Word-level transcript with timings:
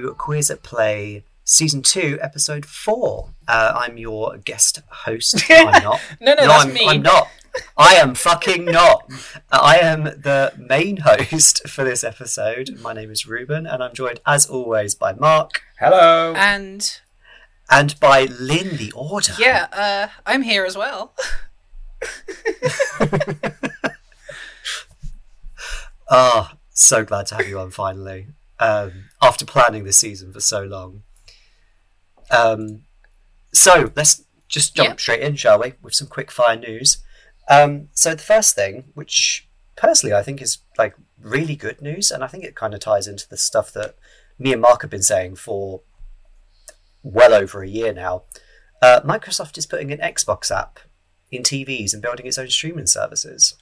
to 0.00 0.14
Queers 0.14 0.50
at 0.50 0.62
Play 0.62 1.22
Season 1.44 1.82
2, 1.82 2.18
Episode 2.22 2.64
4. 2.64 3.28
Uh, 3.46 3.72
I'm 3.76 3.98
your 3.98 4.38
guest 4.38 4.80
host. 4.88 5.42
I'm 5.50 5.82
not. 5.82 6.00
No, 6.20 6.34
no, 6.34 6.46
that's 6.46 6.64
I'm, 6.64 6.72
me. 6.72 6.86
I'm 6.88 7.02
not. 7.02 7.28
I 7.76 7.94
am 7.96 8.14
fucking 8.14 8.64
not. 8.64 9.10
I 9.50 9.78
am 9.78 10.04
the 10.04 10.54
main 10.56 10.98
host 10.98 11.68
for 11.68 11.84
this 11.84 12.02
episode. 12.02 12.78
My 12.80 12.94
name 12.94 13.10
is 13.10 13.26
Reuben, 13.26 13.66
and 13.66 13.82
I'm 13.82 13.92
joined, 13.92 14.20
as 14.24 14.46
always, 14.46 14.94
by 14.94 15.12
Mark 15.12 15.62
Hello. 15.78 16.32
And 16.34 17.00
and 17.68 18.00
by 18.00 18.26
LyneTheOrder. 18.26 19.38
yeah, 19.38 19.66
uh, 19.72 20.08
I'm 20.24 20.42
here 20.42 20.64
as 20.64 20.76
well. 20.76 21.14
Ah, 26.14 26.58
so 26.74 27.06
glad 27.06 27.26
to 27.28 27.36
have 27.36 27.48
you 27.48 27.58
on 27.58 27.70
finally. 27.70 28.26
Um, 28.62 29.04
after 29.20 29.44
planning 29.44 29.84
this 29.84 29.98
season 29.98 30.32
for 30.32 30.40
so 30.40 30.62
long. 30.62 31.02
Um, 32.30 32.84
so 33.52 33.90
let's 33.96 34.24
just 34.48 34.74
jump 34.76 34.90
Yep. 34.90 35.00
straight 35.00 35.20
in, 35.22 35.36
shall 35.36 35.60
we, 35.60 35.74
with 35.82 35.94
some 35.94 36.06
quick 36.08 36.30
fire 36.30 36.56
news. 36.56 36.98
Um, 37.48 37.88
so 37.92 38.14
the 38.14 38.22
first 38.22 38.54
thing, 38.54 38.84
which 38.94 39.48
personally 39.76 40.14
I 40.14 40.22
think 40.22 40.40
is 40.40 40.58
like 40.78 40.94
really 41.20 41.56
good 41.56 41.80
news, 41.82 42.10
and 42.10 42.22
I 42.22 42.28
think 42.28 42.44
it 42.44 42.54
kind 42.54 42.72
of 42.74 42.80
ties 42.80 43.06
into 43.08 43.28
the 43.28 43.36
stuff 43.36 43.72
that 43.72 43.96
me 44.38 44.52
and 44.52 44.62
Mark 44.62 44.82
have 44.82 44.90
been 44.90 45.02
saying 45.02 45.36
for 45.36 45.80
well 47.02 47.34
over 47.34 47.62
a 47.62 47.68
year 47.68 47.92
now. 47.92 48.22
Uh, 48.80 49.00
Microsoft 49.04 49.58
is 49.58 49.66
putting 49.66 49.90
an 49.92 49.98
Xbox 49.98 50.50
app 50.50 50.78
in 51.30 51.42
TVs 51.42 51.92
and 51.92 52.02
building 52.02 52.26
its 52.26 52.38
own 52.38 52.48
streaming 52.48 52.86
services. 52.86 53.56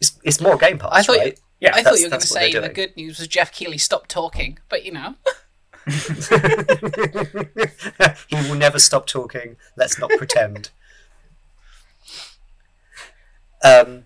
It's, 0.00 0.18
it's 0.24 0.40
more 0.40 0.56
Game 0.56 0.78
Pass, 0.78 0.90
I 0.92 1.02
thought 1.02 1.18
right? 1.18 1.40
Yeah, 1.60 1.72
I 1.74 1.82
thought 1.82 1.98
you 1.98 2.06
were 2.06 2.10
going 2.10 2.20
to 2.20 2.26
say 2.26 2.52
the 2.52 2.68
good 2.68 2.96
news 2.96 3.18
was 3.18 3.28
Geoff 3.28 3.52
Keighley 3.52 3.78
stopped 3.78 4.10
talking, 4.10 4.58
but 4.68 4.84
you 4.84 4.92
know. 4.92 5.14
he 8.28 8.36
will 8.48 8.54
never 8.54 8.78
stop 8.78 9.06
talking. 9.06 9.56
Let's 9.76 9.98
not 9.98 10.10
pretend. 10.16 10.70
Um, 13.62 14.04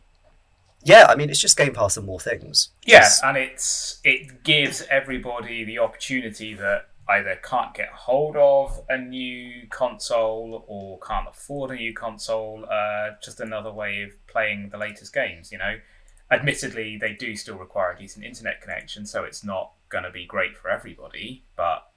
yeah, 0.83 1.07
I 1.09 1.15
mean, 1.15 1.31
it's 1.31 1.41
just 1.41 1.57
Game 1.57 1.73
Pass 1.73 1.97
and 1.97 2.07
more 2.07 2.21
things. 2.21 2.71
Yeah, 2.85 3.01
Just- 3.01 3.25
and 3.25 3.37
it's 3.37 4.01
it 4.05 4.43
gives 4.45 4.83
everybody 4.91 5.65
the 5.65 5.79
opportunity 5.79 6.55
that 6.55 6.89
either 7.09 7.37
can't 7.43 7.75
get 7.75 7.89
hold 7.91 8.37
of 8.37 8.81
a 8.89 8.97
new 8.97 9.67
console 9.69 10.65
or 10.67 10.99
can't 11.01 11.29
afford 11.29 11.71
a 11.71 11.75
new 11.75 11.93
console. 11.95 12.65
Uh, 12.71 13.11
just 13.23 13.41
another 13.41 13.73
way 13.73 14.03
of 14.03 14.11
playing 14.27 14.71
the 14.71 14.79
latest 14.79 15.13
games. 15.13 15.53
You 15.53 15.59
know, 15.59 15.79
admittedly, 16.35 16.97
they 17.01 17.13
do 17.15 17.37
still 17.37 17.57
require 17.57 17.93
a 17.93 17.99
decent 17.99 18.25
internet 18.25 18.61
connection, 18.61 19.07
so 19.07 19.25
it's 19.25 19.43
not 19.45 19.73
going 19.89 20.05
to 20.05 20.11
be 20.11 20.27
great 20.27 20.57
for 20.57 20.69
everybody, 20.71 21.45
but 21.57 21.91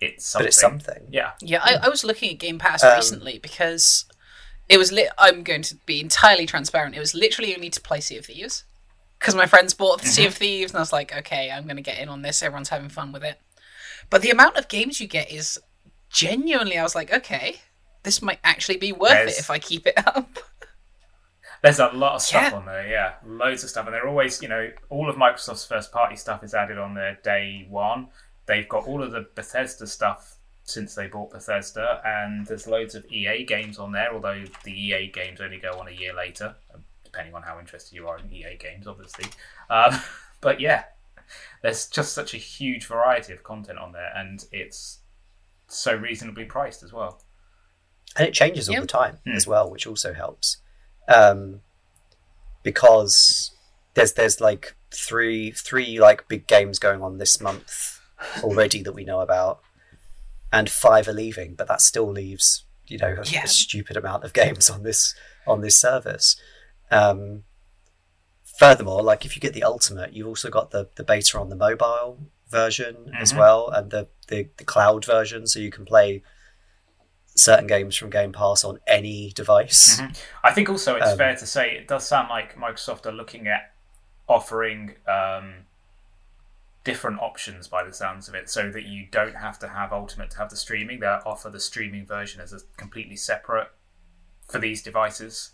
it's 0.00 0.26
something. 0.26 0.44
but 0.44 0.48
it's 0.48 0.60
something. 0.60 1.02
Yeah, 1.10 1.32
Yeah, 1.40 1.60
I, 1.62 1.76
I 1.84 1.88
was 1.88 2.04
looking 2.04 2.30
at 2.32 2.38
Game 2.38 2.58
Pass 2.58 2.82
Um, 2.84 2.94
recently 2.96 3.38
because 3.38 4.04
it 4.68 4.78
was 4.78 4.92
lit. 4.92 5.08
I'm 5.18 5.42
going 5.42 5.62
to 5.62 5.76
be 5.86 6.00
entirely 6.00 6.46
transparent. 6.46 6.96
It 6.96 7.00
was 7.00 7.14
literally 7.14 7.54
only 7.54 7.70
to 7.70 7.80
play 7.80 8.00
Sea 8.00 8.18
of 8.18 8.26
Thieves 8.26 8.64
because 9.18 9.34
my 9.34 9.46
friends 9.46 9.72
bought 9.74 10.00
the 10.02 10.08
Sea 10.08 10.26
of 10.26 10.34
Thieves, 10.34 10.72
and 10.72 10.78
I 10.78 10.82
was 10.82 10.92
like, 10.92 11.16
okay, 11.16 11.50
I'm 11.50 11.64
going 11.64 11.76
to 11.76 11.82
get 11.82 11.98
in 11.98 12.08
on 12.08 12.22
this. 12.22 12.42
Everyone's 12.42 12.68
having 12.68 12.88
fun 12.88 13.12
with 13.12 13.22
it. 13.24 13.40
But 14.10 14.22
the 14.22 14.30
amount 14.30 14.56
of 14.56 14.68
games 14.68 15.00
you 15.00 15.06
get 15.06 15.30
is 15.32 15.58
genuinely. 16.10 16.76
I 16.78 16.82
was 16.82 16.94
like, 16.94 17.12
okay, 17.12 17.56
this 18.02 18.20
might 18.20 18.38
actually 18.44 18.76
be 18.76 18.92
worth 18.92 19.10
There's- 19.12 19.38
it 19.38 19.40
if 19.40 19.50
I 19.50 19.58
keep 19.58 19.86
it 19.86 19.94
up. 20.06 20.38
There's 21.64 21.78
a 21.78 21.86
lot 21.88 22.14
of 22.16 22.20
stuff 22.20 22.50
Yeah. 22.50 22.56
on 22.58 22.66
there, 22.66 22.86
yeah, 22.86 23.14
loads 23.24 23.64
of 23.64 23.70
stuff, 23.70 23.86
and 23.86 23.94
they're 23.94 24.06
always, 24.06 24.42
you 24.42 24.48
know, 24.48 24.70
all 24.90 25.08
of 25.08 25.16
Microsoft's 25.16 25.64
first 25.64 25.92
party 25.92 26.14
stuff 26.14 26.44
is 26.44 26.52
added 26.52 26.76
on 26.76 26.92
there 26.92 27.18
day 27.24 27.64
one. 27.70 28.08
They've 28.44 28.68
got 28.68 28.84
all 28.86 29.02
of 29.02 29.12
the 29.12 29.26
Bethesda 29.34 29.86
stuff 29.86 30.36
since 30.64 30.94
they 30.94 31.06
bought 31.06 31.30
Bethesda, 31.30 32.02
and 32.04 32.46
there's 32.46 32.66
loads 32.66 32.94
of 32.94 33.06
EA 33.10 33.44
games 33.46 33.78
on 33.78 33.92
there. 33.92 34.12
Although 34.12 34.44
the 34.64 34.72
EA 34.78 35.10
games 35.10 35.40
only 35.40 35.56
go 35.58 35.78
on 35.80 35.88
a 35.88 35.92
year 35.92 36.12
later, 36.12 36.54
depending 37.02 37.34
on 37.34 37.42
how 37.42 37.58
interested 37.58 37.94
you 37.94 38.08
are 38.08 38.18
in 38.18 38.30
EA 38.30 38.58
games, 38.58 38.86
obviously. 38.86 39.24
Um, 39.70 39.98
but 40.42 40.60
yeah, 40.60 40.84
there's 41.62 41.86
just 41.86 42.12
such 42.12 42.34
a 42.34 42.36
huge 42.36 42.84
variety 42.84 43.32
of 43.32 43.42
content 43.42 43.78
on 43.78 43.92
there, 43.92 44.12
and 44.14 44.44
it's 44.52 44.98
so 45.68 45.94
reasonably 45.94 46.44
priced 46.44 46.82
as 46.82 46.92
well. 46.92 47.22
and 48.16 48.28
it 48.28 48.34
changes 48.34 48.68
all 48.68 48.74
Yeah. 48.74 48.80
the 48.82 48.86
time 48.86 49.18
Hmm. 49.24 49.32
as 49.32 49.46
well, 49.46 49.68
which 49.70 49.86
also 49.86 50.12
helps. 50.12 50.58
Um, 51.08 51.60
because 52.62 53.50
there's 53.94 54.12
there's 54.14 54.40
like 54.40 54.74
three 54.90 55.50
three 55.50 55.98
like 56.00 56.28
big 56.28 56.46
games 56.46 56.78
going 56.78 57.02
on 57.02 57.18
this 57.18 57.40
month 57.40 58.00
already 58.42 58.82
that 58.82 58.92
we 58.94 59.04
know 59.04 59.20
about, 59.20 59.60
and 60.52 60.68
five 60.70 61.06
are 61.08 61.12
leaving, 61.12 61.54
but 61.54 61.68
that 61.68 61.82
still 61.82 62.10
leaves 62.10 62.64
you 62.86 62.98
know 62.98 63.16
a, 63.20 63.24
Yeah. 63.26 63.44
a 63.44 63.48
stupid 63.48 63.96
amount 63.96 64.24
of 64.24 64.32
games 64.32 64.70
on 64.70 64.82
this 64.82 65.14
on 65.46 65.60
this 65.60 65.78
service. 65.78 66.36
Um, 66.90 67.44
furthermore, 68.58 69.02
like 69.02 69.24
if 69.24 69.36
you 69.36 69.40
get 69.40 69.52
the 69.54 69.64
ultimate, 69.64 70.12
you've 70.12 70.26
also 70.28 70.50
got 70.50 70.70
the 70.70 70.88
the 70.96 71.04
beta 71.04 71.38
on 71.38 71.48
the 71.50 71.56
mobile 71.56 72.18
version 72.48 73.12
as 73.18 73.32
Mhm. 73.32 73.38
well, 73.38 73.68
and 73.68 73.90
the, 73.90 74.08
the 74.28 74.48
the 74.56 74.64
cloud 74.64 75.04
version, 75.04 75.46
so 75.46 75.58
you 75.58 75.70
can 75.70 75.84
play 75.84 76.22
certain 77.36 77.66
games 77.66 77.96
from 77.96 78.10
Game 78.10 78.32
Pass 78.32 78.62
on 78.64 78.78
any 78.86 79.32
device. 79.32 80.00
Mhm. 80.00 80.16
I 80.44 80.52
think 80.52 80.68
also 80.68 80.96
it's 80.96 81.10
Um, 81.10 81.18
fair 81.18 81.34
to 81.36 81.46
say 81.46 81.72
it 81.76 81.88
does 81.88 82.06
sound 82.06 82.28
like 82.28 82.56
Microsoft 82.56 83.06
are 83.06 83.12
looking 83.12 83.48
at 83.48 83.72
offering 84.28 84.96
um, 85.08 85.66
different 86.84 87.18
options 87.20 87.66
by 87.66 87.82
the 87.82 87.92
sounds 87.92 88.28
of 88.28 88.34
it, 88.34 88.48
so 88.50 88.70
that 88.70 88.84
you 88.84 89.06
don't 89.10 89.34
have 89.36 89.58
to 89.58 89.68
have 89.68 89.92
Ultimate 89.92 90.30
to 90.30 90.38
have 90.38 90.50
the 90.50 90.56
streaming. 90.56 91.00
They'll 91.00 91.22
offer 91.26 91.50
the 91.50 91.60
streaming 91.60 92.06
version 92.06 92.40
as 92.40 92.52
a 92.52 92.60
completely 92.76 93.16
separate 93.16 93.68
for 94.48 94.58
these 94.58 94.82
devices. 94.82 95.50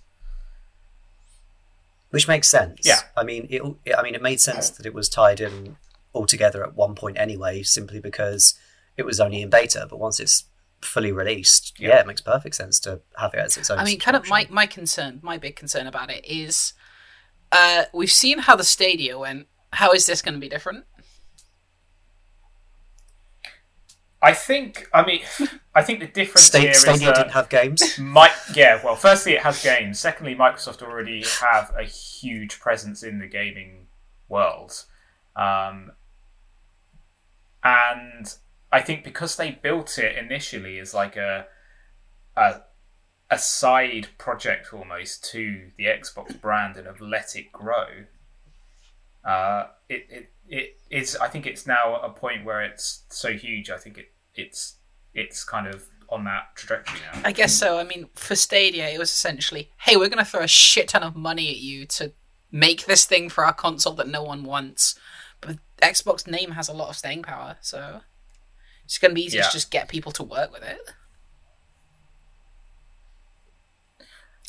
which 2.10 2.26
makes 2.26 2.48
sense. 2.48 2.80
Yeah. 2.84 2.98
I 3.16 3.22
mean, 3.22 3.46
it. 3.50 3.62
I 3.96 4.02
mean, 4.02 4.16
it 4.16 4.22
made 4.22 4.40
sense 4.40 4.68
that 4.70 4.84
it 4.84 4.92
was 4.92 5.08
tied 5.08 5.38
in 5.40 5.76
all 6.12 6.26
together 6.26 6.64
at 6.64 6.74
one 6.74 6.96
point 6.96 7.16
anyway, 7.16 7.62
simply 7.62 8.00
because 8.00 8.54
it 8.96 9.04
was 9.04 9.20
only 9.20 9.40
in 9.42 9.48
beta. 9.48 9.86
But 9.88 9.98
once 10.00 10.18
it's 10.18 10.42
fully 10.82 11.12
released, 11.12 11.78
yeah, 11.78 11.88
Yeah. 11.88 12.00
it 12.00 12.06
makes 12.06 12.20
perfect 12.20 12.54
sense 12.54 12.80
to 12.80 13.00
have 13.18 13.34
it 13.34 13.38
as 13.38 13.56
its 13.56 13.70
own. 13.70 13.78
I 13.78 13.84
mean, 13.84 13.98
kind 13.98 14.16
of 14.16 14.28
my, 14.28 14.46
my 14.50 14.66
concern, 14.66 15.20
my 15.22 15.36
big 15.38 15.56
concern 15.56 15.86
about 15.86 16.10
it 16.10 16.24
is 16.24 16.72
uh, 17.52 17.84
we've 17.92 18.10
seen 18.12 18.38
how 18.38 18.56
the 18.56 18.64
Stadia 18.64 19.18
went. 19.18 19.46
How 19.72 19.92
is 19.92 20.06
this 20.06 20.20
going 20.22 20.34
to 20.34 20.40
be 20.40 20.48
different? 20.48 20.84
I 24.22 24.34
think. 24.34 24.88
I 24.92 25.04
mean, 25.04 25.20
I 25.74 25.82
think 25.82 26.00
the 26.00 26.06
difference 26.06 26.46
Sta- 26.46 26.58
here 26.60 26.70
is 26.70 26.80
Stadia 26.80 27.06
that 27.06 27.16
didn't 27.16 27.32
have 27.32 27.48
games. 27.48 27.98
Might 27.98 28.32
yeah. 28.54 28.80
Well, 28.84 28.96
firstly, 28.96 29.32
it 29.32 29.40
has 29.42 29.62
games. 29.62 29.98
Secondly, 29.98 30.34
Microsoft 30.34 30.82
already 30.82 31.24
have 31.40 31.72
a 31.76 31.84
huge 31.84 32.60
presence 32.60 33.02
in 33.02 33.18
the 33.18 33.26
gaming 33.26 33.86
world, 34.28 34.84
um, 35.36 35.92
and 37.64 38.34
I 38.72 38.80
think 38.80 39.04
because 39.04 39.36
they 39.36 39.50
built 39.50 39.98
it 39.98 40.16
initially 40.16 40.78
as 40.78 40.94
like 40.94 41.16
a 41.16 41.46
a 42.36 42.60
a 43.30 43.38
side 43.38 44.08
project 44.18 44.72
almost 44.72 45.24
to 45.32 45.70
the 45.76 45.84
Xbox 45.84 46.40
brand 46.40 46.76
and 46.76 46.86
have 46.86 47.00
let 47.00 47.36
it 47.36 47.52
grow. 47.52 47.86
Uh, 49.24 49.66
it, 49.88 50.06
it 50.08 50.32
it 50.48 50.76
is. 50.90 51.16
I 51.16 51.28
think 51.28 51.46
it's 51.46 51.66
now 51.66 51.96
a 52.00 52.10
point 52.10 52.44
where 52.44 52.62
it's 52.62 53.04
so 53.08 53.32
huge. 53.32 53.70
I 53.70 53.76
think 53.76 53.98
it 53.98 54.12
it's 54.34 54.76
it's 55.14 55.44
kind 55.44 55.66
of 55.66 55.86
on 56.08 56.24
that 56.24 56.56
trajectory 56.56 56.98
now. 57.12 57.20
I 57.24 57.32
guess 57.32 57.54
so. 57.54 57.78
I 57.78 57.84
mean, 57.84 58.08
for 58.14 58.34
Stadia, 58.34 58.88
it 58.88 58.98
was 58.98 59.10
essentially, 59.10 59.70
hey, 59.78 59.96
we're 59.96 60.08
going 60.08 60.18
to 60.18 60.24
throw 60.24 60.42
a 60.42 60.48
shit 60.48 60.88
ton 60.88 61.04
of 61.04 61.14
money 61.14 61.50
at 61.50 61.58
you 61.58 61.86
to 61.86 62.12
make 62.50 62.86
this 62.86 63.04
thing 63.04 63.28
for 63.28 63.44
our 63.44 63.52
console 63.52 63.92
that 63.94 64.08
no 64.08 64.22
one 64.24 64.42
wants. 64.42 64.98
But 65.40 65.58
Xbox 65.80 66.26
name 66.26 66.52
has 66.52 66.68
a 66.68 66.72
lot 66.72 66.88
of 66.88 66.96
staying 66.96 67.22
power, 67.22 67.56
so 67.60 68.00
it's 68.90 68.98
going 68.98 69.12
to 69.12 69.14
be 69.14 69.22
easy 69.22 69.38
Yeah. 69.38 69.44
to 69.44 69.52
just 69.52 69.70
get 69.70 69.86
people 69.88 70.10
to 70.10 70.24
work 70.24 70.50
with 70.50 70.64
it. 70.64 70.80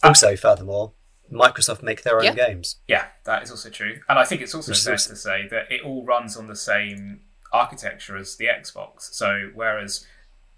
Uh, 0.03 0.07
also, 0.07 0.35
furthermore, 0.35 0.93
Microsoft 1.31 1.83
make 1.83 2.01
their 2.01 2.17
own 2.17 2.23
Yeah. 2.23 2.33
games. 2.33 2.77
Yeah, 2.87 3.09
that 3.25 3.43
is 3.43 3.51
also 3.51 3.69
true. 3.69 4.01
And 4.09 4.17
I 4.17 4.25
think 4.25 4.41
it's 4.41 4.55
also 4.55 4.71
Which 4.71 4.81
fair 4.83 4.93
also- 4.93 5.11
to 5.11 5.15
say 5.15 5.47
that 5.49 5.71
it 5.71 5.83
all 5.83 6.03
runs 6.03 6.35
on 6.35 6.47
the 6.47 6.55
same 6.55 7.21
architecture 7.53 8.17
as 8.17 8.35
the 8.35 8.45
Xbox. 8.47 9.13
So 9.13 9.51
whereas 9.53 10.07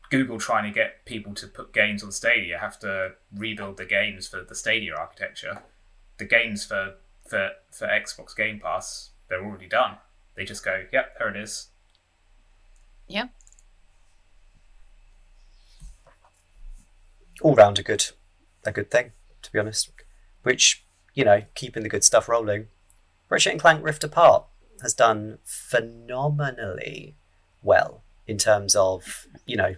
Google 0.09 0.39
trying 0.39 0.63
to 0.63 0.71
get 0.71 1.03
people 1.03 1.33
to 1.35 1.45
put 1.47 1.73
games 1.73 2.03
on 2.05 2.13
Stadia 2.13 2.59
have 2.59 2.79
to 2.79 3.15
rebuild 3.35 3.75
the 3.75 3.85
games 3.85 4.29
for 4.29 4.41
the 4.43 4.55
Stadia 4.55 4.95
architecture, 4.95 5.61
the 6.19 6.25
games 6.25 6.65
for 6.65 6.95
for, 7.29 7.51
for 7.71 7.87
Xbox 7.87 8.33
Game 8.35 8.59
Pass, 8.59 9.09
they're 9.27 9.43
already 9.43 9.67
done. 9.67 9.97
They 10.35 10.43
just 10.45 10.63
go, 10.63 10.85
yep, 10.91 11.17
there 11.17 11.29
it 11.29 11.37
is. 11.37 11.69
Yeah. 13.07 13.27
All 17.41 17.55
round 17.55 17.79
a 17.79 17.83
good, 17.83 18.05
a 18.65 18.71
good 18.71 18.91
thing, 18.91 19.11
to 19.41 19.51
be 19.51 19.59
honest. 19.59 19.91
Which 20.43 20.85
you 21.13 21.23
know, 21.23 21.43
keeping 21.55 21.83
the 21.83 21.89
good 21.89 22.03
stuff 22.03 22.27
rolling. 22.27 22.67
Ratchet 23.29 23.51
and 23.53 23.61
Clank 23.61 23.83
Rift 23.83 24.03
Apart 24.03 24.45
has 24.81 24.93
done 24.93 25.37
phenomenally 25.43 27.15
well 27.61 28.03
in 28.27 28.37
terms 28.37 28.75
of 28.75 29.27
you 29.45 29.55
know 29.55 29.75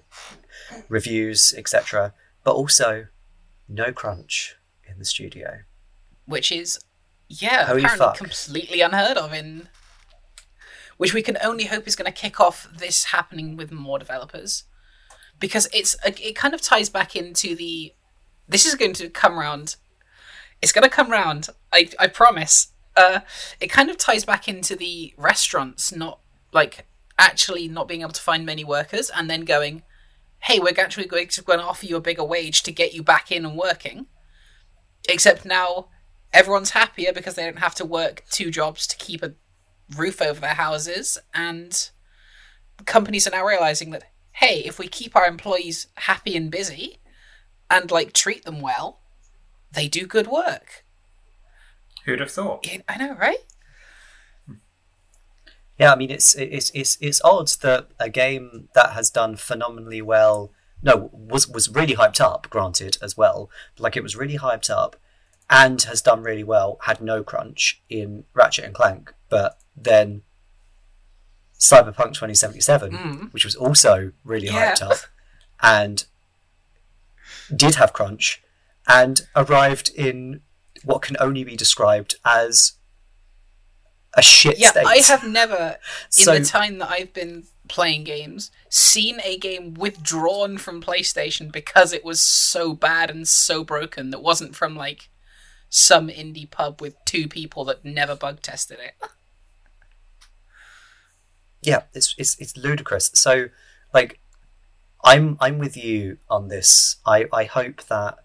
reviews, 0.89 1.53
etc. 1.57 2.13
But 2.43 2.55
also 2.55 3.07
no 3.67 3.91
crunch 3.91 4.55
in 4.87 4.99
the 4.99 5.05
studio. 5.05 5.61
which 6.25 6.51
is 6.51 6.79
yeah 7.27 7.65
Holy 7.65 7.81
apparently 7.83 8.05
fuck. 8.05 8.17
completely 8.17 8.81
unheard 8.81 9.17
of 9.17 9.33
in 9.33 9.67
which 10.97 11.13
we 11.13 11.23
can 11.23 11.37
only 11.43 11.65
hope 11.65 11.87
is 11.87 11.95
going 11.95 12.05
to 12.05 12.11
kick 12.11 12.39
off 12.39 12.67
this 12.77 13.05
happening 13.05 13.57
with 13.57 13.71
more 13.71 13.97
developers 13.97 14.65
because 15.39 15.67
it's 15.73 15.95
it 16.05 16.35
kind 16.35 16.53
of 16.53 16.61
ties 16.61 16.89
back 16.89 17.15
into 17.15 17.55
the 17.55 17.93
this 18.47 18.65
is 18.65 18.75
going 18.75 18.93
to 18.93 19.09
come 19.09 19.37
round. 19.37 19.75
It's 20.61 20.71
going 20.71 20.83
to 20.83 20.89
come 20.89 21.09
round 21.09 21.49
i 21.73 21.89
i 21.99 22.07
promise. 22.07 22.71
Uh 22.95 23.21
it 23.59 23.67
kind 23.67 23.89
of 23.89 23.97
ties 23.97 24.25
back 24.25 24.47
into 24.47 24.75
the 24.75 25.13
restaurants 25.17 25.93
not 25.93 26.19
like 26.53 26.85
actually 27.17 27.67
not 27.67 27.87
being 27.87 28.01
able 28.01 28.11
to 28.11 28.21
find 28.21 28.45
many 28.45 28.63
workers 28.63 29.09
and 29.15 29.29
then 29.29 29.45
going 29.45 29.83
hey 30.39 30.59
we're 30.59 30.73
actually 30.77 31.05
going 31.05 31.27
to, 31.27 31.41
going 31.41 31.59
to 31.59 31.65
offer 31.65 31.85
you 31.85 31.95
a 31.95 32.01
bigger 32.01 32.23
wage 32.23 32.63
to 32.63 32.71
get 32.71 32.93
you 32.93 33.03
back 33.03 33.31
in 33.31 33.45
and 33.45 33.57
working. 33.57 34.07
Except 35.07 35.45
now 35.45 35.87
everyone's 36.33 36.71
happier 36.71 37.13
because 37.13 37.35
they 37.35 37.43
don't 37.43 37.59
have 37.59 37.75
to 37.75 37.85
work 37.85 38.23
two 38.29 38.51
jobs 38.51 38.87
to 38.87 38.97
keep 38.97 39.23
a 39.23 39.33
roof 39.95 40.21
over 40.21 40.41
their 40.41 40.55
houses 40.55 41.17
and 41.33 41.89
companies 42.85 43.27
are 43.27 43.31
now 43.31 43.45
realizing 43.45 43.91
that 43.91 44.03
hey 44.35 44.61
if 44.65 44.79
we 44.79 44.87
keep 44.87 45.15
our 45.15 45.25
employees 45.25 45.87
happy 45.95 46.35
and 46.35 46.51
busy 46.51 46.99
and 47.69 47.91
like 47.91 48.13
treat 48.13 48.45
them 48.45 48.61
well 48.61 48.99
they 49.71 49.87
do 49.87 50.05
good 50.05 50.27
work 50.27 50.83
Who'd 52.05 52.19
have 52.19 52.31
thought? 52.31 52.67
I 52.87 52.97
know 52.97 53.15
right 53.15 53.43
Yeah, 55.77 55.91
I 55.91 55.95
mean 55.95 56.11
it's 56.11 56.35
it's 56.35 56.71
it's 56.73 56.97
it's 57.01 57.21
odd 57.23 57.47
that 57.61 57.87
a 57.99 58.09
game 58.09 58.69
that 58.73 58.91
has 58.91 59.09
done 59.09 59.35
phenomenally 59.35 60.01
well, 60.01 60.51
no, 60.81 61.09
was 61.11 61.49
was 61.49 61.69
really 61.69 61.95
hyped 61.95 62.21
up, 62.21 62.47
granted 62.49 62.97
as 63.01 63.17
well, 63.17 63.49
like 63.77 63.97
it 63.97 64.03
was 64.03 64.15
really 64.15 64.37
hyped 64.37 64.69
up, 64.69 64.95
and 65.49 65.81
has 65.83 66.01
done 66.01 66.23
really 66.23 66.43
well, 66.43 66.77
had 66.83 67.01
no 67.01 67.23
crunch 67.23 67.81
in 67.89 68.23
Ratchet 68.33 68.65
and 68.65 68.73
Clank, 68.73 69.13
but 69.29 69.59
then 69.75 70.21
Cyberpunk 71.59 72.13
2077, 72.13 72.91
mm. 72.91 73.33
which 73.33 73.45
was 73.45 73.55
also 73.55 74.11
really 74.23 74.47
Yeah. 74.47 74.73
hyped 74.73 74.81
up, 74.81 74.97
and 75.61 76.05
did 77.55 77.75
have 77.75 77.93
crunch, 77.93 78.41
and 78.87 79.21
arrived 79.35 79.89
in 79.95 80.41
what 80.83 81.01
can 81.01 81.15
only 81.19 81.43
be 81.43 81.55
described 81.55 82.15
as 82.23 82.73
a 84.15 84.21
shit 84.21 84.57
yeah 84.57 84.69
state. 84.69 84.85
i 84.85 84.97
have 84.97 85.27
never 85.27 85.77
in 86.17 86.25
the 86.25 86.45
time 86.45 86.77
that 86.77 86.89
i've 86.89 87.13
been 87.13 87.43
playing 87.67 88.03
games 88.03 88.51
seen 88.69 89.19
a 89.23 89.37
game 89.37 89.73
withdrawn 89.73 90.57
from 90.57 90.81
playstation 90.81 91.51
because 91.51 91.91
it 91.91 92.05
was 92.05 92.19
so 92.21 92.73
bad 92.73 93.09
and 93.09 93.27
so 93.27 93.63
broken 93.63 94.11
that 94.11 94.21
wasn't 94.21 94.55
from 94.55 94.75
like 94.75 95.09
some 95.69 96.07
indie 96.07 96.49
pub 96.49 96.79
with 96.79 96.95
two 97.05 97.27
people 97.27 97.65
that 97.65 97.83
never 97.83 98.15
bug 98.15 98.41
tested 98.41 98.77
it 98.79 98.93
yeah 101.65 101.83
it's 101.93 102.15
it's 102.17 102.39
it's 102.39 102.55
ludicrous. 102.57 103.11
So 103.13 103.47
like 103.93 104.19
i'm 105.03 105.37
i'm 105.39 105.57
with 105.57 105.77
you 105.77 106.17
on 106.29 106.47
this. 106.47 106.97
I 107.05 107.25
i 107.31 107.45
hope 107.45 107.83
that 107.83 108.19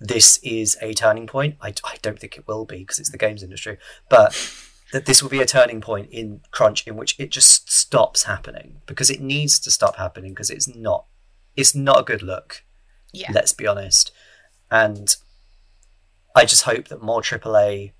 this 0.00 0.38
is 0.42 0.76
a 0.80 0.94
turning 0.94 1.26
point. 1.26 1.56
I, 1.60 1.74
I 1.84 1.96
don't 2.02 2.18
think 2.18 2.36
it 2.36 2.46
will 2.46 2.64
be 2.64 2.78
because 2.78 2.98
it's 2.98 3.10
the 3.10 3.18
games 3.18 3.42
industry 3.42 3.78
but 4.08 4.32
that 4.92 5.04
this 5.06 5.22
will 5.22 5.30
be 5.30 5.42
a 5.42 5.46
turning 5.46 5.80
point 5.80 6.08
in 6.10 6.40
crunch 6.50 6.86
in 6.86 6.96
which 6.96 7.18
it 7.18 7.30
just 7.30 7.70
stops 7.70 8.22
happening 8.24 8.80
because 8.86 9.10
it 9.10 9.20
needs 9.20 9.58
to 9.60 9.70
stop 9.70 9.96
happening 9.96 10.32
because 10.32 10.50
it's 10.50 10.68
not 10.74 11.04
it's 11.56 11.74
not 11.74 12.00
a 12.00 12.04
good 12.04 12.22
look 12.22 12.64
yeah. 13.12 13.30
let's 13.32 13.52
be 13.52 13.66
honest. 13.66 14.12
And 14.70 15.16
i 16.34 16.44
just 16.44 16.64
hope 16.64 16.88
that 16.88 17.02
more 17.02 17.22
aaa 17.22 17.92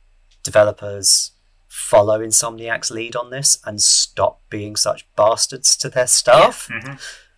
developers 0.42 1.32
follow 1.78 2.20
insomniac's 2.20 2.90
lead 2.90 3.14
on 3.14 3.30
this 3.30 3.58
and 3.64 3.80
stop 3.80 4.40
being 4.50 4.74
such 4.74 5.06
bastards 5.14 5.76
to 5.76 5.88
their 5.88 6.06
staff. 6.06 6.68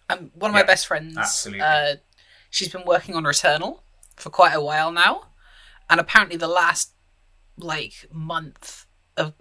Um, 0.08 0.30
one 0.34 0.50
of 0.50 0.54
my 0.54 0.62
best 0.62 0.86
friends 0.86 1.16
absolutely. 1.16 1.60
uh, 1.60 1.96
she's 2.48 2.68
been 2.68 2.84
working 2.84 3.14
on 3.14 3.24
returnal 3.24 3.80
for 4.16 4.30
quite 4.30 4.54
a 4.54 4.60
while 4.60 4.90
now 4.90 5.26
and 5.88 6.00
apparently 6.00 6.36
the 6.36 6.48
last 6.48 6.94
like 7.56 8.06
month 8.10 8.86
of 9.16 9.34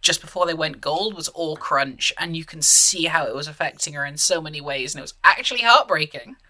just 0.00 0.20
before 0.22 0.46
they 0.46 0.54
went 0.54 0.80
gold 0.80 1.14
was 1.14 1.28
all 1.28 1.56
crunch 1.56 2.10
and 2.18 2.36
you 2.36 2.44
can 2.44 2.62
see 2.62 3.04
how 3.04 3.26
it 3.26 3.34
was 3.34 3.48
affecting 3.48 3.92
her 3.92 4.04
in 4.06 4.16
so 4.16 4.40
many 4.40 4.60
ways 4.60 4.94
and 4.94 5.00
it 5.00 5.02
was 5.02 5.14
actually 5.24 5.60
heartbreaking. 5.62 6.36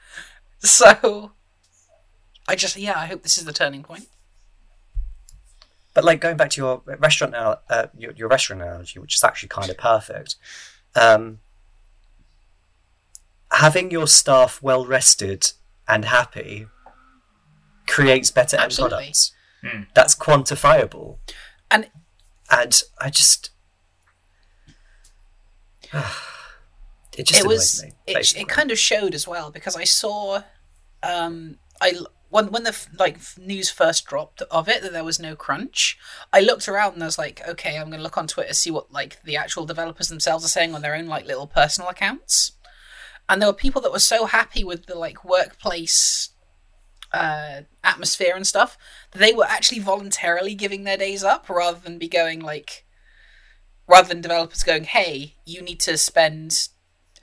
So 0.61 1.33
i 2.49 2.55
just 2.55 2.77
yeah 2.77 2.99
i 2.99 3.05
hope 3.05 3.23
this 3.23 3.37
is 3.37 3.45
the 3.45 3.53
turning 3.53 3.83
point 3.83 4.07
But 5.95 6.05
like 6.05 6.21
going 6.21 6.37
back 6.37 6.51
to 6.51 6.61
your 6.61 6.83
restaurant 6.99 7.35
uh, 7.35 7.87
your, 7.97 8.13
your 8.13 8.29
restaurant 8.29 8.63
analogy, 8.63 8.99
which 8.99 9.15
is 9.15 9.25
actually 9.25 9.49
kind 9.49 9.71
of 9.71 9.79
perfect. 9.79 10.37
Um, 10.97 11.39
having 13.53 13.91
your 13.91 14.09
staff 14.09 14.61
well 14.63 14.85
rested 14.85 15.53
and 15.87 16.05
happy 16.07 16.67
creates 17.87 18.31
better 18.31 18.59
end 18.59 18.75
products. 18.75 19.33
Hmm. 19.63 19.83
That's 19.95 20.15
quantifiable, 20.15 21.19
and 21.71 21.89
and 22.51 22.83
I 23.01 23.11
just 23.11 23.51
it 27.17 27.27
just 27.27 27.41
it 27.41 27.47
was 27.47 27.83
me. 27.83 27.93
it, 28.07 28.37
it 28.37 28.49
kind 28.49 28.71
of 28.71 28.79
showed 28.79 29.15
as 29.15 29.27
well 29.27 29.51
because 29.51 29.77
I 29.77 29.85
saw 29.85 30.43
um 31.03 31.59
I 31.81 31.95
when 32.35 32.51
when 32.51 32.65
the 32.65 32.87
like 32.99 33.21
news 33.39 33.71
first 33.71 34.07
dropped 34.07 34.43
of 34.51 34.69
it 34.69 34.83
that 34.83 34.93
there 34.93 35.05
was 35.05 35.21
no 35.21 35.37
crunch 35.37 35.97
I 36.33 36.41
looked 36.41 36.69
around 36.69 36.95
and 36.95 37.03
I 37.05 37.07
was 37.07 37.17
like 37.17 37.41
okay 37.49 37.77
I'm 37.77 37.87
going 37.87 37.99
to 37.99 38.03
look 38.03 38.19
on 38.19 38.27
Twitter 38.27 38.53
see 38.55 38.73
what 38.73 38.93
like 38.93 39.23
the 39.23 39.37
actual 39.37 39.65
developers 39.65 40.09
themselves 40.09 40.45
are 40.45 40.49
saying 40.49 40.75
on 40.75 40.83
their 40.83 40.97
own 40.97 41.07
like 41.07 41.27
little 41.27 41.47
personal 41.47 41.89
accounts. 41.89 42.53
And 43.29 43.41
there 43.41 43.49
were 43.49 43.55
people 43.55 43.81
that 43.83 43.93
were 43.93 44.01
so 44.01 44.27
happy 44.27 44.65
with 44.65 44.87
the 44.87 44.97
like 44.97 45.25
workplace 45.25 46.31
uh, 47.13 47.63
atmosphere 47.85 48.35
and 48.35 48.45
stuff 48.47 48.77
that 49.13 49.21
they 49.21 49.33
were 49.33 49.47
actually 49.47 49.79
voluntarily 49.79 50.57
giving 50.57 50.83
their 50.83 50.97
days 50.97 51.23
up 51.23 51.49
rather 51.49 51.79
than 51.79 51.99
be 51.99 52.09
going 52.09 52.41
like 52.41 52.85
rather 53.87 54.09
than 54.09 54.21
developers 54.21 54.65
going 54.65 54.83
hey 54.83 55.37
you 55.45 55.63
need 55.63 55.79
to 55.79 55.97
spend 55.97 56.69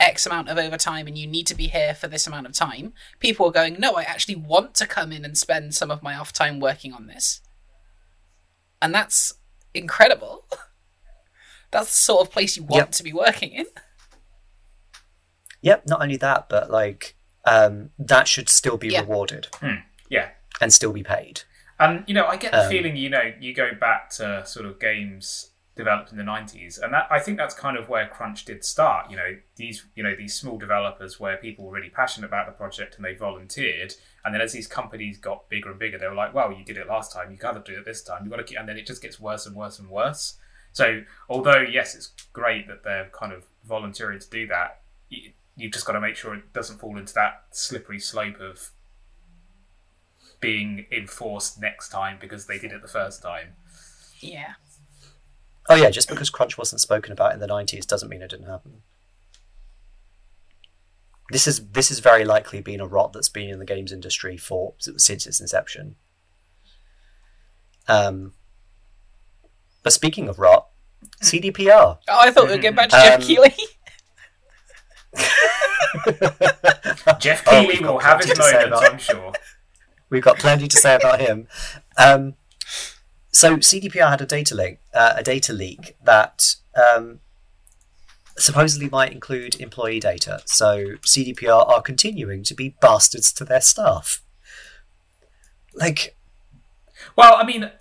X 0.02 0.26
amount 0.26 0.50
of 0.50 0.58
overtime 0.58 1.08
and 1.08 1.18
you 1.18 1.28
need 1.28 1.48
to 1.48 1.56
be 1.56 1.68
here 1.68 1.94
for 1.94 2.08
this 2.08 2.26
amount 2.28 2.48
of 2.48 2.54
time, 2.54 2.94
people 3.20 3.46
are 3.48 3.52
going, 3.52 3.76
no, 3.80 3.94
I 3.96 4.04
actually 4.04 4.36
want 4.36 4.74
to 4.76 4.88
come 4.88 5.12
in 5.12 5.24
and 5.24 5.38
spend 5.38 5.76
some 5.76 5.92
of 5.92 6.02
my 6.04 6.16
off 6.16 6.34
time 6.34 6.60
working 6.60 6.92
on 6.94 7.08
this. 7.08 7.42
And 8.82 8.94
that's 8.94 9.36
incredible. 9.74 10.46
that's 11.72 11.88
the 11.92 11.96
sort 11.96 12.28
of 12.28 12.34
place 12.34 12.58
you 12.58 12.64
want 12.64 12.76
Yep. 12.88 12.92
to 12.94 13.04
be 13.04 13.14
working 13.14 13.52
in. 13.54 13.66
Yep. 15.62 15.84
Not 15.88 16.02
only 16.02 16.18
that, 16.18 16.50
but 16.50 16.72
like 16.72 17.16
um, 17.46 17.90
that 17.98 18.28
should 18.28 18.50
still 18.50 18.78
be 18.78 18.90
Yeah. 18.90 19.02
rewarded 19.02 19.48
Yeah. 20.10 20.30
and 20.60 20.72
still 20.74 20.94
be 20.94 21.04
paid. 21.04 21.42
And 21.80 22.04
you 22.08 22.14
know, 22.14 22.28
I 22.28 22.38
get 22.38 22.52
the 22.52 22.66
Um, 22.66 22.70
feeling, 22.70 22.96
you 22.96 23.10
know, 23.10 23.34
you 23.40 23.54
go 23.54 23.74
back 23.74 24.10
to 24.12 24.46
sort 24.46 24.66
of 24.68 24.80
games 24.80 25.51
developed 25.82 26.12
in 26.12 26.18
the 26.18 26.24
'90s, 26.24 26.82
and 26.82 26.94
that 26.94 27.08
I 27.10 27.20
think 27.20 27.38
that's 27.38 27.56
kind 27.56 27.76
of 27.76 27.90
where 27.90 28.08
crunch 28.08 28.46
did 28.46 28.64
start. 28.64 29.10
You 29.10 29.18
know, 29.18 29.38
these 29.56 29.86
you 29.96 30.04
know 30.04 30.16
these 30.16 30.36
small 30.36 30.58
developers 30.58 31.20
where 31.20 31.38
people 31.38 31.66
were 31.66 31.74
really 31.74 31.90
passionate 31.90 32.28
about 32.28 32.46
the 32.46 32.52
project 32.52 32.96
and 32.96 33.04
they 33.04 33.16
volunteered, 33.16 33.96
and 34.24 34.34
then 34.34 34.42
as 34.42 34.54
these 34.54 34.68
companies 34.68 35.18
got 35.18 35.50
bigger 35.50 35.72
and 35.72 35.80
bigger, 35.80 35.98
they 35.98 36.08
were 36.08 36.16
like, 36.16 36.34
"Well, 36.34 36.52
you 36.52 36.64
did 36.64 36.78
it 36.78 36.88
last 36.88 37.12
time, 37.12 37.32
you 37.32 37.38
got 37.38 37.54
to 37.54 37.72
do 37.74 37.80
it 37.80 37.86
this 37.86 38.04
time. 38.04 38.24
You 38.24 38.30
got 38.30 38.38
to 38.38 38.44
keep," 38.44 38.60
and 38.60 38.70
then 38.70 38.78
it 38.78 38.86
just 38.86 39.02
gets 39.02 39.20
worse 39.20 39.46
and 39.46 39.56
worse 39.56 39.80
and 39.80 39.90
worse. 39.90 40.38
So, 40.74 41.04
although 41.30 41.62
yes, 41.62 41.96
it's 41.96 42.12
great 42.32 42.68
that 42.68 42.84
they're 42.84 43.10
kind 43.12 43.34
of 43.34 43.46
volunteering 43.66 44.20
to 44.20 44.30
do 44.30 44.48
that, 44.48 44.82
you, 45.10 45.32
you've 45.56 45.74
just 45.74 45.86
got 45.86 45.94
to 45.94 46.02
make 46.02 46.16
sure 46.16 46.36
it 46.36 46.54
doesn't 46.54 46.80
fall 46.80 46.98
into 46.98 47.14
that 47.16 47.44
slippery 47.52 48.00
slope 48.00 48.40
of 48.40 48.72
being 50.40 50.88
enforced 50.92 51.62
next 51.62 51.90
time 51.90 52.18
because 52.20 52.48
they 52.48 52.58
did 52.58 52.72
it 52.72 52.82
the 52.82 52.88
first 52.88 53.22
time. 53.22 53.54
Yeah. 54.20 54.54
Oh 55.70 55.76
yeah, 55.76 55.90
just 55.90 56.10
because 56.10 56.30
crunch 56.30 56.58
wasn't 56.58 56.82
spoken 56.82 57.12
about 57.12 57.34
in 57.34 57.40
the 57.40 57.48
nineties 57.48 57.86
doesn't 57.86 58.10
mean 58.10 58.22
it 58.22 58.30
didn't 58.30 58.48
happen. 58.48 58.82
This 61.32 61.48
is 61.48 61.68
this 61.70 61.90
has 61.90 62.00
very 62.00 62.26
likely 62.26 62.62
been 62.62 62.82
a 62.82 62.88
rot 62.88 63.14
that's 63.14 63.30
been 63.30 63.50
in 63.50 63.60
the 63.60 63.66
games 63.66 63.92
industry 63.92 64.38
for 64.38 64.74
since 64.80 65.26
its 65.26 65.40
inception. 65.40 65.96
Um, 67.88 68.34
but 69.84 69.94
speaking 69.94 70.28
of 70.28 70.40
rot, 70.40 70.68
CDPR. 71.22 71.98
Oh, 72.08 72.20
I 72.20 72.32
thought 72.32 72.48
we 72.48 72.56
were 72.56 72.62
going 72.62 72.76
back 72.76 72.90
to 72.90 72.96
Geoff 72.96 73.16
Um, 73.16 73.22
Keighley. 73.22 73.54
Geoff 77.20 77.44
Oh, 77.48 77.52
Keighley 77.52 77.68
we've 77.68 77.82
will 77.82 78.00
have 78.00 78.20
his 78.24 78.32
plenty 78.32 78.36
to 78.36 78.44
say 78.44 78.70
moments, 78.70 78.90
I'm 78.90 78.98
sure. 78.98 79.34
We've 80.10 80.24
got 80.24 80.40
plenty 80.40 80.68
to 80.68 80.78
say 80.78 80.96
about 80.96 81.22
him. 81.22 81.48
Um, 81.98 82.36
so 83.32 83.58
CDPR 83.58 84.10
had 84.10 84.22
a 84.22 84.26
data 84.26 84.56
leak, 84.56 84.80
uh, 84.94 85.14
a 85.18 85.24
data 85.24 85.54
leak 85.54 85.96
that 86.04 86.56
um, 86.76 87.20
supposedly 88.38 88.90
might 88.90 89.12
include 89.12 89.60
employee 89.60 90.00
data. 90.00 90.42
So 90.46 90.96
CDPR 91.06 91.68
are 91.68 91.82
continuing 91.82 92.44
to 92.44 92.54
be 92.54 92.76
bastards 92.82 93.32
to 93.34 93.46
their 93.46 93.62
staff. 93.62 94.22
Like, 95.74 96.16
Well, 97.16 97.36
I 97.36 97.46
mean, 97.46 97.72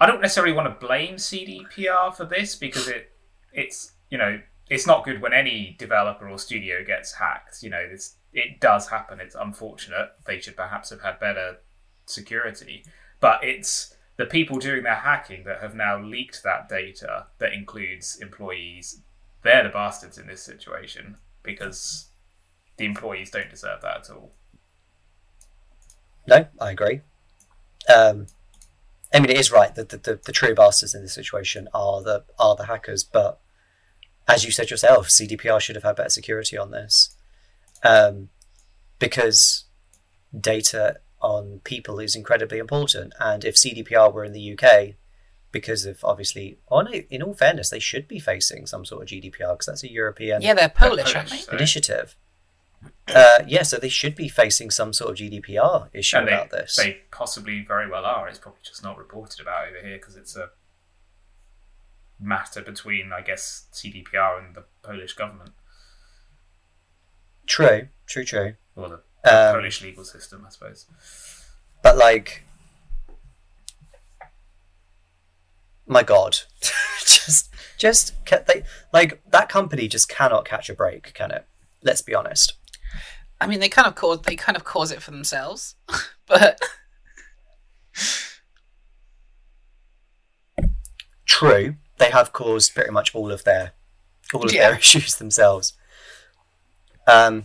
I 0.00 0.06
don't 0.06 0.20
necessarily 0.20 0.54
want 0.54 0.68
to 0.68 0.86
blame 0.86 1.16
CDPR 1.16 2.14
for 2.14 2.24
this 2.24 2.56
because 2.56 2.88
it 2.88 3.10
it's 3.52 3.92
you 4.08 4.16
know 4.16 4.40
it's 4.70 4.86
not 4.86 5.04
good 5.04 5.20
when 5.20 5.34
any 5.34 5.76
developer 5.78 6.28
or 6.28 6.38
studio 6.38 6.82
gets 6.84 7.12
hacked. 7.12 7.62
You 7.62 7.70
know, 7.70 7.86
this 7.88 8.16
it 8.32 8.58
does 8.60 8.88
happen. 8.88 9.20
It's 9.20 9.34
unfortunate. 9.34 10.08
They 10.26 10.40
should 10.40 10.56
perhaps 10.56 10.88
have 10.90 11.02
had 11.02 11.20
better 11.20 11.58
security, 12.06 12.84
but 13.22 13.42
it's 13.42 13.94
the 14.16 14.26
people 14.26 14.58
doing 14.58 14.82
their 14.82 14.96
hacking 14.96 15.44
that 15.44 15.60
have 15.60 15.74
now 15.74 15.98
leaked 15.98 16.42
that 16.42 16.68
data 16.68 17.28
that 17.38 17.54
includes 17.54 18.18
employees. 18.20 19.00
They're 19.42 19.62
the 19.62 19.68
bastards 19.70 20.18
in 20.18 20.26
this 20.26 20.42
situation 20.42 21.16
because 21.42 22.10
the 22.76 22.84
employees 22.84 23.30
don't 23.30 23.48
deserve 23.48 23.80
that 23.82 23.96
at 23.98 24.10
all. 24.10 24.32
no, 26.26 26.46
I 26.60 26.72
agree. 26.72 27.00
Um, 27.94 28.26
I 29.14 29.20
mean, 29.20 29.30
it 29.30 29.38
is 29.38 29.52
right 29.52 29.74
that 29.76 29.90
the, 29.90 29.98
the, 29.98 30.20
the 30.24 30.32
true 30.32 30.54
bastards 30.54 30.94
in 30.94 31.02
this 31.02 31.14
situation 31.14 31.68
are 31.72 32.02
the 32.02 32.24
are 32.38 32.56
the 32.56 32.66
hackers, 32.66 33.04
but 33.04 33.40
as 34.26 34.44
you 34.44 34.50
said 34.50 34.70
yourself, 34.70 35.08
CDPR 35.08 35.60
should 35.60 35.76
have 35.76 35.84
had 35.84 35.96
better 35.96 36.08
security 36.08 36.56
on 36.56 36.70
this, 36.72 37.14
um, 37.84 38.30
because 38.98 39.64
data 40.38 40.98
on 41.22 41.60
people 41.64 41.98
is 42.00 42.14
incredibly 42.14 42.58
important. 42.58 43.14
And 43.20 43.44
if 43.44 43.54
CDPR 43.54 44.12
were 44.12 44.24
in 44.24 44.32
the 44.32 44.58
UK, 44.58 44.94
because 45.52 45.84
of 45.86 46.04
obviously, 46.04 46.58
oh 46.70 46.80
no, 46.82 46.90
in 46.90 47.22
all 47.22 47.34
fairness, 47.34 47.70
they 47.70 47.78
should 47.78 48.08
be 48.08 48.18
facing 48.18 48.66
some 48.66 48.84
sort 48.84 49.02
of 49.02 49.08
GDPR 49.08 49.52
because 49.52 49.66
that's 49.66 49.84
a 49.84 49.90
European 49.92 50.42
Yeah, 50.42 50.54
they're 50.54 50.68
Polish, 50.68 51.14
aren't 51.14 51.30
they? 51.30 51.56
initiative. 51.56 52.16
Uh, 53.06 53.40
yeah, 53.46 53.62
so 53.62 53.76
they 53.78 53.88
should 53.88 54.16
be 54.16 54.28
facing 54.28 54.70
some 54.70 54.92
sort 54.92 55.10
of 55.10 55.16
GDPR 55.16 55.88
issue 55.92 56.16
and 56.16 56.26
they, 56.28 56.32
about 56.32 56.50
this. 56.50 56.76
they 56.76 56.98
possibly 57.12 57.64
very 57.66 57.88
well 57.88 58.04
are. 58.04 58.28
It's 58.28 58.38
probably 58.38 58.60
just 58.64 58.82
not 58.82 58.98
reported 58.98 59.40
about 59.40 59.68
over 59.68 59.86
here 59.86 59.98
because 59.98 60.16
it's 60.16 60.34
a 60.34 60.50
matter 62.18 62.60
between, 62.62 63.12
I 63.12 63.20
guess, 63.20 63.66
CDPR 63.72 64.44
and 64.44 64.54
the 64.56 64.64
Polish 64.82 65.12
government 65.14 65.52
True, 67.46 67.88
true, 68.06 68.24
true. 68.24 68.54
or 68.76 68.88
the 68.88 69.00
Um, 69.24 69.54
Polish 69.54 69.82
legal 69.82 70.04
system, 70.04 70.44
I 70.46 70.50
suppose. 70.50 70.86
But 71.82 71.96
like, 71.96 72.44
my 75.86 76.02
God, 76.02 76.38
just, 77.00 77.50
just 77.78 78.14
they 78.26 78.62
like 78.92 79.20
that 79.30 79.48
company 79.48 79.88
just 79.88 80.08
cannot 80.08 80.44
catch 80.44 80.68
a 80.68 80.74
break, 80.74 81.12
can 81.14 81.30
it? 81.30 81.46
Let's 81.82 82.02
be 82.02 82.14
honest. 82.14 82.54
I 83.40 83.46
mean, 83.46 83.60
they 83.60 83.68
kind 83.68 83.88
of 83.88 83.94
cause 83.96 84.22
they 84.22 84.36
kind 84.36 84.56
of 84.56 84.64
cause 84.64 84.92
it 84.92 85.02
for 85.02 85.10
themselves, 85.10 85.74
but 86.26 86.60
True, 91.24 91.76
they 91.98 92.10
have 92.10 92.32
caused 92.32 92.74
pretty 92.74 92.90
much 92.90 93.14
all 93.14 93.30
of 93.32 93.44
their 93.44 93.72
all 94.34 94.44
of 94.44 94.52
Yeah. 94.52 94.68
their 94.70 94.78
issues 94.78 95.16
themselves. 95.16 95.74
Um, 97.06 97.44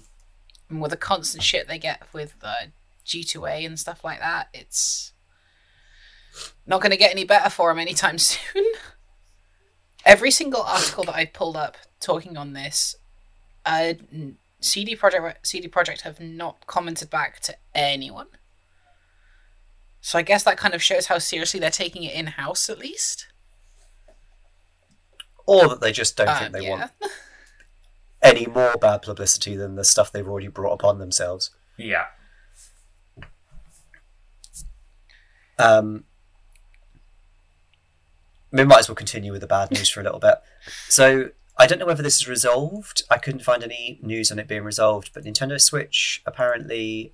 with 0.69 0.91
the 0.91 0.97
constant 0.97 1.43
shit 1.43 1.67
they 1.67 1.77
get 1.79 2.01
with 2.13 2.35
uh, 2.43 2.67
G2A 3.05 3.65
and 3.65 3.79
stuff 3.79 4.03
like 4.03 4.19
that, 4.19 4.49
it's 4.53 5.13
not 6.65 6.81
going 6.81 6.91
to 6.91 6.97
get 6.97 7.11
any 7.11 7.23
better 7.23 7.49
for 7.49 7.69
them 7.69 7.79
anytime 7.79 8.17
soon. 8.17 8.65
Every 10.05 10.31
single 10.31 10.61
article 10.61 11.03
that 11.05 11.15
I 11.15 11.25
pulled 11.25 11.57
up 11.57 11.77
talking 11.99 12.37
on 12.37 12.53
this, 12.53 12.95
uh, 13.65 13.93
CD 14.59 14.95
Projekt 14.95 15.35
CD 15.43 15.67
Projekt 15.67 16.01
have 16.01 16.19
not 16.19 16.65
commented 16.67 17.09
back 17.09 17.39
to 17.41 17.55
anyone. 17.75 18.27
So 20.01 20.17
I 20.17 20.21
guess 20.21 20.43
that 20.43 20.57
kind 20.57 20.73
of 20.73 20.81
shows 20.81 21.07
how 21.07 21.17
seriously 21.17 21.59
they're 21.59 21.69
taking 21.69 22.03
it 22.03 22.13
in 22.13 22.27
house, 22.27 22.69
at 22.69 22.79
least. 22.79 23.27
or 25.45 25.67
that 25.69 25.81
they 25.81 25.91
just 25.91 26.15
don't 26.17 26.27
Uh, 26.29 26.39
think 26.39 26.53
they 26.53 26.63
yeah. 26.63 26.69
want 26.69 26.91
any 28.21 28.45
more 28.45 28.75
bad 28.79 29.01
publicity 29.01 29.55
than 29.55 29.75
the 29.75 29.83
stuff 29.83 30.11
they've 30.11 30.27
already 30.27 30.47
brought 30.47 30.73
upon 30.73 30.99
themselves. 30.99 31.51
Yeah. 31.77 32.05
Um, 35.59 36.03
we 38.51 38.63
might 38.63 38.79
as 38.79 38.89
well 38.89 38.95
continue 38.95 39.31
with 39.31 39.41
the 39.41 39.47
bad 39.47 39.71
news 39.71 39.89
for 39.89 39.99
a 39.99 40.03
little 40.03 40.19
bit. 40.19 40.35
So 40.87 41.31
I 41.57 41.67
don't 41.67 41.79
know 41.79 41.85
whether 41.85 42.03
this 42.03 42.17
is 42.17 42.27
resolved. 42.27 43.03
I 43.09 43.17
couldn't 43.17 43.43
find 43.43 43.63
any 43.63 43.99
news 44.01 44.31
on 44.31 44.39
it 44.39 44.47
being 44.47 44.63
resolved, 44.63 45.11
but 45.13 45.23
Nintendo 45.23 45.59
Switch 45.59 46.21
apparently 46.25 47.13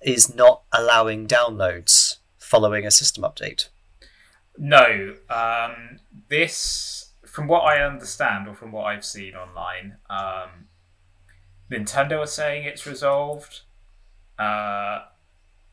is 0.00 0.34
not 0.34 0.62
allowing 0.72 1.26
downloads 1.26 2.16
following 2.38 2.86
a 2.86 2.90
system 2.90 3.24
update. 3.24 3.68
No, 4.56 5.16
um, 5.28 5.98
this, 6.28 7.05
from 7.36 7.48
what 7.48 7.64
I 7.64 7.84
understand 7.84 8.48
or 8.48 8.54
from 8.54 8.72
what 8.72 8.84
I've 8.84 9.04
seen 9.04 9.34
online, 9.34 9.98
um, 10.08 10.68
Nintendo 11.70 12.20
are 12.20 12.26
saying 12.26 12.64
it's 12.64 12.86
resolved 12.86 13.60
uh, 14.38 15.00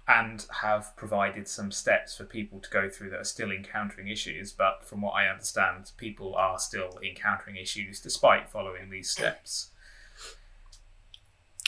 and 0.05 0.45
have 0.61 0.93
provided 0.97 1.47
some 1.47 1.71
steps 1.71 2.17
for 2.17 2.25
people 2.25 2.59
to 2.59 2.69
go 2.69 2.89
through 2.89 3.11
that 3.11 3.19
are 3.21 3.23
still 3.23 3.49
encountering 3.49 4.09
issues. 4.09 4.51
But 4.51 4.83
from 4.83 4.99
what 4.99 5.11
I 5.11 5.29
understand, 5.29 5.93
people 5.95 6.35
are 6.35 6.59
still 6.59 6.99
encountering 7.01 7.55
issues 7.55 8.01
despite 8.01 8.49
following 8.49 8.89
these 8.89 9.09
steps. 9.09 9.69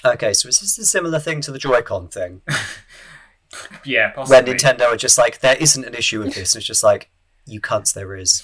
Okay, 0.03 0.33
so 0.33 0.49
is 0.49 0.59
this 0.59 0.77
a 0.77 0.85
similar 0.85 1.19
thing 1.19 1.39
to 1.39 1.53
the 1.53 1.57
Joy-Con 1.57 2.09
thing, 2.09 2.41
Yeah, 3.85 4.07
where 4.07 4.25
possibly. 4.25 4.55
Nintendo 4.55 4.87
are 4.87 4.97
just 4.97 5.17
like, 5.17 5.39
there 5.39 5.55
isn't 5.55 5.85
an 5.85 5.95
issue 5.95 6.19
with 6.19 6.35
this, 6.35 6.53
and 6.53 6.59
it's 6.59 6.67
just 6.67 6.83
like, 6.83 7.09
you 7.45 7.61
cunts, 7.61 7.93
there 7.93 8.13
is. 8.17 8.43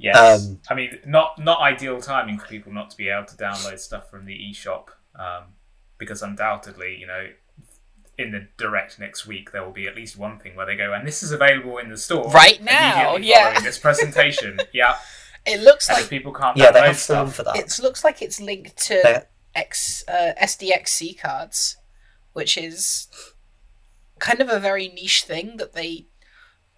Yes, 0.00 0.46
Um, 0.46 0.60
I 0.68 0.74
mean 0.74 0.98
not 1.06 1.38
not 1.38 1.60
ideal 1.60 2.00
timing 2.00 2.38
for 2.38 2.46
people 2.46 2.72
not 2.72 2.90
to 2.90 2.96
be 2.96 3.08
able 3.08 3.26
to 3.26 3.36
download 3.36 3.78
stuff 3.78 4.10
from 4.10 4.24
the 4.26 4.34
eShop, 4.50 4.88
um, 5.18 5.44
because 5.98 6.22
undoubtedly, 6.22 6.96
you 6.98 7.06
know, 7.06 7.28
in 8.18 8.32
the 8.32 8.48
direct 8.58 8.98
next 8.98 9.26
week 9.26 9.52
there 9.52 9.62
will 9.64 9.72
be 9.72 9.86
at 9.86 9.94
least 9.96 10.16
one 10.16 10.38
thing 10.38 10.54
where 10.56 10.66
they 10.66 10.76
go, 10.76 10.92
and 10.92 11.06
this 11.06 11.22
is 11.22 11.32
available 11.32 11.78
in 11.78 11.88
the 11.90 11.96
store 11.96 12.30
Right 12.30 12.62
now, 12.62 13.14
immediately 13.16 13.28
yeah. 13.30 13.60
this 13.60 13.78
presentation. 13.78 14.58
yeah, 14.72 14.96
It 15.44 15.60
looks 15.60 15.88
and 15.88 15.98
like 15.98 16.08
people 16.10 16.32
can't 16.32 16.56
Yeah, 16.56 16.70
they 16.70 16.80
download 16.80 16.86
have 16.86 16.98
form 16.98 17.28
stuff, 17.28 17.34
for 17.36 17.42
that. 17.44 17.56
it 17.56 17.78
looks 17.82 18.04
like 18.04 18.22
it's 18.22 18.40
linked 18.40 18.76
to 18.86 19.00
They- 19.02 19.22
X 19.54 20.04
uh, 20.08 20.32
SDXC 20.42 21.18
cards, 21.18 21.76
which 22.34 22.58
is 22.58 23.08
kind 24.18 24.40
of 24.40 24.48
a 24.50 24.58
very 24.60 24.88
niche 24.88 25.24
thing 25.24 25.56
that 25.58 25.72
they 25.74 26.06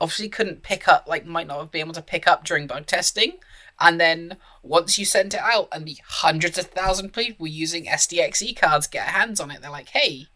obviously 0.00 0.28
couldn't 0.28 0.62
pick 0.62 0.88
up, 0.88 1.06
like 1.06 1.26
might 1.26 1.46
not 1.46 1.58
have 1.58 1.70
been 1.70 1.80
able 1.80 1.94
to 1.94 2.02
pick 2.02 2.26
up 2.26 2.44
during 2.44 2.66
bug 2.66 2.86
testing. 2.86 3.38
And 3.80 4.00
then 4.00 4.36
once 4.62 4.98
you 4.98 5.04
sent 5.04 5.34
it 5.34 5.40
out, 5.40 5.68
and 5.70 5.86
the 5.86 5.98
hundreds 6.04 6.58
of 6.58 6.66
thousand 6.66 7.12
people 7.12 7.46
using 7.46 7.86
SDXC 7.86 8.56
cards 8.56 8.86
get 8.86 9.08
hands 9.08 9.38
on 9.40 9.50
it, 9.50 9.62
they're 9.62 9.70
like, 9.70 9.90
"Hey, 9.90 10.26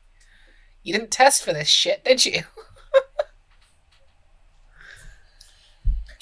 you 0.83 0.93
didn't 0.93 1.11
test 1.11 1.45
for 1.45 1.53
this 1.53 1.69
shit, 1.69 2.05
did 2.05 2.25
you?" 2.25 2.43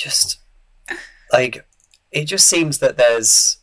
just 0.00 0.40
like 1.30 1.66
it 2.11 2.25
just 2.25 2.47
seems 2.47 2.78
that 2.78 2.97
there's 2.97 3.59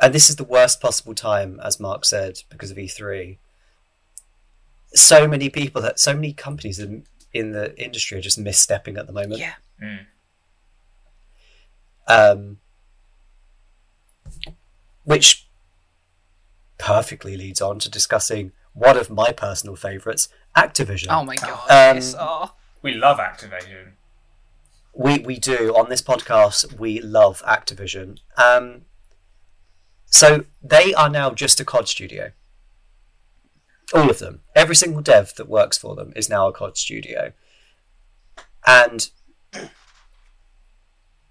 and 0.00 0.12
this 0.12 0.28
is 0.28 0.36
the 0.36 0.44
worst 0.44 0.80
possible 0.80 1.14
time 1.14 1.60
as 1.62 1.78
mark 1.78 2.04
said 2.04 2.40
because 2.50 2.72
of 2.72 2.76
e3 2.76 3.38
so 4.92 5.28
many 5.28 5.48
people 5.48 5.80
that 5.80 6.00
so 6.00 6.14
many 6.14 6.32
companies 6.32 6.80
in, 6.80 7.04
in 7.36 7.52
the 7.52 7.76
industry 7.82 8.18
are 8.18 8.20
just 8.22 8.38
misstepping 8.42 8.98
at 8.98 9.06
the 9.06 9.12
moment 9.12 9.40
Yeah, 9.40 9.54
um, 12.08 12.58
which 15.04 15.46
perfectly 16.78 17.36
leads 17.36 17.60
on 17.60 17.78
to 17.80 17.90
discussing 17.90 18.52
one 18.72 18.96
of 18.96 19.08
my 19.10 19.32
personal 19.32 19.76
favorites 19.76 20.28
activision 20.56 21.06
Oh 21.10 21.24
my 21.24 21.36
god. 21.36 21.70
Um, 21.70 21.96
yes. 21.96 22.14
Oh. 22.18 22.52
we 22.82 22.92
love 22.94 23.18
Activision. 23.18 23.92
We 24.94 25.18
we 25.18 25.38
do 25.38 25.74
on 25.76 25.90
this 25.90 26.00
podcast. 26.02 26.78
We 26.78 27.00
love 27.00 27.42
Activision. 27.46 28.18
Um, 28.38 28.82
so 30.06 30.44
they 30.62 30.94
are 30.94 31.10
now 31.10 31.30
just 31.30 31.60
a 31.60 31.64
COD 31.64 31.88
studio. 31.88 32.32
All 33.94 34.10
of 34.10 34.18
them, 34.18 34.40
every 34.54 34.74
single 34.74 35.00
dev 35.00 35.34
that 35.36 35.48
works 35.48 35.78
for 35.78 35.94
them 35.94 36.12
is 36.16 36.28
now 36.28 36.48
a 36.48 36.52
COD 36.52 36.76
studio, 36.76 37.32
and 38.66 39.10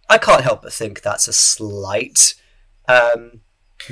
I 0.10 0.18
can't 0.18 0.42
help 0.42 0.62
but 0.62 0.74
think 0.74 1.02
that's 1.02 1.28
a 1.28 1.34
slight 1.34 2.36
um, 2.88 3.42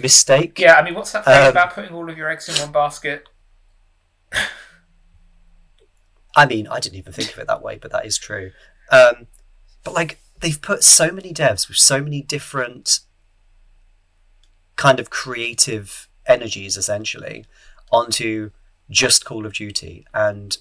mistake. 0.02 0.60
Yeah, 0.60 0.76
I 0.76 0.84
mean, 0.84 0.94
what's 0.94 1.12
that 1.12 1.26
thing 1.26 1.44
Um, 1.44 1.50
about 1.50 1.74
putting 1.74 1.94
all 1.94 2.10
of 2.10 2.18
your 2.18 2.30
eggs 2.30 2.48
in 2.48 2.56
one 2.62 2.72
basket? 2.72 3.28
I 6.36 6.46
mean, 6.46 6.68
I 6.68 6.80
didn't 6.80 6.98
even 6.98 7.14
think 7.14 7.32
of 7.34 7.40
it 7.40 7.48
that 7.48 7.62
way, 7.62 7.78
but 7.78 7.92
that 7.92 8.06
is 8.06 8.18
true. 8.18 8.52
Um, 8.92 9.28
but 9.84 9.94
like, 9.94 10.20
they've 10.40 10.62
put 10.62 10.84
so 10.84 11.12
many 11.12 11.34
devs 11.34 11.68
with 11.68 11.78
so 11.78 12.02
many 12.02 12.22
different 12.22 13.02
kind 14.76 15.00
of 15.00 15.10
creative 15.10 16.08
energies, 16.26 16.78
essentially, 16.78 17.46
onto 17.94 18.52
just 18.90 19.24
Call 19.24 19.46
of 19.46 19.54
Duty, 19.54 20.06
and 20.14 20.58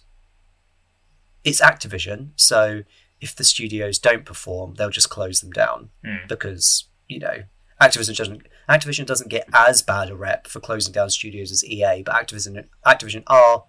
it's 1.43 1.61
Activision. 1.61 2.31
So 2.37 2.83
if 3.21 3.35
the 3.35 3.45
studios 3.45 3.99
don't 3.99 4.25
perform, 4.25 4.75
they'll 4.75 4.91
just 4.91 5.11
close 5.11 5.41
them 5.41 5.51
down 5.51 5.91
Hmm. 6.05 6.27
because 6.29 6.85
you 7.09 7.19
know 7.19 7.45
Activision 7.81 8.17
doesn't 8.17 8.47
Activision 8.69 9.07
doesn't 9.07 9.29
get 9.29 9.49
as 9.53 9.83
bad 9.83 10.09
a 10.11 10.15
rep 10.15 10.47
for 10.47 10.61
closing 10.61 10.93
down 10.93 11.11
studios 11.11 11.51
as 11.51 11.65
EA, 11.65 12.03
but 12.05 12.15
Activision 12.15 12.67
Activision 12.87 13.25
are, 13.27 13.65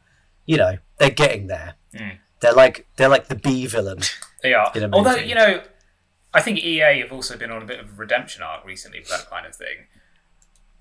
you 0.46 0.58
know, 0.58 0.78
they're 0.98 1.10
getting 1.10 1.48
there. 1.48 1.76
Mm. 1.96 2.18
They're 2.42 2.54
like 2.54 2.86
they're 2.98 3.10
like 3.10 3.28
the 3.28 3.36
B 3.36 3.66
villain. 3.66 4.00
They 4.44 4.54
are. 4.54 4.72
Although, 4.92 5.16
you 5.16 5.36
know, 5.36 5.64
I 6.34 6.42
think 6.42 6.60
EA 6.60 7.00
have 7.00 7.14
also 7.14 7.38
been 7.38 7.50
on 7.50 7.62
a 7.62 7.66
bit 7.66 7.80
of 7.80 7.90
a 7.92 7.94
redemption 7.94 8.44
arc 8.44 8.66
recently 8.66 9.02
for 9.02 9.10
that 9.12 9.30
kind 9.30 9.46
of 9.46 9.56
thing. 9.56 9.88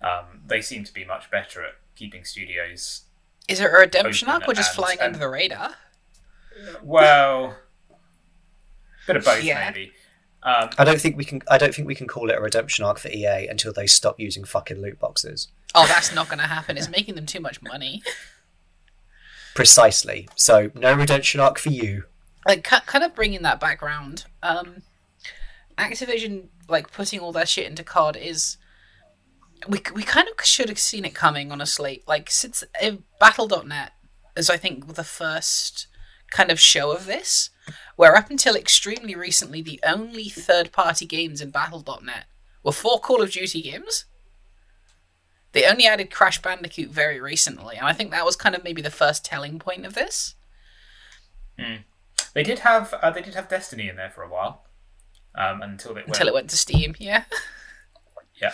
Um, 0.03 0.41
they 0.45 0.61
seem 0.61 0.83
to 0.83 0.93
be 0.93 1.05
much 1.05 1.31
better 1.31 1.63
at 1.63 1.75
keeping 1.97 2.25
studios. 2.25 3.03
Is 3.49 3.61
it 3.61 3.65
a 3.65 3.71
redemption 3.71 4.29
arc 4.29 4.47
or 4.49 4.55
just 4.55 4.71
and- 4.71 4.77
flying 4.77 4.99
and- 4.99 5.07
under 5.09 5.19
the 5.19 5.29
radar? 5.29 5.75
Well, 6.83 7.57
bit 9.07 9.17
of 9.17 9.25
both, 9.25 9.43
Yeah. 9.43 9.71
maybe. 9.71 9.93
Um, 10.45 10.71
I 10.77 10.85
don't 10.85 11.01
think 11.01 11.17
we 11.17 11.25
can. 11.25 11.41
I 11.49 11.57
don't 11.57 11.73
think 11.75 11.87
we 11.87 11.95
can 11.95 12.09
call 12.09 12.29
it 12.29 12.37
a 12.37 12.41
redemption 12.41 12.85
arc 12.85 12.99
for 12.99 13.09
EA 13.09 13.47
until 13.47 13.73
they 13.73 13.87
stop 13.87 14.19
using 14.19 14.43
fucking 14.45 14.81
loot 14.83 14.99
boxes. 14.99 15.49
Oh, 15.75 15.87
that's 15.87 16.13
not 16.13 16.27
going 16.29 16.41
to 16.41 16.47
happen. 16.47 16.77
It's 16.77 16.89
making 16.89 17.15
them 17.15 17.27
too 17.27 17.41
much 17.41 17.63
money. 17.63 18.03
Precisely. 19.55 20.29
So 20.35 20.71
no 20.75 20.95
redemption 20.95 21.41
arc 21.41 21.59
for 21.59 21.69
you. 21.71 22.05
Like, 22.47 22.65
ki- 22.69 22.81
kind 22.87 23.05
of 23.05 23.15
bringing 23.15 23.43
that 23.43 23.61
background. 23.61 24.25
Um, 24.43 24.83
Activision, 25.79 26.49
like, 26.69 26.91
putting 26.93 27.21
all 27.21 27.33
their 27.33 27.47
shit 27.47 27.67
into 27.67 27.85
COD 27.85 28.17
is. 28.17 28.57
We, 29.69 29.81
we 29.95 30.03
kind 30.03 30.29
of 30.29 30.45
should 30.45 30.69
have 30.69 30.79
seen 30.79 31.05
it 31.05 31.15
coming, 31.15 31.53
honestly. 31.53 32.03
Like, 32.07 32.31
since 32.31 32.65
uh, 32.83 32.93
Battle.net 33.21 33.93
is, 34.37 34.51
I 34.51 34.57
think, 34.57 34.95
the 34.95 35.05
first 35.05 35.87
kind 36.31 36.51
of 36.51 36.59
show 36.59 36.93
of 36.93 37.07
this, 37.07 37.51
where 37.97 38.17
up 38.17 38.31
until 38.31 38.57
extremely 38.57 39.15
recently, 39.15 39.63
the 39.63 39.81
only 39.85 40.29
third 40.29 40.73
party 40.73 41.07
games 41.07 41.41
in 41.41 41.51
Battle.net 41.51 42.25
were 42.63 42.73
four 42.73 42.99
Call 43.01 43.23
of 43.23 43.31
Duty 43.31 43.63
games. 43.63 44.05
They 45.53 45.67
only 45.67 45.87
added 45.87 46.11
Crash 46.11 46.41
Bandicoot 46.41 46.89
very 46.91 47.21
recently, 47.21 47.77
and 47.77 47.87
I 47.87 47.93
think 47.93 48.11
that 48.11 48.25
was 48.25 48.37
kind 48.37 48.55
of 48.55 48.65
maybe 48.65 48.81
the 48.81 48.91
first 48.91 49.25
telling 49.25 49.59
point 49.59 49.85
of 49.85 49.95
this. 49.95 50.35
they 52.33 52.43
did 52.43 52.61
have 52.61 52.95
uh, 52.95 53.11
they 53.11 53.21
did 53.21 53.35
have 53.35 53.49
Destiny 53.49 53.89
in 53.89 53.97
there 53.97 54.09
for 54.09 54.23
a 54.23 54.29
while, 54.29 54.65
um, 55.35 55.61
until 55.61 55.91
it 55.91 55.95
went. 55.97 56.09
Until 56.09 56.29
it 56.29 56.35
went 56.35 56.51
to 56.51 56.57
Steam, 56.57 56.95
yeah. 56.99 57.25
Yeah. 58.41 58.53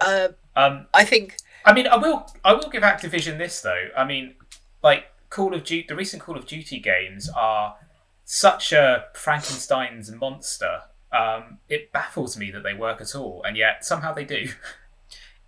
Uh, 0.00 0.28
Um, 0.56 0.86
I 0.94 1.04
think 1.04 1.36
I 1.64 1.72
mean, 1.72 1.86
I 1.86 1.96
will. 1.96 2.26
I 2.44 2.52
will 2.54 2.68
give 2.70 2.82
Activision 2.82 3.36
this 3.38 3.60
though. 3.60 3.88
I 3.96 4.04
mean, 4.04 4.34
like 4.82 5.04
Call 5.30 5.54
of 5.54 5.64
Duty, 5.64 5.84
the 5.88 5.94
recent 5.96 6.22
Call 6.22 6.36
of 6.36 6.46
Duty 6.46 6.78
games 6.80 7.28
are 7.36 7.76
such 8.24 8.72
a 8.72 9.04
Frankenstein's 9.14 10.10
monster. 10.10 10.82
Um, 11.12 11.58
it 11.68 11.92
baffles 11.92 12.36
me 12.36 12.50
that 12.50 12.62
they 12.62 12.74
work 12.74 13.00
at 13.00 13.14
all, 13.14 13.42
and 13.46 13.56
yet 13.56 13.84
somehow 13.84 14.12
they 14.14 14.24
do. 14.24 14.48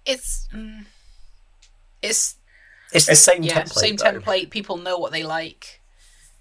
it's 0.06 0.48
mm, 0.54 0.84
it's 2.02 2.36
It's 2.92 3.06
the 3.06 3.14
same 3.16 3.42
yeah 3.42 3.62
template. 3.62 3.72
same 3.72 3.96
though. 3.96 4.04
template. 4.20 4.50
People 4.50 4.76
know 4.76 4.98
what 4.98 5.12
they 5.12 5.22
like. 5.22 5.80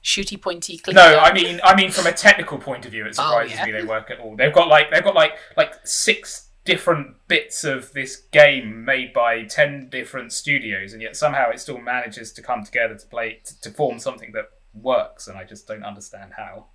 Shooty, 0.03 0.41
pointy, 0.41 0.77
clean. 0.77 0.95
No, 0.95 1.19
I 1.19 1.33
mean, 1.33 1.59
I 1.63 1.75
mean, 1.75 1.91
from 1.91 2.07
a 2.07 2.13
technical 2.13 2.57
point 2.57 2.85
of 2.85 2.91
view, 2.91 3.05
it 3.05 3.09
Oh, 3.19 3.23
surprises 3.23 3.57
yeah. 3.57 3.65
me 3.65 3.71
they 3.73 3.83
work 3.83 4.09
at 4.09 4.19
all. 4.19 4.35
They've 4.35 4.53
got 4.53 4.67
like 4.69 4.89
they've 4.91 5.03
got 5.03 5.15
like 5.15 5.33
like 5.57 5.75
six 5.83 6.47
different 6.73 7.15
bits 7.27 7.63
of 7.63 7.91
this 7.93 8.15
game 8.31 8.83
made 8.85 9.13
by 9.13 9.43
ten 9.43 9.89
different 9.89 10.31
studios, 10.33 10.93
and 10.93 11.01
yet 11.01 11.15
somehow 11.15 11.49
it 11.49 11.59
still 11.59 11.79
manages 11.79 12.31
to 12.33 12.41
come 12.41 12.63
together 12.63 12.95
to 12.95 13.05
play 13.07 13.39
to, 13.45 13.61
to 13.61 13.69
form 13.71 13.99
something 13.99 14.31
that 14.33 14.45
works. 14.73 15.27
And 15.27 15.37
I 15.37 15.43
just 15.43 15.67
don't 15.67 15.83
understand 15.83 16.33
how. 16.37 16.67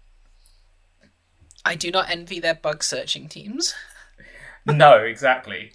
I 1.65 1.75
do 1.77 1.91
not 1.91 2.11
envy 2.11 2.41
their 2.41 2.55
bug 2.55 2.83
searching 2.85 3.29
teams. 3.29 3.75
no, 4.67 4.99
exactly. 4.99 5.73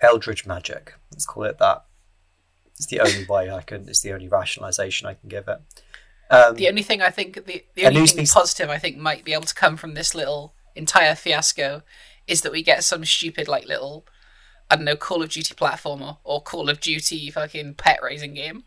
eldritch 0.00 0.46
magic. 0.46 0.94
Let's 1.10 1.26
call 1.26 1.44
it 1.44 1.58
that. 1.58 1.84
It's 2.76 2.86
the 2.86 3.00
only 3.00 3.26
way 3.26 3.50
I 3.50 3.62
can. 3.62 3.88
It's 3.88 4.00
the 4.02 4.12
only 4.12 4.28
rationalization 4.28 5.08
I 5.08 5.14
can 5.14 5.28
give 5.28 5.48
it. 5.48 5.58
Um, 6.30 6.54
The 6.54 6.68
only 6.68 6.82
thing 6.82 7.02
I 7.02 7.10
think 7.10 7.46
the 7.46 7.64
the 7.74 7.86
only 7.86 8.06
thing 8.06 8.18
piece- 8.18 8.34
positive 8.34 8.70
I 8.70 8.78
think 8.78 8.96
might 8.96 9.24
be 9.24 9.32
able 9.32 9.44
to 9.44 9.54
come 9.54 9.76
from 9.76 9.94
this 9.94 10.14
little 10.14 10.54
entire 10.76 11.16
fiasco 11.16 11.82
is 12.28 12.42
that 12.42 12.52
we 12.52 12.62
get 12.62 12.84
some 12.84 13.04
stupid 13.04 13.48
like 13.48 13.66
little 13.66 14.06
I 14.70 14.76
don't 14.76 14.84
know 14.84 14.96
Call 14.96 15.22
of 15.22 15.30
Duty 15.30 15.54
platformer 15.54 16.18
or 16.24 16.42
Call 16.42 16.68
of 16.68 16.80
Duty 16.80 17.30
fucking 17.30 17.74
pet 17.74 18.00
raising 18.02 18.34
game. 18.34 18.64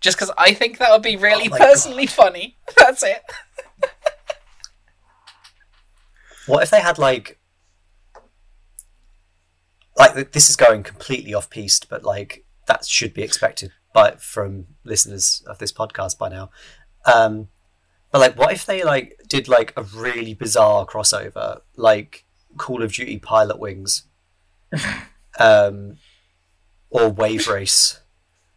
Just 0.00 0.16
because 0.16 0.32
I 0.36 0.52
think 0.52 0.78
that 0.78 0.90
would 0.90 1.02
be 1.02 1.16
really 1.16 1.48
Oh 1.50 1.56
personally 1.56 2.06
funny. 2.06 2.56
That's 2.76 3.02
it. 3.02 3.22
What 6.46 6.64
if 6.64 6.70
they 6.70 6.80
had 6.80 6.98
like, 6.98 7.38
like 9.96 10.32
this 10.32 10.50
is 10.50 10.56
going 10.56 10.82
completely 10.82 11.34
off 11.34 11.50
piste, 11.50 11.88
but 11.88 12.02
like 12.02 12.44
that 12.66 12.84
should 12.84 13.14
be 13.14 13.22
expected 13.22 13.70
by 13.94 14.16
from 14.18 14.66
listeners 14.84 15.42
of 15.46 15.58
this 15.58 15.72
podcast 15.72 16.18
by 16.18 16.28
now. 16.30 16.50
Um, 17.04 17.48
but 18.10 18.20
like, 18.20 18.36
what 18.36 18.52
if 18.52 18.66
they 18.66 18.82
like 18.82 19.20
did 19.28 19.46
like 19.46 19.72
a 19.76 19.82
really 19.82 20.34
bizarre 20.34 20.84
crossover, 20.84 21.60
like 21.76 22.24
Call 22.56 22.82
of 22.82 22.92
Duty 22.92 23.18
Pilotwings, 23.18 24.02
um, 25.38 25.98
or 26.90 27.08
Wave 27.10 27.46
Race, 27.48 28.00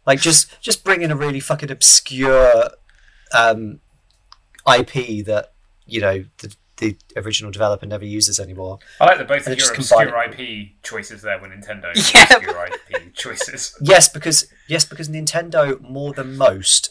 like 0.06 0.20
just 0.20 0.60
just 0.60 0.84
bring 0.84 1.02
in 1.02 1.10
a 1.10 1.16
really 1.16 1.40
fucking 1.40 1.70
obscure 1.70 2.70
um, 3.36 3.80
IP 4.66 5.24
that 5.26 5.52
you 5.86 6.00
know 6.00 6.24
the 6.38 6.54
the 6.78 6.96
original 7.16 7.50
developer 7.50 7.86
never 7.86 8.04
uses 8.04 8.38
anymore. 8.38 8.78
I 9.00 9.06
like 9.06 9.18
that 9.18 9.28
both 9.28 9.46
of 9.46 9.56
your 9.58 9.72
combine 9.74 10.08
obscure 10.08 10.46
IP 10.46 10.68
choices 10.82 11.22
there 11.22 11.40
with 11.40 11.50
Nintendo 11.50 11.90
Yeah. 12.14 12.36
obscure 12.36 12.66
IP 12.92 13.14
choices. 13.14 13.74
Yes, 13.80 14.08
because 14.10 14.46
yes, 14.68 14.84
because 14.84 15.08
Nintendo 15.08 15.80
more 15.80 16.12
than 16.12 16.36
most 16.36 16.90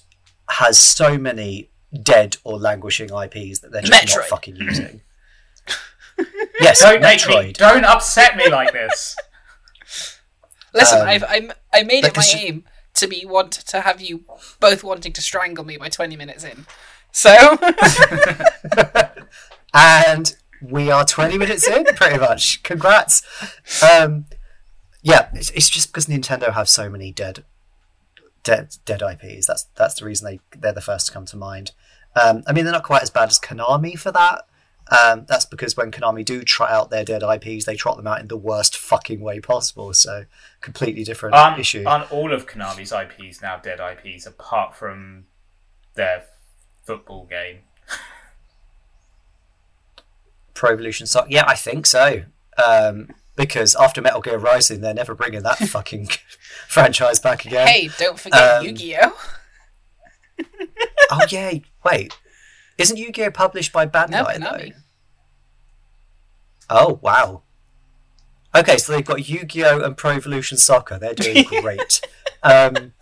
has 0.50 0.80
so 0.80 1.18
many 1.20 1.70
dead 2.02 2.38
or 2.44 2.58
languishing 2.58 3.10
IPs 3.10 3.60
that 3.60 3.72
they're 3.72 3.82
just 3.84 3.94
Metroid. 3.94 4.16
not 4.18 4.26
fucking 4.26 4.56
using. 4.56 5.02
yes, 6.82 6.92
Don't 6.92 7.02
make 7.02 7.28
me, 7.48 7.54
don't 7.54 7.86
upset 7.86 8.36
me 8.38 8.50
like 8.50 8.72
this. 8.74 9.16
Listen, 10.74 11.02
Um, 11.02 11.08
I've 11.08 11.24
I'm, 11.28 11.52
I 11.74 11.84
made 11.84 12.00
it 12.00 12.04
my 12.04 12.10
because 12.10 12.34
you- 12.34 12.40
aim 12.48 12.64
to 12.96 13.08
be 13.08 13.26
want 13.26 13.52
to 13.52 13.82
have 13.82 14.00
you 14.02 14.24
both 14.60 14.84
wanting 14.84 15.12
to 15.14 15.22
strangle 15.22 15.64
me 15.66 15.78
by 15.78 15.90
twenty 15.90 16.16
minutes 16.16 16.44
in. 16.44 16.66
So 17.12 17.32
and 19.74 20.36
we 20.62 20.90
are 20.92 21.06
20 21.06 21.38
minutes 21.38 21.68
in 21.68 21.86
pretty 21.96 22.18
much. 22.20 22.64
Congrats. 22.64 23.22
Um 23.84 24.26
yeah 25.02 25.30
it's, 25.34 25.50
it's 25.52 25.70
just 25.70 25.90
because 25.90 26.08
nintendo 26.08 26.52
have 26.54 26.68
so 26.68 26.90
many 26.90 27.12
dead 27.12 27.46
dead 28.44 28.76
dead 28.86 29.02
ips 29.02 29.46
that's 29.46 29.68
that's 29.76 29.96
the 29.96 30.06
reason 30.06 30.26
they 30.26 30.40
they're 30.60 30.74
the 30.74 30.82
first 30.82 31.08
to 31.08 31.12
come 31.14 31.26
to 31.26 31.38
mind. 31.38 31.72
Um 32.16 32.44
i 32.48 32.54
mean 32.54 32.64
they're 32.66 32.74
not 32.74 32.84
quite 32.84 33.04
as 33.04 33.10
bad 33.10 33.30
as 33.30 33.40
konami 33.40 33.98
for 34.00 34.12
that 34.12 34.46
um 34.92 35.26
that's 35.28 35.46
because 35.46 35.76
when 35.76 35.90
konami 35.92 36.24
do 36.24 36.44
try 36.44 36.72
out 36.72 36.90
their 36.92 37.04
dead 37.04 37.24
ips 37.24 37.66
they 37.66 37.76
trot 37.76 37.98
them 37.98 38.06
out 38.08 38.22
in 38.22 38.28
the 38.28 38.38
worst 38.38 38.78
fucking 38.78 39.20
way 39.20 39.40
possible 39.40 39.94
so 39.94 40.26
completely 40.62 41.04
different 41.04 41.34
Aren't, 41.36 41.60
issue 41.60 41.84
aren't 41.88 42.12
all 42.12 42.32
of 42.32 42.46
Konami's 42.46 42.92
IPs 42.92 43.42
now 43.42 43.58
dead 43.58 43.80
IPs 43.80 44.26
apart 44.28 44.76
from 44.76 45.26
their 45.96 46.26
football 46.84 47.26
game? 47.26 47.60
pro 50.54 50.72
evolution 50.72 51.06
soccer 51.06 51.28
yeah 51.30 51.44
i 51.48 51.56
think 51.56 51.86
so 51.86 52.24
um 52.64 53.10
because 53.36 53.76
after 53.76 54.02
metal 54.02 54.22
gear 54.22 54.38
rising 54.38 54.80
they're 54.82 54.94
never 54.94 55.14
bringing 55.14 55.44
that 55.44 55.58
fucking 55.70 56.08
franchise 56.68 57.20
back 57.20 57.44
again 57.46 57.68
hey, 57.68 57.90
don't 57.98 58.18
forget 58.20 58.60
Um, 58.60 58.66
Yu-Gi-Oh. 58.66 59.18
Oh 61.12 61.22
yeah, 61.30 61.54
wait. 61.84 62.18
Isn't 62.78 62.98
Yu-Gi-Oh 62.98 63.32
published 63.32 63.72
by 63.72 63.86
No, 63.86 63.92
Bandai 63.92 64.38
Konami. 64.38 64.74
though? 64.74 64.80
Oh 66.70 67.00
wow. 67.02 67.44
Okay, 68.56 68.78
so 68.78 68.92
they've 68.94 69.06
got 69.06 69.28
Yu-Gi-Oh 69.28 69.82
and 69.82 69.98
Pro 69.98 70.12
Evolution 70.12 70.58
Soccer. 70.58 70.98
They're 70.98 71.14
doing 71.14 71.44
great. 71.62 72.02
um, 72.44 72.94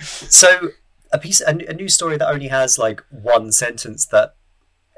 so 0.00 0.70
a 1.12 1.18
piece, 1.18 1.40
a, 1.40 1.50
a 1.68 1.74
news 1.74 1.94
story 1.94 2.16
that 2.18 2.28
only 2.28 2.48
has 2.48 2.78
like 2.78 3.02
one 3.10 3.50
sentence 3.52 4.06
that 4.06 4.34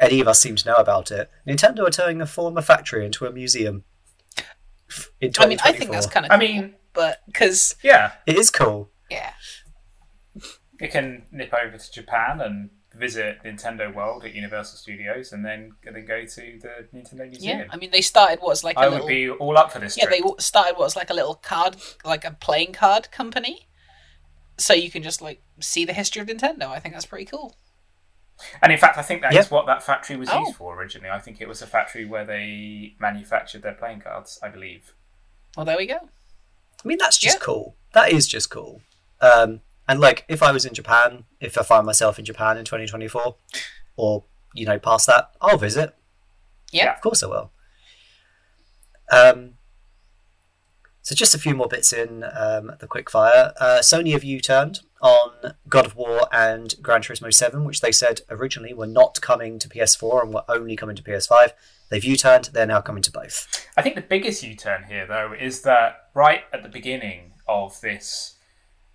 any 0.00 0.20
of 0.20 0.28
us 0.28 0.40
seem 0.40 0.56
to 0.56 0.68
know 0.68 0.74
about 0.74 1.10
it. 1.10 1.30
Nintendo 1.46 1.86
are 1.86 1.90
turning 1.90 2.20
a 2.20 2.26
former 2.26 2.62
factory 2.62 3.04
into 3.06 3.26
a 3.26 3.30
museum. 3.32 3.84
In 5.20 5.30
I 5.38 5.46
mean, 5.46 5.58
I 5.64 5.72
think 5.72 5.90
that's 5.92 6.06
kind 6.06 6.26
of. 6.26 6.32
I 6.32 6.36
mean, 6.36 6.74
but 6.92 7.20
because 7.26 7.76
yeah, 7.82 8.12
it 8.26 8.36
is 8.36 8.50
cool. 8.50 8.90
yeah, 9.08 9.32
it 10.80 10.90
can 10.90 11.24
nip 11.30 11.52
over 11.54 11.76
to 11.78 11.92
Japan 11.92 12.40
and 12.40 12.70
visit 12.94 13.38
Nintendo 13.44 13.94
World 13.94 14.24
at 14.24 14.34
Universal 14.34 14.78
Studios, 14.78 15.32
and 15.32 15.44
then 15.44 15.72
then 15.84 16.04
go 16.06 16.24
to 16.24 16.58
the 16.60 16.88
Nintendo 16.92 17.28
Museum. 17.28 17.58
Yeah, 17.60 17.66
I 17.70 17.76
mean 17.76 17.90
they 17.90 18.00
started 18.00 18.38
what's 18.40 18.64
like 18.64 18.76
a 18.76 18.80
I 18.80 18.88
little 18.88 19.06
would 19.06 19.08
be 19.08 19.30
all 19.30 19.56
up 19.56 19.72
for 19.72 19.78
this. 19.78 19.96
yeah 19.96 20.06
trip. 20.06 20.20
they 20.22 20.28
started 20.42 20.76
what's 20.76 20.96
like 20.96 21.10
a 21.10 21.14
little 21.14 21.34
card 21.34 21.76
like 22.04 22.24
a 22.24 22.32
playing 22.32 22.72
card 22.72 23.10
company, 23.12 23.68
so 24.58 24.74
you 24.74 24.90
can 24.90 25.02
just 25.02 25.22
like 25.22 25.42
see 25.60 25.84
the 25.84 25.92
history 25.92 26.20
of 26.22 26.28
Nintendo. 26.28 26.68
I 26.68 26.78
think 26.80 26.94
that's 26.94 27.06
pretty 27.06 27.26
cool. 27.26 27.56
And 28.62 28.72
in 28.72 28.78
fact, 28.78 28.96
I 28.96 29.02
think 29.02 29.20
that 29.22 29.32
is 29.34 29.46
Yeah. 29.46 29.54
what 29.54 29.66
that 29.66 29.82
factory 29.82 30.16
was 30.16 30.30
Oh. 30.32 30.40
used 30.46 30.56
for 30.56 30.74
originally. 30.74 31.10
I 31.10 31.18
think 31.18 31.40
it 31.42 31.46
was 31.48 31.60
a 31.60 31.66
factory 31.66 32.06
where 32.06 32.24
they 32.24 32.94
manufactured 32.98 33.60
their 33.62 33.74
playing 33.74 34.00
cards. 34.00 34.38
I 34.42 34.48
believe. 34.48 34.94
Well, 35.56 35.66
there 35.66 35.76
we 35.76 35.86
go. 35.86 36.08
I 36.82 36.88
mean, 36.88 36.96
that's 36.98 37.18
just 37.18 37.36
Yeah. 37.36 37.44
cool. 37.44 37.76
That 37.92 38.10
is 38.10 38.26
just 38.26 38.48
cool. 38.50 38.80
Um, 39.20 39.60
and 39.90 39.98
like, 39.98 40.24
if 40.28 40.40
I 40.40 40.52
was 40.52 40.64
in 40.64 40.72
Japan, 40.72 41.24
if 41.40 41.58
I 41.58 41.64
find 41.64 41.84
myself 41.84 42.16
in 42.16 42.24
Japan 42.24 42.56
in 42.56 42.64
2024, 42.64 43.34
or 43.96 44.22
you 44.54 44.64
know, 44.64 44.78
past 44.78 45.08
that, 45.08 45.32
I'll 45.40 45.58
visit. 45.58 45.96
Yeah. 46.70 46.92
of 46.94 47.00
course 47.00 47.24
I 47.24 47.26
will. 47.26 47.50
Um, 49.10 49.54
so 51.02 51.16
just 51.16 51.34
a 51.34 51.38
few 51.38 51.56
more 51.56 51.66
bits 51.66 51.92
in 51.92 52.22
um, 52.22 52.70
the 52.78 52.86
quickfire. 52.86 53.52
Uh, 53.58 53.80
Sony 53.80 54.12
have 54.12 54.22
U-turned 54.22 54.78
on 55.02 55.54
God 55.68 55.86
of 55.86 55.96
War 55.96 56.28
and 56.30 56.72
Gran 56.80 57.02
Turismo 57.02 57.34
7, 57.34 57.64
which 57.64 57.80
they 57.80 57.90
said 57.90 58.20
originally 58.30 58.72
were 58.72 58.86
not 58.86 59.20
coming 59.20 59.58
to 59.58 59.68
PS4 59.68 60.22
and 60.22 60.32
were 60.32 60.44
only 60.48 60.76
coming 60.76 60.94
to 60.94 61.02
PS5. 61.02 61.50
They've 61.90 62.04
U-turned. 62.04 62.50
They're 62.52 62.64
now 62.64 62.80
coming 62.80 63.02
to 63.02 63.10
both. 63.10 63.66
I 63.76 63.82
think 63.82 63.96
the 63.96 64.02
biggest 64.02 64.44
U-turn 64.44 64.84
here, 64.84 65.04
though, 65.08 65.34
is 65.36 65.62
that 65.62 66.10
right 66.14 66.42
at 66.52 66.62
the 66.62 66.68
beginning 66.68 67.32
of 67.48 67.80
this 67.80 68.36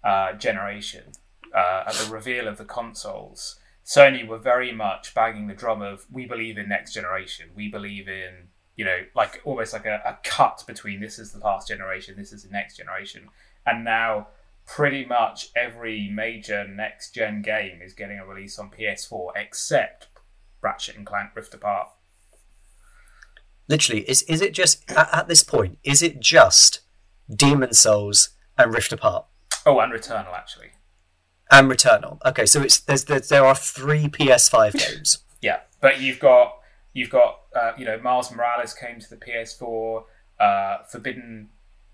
uh, 0.05 0.33
generation, 0.33 1.11
uh, 1.53 1.83
at 1.87 1.93
the 1.95 2.13
reveal 2.13 2.47
of 2.47 2.57
the 2.57 2.65
consoles, 2.65 3.59
Sony 3.85 4.25
were 4.25 4.37
very 4.37 4.71
much 4.71 5.13
banging 5.13 5.47
the 5.47 5.53
drum 5.53 5.81
of 5.81 6.05
"We 6.11 6.25
believe 6.25 6.57
in 6.57 6.69
next 6.69 6.93
generation. 6.93 7.49
We 7.55 7.67
believe 7.69 8.07
in 8.07 8.49
you 8.77 8.83
know, 8.83 8.99
like 9.15 9.41
almost 9.45 9.71
like 9.71 9.85
a, 9.85 10.01
a 10.05 10.17
cut 10.23 10.63
between 10.67 10.99
this 10.99 11.17
is 11.17 11.31
the 11.31 11.39
past 11.39 11.67
generation, 11.67 12.15
this 12.17 12.33
is 12.33 12.43
the 12.43 12.51
next 12.51 12.77
generation, 12.77 13.29
and 13.65 13.83
now." 13.83 14.27
Pretty 14.67 15.05
much 15.05 15.49
every 15.55 16.09
major 16.09 16.67
next 16.67 17.13
gen 17.13 17.43
game 17.43 17.83
is 17.83 17.93
getting 17.93 18.17
a 18.17 18.25
release 18.25 18.57
on 18.57 18.71
PS4 18.71 19.29
except 19.35 20.07
Ratchet 20.59 20.97
and 20.97 21.05
Clank 21.05 21.35
Rift 21.35 21.53
Apart. 21.53 21.89
Literally, 23.67 24.01
is 24.09 24.23
is 24.23 24.41
it 24.41 24.53
just 24.53 24.89
at, 24.89 25.09
at 25.13 25.27
this 25.27 25.43
point? 25.43 25.77
Is 25.83 26.01
it 26.01 26.19
just 26.19 26.81
Demon's 27.33 27.77
Souls 27.77 28.29
and 28.57 28.73
Rift 28.73 28.91
Apart 28.91 29.27
Oh, 29.65 29.79
and 29.79 29.91
Returnal 29.91 30.33
actually. 30.33 30.71
and 31.51 31.69
Returnal? 31.69 32.19
Okay, 32.25 32.45
so 32.45 32.61
it's 32.61 32.79
there's, 32.79 33.05
there's 33.05 33.29
there 33.29 33.45
are 33.45 33.55
three 33.55 34.07
PS5 34.07 34.73
games. 34.73 35.19
Yeah, 35.41 35.61
but 35.81 35.99
you've 36.01 36.19
got 36.19 36.59
you've 36.93 37.09
got 37.09 37.41
uh, 37.55 37.71
you 37.77 37.85
know 37.85 37.99
Miles 37.99 38.31
Morales 38.31 38.73
came 38.73 38.99
to 38.99 39.09
the 39.09 39.17
PS4. 39.17 40.03
Uh, 40.39 40.77
Forbidden 40.91 41.49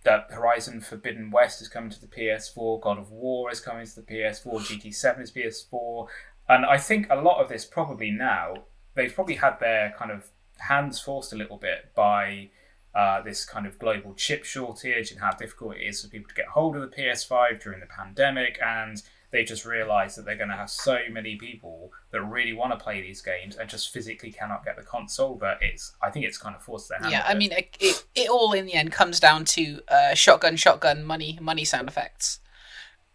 uh, 0.05 0.21
Horizon 0.29 0.81
Forbidden 0.81 1.31
West 1.31 1.61
is 1.61 1.67
coming 1.67 1.89
to 1.91 2.01
the 2.01 2.07
PS4. 2.07 2.81
God 2.81 2.97
of 2.97 3.11
War 3.11 3.51
is 3.51 3.59
coming 3.59 3.85
to 3.85 3.95
the 3.95 4.01
PS4. 4.01 4.43
GT7 4.83 5.21
is 5.21 5.31
PS4, 5.31 6.07
and 6.49 6.65
I 6.65 6.77
think 6.77 7.07
a 7.09 7.15
lot 7.15 7.41
of 7.41 7.49
this 7.49 7.65
probably 7.65 8.11
now 8.11 8.53
they've 8.95 9.13
probably 9.13 9.35
had 9.35 9.59
their 9.59 9.95
kind 9.97 10.11
of 10.11 10.29
hands 10.57 10.99
forced 10.99 11.31
a 11.31 11.35
little 11.37 11.57
bit 11.57 11.93
by. 11.95 12.49
Uh, 12.93 13.21
this 13.21 13.45
kind 13.45 13.65
of 13.65 13.79
global 13.79 14.13
chip 14.15 14.43
shortage 14.43 15.11
and 15.11 15.21
how 15.21 15.31
difficult 15.31 15.77
it 15.77 15.81
is 15.81 16.01
for 16.01 16.09
people 16.09 16.27
to 16.27 16.35
get 16.35 16.45
hold 16.47 16.75
of 16.75 16.81
the 16.81 16.87
PS5 16.95 17.61
during 17.63 17.79
the 17.79 17.85
pandemic, 17.85 18.59
and 18.61 19.01
they 19.31 19.45
just 19.45 19.63
realised 19.65 20.17
that 20.17 20.25
they're 20.25 20.35
going 20.35 20.49
to 20.49 20.57
have 20.57 20.69
so 20.69 20.99
many 21.09 21.37
people 21.37 21.89
that 22.11 22.21
really 22.21 22.51
want 22.51 22.77
to 22.77 22.83
play 22.83 23.01
these 23.01 23.21
games 23.21 23.55
and 23.55 23.69
just 23.69 23.93
physically 23.93 24.29
cannot 24.29 24.65
get 24.65 24.75
the 24.75 24.83
console. 24.83 25.37
That 25.37 25.59
it's, 25.61 25.93
I 26.03 26.09
think 26.09 26.25
it's 26.25 26.37
kind 26.37 26.53
of 26.53 26.61
forced 26.61 26.89
their 26.89 26.99
hand. 26.99 27.11
Yeah, 27.13 27.23
I 27.25 27.33
mean, 27.33 27.53
it, 27.53 27.77
it, 27.79 28.03
it 28.13 28.29
all 28.29 28.51
in 28.51 28.65
the 28.65 28.73
end 28.73 28.91
comes 28.91 29.21
down 29.21 29.45
to 29.45 29.79
uh, 29.87 30.13
shotgun, 30.13 30.57
shotgun, 30.57 31.05
money, 31.05 31.39
money 31.41 31.63
sound 31.63 31.87
effects, 31.87 32.39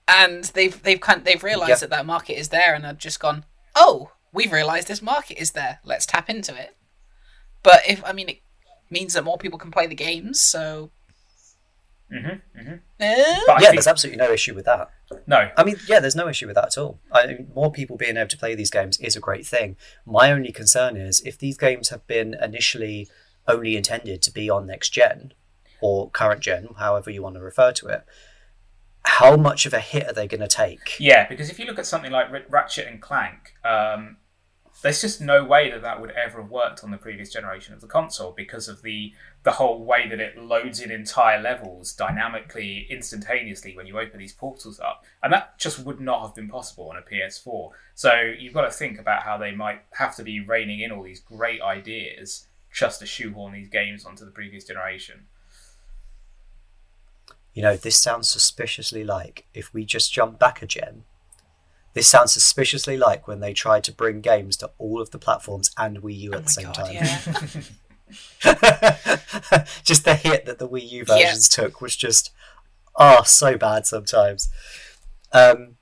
and 0.08 0.44
they've 0.44 0.82
they've 0.82 1.00
kind 1.00 1.22
they've 1.24 1.44
realised 1.44 1.68
Yeah. 1.68 1.76
that 1.76 1.90
that 1.90 2.06
market 2.06 2.38
is 2.38 2.48
there, 2.48 2.74
and 2.74 2.82
they've 2.82 2.96
just 2.96 3.20
gone, 3.20 3.44
oh, 3.74 4.12
we've 4.32 4.52
realised 4.52 4.88
this 4.88 5.02
market 5.02 5.38
is 5.38 5.50
there. 5.50 5.80
Let's 5.84 6.06
tap 6.06 6.30
into 6.30 6.54
it. 6.58 6.74
But 7.62 7.82
if 7.86 8.02
I 8.06 8.12
mean, 8.12 8.30
it 8.30 8.40
means 8.90 9.14
that 9.14 9.24
more 9.24 9.38
people 9.38 9.58
can 9.58 9.70
play 9.70 9.86
the 9.86 9.94
games, 9.94 10.40
so 10.40 10.90
Mhm, 12.12 12.40
mhm. 12.56 12.80
eh? 13.00 13.38
But 13.46 13.56
I 13.56 13.60
yeah, 13.60 13.60
think, 13.60 13.72
there's 13.72 13.86
absolutely 13.88 14.18
no 14.24 14.32
issue 14.32 14.54
with 14.54 14.64
that. 14.66 14.90
no, 15.26 15.50
I 15.56 15.64
mean, 15.64 15.76
yeah, 15.88 15.98
there's 15.98 16.14
no 16.14 16.28
issue 16.28 16.46
with 16.46 16.54
that 16.54 16.66
at 16.66 16.78
all. 16.78 17.00
I 17.10 17.26
mean, 17.26 17.50
more 17.54 17.72
people 17.72 17.96
being 17.96 18.16
able 18.16 18.28
to 18.28 18.38
play 18.38 18.54
these 18.54 18.70
games 18.70 18.98
is 18.98 19.16
a 19.16 19.20
great 19.20 19.44
thing. 19.46 19.76
My 20.04 20.30
only 20.30 20.52
concern 20.52 20.96
is 20.96 21.20
if 21.22 21.36
these 21.38 21.56
games 21.56 21.88
have 21.88 22.06
been 22.06 22.34
initially 22.40 23.08
only 23.48 23.76
intended 23.76 24.22
to 24.22 24.30
be 24.32 24.48
on 24.48 24.66
next 24.66 24.90
gen 24.90 25.32
or 25.80 26.10
current 26.10 26.40
gen, 26.42 26.68
however 26.78 27.10
you 27.10 27.22
want 27.22 27.34
to 27.34 27.40
refer 27.40 27.72
to 27.72 27.86
it, 27.88 28.04
how 29.04 29.36
much 29.36 29.66
of 29.66 29.74
a 29.74 29.80
hit 29.80 30.06
are 30.08 30.12
they 30.12 30.26
going 30.28 30.40
to 30.40 30.48
take? 30.48 30.96
yeah, 31.00 31.28
because 31.28 31.50
if 31.50 31.58
you 31.58 31.64
look 31.66 31.78
at 31.78 31.86
something 31.86 32.12
like 32.12 32.30
R- 32.30 32.42
Ratchet 32.48 32.86
and 32.86 33.00
Clank, 33.00 33.54
um, 33.64 34.16
there's 34.82 35.00
just 35.00 35.20
no 35.20 35.42
way 35.42 35.70
that 35.70 35.82
that 35.82 36.00
would 36.00 36.10
ever 36.10 36.40
have 36.42 36.50
worked 36.50 36.84
on 36.84 36.90
the 36.90 36.96
previous 36.96 37.32
generation 37.32 37.74
of 37.74 37.80
the 37.80 37.86
console 37.86 38.32
because 38.32 38.68
of 38.68 38.82
the 38.82 39.12
the 39.42 39.52
whole 39.52 39.84
way 39.84 40.08
that 40.08 40.20
it 40.20 40.36
loads 40.36 40.80
in 40.80 40.90
entire 40.90 41.40
levels 41.40 41.92
dynamically, 41.92 42.86
instantaneously 42.90 43.76
when 43.76 43.86
you 43.86 43.98
open 43.98 44.18
these 44.18 44.32
portals 44.32 44.80
up, 44.80 45.04
and 45.22 45.32
that 45.32 45.58
just 45.58 45.78
would 45.78 46.00
not 46.00 46.22
have 46.22 46.34
been 46.34 46.48
possible 46.48 46.90
on 46.90 46.96
a 46.96 47.02
PS4. 47.02 47.70
So 47.94 48.34
you've 48.38 48.52
got 48.52 48.62
to 48.62 48.70
think 48.70 48.98
about 48.98 49.22
how 49.22 49.38
they 49.38 49.52
might 49.52 49.82
have 49.92 50.16
to 50.16 50.22
be 50.22 50.40
reining 50.40 50.80
in 50.80 50.92
all 50.92 51.04
these 51.04 51.20
great 51.20 51.62
ideas 51.62 52.46
just 52.72 53.00
to 53.00 53.06
shoehorn 53.06 53.52
these 53.52 53.68
games 53.68 54.04
onto 54.04 54.24
the 54.24 54.30
previous 54.30 54.64
generation. 54.64 55.26
You 57.54 57.62
know, 57.62 57.76
this 57.76 57.96
sounds 57.96 58.28
suspiciously 58.28 59.02
like 59.02 59.46
if 59.54 59.72
we 59.72 59.86
just 59.86 60.12
jump 60.12 60.38
back 60.38 60.60
a 60.60 60.66
gen. 60.66 61.04
This 61.96 62.06
sounds 62.08 62.30
suspiciously 62.30 62.98
like 62.98 63.26
when 63.26 63.40
they 63.40 63.54
tried 63.54 63.82
to 63.84 63.92
bring 63.92 64.20
games 64.20 64.58
to 64.58 64.70
all 64.76 65.00
of 65.00 65.12
the 65.12 65.18
platforms 65.18 65.70
and 65.78 66.02
Wii 66.02 66.18
U 66.18 66.34
at 66.34 66.40
oh 66.40 66.42
the 66.42 66.50
same 66.50 66.66
god, 66.66 66.74
time. 66.74 66.92
yeah. 66.92 67.08
just 69.82 70.04
the 70.04 70.14
hit 70.14 70.44
that 70.44 70.58
the 70.58 70.68
Wii 70.68 70.90
U 70.90 71.06
versions 71.06 71.48
took 71.48 71.80
was 71.80 71.96
just 71.96 72.32
oh 72.96 73.22
so 73.22 73.56
bad 73.56 73.86
sometimes. 73.86 74.50
Um, 75.32 75.76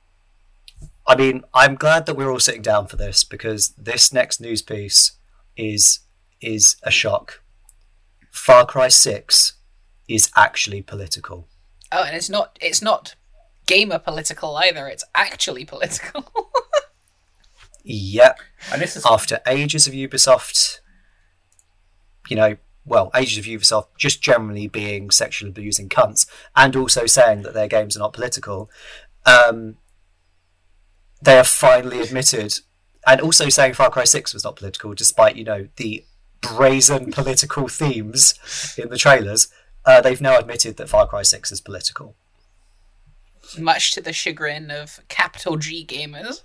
I 1.04 1.16
mean, 1.16 1.42
I'm 1.52 1.74
glad 1.74 2.06
that 2.06 2.14
we're 2.14 2.30
all 2.30 2.38
sitting 2.38 2.62
down 2.62 2.86
for 2.86 2.94
this 2.94 3.24
because 3.24 3.70
this 3.70 4.12
next 4.12 4.40
news 4.40 4.62
piece 4.62 5.18
is 5.56 5.98
is 6.40 6.76
a 6.84 6.92
shock. 6.92 7.42
Far 8.30 8.66
Cry 8.66 8.86
Six 8.86 9.54
is 10.06 10.30
actually 10.36 10.80
political. 10.80 11.48
Oh, 11.90 12.04
and 12.04 12.14
it's 12.14 12.30
not 12.30 12.56
it's 12.62 12.80
not 12.80 13.16
gamer 13.66 13.98
political 13.98 14.56
either. 14.56 14.88
It's 14.88 15.04
actually 15.14 15.64
political. 15.64 16.50
Yep. 17.84 18.38
And 18.72 18.80
this 18.80 18.96
is 18.96 19.04
After 19.04 19.40
ages 19.46 19.86
of 19.86 19.92
Ubisoft, 19.92 20.80
you 22.28 22.36
know, 22.36 22.56
well, 22.86 23.10
ages 23.14 23.38
of 23.38 23.44
Ubisoft 23.44 23.88
just 23.96 24.22
generally 24.22 24.66
being 24.68 25.10
sexual 25.10 25.48
abusing 25.48 25.88
cunts 25.88 26.26
and 26.56 26.74
also 26.76 27.06
saying 27.06 27.42
that 27.42 27.54
their 27.54 27.68
games 27.68 27.96
are 27.96 28.00
not 28.00 28.12
political, 28.12 28.70
um, 29.26 29.76
they 31.20 31.36
have 31.36 31.46
finally 31.46 32.00
admitted, 32.00 32.60
and 33.06 33.20
also 33.20 33.48
saying 33.48 33.74
Far 33.74 33.90
Cry 33.90 34.04
6 34.04 34.34
was 34.34 34.44
not 34.44 34.56
political, 34.56 34.94
despite, 34.94 35.36
you 35.36 35.44
know, 35.44 35.68
the 35.76 36.04
brazen 36.40 37.10
political 37.10 37.68
themes 37.68 38.34
in 38.76 38.90
the 38.90 38.98
trailers. 38.98 39.48
Uh, 39.86 40.00
they've 40.00 40.20
now 40.20 40.38
admitted 40.38 40.76
that 40.76 40.88
Far 40.88 41.06
Cry 41.06 41.22
6 41.22 41.52
is 41.52 41.60
political. 41.60 42.16
Much 43.58 43.92
to 43.92 44.00
the 44.00 44.12
chagrin 44.12 44.70
of 44.70 45.00
capital 45.08 45.56
G 45.56 45.84
gamers. 45.86 46.42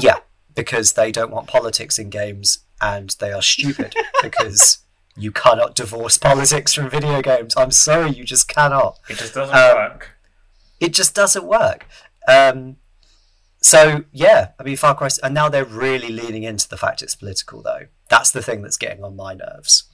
yeah, 0.00 0.16
because 0.54 0.92
they 0.94 1.12
don't 1.12 1.30
want 1.30 1.46
politics 1.48 1.98
in 1.98 2.10
games 2.10 2.60
and 2.80 3.14
they 3.20 3.32
are 3.32 3.42
stupid 3.42 3.94
because 4.22 4.78
you 5.16 5.32
cannot 5.32 5.74
divorce 5.74 6.18
politics 6.18 6.74
from 6.74 6.90
video 6.90 7.22
games. 7.22 7.54
I'm 7.56 7.70
sorry, 7.70 8.10
you 8.10 8.24
just 8.24 8.48
cannot. 8.48 8.98
it 9.08 9.16
just 9.18 9.34
doesn't 9.34 9.54
Um, 9.56 9.74
work. 9.76 10.10
It 10.80 10.92
just 10.92 11.14
doesn't 11.14 11.44
work. 11.46 11.86
Um, 12.28 12.76
so 13.62 14.04
yeah, 14.12 14.50
I 14.58 14.62
mean 14.62 14.76
Far 14.76 14.94
Cry, 14.94 15.08
and 15.22 15.34
now 15.34 15.48
they're 15.48 15.64
really 15.64 16.10
leaning 16.10 16.42
into 16.42 16.68
the 16.68 16.76
fact 16.76 17.02
it's 17.02 17.14
political 17.14 17.62
though. 17.62 17.86
That's 18.10 18.30
the 18.30 18.42
thing 18.42 18.62
that's 18.62 18.76
getting 18.76 19.02
on 19.02 19.16
my 19.16 19.34
nerves. 19.34 19.84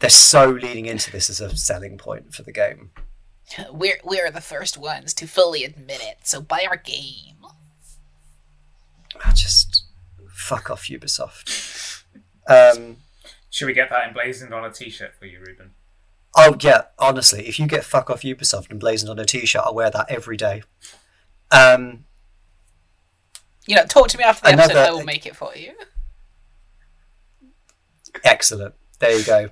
They're 0.00 0.10
so 0.10 0.48
leaning 0.50 0.86
into 0.86 1.10
this 1.12 1.30
as 1.30 1.40
a 1.40 1.56
selling 1.56 1.96
point 1.98 2.34
for 2.34 2.42
the 2.42 2.52
game. 2.52 2.90
We're 3.70 4.00
we're 4.04 4.30
the 4.30 4.40
first 4.40 4.76
ones 4.78 5.12
to 5.14 5.26
fully 5.26 5.64
admit 5.64 6.00
it, 6.02 6.18
so 6.24 6.40
buy 6.40 6.64
our 6.68 6.76
game. 6.76 7.36
I 9.24 9.32
just 9.32 9.84
fuck 10.32 10.70
off 10.70 10.84
Ubisoft. 10.88 12.04
Um, 12.46 12.96
Should 13.50 13.66
we 13.66 13.74
get 13.74 13.90
that 13.90 14.06
emblazoned 14.08 14.54
on 14.54 14.64
a 14.64 14.70
T-shirt 14.72 15.14
for 15.18 15.26
you, 15.26 15.40
Reuben? 15.40 15.72
Oh 16.36 16.56
yeah, 16.60 16.82
honestly, 16.98 17.46
if 17.48 17.58
you 17.58 17.66
get 17.66 17.84
fuck 17.84 18.08
off 18.08 18.22
Ubisoft 18.22 18.70
emblazoned 18.70 19.10
on 19.10 19.18
a 19.18 19.24
t-shirt, 19.24 19.62
I'll 19.64 19.74
wear 19.74 19.90
that 19.90 20.06
every 20.08 20.36
day. 20.36 20.62
Um, 21.50 22.04
You 23.66 23.74
know, 23.74 23.84
talk 23.84 24.08
to 24.08 24.18
me 24.18 24.22
after 24.22 24.42
the 24.42 24.52
episode. 24.52 24.70
Another- 24.70 24.88
I 24.88 24.90
will 24.92 25.04
make 25.04 25.26
it 25.26 25.34
for 25.34 25.54
you. 25.56 25.72
excellent. 28.24 28.74
There 29.00 29.18
you 29.18 29.24
go. 29.24 29.50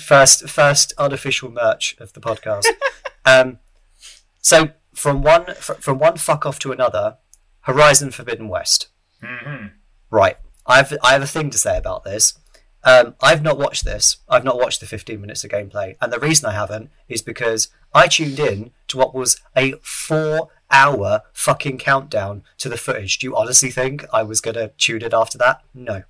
First, 0.00 0.48
first 0.48 0.92
unofficial 0.98 1.50
merch 1.50 1.96
of 1.98 2.12
the 2.12 2.20
podcast. 2.20 2.64
um, 3.24 3.58
so 4.40 4.70
from 4.94 5.22
one 5.22 5.46
fr- 5.54 5.74
from 5.74 5.98
one 5.98 6.16
fuck 6.16 6.44
off 6.46 6.58
to 6.60 6.72
another, 6.72 7.18
Horizon 7.62 8.10
Forbidden 8.10 8.48
West. 8.48 8.88
hmm 9.22 9.66
Right. 10.10 10.36
I've 10.66 10.96
I 11.02 11.12
have 11.12 11.22
a 11.22 11.26
thing 11.26 11.50
to 11.50 11.58
say 11.58 11.76
about 11.76 12.04
this. 12.04 12.38
Um, 12.84 13.14
I've 13.22 13.42
not 13.42 13.58
watched 13.58 13.84
this. 13.86 14.18
I've 14.28 14.44
not 14.44 14.58
watched 14.58 14.80
the 14.80 14.86
15 14.86 15.18
minutes 15.20 15.42
of 15.42 15.50
gameplay, 15.50 15.96
and 16.02 16.12
the 16.12 16.20
reason 16.20 16.48
I 16.48 16.52
haven't 16.52 16.90
is 17.08 17.22
because 17.22 17.68
I 17.94 18.08
tuned 18.08 18.38
in 18.38 18.72
to 18.88 18.98
what 18.98 19.14
was 19.14 19.40
a 19.56 19.72
four-hour 19.82 21.22
fucking 21.32 21.78
countdown 21.78 22.42
to 22.58 22.68
the 22.68 22.76
footage. 22.76 23.18
Do 23.18 23.26
you 23.26 23.36
honestly 23.36 23.70
think 23.70 24.04
I 24.12 24.22
was 24.22 24.40
gonna 24.40 24.68
tune 24.76 25.02
in 25.02 25.14
after 25.14 25.38
that? 25.38 25.62
No. 25.72 26.02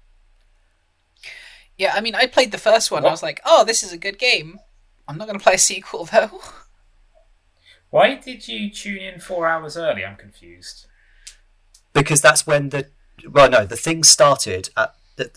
Yeah, 1.76 1.92
I 1.94 2.00
mean, 2.00 2.14
I 2.14 2.26
played 2.26 2.52
the 2.52 2.58
first 2.58 2.90
one. 2.90 3.04
I 3.04 3.10
was 3.10 3.22
like, 3.22 3.40
oh, 3.44 3.64
this 3.64 3.82
is 3.82 3.92
a 3.92 3.98
good 3.98 4.18
game. 4.18 4.60
I'm 5.08 5.16
not 5.18 5.26
going 5.26 5.38
to 5.38 5.42
play 5.42 5.54
a 5.54 5.58
sequel 5.58 6.04
though. 6.12 6.40
Why 7.90 8.14
did 8.14 8.48
you 8.48 8.70
tune 8.70 8.98
in 8.98 9.20
four 9.20 9.46
hours 9.46 9.76
early? 9.76 10.04
I'm 10.04 10.16
confused. 10.16 10.86
because 11.92 12.20
that's 12.20 12.46
when 12.46 12.70
the 12.70 12.88
well 13.30 13.48
no 13.48 13.64
the 13.64 13.76
thing 13.76 14.02
started 14.02 14.68
at 14.76 14.94
the, 15.16 15.30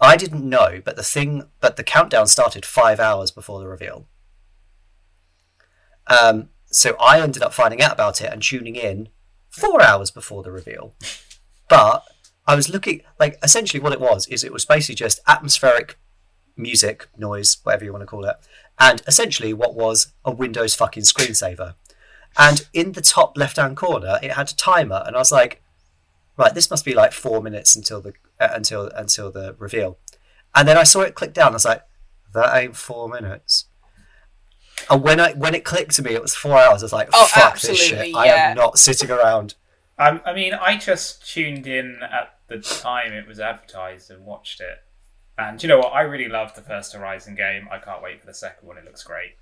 I 0.00 0.16
didn't 0.16 0.48
know 0.48 0.80
but 0.84 0.96
the 0.96 1.04
thing 1.04 1.44
but 1.60 1.76
the 1.76 1.84
countdown 1.84 2.26
started 2.26 2.66
five 2.66 2.98
hours 2.98 3.30
before 3.30 3.60
the 3.60 3.68
reveal 3.68 4.08
um 6.08 6.48
so 6.66 6.96
I 7.00 7.20
ended 7.20 7.42
up 7.42 7.52
finding 7.52 7.80
out 7.80 7.92
about 7.92 8.20
it 8.20 8.32
and 8.32 8.42
tuning 8.42 8.74
in 8.74 9.08
four 9.48 9.80
hours 9.80 10.10
before 10.10 10.42
the 10.42 10.50
reveal 10.50 10.94
but 11.68 12.02
I 12.46 12.54
was 12.54 12.68
looking 12.68 13.02
like 13.20 13.38
essentially 13.42 13.80
what 13.82 13.92
it 13.92 14.00
was 14.00 14.26
is 14.28 14.44
it 14.44 14.52
was 14.52 14.64
basically 14.64 14.96
just 14.96 15.20
atmospheric 15.26 15.98
music 16.56 17.08
noise 17.16 17.56
whatever 17.62 17.84
you 17.84 17.92
want 17.92 18.02
to 18.02 18.06
call 18.06 18.26
it 18.26 18.36
and 18.78 19.02
essentially 19.06 19.54
what 19.54 19.74
was 19.74 20.12
a 20.24 20.30
Windows 20.30 20.74
fucking 20.74 21.02
screensaver 21.02 21.74
and 22.36 22.68
in 22.74 22.92
the 22.92 23.00
top 23.00 23.38
left 23.38 23.56
hand 23.56 23.76
corner 23.76 24.18
it 24.22 24.32
had 24.32 24.50
a 24.50 24.54
timer 24.54 25.02
and 25.06 25.16
I 25.16 25.18
was 25.18 25.32
like 25.32 25.62
right, 26.36 26.54
this 26.54 26.70
must 26.70 26.84
be 26.84 26.94
like 26.94 27.12
four 27.12 27.42
minutes 27.42 27.76
until 27.76 28.00
the 28.00 28.14
uh, 28.40 28.48
until 28.52 28.88
until 28.88 29.30
the 29.30 29.54
reveal, 29.58 29.98
and 30.54 30.66
then 30.66 30.76
I 30.76 30.84
saw 30.84 31.00
it 31.00 31.14
click 31.14 31.32
down. 31.32 31.50
I 31.50 31.54
was 31.54 31.64
like, 31.64 31.82
that 32.34 32.56
ain't 32.56 32.76
four 32.76 33.08
minutes. 33.08 33.66
And 34.90 35.02
when 35.02 35.20
I 35.20 35.32
when 35.32 35.54
it 35.54 35.64
clicked 35.64 35.94
to 35.96 36.02
me, 36.02 36.12
it 36.12 36.22
was 36.22 36.34
four 36.34 36.58
hours. 36.58 36.82
I 36.82 36.86
was 36.86 36.92
like, 36.92 37.08
Oh, 37.12 37.26
fuck 37.26 37.60
this 37.60 37.78
shit. 37.78 37.98
absolutely, 37.98 38.14
I 38.14 38.26
am 38.26 38.56
not 38.56 38.78
sitting 38.78 39.10
around. 39.10 39.54
I, 39.98 40.20
I 40.24 40.34
mean, 40.34 40.54
I 40.54 40.76
just 40.76 41.26
tuned 41.30 41.66
in 41.66 41.98
at 42.02 42.38
the 42.48 42.58
time 42.58 43.12
it 43.12 43.26
was 43.26 43.40
advertised 43.40 44.10
and 44.10 44.24
watched 44.24 44.60
it. 44.60 44.78
And 45.38 45.62
you 45.62 45.68
know 45.68 45.78
what? 45.78 45.92
I 45.92 46.02
really 46.02 46.28
loved 46.28 46.56
the 46.56 46.62
first 46.62 46.92
Horizon 46.92 47.34
game. 47.34 47.68
I 47.70 47.78
can't 47.78 48.02
wait 48.02 48.20
for 48.20 48.26
the 48.26 48.34
second 48.34 48.68
one. 48.68 48.76
It 48.78 48.84
looks 48.84 49.02
great. 49.02 49.36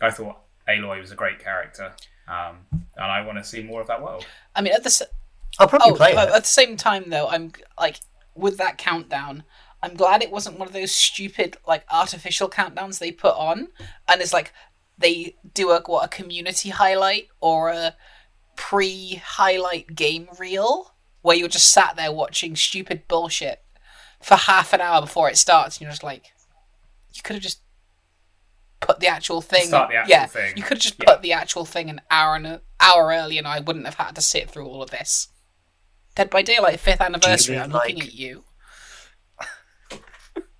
I 0.00 0.10
thought 0.10 0.38
Aloy 0.68 1.00
was 1.00 1.12
a 1.12 1.16
great 1.16 1.38
character, 1.38 1.92
um, 2.28 2.58
and 2.72 3.04
I 3.04 3.24
want 3.24 3.38
to 3.38 3.44
see 3.44 3.62
more 3.62 3.80
of 3.80 3.86
that 3.88 4.02
world. 4.02 4.24
I 4.54 4.62
mean, 4.62 4.72
at 4.72 4.82
the 4.82 4.88
s- 4.88 5.02
I'll 5.58 5.68
probably 5.68 5.90
oh, 5.90 5.94
play 5.94 6.14
but 6.14 6.28
it. 6.28 6.34
at 6.34 6.42
the 6.42 6.48
same 6.48 6.76
time 6.76 7.10
though, 7.10 7.28
I'm 7.28 7.52
like 7.78 8.00
with 8.34 8.56
that 8.58 8.78
countdown. 8.78 9.44
I'm 9.82 9.94
glad 9.94 10.22
it 10.22 10.30
wasn't 10.30 10.58
one 10.58 10.68
of 10.68 10.74
those 10.74 10.94
stupid 10.94 11.56
like 11.66 11.84
artificial 11.90 12.48
countdowns 12.48 12.98
they 12.98 13.12
put 13.12 13.34
on, 13.34 13.68
and 14.08 14.20
it's 14.20 14.32
like 14.32 14.52
they 14.96 15.36
do 15.52 15.70
a 15.70 15.82
what 15.82 16.04
a 16.04 16.08
community 16.08 16.70
highlight 16.70 17.28
or 17.40 17.70
a 17.70 17.96
pre-highlight 18.60 19.94
game 19.94 20.28
reel 20.38 20.92
where 21.22 21.34
you're 21.34 21.48
just 21.48 21.72
sat 21.72 21.96
there 21.96 22.12
watching 22.12 22.54
stupid 22.54 23.08
bullshit 23.08 23.62
for 24.20 24.34
half 24.36 24.74
an 24.74 24.82
hour 24.82 25.00
before 25.00 25.30
it 25.30 25.38
starts, 25.38 25.78
and 25.78 25.82
you're 25.82 25.90
just 25.90 26.04
like, 26.04 26.26
you 27.14 27.22
could 27.22 27.36
have 27.36 27.42
just 27.42 27.60
put 28.80 29.00
the 29.00 29.06
actual 29.06 29.40
thing. 29.40 29.68
Start 29.68 29.88
the 29.88 29.96
actual 29.96 30.10
yeah, 30.10 30.26
thing. 30.26 30.52
you 30.56 30.62
could 30.62 30.76
have 30.76 30.82
just 30.82 30.96
Yeah. 30.98 31.06
put 31.06 31.22
the 31.22 31.32
actual 31.32 31.64
thing 31.64 31.88
an 31.88 32.02
hour 32.10 32.36
and 32.36 32.46
an 32.46 32.60
hour 32.78 33.08
early, 33.08 33.38
and 33.38 33.48
I 33.48 33.60
wouldn't 33.60 33.86
have 33.86 33.94
had 33.94 34.14
to 34.16 34.20
sit 34.20 34.50
through 34.50 34.66
all 34.66 34.82
of 34.82 34.90
this. 34.90 35.28
Dead 36.14 36.28
by 36.28 36.42
Daylight 36.42 36.80
fifth 36.80 37.00
anniversary. 37.00 37.58
I'm 37.58 37.72
looking 37.72 38.02
at 38.02 38.12
you. 38.12 38.44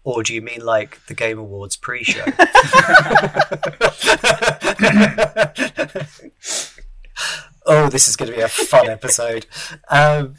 Or 0.04 0.22
do 0.22 0.34
you 0.34 0.40
mean 0.40 0.64
like 0.64 1.04
the 1.06 1.14
Game 1.14 1.38
Awards 1.38 1.76
pre-show? 1.76 2.24
oh, 7.70 7.88
this 7.88 8.08
is 8.08 8.16
going 8.16 8.30
to 8.30 8.36
be 8.36 8.42
a 8.42 8.48
fun 8.48 8.88
episode. 8.88 9.46
Um, 9.88 10.34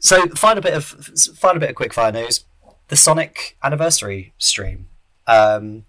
so, 0.00 0.26
final 0.30 0.62
bit 0.62 0.74
of 0.74 0.84
final 0.84 1.60
bit 1.60 1.70
of 1.70 1.76
quickfire 1.76 2.12
news: 2.12 2.44
the 2.88 2.96
Sonic 2.96 3.56
anniversary 3.62 4.34
stream. 4.38 4.88
Um, 5.26 5.84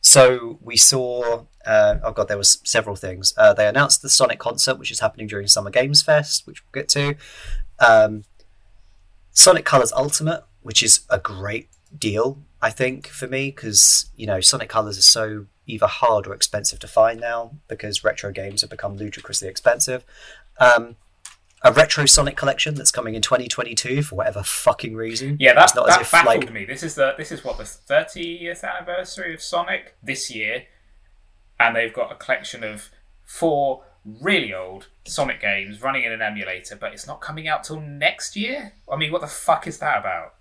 so 0.00 0.58
we 0.60 0.76
saw. 0.76 1.44
Uh, 1.66 1.98
oh 2.02 2.12
god, 2.12 2.28
there 2.28 2.38
was 2.38 2.60
several 2.64 2.96
things. 2.96 3.34
Uh, 3.36 3.52
they 3.52 3.68
announced 3.68 4.00
the 4.02 4.08
Sonic 4.08 4.38
concert, 4.38 4.78
which 4.78 4.90
is 4.90 5.00
happening 5.00 5.26
during 5.26 5.46
Summer 5.46 5.70
Games 5.70 6.02
Fest, 6.02 6.46
which 6.46 6.62
we'll 6.64 6.82
get 6.82 6.88
to. 6.90 7.14
Um, 7.78 8.24
Sonic 9.32 9.64
Colors 9.64 9.92
Ultimate, 9.92 10.44
which 10.62 10.82
is 10.82 11.00
a 11.10 11.18
great 11.18 11.68
deal, 11.96 12.42
I 12.62 12.70
think, 12.70 13.06
for 13.06 13.28
me, 13.28 13.50
because 13.50 14.10
you 14.16 14.26
know 14.26 14.40
Sonic 14.40 14.70
Colors 14.70 14.96
is 14.96 15.06
so 15.06 15.46
either 15.70 15.86
hard 15.86 16.26
or 16.26 16.34
expensive 16.34 16.78
to 16.80 16.88
find 16.88 17.20
now 17.20 17.52
because 17.68 18.04
retro 18.04 18.32
games 18.32 18.60
have 18.60 18.70
become 18.70 18.96
ludicrously 18.96 19.48
expensive. 19.48 20.04
Um, 20.58 20.96
a 21.62 21.72
retro 21.72 22.06
Sonic 22.06 22.36
collection 22.36 22.74
that's 22.74 22.90
coming 22.90 23.14
in 23.14 23.20
2022 23.22 24.02
for 24.02 24.16
whatever 24.16 24.42
fucking 24.42 24.94
reason. 24.94 25.36
Yeah, 25.38 25.54
that, 25.54 25.64
It's 25.64 25.74
not 25.74 25.86
that 25.88 26.00
as 26.00 26.06
if, 26.06 26.12
baffled 26.12 26.44
like- 26.44 26.52
me. 26.52 26.64
This 26.64 26.82
is 26.82 26.94
the 26.94 27.14
this 27.18 27.30
is 27.30 27.44
what 27.44 27.58
the 27.58 27.64
thirtieth 27.64 28.64
anniversary 28.64 29.34
of 29.34 29.42
Sonic 29.42 29.94
this 30.02 30.30
year, 30.34 30.64
and 31.58 31.76
they've 31.76 31.92
got 31.92 32.10
a 32.10 32.14
collection 32.14 32.64
of 32.64 32.88
four 33.24 33.84
really 34.04 34.54
old 34.54 34.88
Sonic 35.06 35.40
games 35.42 35.82
running 35.82 36.04
in 36.04 36.12
an 36.12 36.22
emulator, 36.22 36.76
but 36.76 36.94
it's 36.94 37.06
not 37.06 37.20
coming 37.20 37.46
out 37.46 37.64
till 37.64 37.78
next 37.80 38.36
year. 38.36 38.72
I 38.90 38.96
mean, 38.96 39.12
what 39.12 39.20
the 39.20 39.26
fuck 39.26 39.66
is 39.66 39.78
that 39.78 39.98
about? 39.98 40.34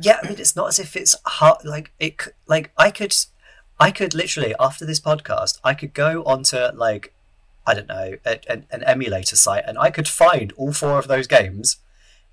yeah 0.00 0.18
i 0.22 0.28
mean 0.28 0.38
it's 0.38 0.54
not 0.54 0.68
as 0.68 0.78
if 0.78 0.94
it's 0.94 1.16
hard 1.26 1.56
like 1.64 1.92
it 1.98 2.16
like 2.46 2.70
i 2.78 2.88
could 2.88 3.12
i 3.78 3.90
could 3.90 4.14
literally 4.14 4.54
after 4.58 4.84
this 4.84 5.00
podcast 5.00 5.58
i 5.64 5.74
could 5.74 5.94
go 5.94 6.22
onto 6.24 6.56
like 6.74 7.12
i 7.66 7.74
don't 7.74 7.88
know 7.88 8.14
a, 8.24 8.50
an, 8.50 8.66
an 8.70 8.82
emulator 8.84 9.36
site 9.36 9.64
and 9.66 9.78
i 9.78 9.90
could 9.90 10.08
find 10.08 10.52
all 10.52 10.72
four 10.72 10.98
of 10.98 11.08
those 11.08 11.26
games 11.26 11.78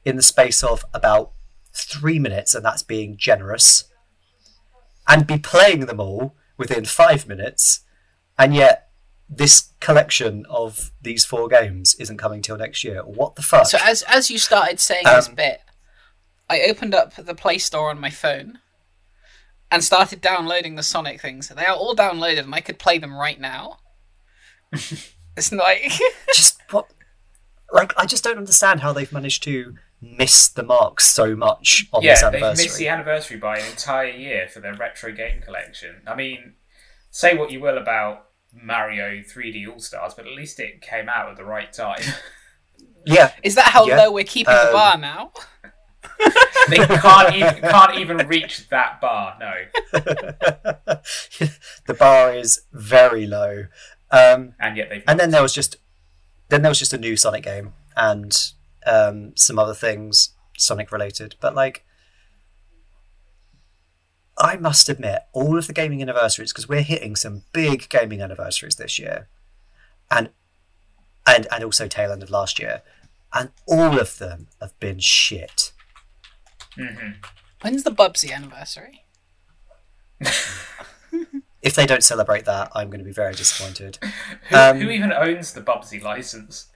in 0.04 0.16
the 0.16 0.24
space 0.24 0.64
of 0.64 0.84
about 0.94 1.32
three 1.74 2.20
minutes 2.20 2.54
and 2.54 2.66
that's 2.66 2.84
being 2.84 3.16
generous 3.18 3.86
and 5.08 5.28
be 5.28 5.38
playing 5.38 5.86
them 5.86 6.00
all 6.00 6.36
within 6.58 6.86
five 6.86 7.28
minutes 7.28 7.82
and 8.38 8.56
yet 8.56 8.92
this 9.32 9.72
collection 9.80 10.46
of 10.50 10.92
these 11.02 11.24
four 11.24 11.48
games 11.48 11.96
isn't 11.96 12.18
coming 12.18 12.42
till 12.42 12.58
next 12.58 12.84
year. 12.84 13.02
What 13.02 13.36
the 13.36 13.42
fuck? 13.42 13.66
So 13.66 13.78
as 13.82 14.04
as 14.04 14.30
you 14.30 14.38
started 14.38 14.80
saying 14.80 15.06
this 15.06 15.30
Um, 15.30 15.36
bit, 15.36 15.62
I 16.50 16.64
opened 16.64 16.94
up 16.94 17.16
the 17.16 17.34
Play 17.34 17.58
Store 17.58 17.90
on 17.90 18.00
my 18.00 18.10
phone 18.10 18.60
and 19.72 19.84
started 19.84 20.22
downloading 20.22 20.76
the 20.76 20.84
Sonic 20.84 21.22
things. 21.22 21.48
They 21.50 21.66
are 21.66 21.76
all 21.76 21.96
downloaded, 21.96 22.40
and 22.40 22.54
I 22.54 22.62
could 22.62 22.78
play 22.78 22.98
them 22.98 23.16
right 23.16 23.40
now. 23.40 23.78
it's 24.72 25.52
not 25.52 25.64
like 25.64 25.92
just 26.34 26.62
what 26.72 26.88
like 27.72 27.94
I 27.98 28.06
just 28.06 28.24
don't 28.24 28.38
understand 28.38 28.82
how 28.82 28.94
they've 28.94 29.12
managed 29.12 29.44
to 29.44 29.76
miss 30.02 30.48
the 30.48 30.64
mark 30.64 31.00
so 31.00 31.36
much 31.36 31.88
on 31.94 32.02
yeah, 32.02 32.14
this 32.14 32.22
they've 32.22 32.28
anniversary. 32.34 32.66
missed 32.66 32.78
the 32.78 32.88
anniversary 32.88 33.38
by 33.38 33.58
an 33.60 33.66
entire 33.70 34.10
year 34.10 34.48
for 34.48 34.60
their 34.60 34.74
retro 34.76 35.12
game 35.12 35.42
collection. 35.42 35.96
I 36.08 36.16
mean, 36.16 36.54
say 37.12 37.38
what 37.38 37.52
you 37.52 37.60
will 37.60 37.78
about 37.78 38.28
Mario 38.54 39.22
3D 39.22 39.68
All 39.72 39.80
Stars, 39.80 40.14
but 40.14 40.26
at 40.26 40.34
least 40.34 40.60
it 40.60 40.82
came 40.82 41.08
out 41.08 41.30
at 41.30 41.38
the 41.38 41.46
right 41.46 41.72
time. 41.72 42.02
Yeah, 43.06 43.32
is 43.44 43.56
that 43.56 43.70
how 43.70 43.86
Yeah, 43.86 43.98
low 43.98 44.12
we're 44.12 44.24
keeping 44.24 44.54
the 44.54 44.68
um, 44.68 44.74
bar 44.74 44.98
now? 44.98 45.32
They 46.70 46.78
can't 46.78 47.36
even 47.36 47.62
can't 47.62 47.98
even 47.98 48.18
reach 48.28 48.70
that 48.70 49.02
bar. 49.02 49.38
No. 49.40 49.54
the 51.88 51.94
bar 51.98 52.34
is 52.34 52.62
very 52.72 53.26
low. 53.26 53.66
Um, 54.12 54.54
and 54.60 54.76
yet 54.76 54.90
they've 54.90 55.04
and 55.08 55.20
then 55.20 55.32
there 55.32 55.42
was 55.42 55.54
just 55.54 55.78
then 56.50 56.62
there 56.62 56.70
was 56.70 56.80
just 56.80 56.94
a 56.94 56.98
new 56.98 57.16
Sonic 57.16 57.44
game 57.44 57.74
and 57.96 58.52
um, 58.86 59.34
some 59.36 59.58
other 59.58 59.74
things 59.74 60.36
Sonic 60.58 60.92
related. 60.92 61.36
But 61.40 61.56
like, 61.56 61.86
I 64.38 64.58
must 64.58 64.90
admit, 64.90 65.24
all 65.34 65.58
of 65.58 65.68
the 65.68 65.74
gaming 65.74 66.02
anniversaries 66.02 66.52
because 66.52 66.68
we're 66.68 66.82
hitting 66.82 67.16
some 67.16 67.44
big 67.54 67.90
gaming 67.90 68.22
anniversaries 68.22 68.76
this 68.76 69.00
year, 69.00 69.28
and 70.10 70.30
and 71.26 71.48
and 71.52 71.64
also 71.64 71.88
tail 71.88 72.12
end 72.12 72.24
of 72.24 72.30
last 72.30 72.60
year, 72.60 72.82
and 73.34 73.52
all 73.66 74.00
of 74.00 74.18
them 74.18 74.48
have 74.60 74.78
been 74.80 75.00
shit. 75.00 75.72
Mhm. 76.78 77.24
When's 77.62 77.84
the 77.84 77.92
Bubsy 77.92 78.32
anniversary? 78.34 79.06
if 81.62 81.76
they 81.76 81.86
don't 81.86 82.04
celebrate 82.04 82.46
that, 82.46 82.72
I'm 82.74 82.90
going 82.90 83.00
to 83.00 83.06
be 83.06 83.12
very 83.12 83.34
disappointed. 83.34 83.98
Who, 84.50 84.56
Um, 84.56 84.80
who 84.80 84.90
even 84.90 85.12
owns 85.14 85.54
the 85.54 85.62
Bubsy 85.62 86.02
license? 86.02 86.68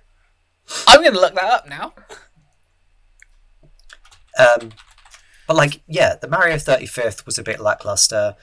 I'm 0.87 1.01
going 1.01 1.13
to 1.13 1.19
look 1.19 1.35
that 1.35 1.43
up 1.43 1.67
now. 1.69 1.93
Um, 4.37 4.71
but 5.47 5.55
like, 5.55 5.81
yeah, 5.87 6.15
the 6.15 6.27
Mario 6.27 6.55
35th 6.55 7.25
was 7.25 7.37
a 7.37 7.43
bit 7.43 7.59
lackluster. 7.59 8.35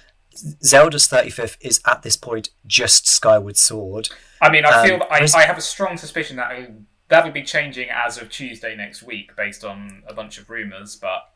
Zelda's 0.64 1.08
35th 1.08 1.58
is 1.60 1.80
at 1.86 2.02
this 2.02 2.16
point 2.16 2.50
just 2.66 3.06
Skyward 3.06 3.56
Sword. 3.56 4.08
I 4.40 4.50
mean, 4.50 4.64
I 4.64 4.70
Um, 4.80 4.86
feel 4.86 5.02
I, 5.10 5.28
I 5.34 5.44
have 5.44 5.58
a 5.58 5.62
strong 5.62 5.96
suspicion 5.98 6.36
that 6.36 6.70
that'll 7.08 7.32
be 7.32 7.42
changing 7.42 7.88
as 7.90 8.16
of 8.18 8.30
Tuesday 8.30 8.74
next 8.74 9.02
week, 9.02 9.36
based 9.36 9.64
on 9.64 10.02
a 10.08 10.14
bunch 10.14 10.38
of 10.38 10.48
rumors. 10.48 10.96
But 10.96 11.28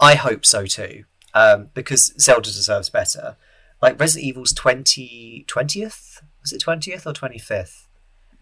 I 0.00 0.14
hope 0.16 0.44
so 0.44 0.66
too, 0.66 1.04
um, 1.34 1.70
because 1.74 2.14
Zelda 2.18 2.50
deserves 2.50 2.90
better. 2.90 3.36
Like 3.80 3.98
Resident 4.00 4.26
Evil's 4.26 4.52
20, 4.52 5.44
20th? 5.48 6.22
Was 6.40 6.52
it 6.52 6.62
20th 6.62 7.06
or 7.06 7.12
25th? 7.12 7.86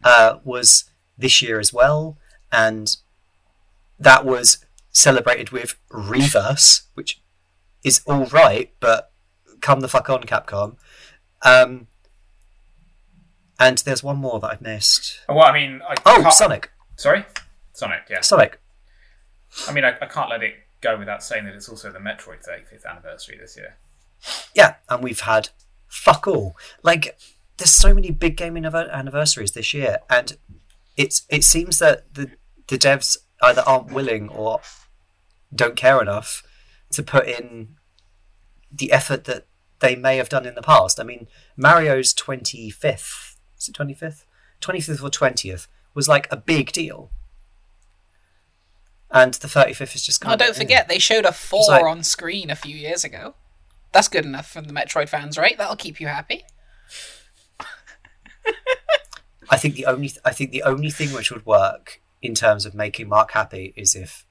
Uh, 0.05 0.38
was 0.45 0.85
this 1.17 1.43
year 1.43 1.59
as 1.61 1.73
well, 1.73 2.19
and 2.51 2.97
that 3.99 4.25
was 4.25 4.65
celebrated 4.91 5.51
with 5.51 5.77
Re:Verse, 5.91 6.83
which 6.95 7.21
is 7.85 8.03
all 8.07 8.27
right, 8.27 8.73
but 8.81 9.12
come 9.61 9.81
the 9.81 9.88
fuck 9.88 10.11
on, 10.11 10.23
Capcom. 10.25 10.77
Um, 11.43 11.87
and 13.59 13.79
there's 13.79 14.03
one 14.03 14.17
more 14.17 14.41
that 14.41 14.51
I've 14.51 14.61
missed. 14.61 15.21
well, 15.29 15.43
I 15.43 15.53
mean, 15.53 15.81
I 15.88 15.95
Oh, 16.05 16.31
Sonic! 16.31 16.71
Sorry, 16.97 17.25
Sonic. 17.73 18.03
Yeah, 18.11 18.21
Sonic. 18.21 18.61
I 19.69 19.73
mean, 19.73 19.85
I, 19.85 19.97
I 20.01 20.07
can't 20.07 20.31
let 20.31 20.43
it 20.43 20.55
go 20.83 20.99
without 20.99 21.23
saying 21.23 21.45
that 21.47 21.55
it's 21.55 21.68
also 21.68 21.90
the 21.90 21.99
Metroid 21.99 22.47
35th 22.47 22.85
anniversary 22.85 23.38
this 23.38 23.57
year. 23.57 23.77
Yeah, 24.55 24.75
and 24.88 25.03
we've 25.03 25.21
had 25.21 25.49
fuck 25.88 26.27
all. 26.27 26.57
Like, 26.83 27.18
there's 27.57 27.71
so 27.71 27.95
many 27.95 28.11
big 28.11 28.37
gaming 28.37 28.64
anniver- 28.64 28.90
anniversaries 28.90 29.53
this 29.53 29.73
year, 29.73 29.99
and 30.11 30.37
it's 30.97 31.23
it 31.29 31.45
seems 31.45 31.79
that 31.79 32.12
the 32.14 32.31
the 32.68 32.79
devs 32.79 33.18
either 33.42 33.62
aren't 33.62 33.92
willing 33.92 34.29
or 34.29 34.61
don't 35.55 35.77
care 35.77 36.01
enough 36.01 36.42
to 36.92 37.03
put 37.03 37.27
in 37.27 37.77
the 38.71 38.92
effort 38.92 39.25
that 39.25 39.47
they 39.81 39.97
may 39.97 40.16
have 40.16 40.29
done 40.29 40.47
in 40.47 40.55
the 40.55 40.62
past. 40.62 41.01
I 41.01 41.03
mean, 41.03 41.27
Mario's 41.57 42.14
25th, 42.14 43.37
is 43.59 43.68
it 43.68 43.75
25th? 43.75 44.25
25th 44.61 45.03
or 45.03 45.11
20th 45.11 45.66
was 45.92 46.09
like 46.09 46.29
a 46.31 46.37
big 46.37 46.73
deal. 46.73 47.11
And 49.12 49.35
the 49.35 49.46
35th 49.48 49.94
is 49.94 50.03
just 50.07 50.22
oh, 50.25 50.29
kind 50.29 50.33
Oh, 50.33 50.35
of. 50.44 50.48
don't 50.48 50.57
forget, 50.57 50.88
they 50.88 50.98
showed 50.98 51.25
a 51.27 51.33
four 51.33 51.66
like- 51.68 51.85
on 51.85 52.03
screen 52.03 52.51
a 52.51 52.57
few 52.57 52.75
years 52.75 53.05
ago. 53.05 53.35
That's 53.92 54.09
good 54.09 54.25
enough 54.25 54.51
for 54.51 54.62
the 54.62 54.72
Metroid 54.72 55.09
fans, 55.11 55.37
right? 55.37 55.57
That'll 55.59 55.77
keep 55.77 56.01
you 56.01 56.07
happy. 56.07 56.44
I 59.51 59.57
think 59.59 59.75
the 59.75 59.85
only 59.87 60.11
I 60.25 60.33
think 60.33 60.51
the 60.51 60.62
only 60.62 60.90
thing 60.90 61.12
which 61.12 61.31
would 61.31 61.44
work 61.44 62.01
in 62.22 62.35
terms 62.35 62.64
of 62.64 62.75
making 62.75 63.09
Mark 63.09 63.33
happy 63.33 63.75
is 63.77 63.94
if 63.94 64.25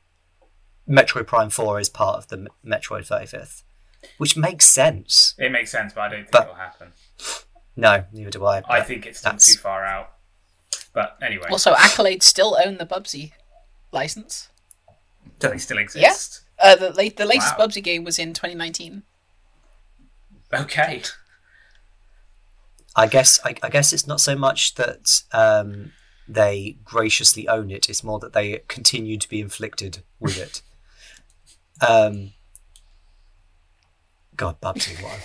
Metroid 0.89 1.28
Prime 1.28 1.50
Four 1.52 1.80
is 1.80 1.89
part 1.89 2.17
of 2.17 2.28
the 2.30 2.38
M- 2.38 2.48
Metroid 2.65 3.08
35th, 3.08 3.62
which 4.17 4.36
makes 4.36 4.65
sense. 4.65 5.36
It 5.38 5.52
makes 5.52 5.70
sense, 5.72 5.94
but 5.94 6.02
I 6.02 6.08
don't 6.10 6.20
think 6.22 6.32
But- 6.32 6.44
it'll 6.44 6.56
happen. 6.56 6.94
No, 7.76 8.06
neither 8.12 8.32
do 8.32 8.46
I. 8.46 8.63
I 8.67 8.82
think 8.82 9.06
it's 9.06 9.20
still 9.20 9.32
that's- 9.34 9.54
too 9.54 9.60
far 9.60 9.86
out. 9.86 10.13
But 10.94 11.17
anyway, 11.22 11.48
Also, 11.52 11.74
Accolade 11.74 12.24
still 12.24 12.58
own 12.65 12.78
the 12.78 12.86
Bubsy 12.86 13.32
license. 13.91 14.50
Do 15.42 15.50
they 15.50 15.58
still 15.58 15.78
exist? 15.78 16.42
Uh, 16.60 16.76
the, 16.76 16.92
late, 16.92 17.18
the 17.18 17.26
latest 17.26 17.58
Wow. 17.58 17.66
Bubsy 17.66 17.84
game 17.84 18.04
was 18.04 18.20
in 18.20 18.34
2019. 18.34 19.04
Okay. 20.54 21.02
I 22.96 23.08
guess 23.08 23.40
I, 23.46 23.56
I 23.64 23.70
guess 23.70 23.94
it's 23.94 24.06
not 24.06 24.20
so 24.20 24.36
much 24.36 24.76
that 24.76 25.24
um, 25.32 25.94
they 26.28 26.78
graciously 26.84 27.48
own 27.48 27.72
it; 27.72 27.90
it's 27.90 28.04
more 28.04 28.20
that 28.20 28.34
they 28.34 28.62
continue 28.68 29.18
to 29.18 29.30
be 29.30 29.40
inflicted 29.42 30.04
with 30.20 30.38
it. 30.38 30.62
Um, 31.88 32.34
God, 34.36 34.62
Bubsy, 34.62 35.02
what 35.02 35.18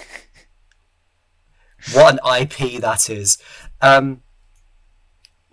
a, 1.92 1.98
what 1.98 2.14
an 2.14 2.42
IP 2.42 2.80
that 2.80 3.10
is. 3.10 3.36
Um, 3.82 4.22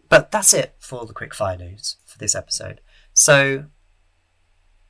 but 0.07 0.31
that's 0.31 0.53
it 0.53 0.75
for 0.79 1.05
the 1.05 1.11
quick 1.11 1.33
fire 1.33 1.57
news 1.57 1.97
for 2.05 2.17
this 2.17 2.35
episode. 2.35 2.79
So, 3.13 3.65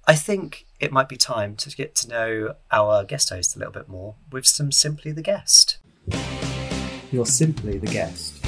I 0.05 0.15
think 0.15 0.65
it 0.79 0.91
might 0.91 1.07
be 1.07 1.15
time 1.15 1.55
to 1.57 1.69
get 1.69 1.95
to 1.95 2.09
know 2.09 2.55
our 2.71 3.03
guest 3.05 3.29
host 3.29 3.55
a 3.55 3.59
little 3.59 3.71
bit 3.73 3.87
more 3.87 4.15
with 4.31 4.45
some 4.45 4.71
simply 4.71 5.11
the 5.11 5.21
guest. 5.21 5.77
You're 7.11 7.25
simply 7.25 7.77
the 7.77 7.87
guest. 7.87 8.39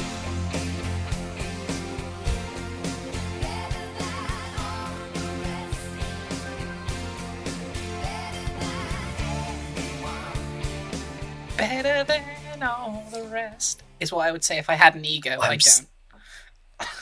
Better 11.57 12.03
than 12.03 12.63
all 12.63 13.03
the 13.11 13.23
rest 13.23 13.83
is 13.99 14.11
what 14.11 14.27
I 14.27 14.31
would 14.31 14.43
say 14.43 14.57
if 14.57 14.69
I 14.69 14.73
had 14.73 14.95
an 14.95 15.05
ego. 15.05 15.37
I 15.41 15.47
I'm 15.49 15.53
s- 15.55 15.85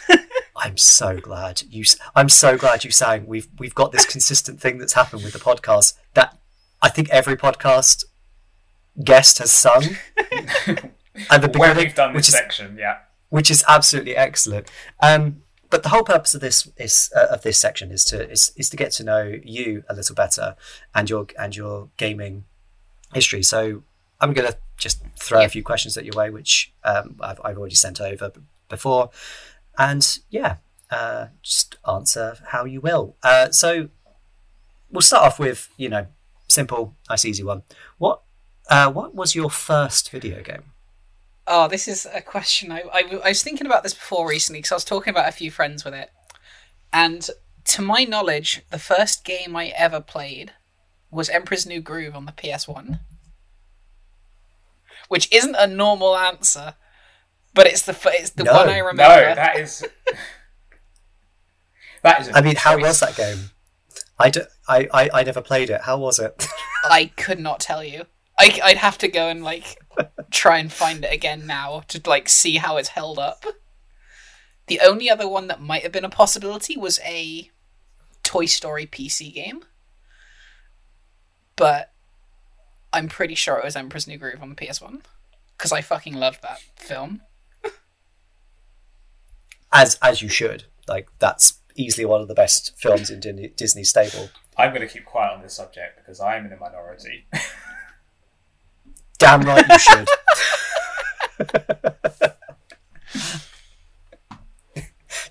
don't. 0.09 0.19
I'm 0.63 0.77
so 0.77 1.19
glad 1.19 1.61
you. 1.69 1.83
I'm 2.15 2.29
so 2.29 2.57
glad 2.57 2.83
you 2.85 2.91
sang. 2.91 3.25
We've 3.27 3.47
we've 3.59 3.75
got 3.75 3.91
this 3.91 4.05
consistent 4.05 4.61
thing 4.61 4.77
that's 4.77 4.93
happened 4.93 5.23
with 5.23 5.33
the 5.33 5.39
podcast 5.39 5.93
that 6.13 6.37
I 6.81 6.89
think 6.89 7.09
every 7.09 7.35
podcast 7.35 8.05
guest 9.03 9.39
has 9.39 9.51
sung 9.51 9.83
at 10.17 11.41
the 11.41 11.47
Where 11.57 11.73
beginning, 11.73 11.77
we've 11.77 11.95
done 11.95 12.13
which 12.13 12.27
this 12.27 12.35
is 12.35 12.39
section, 12.39 12.77
yeah. 12.77 12.99
which 13.29 13.51
is 13.51 13.63
absolutely 13.67 14.15
excellent. 14.15 14.69
Um, 15.01 15.41
but 15.69 15.83
the 15.83 15.89
whole 15.89 16.03
purpose 16.03 16.33
of 16.33 16.41
this 16.41 16.69
is 16.77 17.11
uh, 17.15 17.27
of 17.31 17.41
this 17.41 17.59
section 17.59 17.91
is 17.91 18.05
to 18.05 18.29
is, 18.31 18.51
is 18.55 18.69
to 18.69 18.77
get 18.77 18.91
to 18.93 19.03
know 19.03 19.33
you 19.43 19.83
a 19.89 19.93
little 19.93 20.15
better 20.15 20.55
and 20.95 21.09
your 21.09 21.27
and 21.37 21.55
your 21.55 21.89
gaming 21.97 22.45
history. 23.13 23.43
So 23.43 23.83
I'm 24.21 24.31
going 24.33 24.49
to 24.49 24.57
just 24.77 25.03
throw 25.19 25.39
Yeah. 25.41 25.45
a 25.47 25.49
few 25.49 25.63
questions 25.63 25.97
at 25.97 26.05
your 26.05 26.13
way, 26.15 26.29
which 26.29 26.71
um, 26.85 27.17
I've 27.19 27.41
I've 27.43 27.57
already 27.57 27.75
sent 27.75 27.99
over 27.99 28.31
before, 28.69 29.09
and 29.77 30.19
yeah, 30.29 30.57
uh, 30.89 31.27
just 31.41 31.77
answer 31.87 32.37
how 32.47 32.65
you 32.65 32.81
will. 32.81 33.15
Uh, 33.23 33.51
so 33.51 33.89
we'll 34.91 35.01
start 35.01 35.25
off 35.25 35.39
with 35.39 35.69
you 35.77 35.89
know 35.89 36.07
simple, 36.47 36.95
nice, 37.09 37.25
easy 37.25 37.43
one. 37.43 37.63
What 37.97 38.21
uh, 38.69 38.91
what 38.91 39.15
was 39.15 39.35
your 39.35 39.49
first 39.49 40.09
video 40.09 40.41
game? 40.41 40.63
Oh, 41.45 41.67
this 41.67 41.87
is 41.87 42.07
a 42.13 42.21
question. 42.21 42.71
I, 42.71 42.83
I, 42.93 43.19
I 43.25 43.29
was 43.29 43.43
thinking 43.43 43.67
about 43.67 43.83
this 43.83 43.93
before 43.93 44.29
recently 44.29 44.59
because 44.59 44.71
I 44.71 44.75
was 44.75 44.85
talking 44.85 45.11
about 45.11 45.27
a 45.27 45.33
few 45.33 45.51
friends 45.51 45.83
with 45.83 45.93
it. 45.93 46.09
And 46.93 47.29
to 47.65 47.81
my 47.81 48.05
knowledge, 48.05 48.61
the 48.69 48.79
first 48.79 49.25
game 49.25 49.55
I 49.55 49.73
ever 49.75 49.99
played 49.99 50.53
was 51.11 51.29
Emperor's 51.29 51.65
New 51.65 51.81
Groove 51.81 52.15
on 52.15 52.25
the 52.25 52.31
PS1. 52.31 52.99
Which 55.09 55.31
isn't 55.33 55.55
a 55.55 55.67
normal 55.67 56.15
answer, 56.15 56.75
but 57.53 57.67
it's 57.67 57.83
the 57.83 57.97
it's 58.13 58.31
the 58.31 58.43
No. 58.43 58.53
one 58.53 58.69
I 58.69 58.77
remember. 58.79 59.03
No, 59.03 59.09
remember. 59.17 59.35
that 59.35 59.59
is. 59.59 59.85
that 62.03 62.21
is. 62.21 62.27
a 62.29 62.37
I 62.37 62.41
mean, 62.41 62.55
how 62.55 62.77
was 62.79 62.99
that 62.99 63.15
game? 63.15 63.51
I, 64.19 64.29
d- 64.29 64.41
I, 64.67 64.87
I, 64.93 65.09
I 65.13 65.23
never 65.23 65.41
played 65.41 65.69
it. 65.69 65.81
How 65.81 65.97
was 65.97 66.19
it? 66.19 66.47
I 66.83 67.11
could 67.17 67.39
not 67.39 67.59
tell 67.59 67.83
you. 67.83 68.05
I, 68.39 68.59
I'd 68.63 68.77
have 68.77 68.97
to 68.99 69.07
go 69.07 69.27
and 69.27 69.43
like 69.43 69.77
try 70.31 70.57
and 70.59 70.71
find 70.71 71.03
it 71.03 71.11
again 71.13 71.45
now 71.47 71.83
to 71.89 72.01
like 72.05 72.29
see 72.29 72.57
how 72.57 72.77
it's 72.77 72.89
held 72.89 73.19
up. 73.19 73.45
The 74.67 74.79
only 74.81 75.09
other 75.09 75.27
one 75.27 75.47
that 75.47 75.61
might 75.61 75.83
have 75.83 75.91
been 75.91 76.05
a 76.05 76.09
possibility 76.09 76.77
was 76.77 76.99
a 77.03 77.49
Toy 78.23 78.45
Story 78.45 78.85
PC 78.85 79.33
game, 79.33 79.63
but 81.55 81.91
I'm 82.91 83.07
pretty 83.09 83.35
sure 83.35 83.57
it 83.57 83.65
was 83.65 83.75
Emperor's 83.75 84.07
New 84.07 84.17
Groove 84.17 84.41
on 84.41 84.49
the 84.49 84.55
PS1 84.55 85.01
because 85.57 85.71
I 85.71 85.81
fucking 85.81 86.13
loved 86.15 86.41
that 86.43 86.61
film. 86.75 87.21
As 89.73 89.97
as 90.01 90.21
you 90.21 90.29
should. 90.29 90.65
Like 90.87 91.09
that's 91.19 91.59
easily 91.75 92.05
one 92.05 92.21
of 92.21 92.27
the 92.27 92.33
best 92.33 92.79
films 92.79 93.09
in 93.09 93.19
Disney 93.55 93.83
stable. 93.83 94.29
I'm 94.57 94.69
going 94.69 94.87
to 94.87 94.93
keep 94.93 95.05
quiet 95.05 95.33
on 95.33 95.41
this 95.41 95.55
subject 95.55 95.97
because 95.97 96.19
I 96.19 96.37
am 96.37 96.45
in 96.45 96.51
the 96.51 96.57
minority. 96.57 97.25
Damn 99.17 99.41
right 99.41 99.65
you 99.67 99.79
should. 99.79 100.07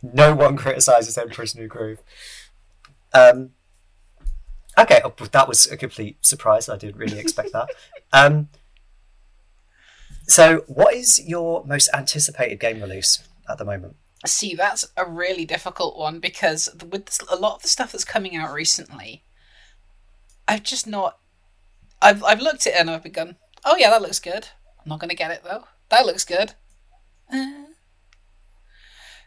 no 0.03 0.35
one 0.35 0.57
criticizes 0.57 1.17
Emperor's 1.17 1.55
New 1.55 1.69
Groove. 1.69 2.03
Um, 3.13 3.51
okay, 4.79 5.01
oh, 5.05 5.13
that 5.31 5.47
was 5.47 5.71
a 5.71 5.77
complete 5.77 6.17
surprise. 6.25 6.69
I 6.69 6.77
didn't 6.77 6.97
really 6.97 7.19
expect 7.19 7.53
that. 7.53 7.69
Um, 8.15 8.51
so, 10.29 10.65
what 10.67 10.93
is 10.93 11.19
your 11.27 11.65
most 11.65 11.89
anticipated 11.95 12.61
game 12.61 12.83
release 12.83 13.27
at 13.49 13.57
the 13.57 13.65
moment? 13.65 13.97
See, 14.25 14.55
that's 14.55 14.87
a 14.97 15.05
really 15.05 15.45
difficult 15.45 15.99
one 15.99 16.21
because 16.21 16.69
with 16.91 17.19
a 17.29 17.37
lot 17.37 17.57
of 17.57 17.63
the 17.63 17.69
stuff 17.69 17.93
that's 17.93 18.05
coming 18.05 18.37
out 18.37 18.53
recently, 18.53 19.25
I've 20.47 20.63
just 20.63 20.87
not. 20.87 21.19
I've 22.01 22.23
I've 22.23 22.41
looked 22.41 22.67
at 22.67 22.75
it 22.75 22.81
and 22.81 22.91
I've 22.91 23.03
begun. 23.03 23.37
oh 23.65 23.77
yeah, 23.77 23.91
that 23.91 24.03
looks 24.03 24.21
good. 24.21 24.49
I'm 24.79 24.89
not 24.89 25.01
gonna 25.01 25.15
get 25.15 25.31
it 25.31 25.43
though. 25.45 25.65
That 25.89 26.07
looks 26.07 26.25
good. 26.25 26.55
Uh. 27.33 27.65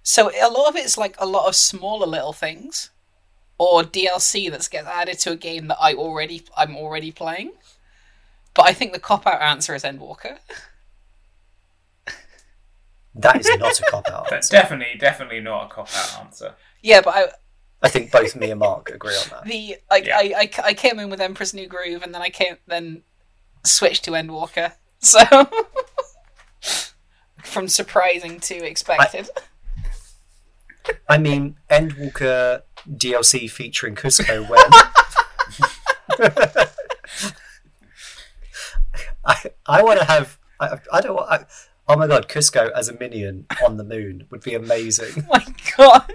So 0.03 0.29
a 0.29 0.49
lot 0.49 0.69
of 0.69 0.75
it's 0.75 0.97
like 0.97 1.15
a 1.17 1.25
lot 1.25 1.47
of 1.47 1.55
smaller 1.55 2.05
little 2.07 2.33
things, 2.33 2.91
or 3.57 3.83
DLC 3.83 4.49
that 4.51 4.69
gets 4.69 4.87
added 4.87 5.19
to 5.19 5.31
a 5.31 5.35
game 5.35 5.67
that 5.67 5.77
I 5.81 5.93
already 5.93 6.43
I'm 6.55 6.75
already 6.75 7.11
playing. 7.11 7.51
But 8.53 8.67
I 8.67 8.73
think 8.73 8.93
the 8.93 8.99
cop 8.99 9.27
out 9.27 9.41
answer 9.41 9.75
is 9.75 9.83
Endwalker. 9.83 10.37
That 13.16 13.39
is 13.39 13.49
not 13.57 13.80
a 13.80 13.84
cop 13.89 14.09
out. 14.09 14.30
That's 14.30 14.49
definitely, 14.49 14.97
definitely 14.99 15.39
not 15.39 15.66
a 15.66 15.70
cop 15.70 15.89
out 15.95 16.20
answer. 16.26 16.55
Yeah, 16.82 17.01
but 17.01 17.16
I, 17.16 17.26
I 17.82 17.89
think 17.89 18.11
both 18.11 18.36
me 18.36 18.51
and 18.51 18.59
Mark 18.59 18.89
agree 18.89 19.16
on 19.16 19.30
that. 19.30 19.45
the 19.45 19.78
like 19.89 20.07
Yeah. 20.07 20.18
I, 20.18 20.34
I 20.38 20.49
I 20.63 20.74
came 20.74 20.99
in 20.99 21.09
with 21.09 21.22
Empress 21.22 21.53
New 21.53 21.68
Groove 21.68 22.03
and 22.03 22.13
then 22.13 22.22
I 22.22 22.30
came 22.30 22.57
then 22.68 23.03
switched 23.63 24.03
to 24.05 24.11
Endwalker. 24.11 24.74
So 24.99 25.20
from 27.43 27.68
surprising 27.68 28.39
to 28.39 28.55
expected. 28.66 29.30
I 31.07 31.18
mean, 31.20 31.57
Endwalker 31.70 32.63
DLC 32.89 33.49
featuring 33.49 33.93
Kuzco 33.95 34.49
when. 34.49 34.59
I, 39.26 39.51
I 39.68 39.84
want 39.84 39.99
to 39.99 40.05
have. 40.05 40.39
I, 40.59 40.80
I 40.91 41.01
don't 41.01 41.16
want. 41.16 41.30
I, 41.30 41.45
oh 41.88 41.95
my 41.95 42.07
god, 42.07 42.27
Kuzco 42.27 42.71
as 42.71 42.89
a 42.89 42.97
minion 42.97 43.45
on 43.65 43.77
the 43.77 43.83
moon 43.83 44.25
would 44.29 44.41
be 44.41 44.53
amazing. 44.53 45.25
Oh 45.27 45.27
my 45.33 45.45
god. 45.77 46.11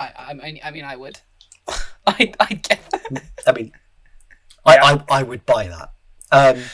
I, 0.00 0.10
I 0.18 0.34
mean, 0.34 0.60
I 0.64 0.70
mean, 0.70 0.84
I 0.84 0.96
would. 0.96 1.20
I, 2.06 2.32
I 2.40 2.54
get 2.54 2.90
that. 2.90 3.22
I 3.46 3.52
mean, 3.52 3.72
I, 4.66 4.76
I, 5.08 5.18
I 5.20 5.22
would 5.22 5.46
buy 5.46 5.68
that. 5.68 5.92
Um, 6.32 6.64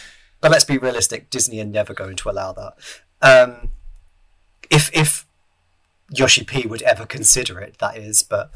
but 0.41 0.51
let's 0.51 0.65
be 0.65 0.79
realistic. 0.79 1.31
Disney 1.31 1.61
are 1.61 1.65
never 1.67 1.93
going 1.95 2.17
to 2.17 2.31
allow 2.31 2.53
that. 2.53 2.75
Um, 3.23 3.71
if 4.71 4.91
if 4.95 5.27
Yoshi 6.11 6.45
P 6.45 6.67
would 6.67 6.83
ever 6.83 7.05
consider 7.07 7.61
it, 7.61 7.79
that 7.79 7.97
is, 7.97 8.23
but 8.23 8.51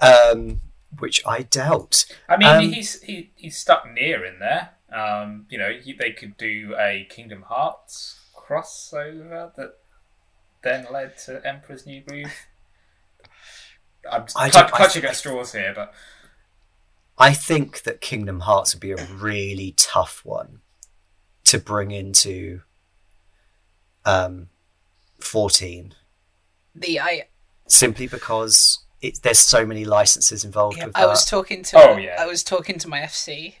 um, 0.00 0.60
which 0.98 1.22
I 1.26 1.42
doubt. 1.42 2.04
I 2.28 2.36
mean, 2.36 2.48
Um, 2.48 2.60
he's 2.72 3.00
he, 3.02 3.30
he's 3.36 3.56
stuck 3.56 3.90
near 3.92 4.24
in 4.24 4.40
there. 4.40 4.70
Um, 4.92 5.46
you 5.48 5.58
know, 5.58 5.72
they 5.98 6.10
could 6.12 6.36
do 6.36 6.74
a 6.78 7.06
Kingdom 7.08 7.42
Hearts 7.42 8.18
crossover 8.36 9.54
that 9.56 9.74
then 10.62 10.86
led 10.90 11.16
to 11.18 11.44
Emperor's 11.46 11.86
New 11.86 12.02
Groove. 12.02 12.32
I'm 14.10 14.22
I 14.36 14.50
cl- 14.50 14.64
don't- 14.64 14.74
I- 14.74 14.76
clutching 14.76 15.04
at 15.04 15.16
straws 15.16 15.52
here, 15.52 15.72
but 15.74 15.92
I 17.18 17.32
think 17.34 17.82
that 17.82 18.00
Kingdom 18.00 18.40
Hearts 18.40 18.74
would 18.74 18.80
be 18.80 18.92
a 18.92 19.04
really 19.06 19.74
tough 19.76 20.22
one 20.24 20.60
to 21.44 21.58
bring 21.58 21.90
into 21.90 22.62
um, 24.04 24.48
14 25.20 25.94
The 26.74 26.98
I 27.00 27.28
simply 27.68 28.06
because 28.08 28.84
it, 29.00 29.20
there's 29.22 29.38
so 29.38 29.64
many 29.64 29.84
licenses 29.84 30.44
involved 30.44 30.78
yeah, 30.78 30.86
with 30.86 30.96
I 30.96 31.02
that. 31.02 31.08
was 31.08 31.24
talking 31.24 31.62
to 31.64 31.78
Oh, 31.78 31.96
yeah. 31.96 32.16
I 32.18 32.26
was 32.26 32.42
talking 32.42 32.78
to 32.78 32.88
my 32.88 33.00
FC, 33.00 33.56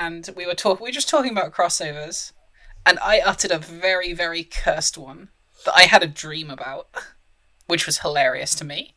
and 0.00 0.28
we 0.36 0.46
were 0.46 0.54
talk 0.54 0.80
we 0.80 0.88
were 0.88 0.92
just 0.92 1.08
talking 1.08 1.32
about 1.32 1.52
crossovers, 1.52 2.32
and 2.84 2.98
I 3.00 3.20
uttered 3.20 3.50
a 3.50 3.58
very 3.58 4.12
very 4.12 4.44
cursed 4.44 4.98
one 4.98 5.28
that 5.64 5.74
I 5.74 5.82
had 5.82 6.02
a 6.02 6.08
dream 6.08 6.50
about, 6.50 6.88
which 7.66 7.86
was 7.86 7.98
hilarious 7.98 8.54
to 8.56 8.64
me. 8.64 8.94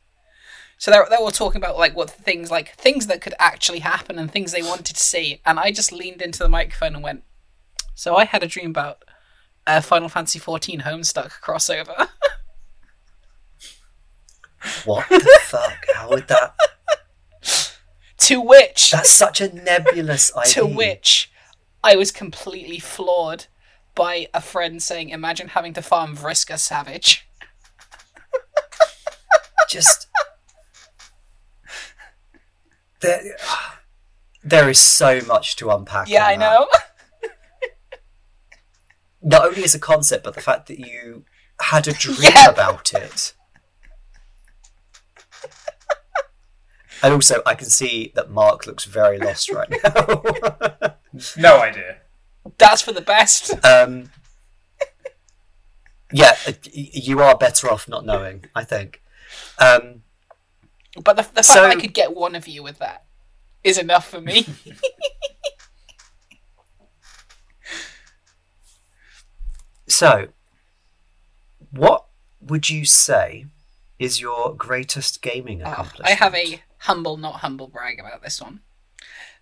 So 0.79 0.91
they, 0.91 0.97
they 1.09 1.23
were 1.23 1.31
talking 1.31 1.61
about 1.61 1.77
like 1.77 1.95
what 1.95 2.09
things 2.09 2.51
like 2.51 2.75
things 2.75 3.07
that 3.07 3.21
could 3.21 3.33
actually 3.39 3.79
happen 3.79 4.19
and 4.19 4.31
things 4.31 4.51
they 4.51 4.61
wanted 4.61 4.95
to 4.95 5.03
see, 5.03 5.41
and 5.45 5.59
I 5.59 5.71
just 5.71 5.91
leaned 5.91 6.21
into 6.21 6.39
the 6.39 6.49
microphone 6.49 6.95
and 6.95 7.03
went, 7.03 7.23
"So 7.95 8.15
I 8.15 8.25
had 8.25 8.43
a 8.43 8.47
dream 8.47 8.71
about 8.71 9.03
a 9.65 9.81
Final 9.81 10.09
Fantasy 10.09 10.39
XIV 10.39 10.81
Homestuck 10.81 11.41
crossover." 11.41 12.09
What 14.85 15.07
the 15.09 15.39
fuck? 15.43 15.85
How 15.95 16.09
would 16.09 16.27
that? 16.27 16.55
To 18.27 18.41
which 18.41 18.91
That's 18.91 19.09
such 19.09 19.41
a 19.41 19.53
nebulous 19.53 20.31
idea. 20.37 20.53
to 20.53 20.65
which 20.65 21.31
I 21.83 21.95
was 21.95 22.11
completely 22.11 22.79
floored 22.79 23.45
by 23.95 24.27
a 24.33 24.41
friend 24.41 24.81
saying, 24.81 25.09
"Imagine 25.09 25.49
having 25.49 25.73
to 25.73 25.81
farm 25.81 26.15
Vriska 26.15 26.57
Savage." 26.59 27.23
just 29.69 30.07
there, 33.01 33.21
there 34.43 34.69
is 34.69 34.79
so 34.79 35.19
much 35.27 35.55
to 35.57 35.69
unpack. 35.69 36.09
Yeah, 36.09 36.25
I 36.25 36.37
that. 36.37 36.39
know. 36.39 36.67
Not 39.21 39.45
only 39.45 39.63
as 39.63 39.75
a 39.75 39.79
concept, 39.79 40.23
but 40.23 40.35
the 40.35 40.41
fact 40.41 40.67
that 40.67 40.79
you 40.79 41.25
had 41.59 41.87
a 41.87 41.91
dream 42.05 42.31
about 42.47 42.93
it. 42.93 43.33
And 47.03 47.13
also, 47.13 47.41
I 47.45 47.53
can 47.55 47.69
see 47.69 48.11
that 48.15 48.29
Mark 48.31 48.65
looks 48.65 48.85
very 48.85 49.17
lost 49.19 49.51
right 49.51 49.69
now. 49.69 50.95
no 51.37 51.61
idea. 51.61 51.97
That's 52.57 52.81
for 52.81 52.91
the 52.91 53.01
best. 53.01 53.53
um, 53.65 54.09
yeah, 56.11 56.35
uh, 56.47 56.53
you 56.73 57.21
are 57.21 57.37
better 57.37 57.69
off 57.69 57.87
not 57.87 58.05
knowing. 58.05 58.45
I 58.55 58.63
think. 58.63 59.01
Um, 59.59 60.03
But 61.03 61.17
the, 61.17 61.21
the 61.23 61.27
fact 61.43 61.45
So- 61.45 61.61
that 61.61 61.77
I 61.77 61.79
could 61.79 61.93
get 61.93 62.15
one 62.15 62.35
of 62.35 62.47
you 62.47 62.63
with 62.63 62.79
that 62.79 63.05
is 63.63 63.77
enough 63.77 64.07
for 64.09 64.21
me. 64.21 64.45
So, 69.87 70.27
what 71.71 72.05
would 72.41 72.69
you 72.69 72.85
say 72.85 73.45
is 73.99 74.21
your 74.21 74.53
greatest 74.53 75.21
gaming 75.21 75.61
Oh, 75.63 75.71
accomplishment? 75.71 76.07
I 76.09 76.11
have 76.11 76.35
a 76.35 76.61
humble, 76.87 77.17
not 77.17 77.37
humble 77.41 77.67
brag 77.67 77.99
about 77.99 78.23
this 78.23 78.41
one. 78.41 78.61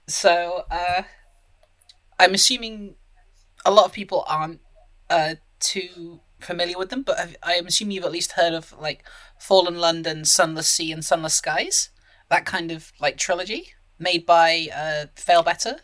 So, 0.07 0.63
uh, 0.71 1.03
I'm 2.19 2.33
assuming 2.33 2.95
a 3.65 3.71
lot 3.71 3.85
of 3.85 3.93
people 3.93 4.25
aren't 4.27 4.61
uh, 5.09 5.35
too 5.59 6.21
familiar 6.41 6.77
with 6.77 6.89
them, 6.89 7.03
but 7.03 7.19
I've- 7.19 7.37
I'm 7.43 7.67
assuming 7.67 7.93
you've 7.95 8.05
at 8.05 8.11
least 8.11 8.33
heard 8.33 8.53
of 8.53 8.73
like 8.79 9.05
Fallen 9.39 9.79
London, 9.79 10.25
Sunless 10.25 10.69
Sea, 10.69 10.91
and 10.91 11.05
Sunless 11.05 11.35
Skies. 11.35 11.89
That 12.29 12.45
kind 12.45 12.71
of 12.71 12.93
like 12.99 13.17
trilogy 13.17 13.73
made 13.99 14.25
by 14.25 14.69
uh, 14.75 15.07
Failbetter, 15.15 15.79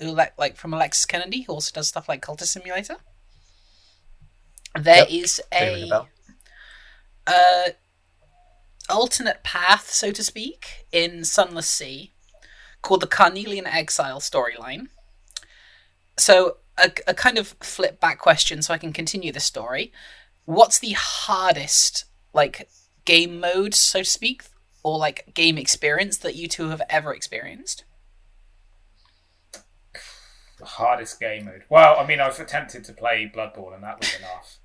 who 0.00 0.12
like 0.12 0.34
like 0.38 0.56
from 0.56 0.74
Alexis 0.74 1.06
Kennedy, 1.06 1.42
who 1.42 1.54
also 1.54 1.72
does 1.74 1.88
stuff 1.88 2.08
like 2.08 2.22
Cultist 2.24 2.48
Simulator. 2.48 2.98
There 4.78 5.04
Yep, 5.04 5.08
is 5.08 5.40
a 5.60 5.92
a 5.92 6.06
uh, 7.26 7.68
alternate 8.88 9.42
path, 9.42 9.90
so 9.90 10.10
to 10.12 10.22
speak, 10.22 10.86
in 10.92 11.24
Sunless 11.24 11.68
Sea 11.68 12.12
called 12.82 13.00
the 13.00 13.06
Carnelian 13.06 13.66
Exile 13.66 14.20
storyline. 14.20 14.88
So, 16.16 16.58
a, 16.76 16.90
a 17.06 17.14
kind 17.14 17.38
of 17.38 17.56
flip 17.60 18.00
back 18.00 18.18
question 18.18 18.62
so 18.62 18.74
I 18.74 18.78
can 18.78 18.92
continue 18.92 19.32
the 19.32 19.40
story. 19.40 19.92
What's 20.44 20.78
the 20.78 20.92
hardest, 20.92 22.04
like, 22.32 22.68
game 23.04 23.40
mode, 23.40 23.74
so 23.74 24.00
to 24.00 24.04
speak, 24.04 24.44
or 24.82 24.98
like 24.98 25.32
game 25.34 25.58
experience 25.58 26.18
that 26.18 26.36
you 26.36 26.46
two 26.46 26.68
have 26.68 26.82
ever 26.88 27.14
experienced? 27.14 27.84
The 30.58 30.64
hardest 30.64 31.18
game 31.18 31.46
mode. 31.46 31.64
Well, 31.68 31.98
I 31.98 32.06
mean, 32.06 32.20
I've 32.20 32.38
attempted 32.38 32.84
to 32.84 32.92
play 32.92 33.30
Bloodborne, 33.34 33.74
and 33.74 33.82
that 33.82 33.98
was 33.98 34.14
enough. 34.16 34.58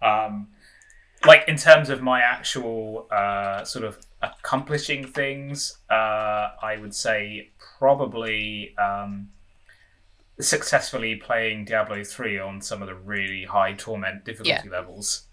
Um, 0.00 0.48
like 1.26 1.44
in 1.48 1.56
terms 1.56 1.88
of 1.88 2.02
my 2.02 2.20
actual 2.20 3.06
uh, 3.10 3.64
sort 3.64 3.84
of 3.84 3.98
accomplishing 4.22 5.06
things, 5.06 5.78
uh, 5.90 6.50
I 6.62 6.76
would 6.80 6.94
say 6.94 7.50
probably 7.78 8.74
um, 8.76 9.30
successfully 10.40 11.16
playing 11.16 11.64
Diablo 11.64 12.04
three 12.04 12.38
on 12.38 12.60
some 12.60 12.82
of 12.82 12.88
the 12.88 12.94
really 12.94 13.44
high 13.44 13.74
torment 13.74 14.24
difficulty 14.24 14.68
levels. 14.68 15.26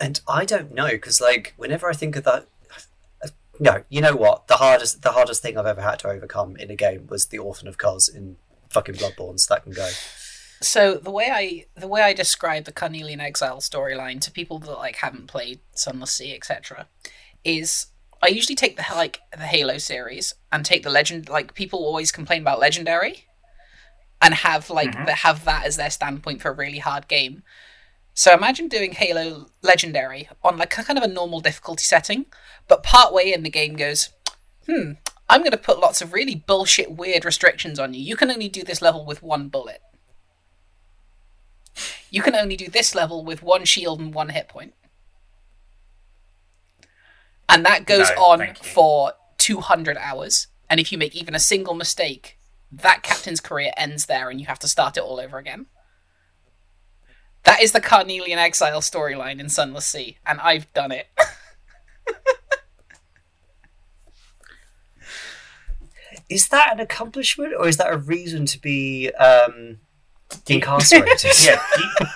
And 0.00 0.20
I 0.28 0.44
don't 0.44 0.72
know 0.72 0.88
because, 0.88 1.20
like, 1.20 1.54
whenever 1.56 1.88
I 1.88 1.92
think 1.92 2.14
of 2.16 2.24
that, 2.24 2.46
no, 3.58 3.82
you 3.88 4.00
know 4.00 4.14
what? 4.14 4.46
The 4.46 4.54
hardest, 4.54 5.02
the 5.02 5.12
hardest 5.12 5.42
thing 5.42 5.58
I've 5.58 5.66
ever 5.66 5.82
had 5.82 5.98
to 6.00 6.08
overcome 6.08 6.56
in 6.56 6.70
a 6.70 6.76
game 6.76 7.08
was 7.08 7.26
the 7.26 7.38
Orphan 7.38 7.66
of 7.66 7.78
Kos 7.78 8.08
in 8.08 8.36
fucking 8.70 8.94
Bloodborne. 8.94 9.40
So 9.40 9.54
that 9.54 9.64
can 9.64 9.72
go. 9.72 9.88
So 10.60 10.94
the 10.94 11.10
way 11.10 11.30
I 11.32 11.66
the 11.80 11.88
way 11.88 12.02
I 12.02 12.12
describe 12.12 12.64
the 12.64 12.72
Carnelian 12.72 13.20
Exile 13.20 13.58
storyline 13.58 14.20
to 14.22 14.30
people 14.30 14.58
that 14.60 14.72
like 14.78 14.96
haven't 14.96 15.28
played 15.28 15.60
Sunless 15.74 16.12
Sea 16.12 16.34
etc. 16.34 16.86
is 17.44 17.86
I 18.20 18.28
usually 18.28 18.56
take 18.56 18.76
the 18.76 18.84
like 18.94 19.20
the 19.30 19.46
Halo 19.46 19.78
series 19.78 20.34
and 20.50 20.64
take 20.64 20.82
the 20.82 20.90
legend 20.90 21.28
like 21.28 21.54
people 21.54 21.80
always 21.84 22.10
complain 22.10 22.42
about 22.42 22.58
legendary 22.58 23.24
and 24.20 24.34
have 24.34 24.68
like 24.68 24.90
Mhm. 24.90 25.06
they 25.06 25.12
have 25.12 25.44
that 25.44 25.64
as 25.64 25.76
their 25.76 25.90
standpoint 25.90 26.42
for 26.42 26.50
a 26.50 26.54
really 26.54 26.78
hard 26.78 27.06
game. 27.06 27.44
So 28.14 28.34
imagine 28.34 28.66
doing 28.66 28.94
Halo 28.94 29.46
Legendary 29.62 30.28
on 30.42 30.56
like 30.58 30.76
a 30.76 30.82
kind 30.82 30.98
of 30.98 31.04
a 31.04 31.12
normal 31.12 31.38
difficulty 31.38 31.84
setting, 31.84 32.26
but 32.66 32.82
partway 32.82 33.30
in 33.32 33.44
the 33.44 33.48
game 33.50 33.76
goes, 33.76 34.08
hmm, 34.66 34.94
I'm 35.28 35.42
going 35.42 35.52
to 35.52 35.56
put 35.56 35.78
lots 35.78 36.02
of 36.02 36.12
really 36.12 36.34
bullshit, 36.34 36.90
weird 36.90 37.24
restrictions 37.24 37.78
on 37.78 37.94
you. 37.94 38.00
You 38.00 38.16
can 38.16 38.28
only 38.32 38.48
do 38.48 38.64
this 38.64 38.82
level 38.82 39.04
with 39.04 39.22
one 39.22 39.48
bullet. 39.48 39.82
You 42.10 42.22
can 42.22 42.34
only 42.34 42.56
do 42.56 42.68
this 42.68 42.94
level 42.94 43.24
with 43.24 43.42
one 43.42 43.64
shield 43.64 44.00
and 44.00 44.12
one 44.14 44.30
hit 44.30 44.48
point. 44.48 44.74
And 47.48 47.64
that 47.64 47.86
goes 47.86 48.10
No, 48.16 48.22
on 48.22 48.54
for 48.54 49.12
200 49.38 49.96
hours. 49.96 50.48
And 50.68 50.78
if 50.78 50.92
you 50.92 50.98
make 50.98 51.16
even 51.16 51.34
a 51.34 51.40
single 51.40 51.74
mistake, 51.74 52.38
that 52.70 53.02
captain's 53.02 53.40
career 53.40 53.72
ends 53.76 54.06
there 54.06 54.28
and 54.28 54.38
you 54.40 54.46
have 54.46 54.58
to 54.60 54.68
start 54.68 54.96
it 54.96 55.02
all 55.02 55.18
over 55.18 55.38
again. 55.38 55.66
That 57.44 57.62
is 57.62 57.72
the 57.72 57.80
Carnelian 57.80 58.38
Exile 58.38 58.80
storyline 58.80 59.40
in 59.40 59.48
Sunless 59.48 59.86
Sea, 59.86 60.18
and 60.26 60.38
I've 60.40 60.70
done 60.74 60.92
it. 60.92 61.06
Is 66.28 66.48
that 66.48 66.74
an 66.74 66.80
accomplishment 66.80 67.54
or 67.58 67.66
is 67.68 67.78
that 67.78 67.90
a 67.90 67.96
reason 67.96 68.44
to 68.46 68.60
be 68.60 69.10
um, 69.12 69.78
incarcerated? 70.48 71.32
Yeah. 71.44 71.60
Do 71.76 71.82
you, 71.82 72.06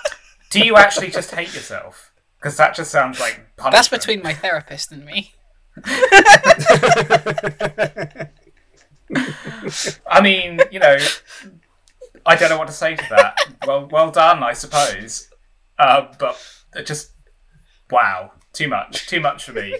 do 0.49 0.59
you 0.65 0.75
actually 0.75 1.09
just 1.09 1.31
hate 1.31 1.53
yourself? 1.53 2.11
Because 2.39 2.57
that 2.57 2.75
just 2.75 2.91
sounds 2.91 3.19
like 3.19 3.55
punishment. 3.57 3.73
That's 3.73 3.87
between 3.87 4.21
my 4.21 4.33
therapist 4.33 4.91
and 4.91 5.05
me. 5.05 5.33
I 10.07 10.21
mean, 10.21 10.59
you 10.71 10.79
know, 10.79 10.97
I 12.25 12.35
don't 12.35 12.49
know 12.49 12.57
what 12.57 12.67
to 12.67 12.73
say 12.73 12.95
to 12.95 13.05
that. 13.09 13.37
Well, 13.65 13.87
well 13.91 14.11
done, 14.11 14.43
I 14.43 14.53
suppose. 14.53 15.29
Uh, 15.77 16.07
but 16.19 16.37
it 16.75 16.85
just 16.85 17.11
wow, 17.91 18.31
too 18.53 18.67
much, 18.67 19.07
too 19.07 19.19
much 19.19 19.43
for 19.45 19.53
me. 19.53 19.75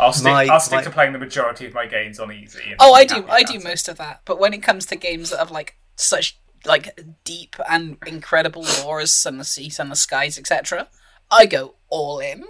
I'll 0.00 0.12
stick. 0.12 0.32
My- 0.32 0.46
I'll 0.46 0.60
stick 0.60 0.78
my- 0.78 0.82
to 0.84 0.90
playing 0.90 1.12
the 1.12 1.18
majority 1.18 1.66
of 1.66 1.74
my 1.74 1.86
games 1.86 2.20
on 2.20 2.32
easy. 2.32 2.74
Oh, 2.78 2.94
I 2.94 3.04
do. 3.04 3.26
I 3.28 3.40
about 3.40 3.52
do 3.52 3.60
most 3.60 3.88
of 3.88 3.98
that. 3.98 4.22
But 4.24 4.38
when 4.38 4.54
it 4.54 4.62
comes 4.62 4.86
to 4.86 4.96
games 4.96 5.30
that 5.30 5.38
have 5.38 5.50
like 5.50 5.76
such 5.98 6.38
like 6.64 6.98
deep 7.24 7.56
and 7.68 7.98
incredible 8.06 8.64
lore 8.82 9.00
as 9.00 9.12
Sunless 9.12 9.50
Sea, 9.50 9.68
the 9.68 9.94
Skies, 9.94 10.38
etc., 10.38 10.88
I 11.30 11.46
go 11.46 11.74
all 11.88 12.18
in. 12.20 12.44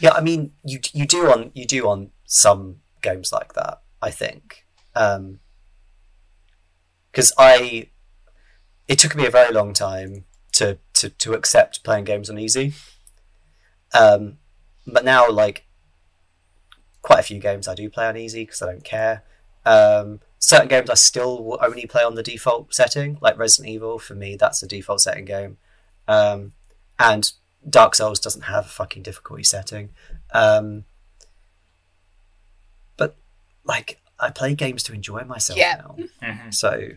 Yeah, 0.00 0.12
I 0.12 0.20
mean, 0.20 0.52
you 0.64 0.80
you 0.92 1.06
do 1.06 1.30
on 1.30 1.52
you 1.54 1.64
do 1.64 1.88
on 1.88 2.10
some 2.24 2.76
games 3.02 3.32
like 3.32 3.54
that. 3.54 3.82
I 4.00 4.10
think 4.10 4.66
because 7.12 7.32
I 7.38 7.88
it 8.88 8.98
took 8.98 9.14
me 9.14 9.26
a 9.26 9.30
very 9.30 9.52
long 9.54 9.72
time 9.72 10.24
to 10.52 10.78
to 10.94 11.10
to 11.10 11.34
accept 11.34 11.84
playing 11.84 12.04
games 12.04 12.28
on 12.28 12.38
easy. 12.38 12.74
Um, 13.94 14.38
but 14.86 15.04
now, 15.04 15.30
like, 15.30 15.66
quite 17.02 17.20
a 17.20 17.22
few 17.22 17.38
games 17.38 17.68
I 17.68 17.74
do 17.74 17.90
play 17.90 18.06
on 18.06 18.16
easy 18.16 18.44
because 18.44 18.62
I 18.62 18.66
don't 18.66 18.84
care. 18.84 19.22
Um, 19.64 20.20
certain 20.42 20.66
games 20.68 20.90
I 20.90 20.94
still 20.94 21.42
will 21.42 21.58
only 21.62 21.86
play 21.86 22.02
on 22.02 22.16
the 22.16 22.22
default 22.22 22.74
setting, 22.74 23.16
like 23.20 23.38
Resident 23.38 23.72
Evil. 23.72 23.98
For 23.98 24.14
me, 24.14 24.36
that's 24.36 24.60
the 24.60 24.66
default 24.66 25.00
setting 25.00 25.24
game. 25.24 25.56
Um, 26.08 26.52
and 26.98 27.30
Dark 27.68 27.94
Souls 27.94 28.18
doesn't 28.18 28.42
have 28.42 28.66
a 28.66 28.68
fucking 28.68 29.02
difficulty 29.04 29.44
setting. 29.44 29.90
Um, 30.32 30.84
but 32.96 33.14
like, 33.64 34.00
I 34.18 34.30
play 34.30 34.54
games 34.54 34.82
to 34.84 34.92
enjoy 34.92 35.22
myself 35.24 35.58
Yeah. 35.58 35.76
now. 35.76 35.96
Mhm. 36.22 36.52
So 36.54 36.90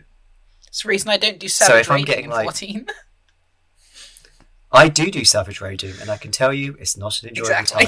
It's 0.66 0.82
the 0.82 0.88
reason 0.88 1.08
I 1.10 1.16
don't 1.16 1.38
do 1.38 1.48
So 1.48 1.66
Savage 1.66 1.80
if 1.82 1.90
I'm 1.90 1.94
Raiding 1.96 2.06
getting, 2.06 2.24
in 2.24 2.30
like- 2.32 2.44
14. 2.44 2.86
I 4.72 4.88
do 4.88 5.10
do 5.10 5.24
Savage 5.24 5.60
Raiding, 5.60 5.94
and 6.00 6.10
I 6.10 6.16
can 6.18 6.32
tell 6.32 6.52
you 6.52 6.76
it's 6.80 6.96
not 6.96 7.22
an 7.22 7.28
enjoyable 7.30 7.52
exactly. 7.60 7.86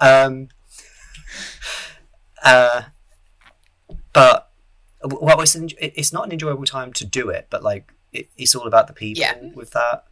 time. 0.00 0.26
Um, 0.32 0.48
uh, 2.42 2.82
but 4.12 4.45
well, 5.06 5.40
it's 5.40 5.54
an, 5.54 5.68
it's 5.80 6.12
not 6.12 6.26
an 6.26 6.32
enjoyable 6.32 6.64
time 6.64 6.92
to 6.94 7.04
do 7.04 7.28
it, 7.30 7.46
but 7.50 7.62
like 7.62 7.92
it, 8.12 8.28
it's 8.36 8.54
all 8.54 8.66
about 8.66 8.86
the 8.86 8.92
people 8.92 9.20
Yeah. 9.22 9.36
with 9.54 9.70
that. 9.72 10.04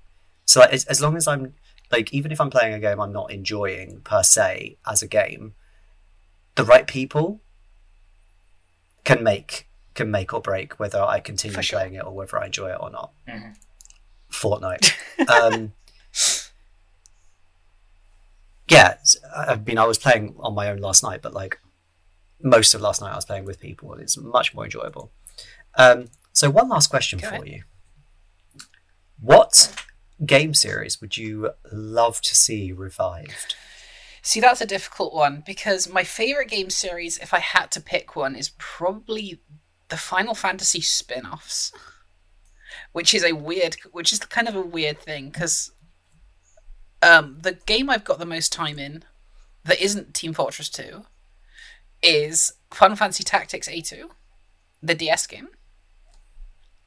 So 0.47 0.61
like, 0.61 0.73
as, 0.73 0.85
as 0.87 1.01
long 1.01 1.17
as 1.17 1.27
I'm 1.27 1.55
like, 1.93 2.13
even 2.13 2.33
if 2.33 2.41
I'm 2.41 2.51
playing 2.51 2.75
a 2.75 2.79
game 2.81 3.01
I'm 3.01 3.13
not 3.13 3.31
enjoying 3.31 4.01
per 4.03 4.23
se 4.23 4.77
as 4.87 5.03
a 5.03 5.07
game, 5.07 5.55
the 6.57 6.65
right 6.65 6.87
people 6.87 7.41
can 9.05 9.23
make 9.23 9.69
can 9.95 10.11
make 10.11 10.35
or 10.35 10.41
break 10.41 10.79
whether 10.81 11.01
I 11.01 11.21
continue 11.21 11.61
sure. 11.63 11.79
playing 11.79 11.95
it 11.95 12.05
or 12.05 12.13
whether 12.13 12.39
I 12.41 12.47
enjoy 12.47 12.71
it 12.71 12.79
or 12.81 12.91
not. 12.91 13.13
Mhm. 13.29 13.57
Fortnite. 14.31 14.93
um, 15.29 15.73
yeah, 18.69 18.97
s- 19.01 19.17
I 19.35 19.57
mean, 19.57 19.79
I 19.79 19.85
was 19.87 19.99
playing 19.99 20.35
on 20.41 20.55
my 20.55 20.71
own 20.71 20.79
last 20.79 21.03
night, 21.03 21.21
but 21.23 21.33
like 21.35 21.59
most 22.43 22.75
of 22.75 22.81
last 22.81 23.01
night, 23.01 23.13
I 23.13 23.17
was 23.17 23.25
playing 23.25 23.45
with 23.45 23.61
people, 23.61 23.93
and 23.93 24.01
it's 24.01 24.17
much 24.17 24.55
more 24.55 24.65
enjoyable. 24.65 25.13
Um, 25.77 26.09
so, 26.33 26.51
one 26.51 26.69
last 26.69 26.89
question 26.89 27.19
Go 27.19 27.29
for 27.29 27.35
ahead. 27.35 27.49
you: 27.49 27.63
What 29.21 29.75
game 30.25 30.55
series 30.55 31.01
would 31.01 31.17
you 31.17 31.51
love 31.73 32.21
to 32.23 32.37
see 32.37 32.73
revived? 32.73 33.57
See, 34.23 34.41
that's 34.41 34.61
a 34.61 34.67
difficult 34.67 35.15
one 35.15 35.43
because 35.45 35.89
my 35.89 36.03
favorite 36.03 36.49
game 36.49 36.71
series, 36.71 37.19
if 37.19 37.35
I 37.35 37.41
had 37.41 37.71
to 37.73 37.81
pick 37.81 38.17
one, 38.17 38.35
is 38.35 38.53
probably 38.59 39.41
the 39.89 39.97
Final 39.97 40.35
Fantasy 40.35 40.81
spin 40.81 41.27
offs. 41.27 41.73
Which 42.93 43.15
is 43.15 43.23
a 43.25 43.33
weird, 43.33 43.77
which 43.93 44.13
is 44.13 44.19
kind 44.21 44.49
of 44.49 44.57
a 44.57 44.61
weird 44.61 44.99
thing 44.99 45.31
because 45.31 45.73
um, 47.03 47.39
the 47.41 47.53
game 47.53 47.91
I've 47.91 48.05
got 48.05 48.19
the 48.19 48.27
most 48.27 48.53
time 48.53 48.79
in 48.79 49.05
that 49.65 49.81
isn't 49.81 50.15
Team 50.15 50.33
Fortress 50.33 50.69
2 50.69 51.05
is 52.05 52.53
Final 52.71 52.97
Fantasy 52.97 53.25
Tactics 53.25 53.69
A2, 53.69 54.05
the 54.83 54.95
DS 54.95 55.27
game. 55.27 55.49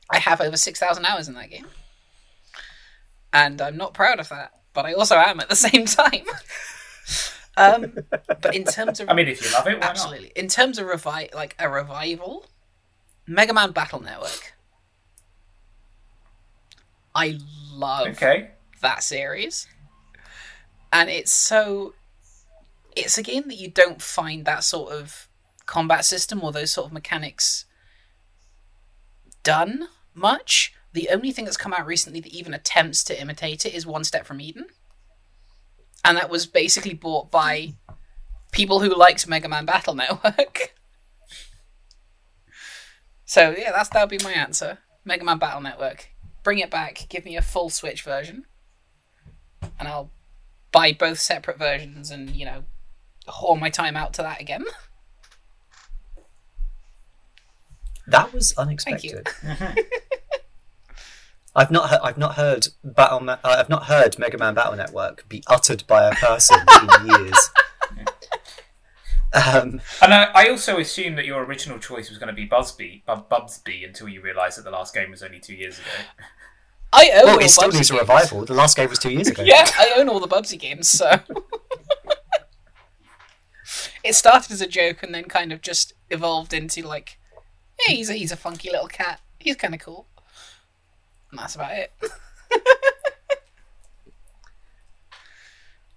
I 0.10 0.20
have 0.20 0.40
over 0.40 0.56
6,000 0.56 1.06
hours 1.06 1.28
in 1.28 1.34
that 1.34 1.50
game. 1.50 1.68
And 3.34 3.62
I'm 3.62 3.76
not 3.76 3.94
proud 3.94 4.20
of 4.20 4.30
that, 4.30 4.54
but 4.74 4.86
I 4.86 4.94
also 4.94 5.16
am 5.16 5.40
at 5.40 5.50
the 5.50 5.56
same 5.68 5.86
time. 5.86 6.26
um, 7.58 7.94
but 8.28 8.56
in 8.56 8.64
terms 8.64 9.00
of 9.00 9.10
I 9.10 9.14
mean, 9.14 9.28
if 9.28 9.44
you 9.44 9.52
love 9.52 9.68
it, 9.68 9.80
why 9.80 9.86
absolutely, 9.86 10.32
in 10.36 10.48
terms 10.48 10.80
of 10.80 10.88
revi- 10.88 11.34
like 11.34 11.56
a 11.60 11.70
revival, 11.70 12.46
Mega 13.28 13.54
Man 13.54 13.72
Battle 13.72 14.02
Network. 14.02 14.54
I 17.14 17.40
love? 17.74 18.08
Okay. 18.10 18.52
that 18.82 19.04
series. 19.04 19.68
And 20.94 21.10
it's 21.10 21.32
so 21.32 21.94
it's 22.98 23.18
a 23.18 23.24
game 23.24 23.48
that 23.48 23.56
you 23.56 23.70
don't 23.70 24.02
find 24.02 24.46
that 24.46 24.64
sort 24.64 24.92
of 24.92 25.28
combat 25.66 26.06
system 26.06 26.44
or 26.44 26.52
those 26.52 26.72
sort 26.72 26.88
of 26.88 26.94
mechanics 26.94 27.66
done 29.44 29.88
much. 30.14 30.74
The 30.94 31.10
only 31.10 31.32
thing 31.32 31.46
that's 31.46 31.58
come 31.58 31.74
out 31.74 31.86
recently 31.86 32.20
that 32.22 32.34
even 32.34 32.54
attempts 32.54 33.04
to 33.06 33.20
imitate 33.20 33.66
it 33.66 33.74
is 33.74 33.86
One 33.86 34.04
Step 34.04 34.26
from 34.26 34.42
Eden. 34.42 34.68
And 36.04 36.18
that 36.18 36.30
was 36.30 36.46
basically 36.46 36.94
bought 36.94 37.30
by 37.30 37.74
people 38.52 38.80
who 38.80 38.96
liked 38.96 39.28
Mega 39.28 39.48
Man 39.48 39.66
Battle 39.66 39.94
Network. 39.94 40.74
so 43.26 43.54
yeah, 43.58 43.72
that's 43.72 43.90
that'll 43.90 44.08
be 44.08 44.20
my 44.24 44.32
answer. 44.32 44.80
Mega 45.06 45.24
Man 45.24 45.38
Battle 45.38 45.62
Network. 45.62 46.10
Bring 46.44 46.60
it 46.60 46.72
back, 46.72 47.08
give 47.10 47.26
me 47.26 47.36
a 47.36 47.42
full 47.42 47.70
Switch 47.70 48.02
version. 48.02 48.46
And 49.80 49.88
I'll 49.88 50.12
buy 50.72 50.94
both 50.94 51.20
separate 51.20 51.58
versions 51.60 52.12
and, 52.12 52.30
you 52.30 52.46
know, 52.46 52.64
whore 53.28 53.60
my 53.60 53.70
time 53.70 53.96
out 53.98 54.14
to 54.16 54.22
that 54.22 54.42
again. 54.42 54.66
That 58.08 58.34
was 58.34 58.54
Thank 58.54 59.04
you. 59.04 59.22
unexpected. 59.24 59.28
I've 61.56 61.72
not 61.72 61.90
he- 61.90 61.98
I've 62.04 62.18
not 62.18 62.36
heard 62.36 62.68
Battle 62.84 63.20
Ma- 63.20 63.38
uh, 63.44 63.56
I've 63.60 63.70
not 63.70 63.86
heard 63.86 64.18
Mega 64.20 64.38
Man 64.38 64.54
Battle 64.54 64.76
Network 64.76 65.28
be 65.28 65.44
uttered 65.48 65.84
by 65.88 66.04
a 66.08 66.12
person 66.16 66.58
in 67.02 67.08
years. 67.26 67.50
Um, 69.34 69.82
And 70.02 70.14
I, 70.14 70.24
I 70.34 70.50
also 70.50 70.78
assumed 70.78 71.18
that 71.18 71.26
your 71.26 71.44
original 71.44 71.80
choice 71.80 72.10
was 72.10 72.18
going 72.18 72.28
to 72.30 72.34
be 72.34 72.46
Busby, 72.46 73.04
Bub, 73.06 73.28
Bubsby, 73.28 73.84
until 73.84 74.08
you 74.08 74.22
realised 74.22 74.58
that 74.58 74.64
the 74.64 74.72
last 74.72 74.94
game 74.94 75.12
was 75.12 75.22
only 75.22 75.40
two 75.40 75.54
years 75.54 75.80
ago. 75.80 75.88
I 76.94 77.10
own 77.16 77.26
well, 77.26 77.36
all 77.36 77.40
it 77.44 77.50
still 77.50 77.70
Bubsy 77.70 77.74
needs 77.76 77.92
a 77.92 77.98
revival. 77.98 78.46
The 78.46 78.54
last 78.54 78.78
game 78.78 78.90
was 78.90 79.00
two 79.00 79.12
years 79.12 79.28
ago. 79.28 79.44
Yeah, 79.44 79.68
I 79.78 79.94
own 79.98 80.08
all 80.08 80.20
the 80.22 80.28
Bubsy 80.28 80.58
games, 80.58 80.88
so. 80.88 81.20
It 84.08 84.16
started 84.16 84.52
as 84.52 84.62
a 84.62 84.68
joke 84.68 85.04
and 85.04 85.14
then 85.14 85.26
kind 85.26 85.52
of 85.52 85.62
just 85.62 85.94
evolved 86.10 86.54
into 86.54 86.82
like, 86.82 87.20
hey, 87.82 87.98
he's 87.98 88.10
a, 88.10 88.14
he's 88.14 88.32
a 88.32 88.38
funky 88.38 88.70
little 88.72 88.88
cat. 88.88 89.20
He's 89.38 89.58
kind 89.58 89.74
of 89.74 89.82
cool. 89.82 90.08
And 91.32 91.40
that's 91.40 91.56
about 91.56 91.74
it. 91.74 91.92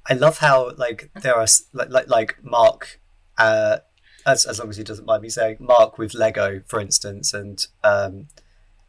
I 0.07 0.15
love 0.15 0.39
how 0.39 0.73
like 0.77 1.11
there 1.15 1.37
are 1.37 1.47
like 1.73 1.91
like, 1.91 2.09
like 2.09 2.43
Mark, 2.43 2.99
uh, 3.39 3.79
as 4.27 4.45
as 4.45 4.59
long 4.59 4.69
as 4.69 4.77
he 4.77 4.83
doesn't 4.83 5.07
mind 5.07 5.23
me 5.23 5.29
saying 5.29 5.59
Mark 5.61 5.99
with 5.99 6.15
Lego, 6.15 6.63
for 6.67 6.81
instance, 6.81 7.33
and 7.33 7.65
um, 7.85 8.27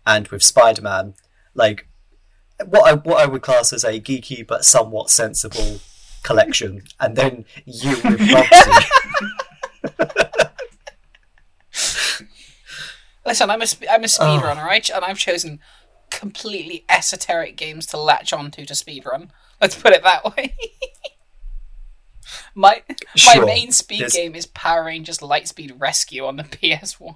and 0.04 0.28
with 0.30 0.42
Spider 0.42 0.82
Man, 0.82 1.14
like 1.54 1.88
what 2.66 2.90
I 2.90 2.94
what 2.96 3.20
I 3.22 3.28
would 3.28 3.44
class 3.44 3.72
as 3.72 3.84
a 3.84 4.00
geeky 4.00 4.48
but 4.48 4.66
somewhat 4.66 5.12
sensible 5.12 5.82
collection, 6.24 6.86
and 7.00 7.16
then 7.16 7.46
you 7.66 7.92
with 7.92 8.02
Bubsy. 8.04 9.11
Listen, 13.26 13.50
I'm 13.50 13.62
a 13.62 13.68
sp- 13.70 13.86
I'm 13.90 14.04
a 14.04 14.08
speedrunner, 14.08 14.66
right? 14.66 14.90
And 14.90 15.06
I've 15.06 15.18
chosen 15.20 15.60
completely 16.10 16.86
esoteric 16.90 17.56
games 17.56 17.86
to 17.88 17.98
latch 17.98 18.34
onto 18.34 18.66
to 18.66 18.74
speedrun. 18.74 19.30
Let's 19.62 19.76
put 19.76 19.94
it 19.94 20.04
that 20.04 20.36
way. 20.36 20.56
my 22.56 22.84
my 23.26 23.40
main 23.46 23.72
speed 23.72 24.02
There's- 24.02 24.14
game 24.14 24.36
is 24.36 24.46
Power 24.48 24.86
Rangers 24.86 25.20
Lightspeed 25.20 25.74
Rescue 25.80 26.26
on 26.26 26.38
the 26.38 26.44
PS1. 26.44 27.16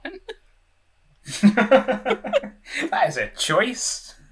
that 2.92 3.06
is 3.08 3.18
a 3.18 3.28
choice. 3.30 4.14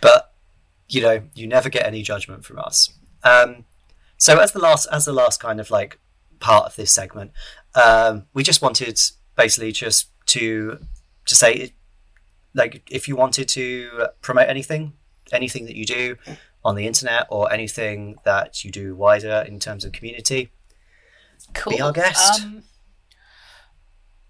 but 0.00 0.32
you 0.88 1.00
know 1.00 1.22
you 1.34 1.46
never 1.46 1.68
get 1.68 1.84
any 1.86 2.02
judgment 2.02 2.44
from 2.44 2.58
us 2.58 2.90
um, 3.22 3.64
so 4.18 4.38
as 4.38 4.52
the 4.52 4.58
last 4.58 4.86
as 4.92 5.06
the 5.06 5.12
last 5.12 5.40
kind 5.40 5.60
of 5.60 5.70
like 5.70 5.98
part 6.40 6.66
of 6.66 6.76
this 6.76 6.92
segment 6.92 7.32
um, 7.74 8.26
we 8.34 8.42
just 8.42 8.62
wanted 8.62 9.00
basically 9.36 9.72
just 9.72 10.10
to 10.26 10.78
to 11.24 11.34
say 11.34 11.72
like 12.54 12.82
if 12.90 13.08
you 13.08 13.16
wanted 13.16 13.48
to 13.48 14.06
promote 14.20 14.48
anything 14.48 14.92
anything 15.32 15.64
that 15.64 15.76
you 15.76 15.84
do 15.84 16.16
on 16.64 16.74
the 16.74 16.86
internet 16.86 17.26
or 17.30 17.50
anything 17.52 18.18
that 18.24 18.64
you 18.64 18.70
do 18.70 18.94
wider 18.94 19.44
in 19.48 19.58
terms 19.58 19.84
of 19.84 19.92
community 19.92 20.50
Cool. 21.54 21.72
Be 21.72 21.80
our 21.80 21.92
guest. 21.92 22.42
Um, 22.42 22.62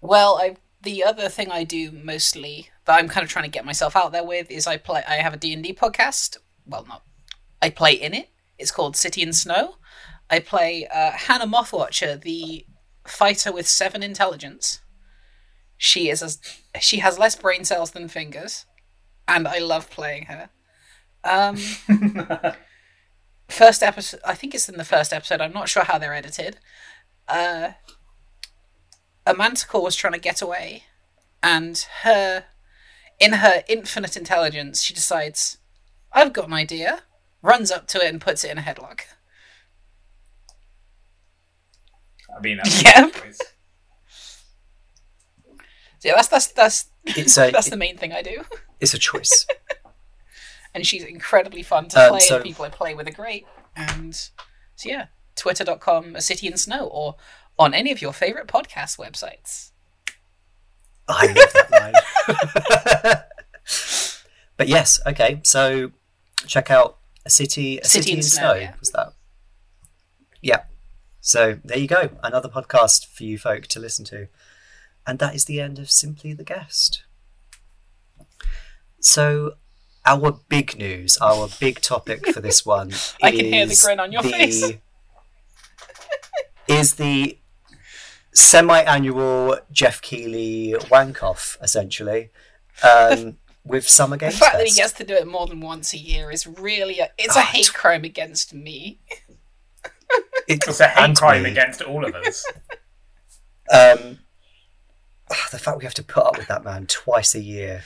well, 0.01 0.37
I 0.37 0.55
the 0.81 1.03
other 1.03 1.27
thing 1.27 1.51
I 1.51 1.63
do 1.63 1.91
mostly 1.91 2.69
that 2.85 2.97
I'm 2.97 3.09
kind 3.09 3.23
of 3.23 3.29
trying 3.29 3.43
to 3.43 3.51
get 3.51 3.65
myself 3.65 3.95
out 3.95 4.11
there 4.11 4.23
with 4.23 4.49
is 4.49 4.67
I 4.67 4.77
play. 4.77 5.03
I 5.07 5.15
have 5.15 5.33
a 5.33 5.37
D 5.37 5.53
and 5.53 5.63
D 5.63 5.73
podcast. 5.73 6.37
Well, 6.65 6.85
not. 6.87 7.03
I 7.61 7.69
play 7.69 7.93
in 7.93 8.13
it. 8.13 8.29
It's 8.57 8.71
called 8.71 8.95
City 8.95 9.23
and 9.23 9.35
Snow. 9.35 9.75
I 10.29 10.39
play 10.39 10.87
uh, 10.87 11.11
Hannah 11.11 11.47
Mothwatcher, 11.47 12.21
the 12.21 12.65
fighter 13.07 13.51
with 13.51 13.67
seven 13.67 14.03
intelligence. 14.03 14.81
She 15.77 16.09
is 16.09 16.21
as 16.21 16.39
she 16.79 16.99
has 16.99 17.17
less 17.17 17.35
brain 17.35 17.63
cells 17.63 17.91
than 17.91 18.07
fingers, 18.07 18.65
and 19.27 19.47
I 19.47 19.59
love 19.59 19.89
playing 19.89 20.25
her. 20.25 20.49
Um, 21.23 21.57
first 23.47 23.81
episode, 23.81 24.19
I 24.25 24.35
think 24.35 24.53
it's 24.53 24.69
in 24.69 24.77
the 24.77 24.85
first 24.85 25.11
episode. 25.11 25.41
I'm 25.41 25.53
not 25.53 25.69
sure 25.69 25.83
how 25.83 25.97
they're 25.97 26.13
edited. 26.13 26.57
Uh, 27.27 27.71
a 29.25 29.33
manticore 29.33 29.83
was 29.83 29.95
trying 29.95 30.13
to 30.13 30.19
get 30.19 30.41
away, 30.41 30.83
and 31.41 31.85
her, 32.03 32.45
in 33.19 33.33
her 33.33 33.63
infinite 33.67 34.17
intelligence, 34.17 34.83
she 34.83 34.93
decides, 34.93 35.57
"I've 36.11 36.33
got 36.33 36.47
an 36.47 36.53
idea." 36.53 37.03
Runs 37.41 37.71
up 37.71 37.87
to 37.87 37.99
it 37.99 38.09
and 38.09 38.19
puts 38.19 38.43
it 38.43 38.51
in 38.51 38.57
a 38.57 38.61
headlock. 38.61 39.03
I 42.35 42.39
mean, 42.41 42.57
that's 42.63 42.83
Yep. 42.83 43.15
a 43.15 43.19
choice. 43.19 43.37
So 45.99 46.07
yeah, 46.07 46.13
that's 46.15 46.27
that's 46.29 46.47
that's 46.47 46.85
it's 47.05 47.37
a 47.37 47.51
that's 47.53 47.69
the 47.69 47.77
main 47.77 47.97
thing 47.97 48.13
I 48.13 48.21
do. 48.21 48.43
it's 48.79 48.93
a 48.93 48.97
choice 48.99 49.45
and 50.73 50.85
she's 50.85 51.03
incredibly 51.03 51.61
fun 51.63 51.89
to 51.89 52.01
Um, 52.01 52.09
play. 52.11 52.19
so- 52.21 52.35
and 52.37 52.45
people 52.45 52.63
I 52.65 52.69
play 52.69 52.93
with 52.95 53.07
are 53.07 53.11
great. 53.11 53.45
And 53.75 54.15
so 54.15 54.89
yeah, 54.89 55.07
twitter.com, 55.35 56.15
a 56.15 56.21
city 56.21 56.47
in 56.47 56.57
snow, 56.57 56.85
or 56.87 57.15
on 57.57 57.73
any 57.73 57.91
of 57.91 58.01
your 58.01 58.13
favorite 58.13 58.47
podcast 58.47 58.97
websites. 58.97 59.71
I 61.07 61.25
love 61.25 61.53
that 61.53 61.71
line. 63.03 63.23
but 64.57 64.67
yes, 64.67 64.99
okay. 65.05 65.41
So 65.43 65.91
check 66.47 66.69
out 66.71 66.97
a 67.25 67.29
city, 67.29 67.79
a 67.79 67.85
city, 67.85 68.13
in, 68.13 68.21
snow. 68.21 68.53
yeah. 68.53 68.73
Was 68.79 68.91
that? 68.91 69.13
Yeah. 70.41 70.63
So 71.29 71.59
there 71.63 71.77
you 71.77 71.87
go, 71.87 72.09
another 72.23 72.49
podcast 72.49 73.05
for 73.05 73.23
you 73.23 73.37
folk 73.37 73.67
to 73.67 73.79
listen 73.79 74.03
to, 74.05 74.29
and 75.05 75.19
that 75.19 75.35
is 75.35 75.45
the 75.45 75.61
end 75.61 75.77
of 75.77 75.91
simply 75.91 76.33
the 76.33 76.43
guest. 76.43 77.03
So. 78.99 79.53
Our 80.05 80.39
big 80.47 80.75
news, 80.79 81.17
our 81.17 81.49
big 81.59 81.81
topic 81.81 82.25
for 82.33 82.39
this 82.39 82.65
one, 82.65 82.93
I 83.21 83.29
can 83.31 83.45
hear 83.45 83.65
the 83.67 83.73
is 83.73 83.83
grin 83.83 83.99
on 83.99 84.11
your 84.11 84.23
the- 84.23 84.29
face. 84.31 84.63
Is 86.67 86.95
the 86.95 87.37
semi-annual 88.33 89.59
Geoff 89.71 90.01
Keighley 90.01 90.73
wank-off, 90.89 91.57
essentially, 91.61 92.29
um, 92.81 93.37
with 93.65 93.87
Summer 93.87 94.15
The 94.17 94.27
Games 94.27 94.39
fact 94.39 94.57
that 94.57 94.65
he 94.67 94.73
gets 94.73 94.93
to 94.93 95.03
do 95.03 95.13
it 95.15 95.27
more 95.27 95.45
than 95.47 95.59
once 95.59 95.93
a 95.93 95.97
year 95.97 96.31
is 96.31 96.47
really 96.47 96.99
a, 96.99 97.09
it's 97.17 97.35
a 97.35 97.39
Oh, 97.39 97.43
hate 97.43 97.59
it's- 97.59 97.69
crime 97.69 98.05
against 98.05 98.53
me. 98.53 98.99
It- 100.49 100.63
It's 100.67 100.79
a 100.81 100.87
hate 100.87 101.03
and 101.03 101.15
crime 101.17 101.43
me. 101.43 101.51
against 101.51 101.81
all 101.81 102.03
of 102.05 102.13
us. 102.15 102.45
Um, 103.71 104.17
ah, 105.31 105.47
the 105.51 105.59
fact 105.59 105.77
we 105.77 105.83
have 105.83 105.93
to 105.93 106.01
put 106.03 106.25
up 106.25 106.39
with 106.39 106.47
that 106.47 106.63
man 106.63 106.87
twice 106.87 107.35
a 107.35 107.39
year. 107.39 107.83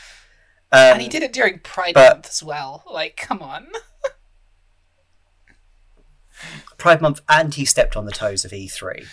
Um, 0.72 0.93
and 0.93 1.01
he 1.01 1.09
did 1.09 1.24
it 1.24 1.34
during 1.34 1.59
Pride 1.59 1.93
but- 1.93 2.14
Month 2.14 2.28
as 2.30 2.41
well. 2.41 2.86
Like, 2.89 3.18
come 3.18 3.41
on. 3.41 3.68
Pride 6.78 7.01
Month, 7.01 7.20
and 7.30 7.53
he 7.53 7.66
stepped 7.66 7.95
on 7.97 8.05
the 8.05 8.11
toes 8.14 8.45
of 8.45 8.51
E3. 8.51 9.05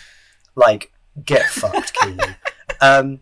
Like, 0.55 0.93
get 1.25 1.47
fucked, 1.49 1.93
Keighley. 1.93 2.35
Um, 2.79 3.19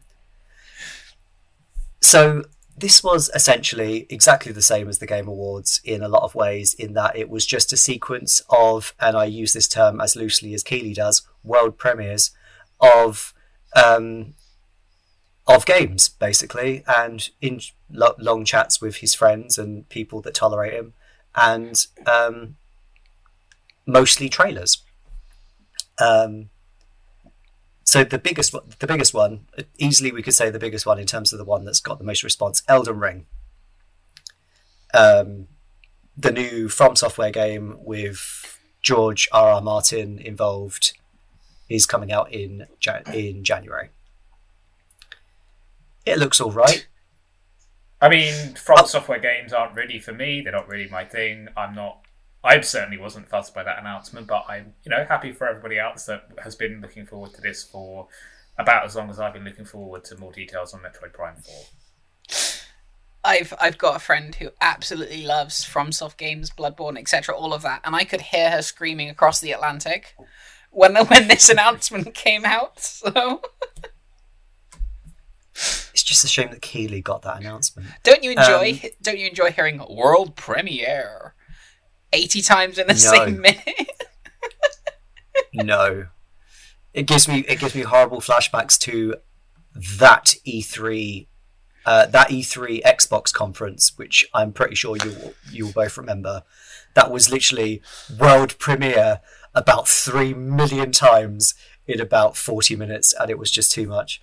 so 2.02 2.44
this 2.80 3.04
was 3.04 3.30
essentially 3.36 4.08
exactly 4.10 4.52
the 4.52 4.62
same 4.62 4.88
as 4.88 5.00
the 5.00 5.08
Game 5.08 5.28
Awards 5.28 5.82
in 5.84 6.02
a 6.02 6.08
lot 6.08 6.24
of 6.24 6.36
ways, 6.36 6.74
in 6.74 6.94
that 6.94 7.16
it 7.16 7.30
was 7.30 7.46
just 7.46 7.74
a 7.74 7.78
sequence 7.78 8.42
of, 8.50 8.94
and 9.00 9.18
I 9.18 9.26
use 9.26 9.54
this 9.54 9.68
term 9.68 10.00
as 10.00 10.16
loosely 10.16 10.54
as 10.54 10.64
Keighley 10.64 10.94
does, 10.94 11.28
world 11.44 11.78
premieres 11.78 12.32
of 12.80 13.34
um, 13.76 14.34
of 15.48 15.66
games, 15.66 16.10
basically, 16.10 16.84
and 16.88 17.30
in 17.42 17.60
lo- 17.92 18.16
long 18.20 18.46
chats 18.46 18.82
with 18.82 18.98
his 18.98 19.14
friends 19.14 19.58
and 19.58 19.90
people 19.90 20.22
that 20.22 20.34
tolerate 20.34 20.74
him, 20.74 20.94
and 21.36 21.86
um, 22.06 22.56
mostly 23.86 24.30
trailers. 24.30 24.84
Um, 26.00 26.50
so 27.90 28.04
the 28.04 28.20
biggest, 28.20 28.54
one- 28.54 28.64
the 28.80 28.88
biggest 28.88 29.14
one, 29.14 29.48
easily 29.78 30.12
we 30.12 30.22
could 30.22 30.34
say 30.36 30.50
the 30.50 30.60
biggest 30.60 30.86
one 30.86 31.00
in 31.00 31.08
terms 31.08 31.34
of 31.34 31.40
the 31.40 31.46
one 31.46 31.66
that's 31.66 31.80
got 31.80 31.98
the 31.98 32.04
most 32.04 32.24
response, 32.24 32.62
Elden 32.68 33.00
Ring. 33.00 33.26
Um, 34.94 35.48
the 36.18 36.32
new 36.32 36.70
From 36.70 36.96
Software 36.96 37.32
game 37.32 37.78
with 37.80 38.60
George 38.82 39.28
R. 39.32 39.50
R. 39.54 39.62
Martin 39.62 40.20
involved 40.20 40.94
is 41.70 41.86
coming 41.86 42.12
out 42.12 42.32
in 42.32 42.68
Jan- 42.80 43.04
in 43.14 43.44
January. 43.44 43.90
It 46.06 46.18
looks 46.18 46.42
all 46.42 46.52
right. 46.52 46.88
I 48.02 48.10
mean, 48.10 48.56
From 48.56 48.80
Oh. 48.82 48.86
Software 48.86 49.20
games 49.20 49.54
aren't 49.54 49.76
really 49.76 50.00
for 50.00 50.14
me. 50.14 50.42
They're 50.42 50.54
not 50.54 50.68
really 50.68 50.90
my 50.90 51.06
thing. 51.06 51.48
I'm 51.56 51.76
not. 51.76 52.00
I 52.44 52.62
certainly 52.62 52.98
wasn't 52.98 53.28
fussed 53.28 53.54
by 53.54 53.64
that 53.64 53.80
announcement, 53.80 54.28
but 54.28 54.46
I'm, 54.48 54.74
you 54.84 54.90
know, 54.92 55.06
happy 55.08 55.34
for 55.34 55.48
everybody 55.48 55.78
else 55.78 56.06
that 56.06 56.30
has 56.44 56.56
been 56.56 56.80
looking 56.82 57.06
forward 57.06 57.34
to 57.34 57.42
this 57.42 57.64
for 57.64 58.08
about 58.58 58.86
as 58.86 58.96
long 58.96 59.10
as 59.10 59.20
I've 59.20 59.34
been 59.34 59.44
looking 59.44 59.66
forward 59.66 60.06
to 60.06 60.18
more 60.18 60.32
details 60.32 60.74
on 60.74 60.82
Metroid 60.82 61.14
Prime 61.14 61.36
Four. 61.36 61.66
I've 63.24 63.54
I've 63.60 63.78
got 63.78 63.98
a 63.98 64.00
friend 64.00 64.34
who 64.36 64.52
absolutely 64.62 65.24
loves 65.24 65.66
FromSoft 65.66 66.18
games, 66.18 66.50
Bloodborne, 66.50 66.98
etc., 66.98 67.36
all 67.36 67.54
of 67.54 67.62
that, 67.64 67.82
and 67.84 67.96
I 67.96 68.06
could 68.06 68.22
hear 68.22 68.50
her 68.52 68.62
screaming 68.62 69.10
across 69.10 69.42
the 69.42 69.52
Atlantic 69.52 70.16
when 70.72 70.96
when 70.96 71.28
this 71.28 71.50
announcement 71.56 72.14
came 72.14 72.46
out. 72.46 72.80
So 72.80 73.42
It's 75.94 76.04
just 76.04 76.24
a 76.24 76.30
shame 76.30 76.52
that 76.52 76.62
Keighley 76.62 77.02
got 77.02 77.24
that 77.24 77.42
announcement. 77.42 77.90
don't 78.04 78.24
you 78.24 78.32
enjoy 78.32 78.80
Um, 78.82 78.90
don't 79.02 79.20
you 79.20 79.28
enjoy 79.28 79.52
hearing 79.52 79.84
world 79.90 80.38
premiere 80.38 81.36
eighty 82.14 82.42
times 82.42 82.78
in 82.78 82.88
the 82.88 82.94
No. 82.94 83.00
same 83.00 83.42
minute? 83.42 83.92
no 85.54 86.08
it 86.94 87.04
gives 87.08 87.28
me 87.28 87.40
it 87.48 87.60
gives 87.60 87.74
me 87.76 87.82
horrible 87.82 88.20
flashbacks 88.20 88.78
to 88.78 89.16
that 89.76 90.36
e3 90.48 91.28
uh, 91.86 92.06
that 92.08 92.30
e3 92.30 92.82
xbox 92.84 93.34
conference 93.34 93.94
which 93.98 94.28
i'm 94.34 94.52
pretty 94.52 94.76
sure 94.76 94.96
you 95.04 95.34
you 95.52 95.66
will 95.66 95.72
both 95.74 95.98
remember 95.98 96.44
that 96.94 97.10
was 97.12 97.32
literally 97.32 97.82
world 98.20 98.58
premiere 98.60 99.22
about 99.56 99.88
3 99.88 100.34
million 100.34 100.92
times 100.92 101.56
in 101.88 102.00
about 102.00 102.38
40 102.38 102.76
minutes 102.76 103.14
and 103.20 103.30
it 103.32 103.40
was 103.40 103.50
just 103.52 103.72
too 103.72 103.88
much 103.88 104.22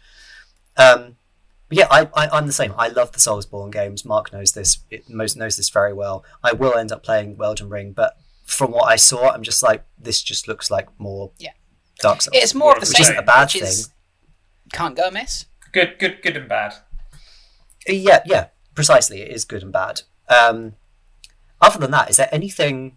um 0.77 1.17
but 1.69 1.79
yeah, 1.79 1.87
I, 1.91 2.09
I, 2.15 2.29
I'm 2.29 2.47
the 2.47 2.53
same. 2.53 2.73
I 2.79 2.89
love 2.89 3.13
the 3.13 3.19
Soulsborne 3.19 3.73
games. 3.73 4.05
Mark 4.05 4.33
knows 4.33 4.53
this. 4.53 4.79
It 4.91 5.09
most 5.11 5.37
knows 5.37 5.57
this 5.57 5.69
very 5.71 5.93
well. 5.93 6.25
I 6.43 6.53
will 6.53 6.75
end 6.75 6.93
up 6.93 7.03
playing 7.03 7.37
Elden 7.43 7.69
Ring, 7.69 7.93
but 7.93 8.17
from 8.45 8.71
what 8.73 8.85
I 8.85 8.97
saw, 8.97 9.31
I'm 9.31 9.43
just 9.43 9.63
like 9.63 9.85
this. 9.99 10.23
Just 10.23 10.47
looks 10.49 10.71
like 10.71 10.89
more 10.99 11.33
Yeah. 11.39 11.51
Dark 12.01 12.23
Souls. 12.23 12.37
It's 12.37 12.55
more 12.55 12.73
of 12.75 12.81
the 12.81 12.87
Which 12.87 12.97
same, 12.99 13.03
isn't 13.03 13.17
a 13.17 13.23
bad 13.23 13.47
which 13.53 13.63
is- 13.63 13.87
thing. 13.87 13.95
can't 14.73 14.97
go 14.97 15.09
amiss. 15.09 15.47
Good, 15.73 15.99
good, 15.99 16.23
good 16.23 16.37
and 16.37 16.49
bad. 16.49 16.75
Yeah, 17.89 18.23
yeah, 18.27 18.49
precisely. 18.75 19.21
It 19.23 19.31
is 19.31 19.45
good 19.45 19.63
and 19.63 19.73
bad. 19.73 20.03
Um, 20.29 20.75
other 21.61 21.79
than 21.79 21.91
that, 21.93 22.11
is 22.11 22.17
there 22.17 22.29
anything? 22.33 22.97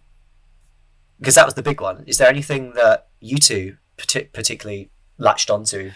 Because 1.18 1.34
that 1.34 1.44
was 1.44 1.54
the 1.54 1.62
big 1.62 1.80
one. 1.80 2.04
Is 2.06 2.18
there 2.18 2.28
anything 2.28 2.72
that 2.74 3.08
you 3.20 3.36
two 3.38 3.76
partic- 3.98 4.32
particularly 4.32 4.90
latched 5.18 5.50
onto 5.50 5.90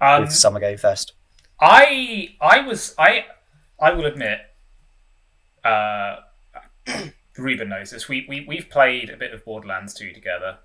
Um, 0.00 0.22
with 0.22 0.32
Summer 0.32 0.60
Game 0.60 0.76
Fest? 0.78 1.14
I 1.60 2.34
I 2.40 2.60
was 2.60 2.94
I 2.98 3.26
I 3.80 3.92
will 3.92 4.06
admit, 4.06 4.40
uh, 5.64 6.16
Reuben 7.38 7.68
knows 7.68 7.90
this. 7.90 8.08
We 8.08 8.26
we 8.28 8.44
we've 8.46 8.68
played 8.70 9.10
a 9.10 9.16
bit 9.16 9.32
of 9.32 9.44
Borderlands 9.44 9.94
2 9.94 10.12
together. 10.12 10.58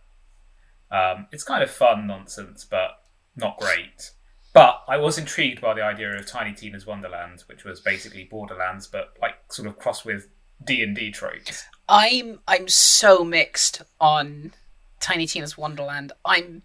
Um, 0.91 1.27
it's 1.31 1.43
kind 1.43 1.63
of 1.63 1.71
fun 1.71 2.07
nonsense, 2.07 2.63
but 2.63 3.01
not 3.35 3.59
great. 3.59 4.11
But 4.53 4.83
I 4.87 4.97
was 4.97 5.17
intrigued 5.17 5.59
by 5.59 5.73
the 5.73 5.83
idea 5.83 6.15
of 6.15 6.25
Tiny 6.25 6.53
Tina's 6.53 6.85
Wonderland, 6.85 7.43
which 7.47 7.65
was 7.65 7.81
basically 7.81 8.23
Borderlands, 8.23 8.87
but 8.87 9.13
like 9.21 9.35
sort 9.49 9.67
of 9.67 9.77
cross 9.77 10.05
with 10.05 10.29
D 10.63 10.81
and 10.81 10.95
D 10.95 11.11
tropes. 11.11 11.65
I'm 11.89 12.39
I'm 12.47 12.67
so 12.69 13.23
mixed 13.23 13.81
on 13.99 14.53
Tiny 15.01 15.27
Tina's 15.27 15.57
Wonderland. 15.57 16.13
I'm 16.23 16.61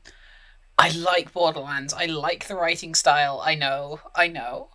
I 0.80 0.90
like 0.90 1.32
Borderlands. 1.32 1.92
I 1.92 2.06
like 2.06 2.46
the 2.48 2.54
writing 2.54 2.94
style. 2.94 3.40
I 3.44 3.54
know. 3.54 4.00
I 4.14 4.28
know. 4.28 4.70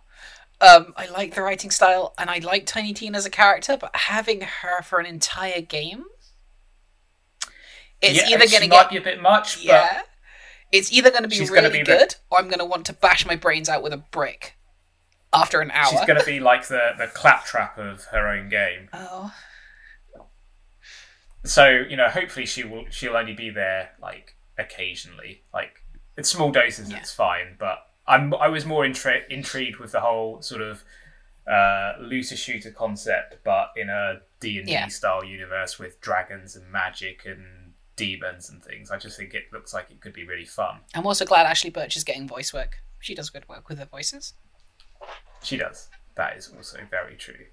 Um, 0.60 0.94
I 0.96 1.06
like 1.08 1.34
the 1.34 1.42
writing 1.42 1.70
style, 1.70 2.14
and 2.16 2.30
I 2.30 2.38
like 2.38 2.64
Tiny 2.64 2.94
Tina 2.94 3.18
as 3.18 3.26
a 3.26 3.30
character. 3.30 3.76
But 3.76 3.94
having 3.94 4.40
her 4.40 4.82
for 4.82 4.98
an 4.98 5.06
entire 5.06 5.60
game, 5.60 6.04
it's 8.00 8.16
yeah, 8.18 8.34
either 8.34 8.46
going 8.48 8.62
to 8.62 8.68
get 8.68 8.90
be 8.90 8.96
a 8.96 9.02
bit 9.02 9.20
much, 9.20 9.62
yeah, 9.62 10.02
it's 10.72 10.92
either 10.92 11.10
going 11.10 11.24
to 11.24 11.28
be 11.28 11.44
really 11.44 11.78
be 11.78 11.84
good, 11.84 12.16
or 12.30 12.38
I'm 12.38 12.46
going 12.46 12.58
to 12.58 12.64
want 12.64 12.86
to 12.86 12.92
bash 12.94 13.26
my 13.26 13.36
brains 13.36 13.68
out 13.68 13.82
with 13.82 13.92
a 13.92 13.98
brick 13.98 14.56
after 15.32 15.60
an 15.60 15.70
hour. 15.72 15.90
she's 15.90 16.04
going 16.06 16.18
to 16.18 16.24
be 16.26 16.40
like 16.40 16.68
the 16.68 16.92
the 16.96 17.06
claptrap 17.08 17.76
of 17.78 18.04
her 18.06 18.28
own 18.28 18.48
game. 18.48 18.88
Oh, 18.94 19.32
So 21.44 21.68
you 21.68 21.96
know, 21.96 22.08
hopefully 22.08 22.46
she 22.46 22.64
will. 22.64 22.84
She'll 22.90 23.16
only 23.16 23.34
be 23.34 23.50
there 23.50 23.90
like 24.00 24.36
occasionally. 24.58 25.42
Like 25.52 25.82
it's 26.16 26.30
small 26.30 26.50
doses, 26.52 26.90
Yeah. 26.90 26.98
it's 26.98 27.12
fine. 27.12 27.56
But 27.58 27.78
I'm 28.06 28.32
I 28.34 28.48
was 28.48 28.64
more 28.64 28.84
intra- 28.84 29.22
intrigued 29.30 29.78
with 29.78 29.92
the 29.92 30.00
whole 30.00 30.40
sort 30.42 30.62
of 30.62 30.84
uh, 31.50 31.92
looter 32.00 32.36
shooter 32.36 32.70
concept, 32.70 33.38
but 33.44 33.70
in 33.76 33.88
a 33.88 34.20
D 34.40 34.58
and 34.58 34.66
D 34.66 34.88
style 34.90 35.24
universe 35.24 35.78
with 35.78 36.00
dragons 36.00 36.56
and 36.56 36.70
magic 36.70 37.24
and 37.24 37.72
demons 37.96 38.50
and 38.50 38.62
things. 38.62 38.90
I 38.90 38.98
just 38.98 39.16
think 39.16 39.32
it 39.34 39.44
looks 39.52 39.72
like 39.72 39.90
it 39.90 40.00
could 40.00 40.12
be 40.12 40.26
really 40.26 40.44
fun. 40.44 40.80
I'm 40.94 41.06
also 41.06 41.24
glad 41.24 41.46
Ashly 41.46 41.70
Burch 41.72 41.96
is 41.96 42.04
getting 42.04 42.26
voice 42.28 42.52
work. 42.52 42.82
She 43.00 43.14
does 43.14 43.30
good 43.30 43.48
work 43.48 43.68
with 43.68 43.78
her 43.78 43.84
voices. 43.86 44.34
She 45.42 45.56
does. 45.56 45.88
That 46.16 46.36
is 46.36 46.52
also 46.54 46.78
very 46.90 47.14
true. 47.16 47.46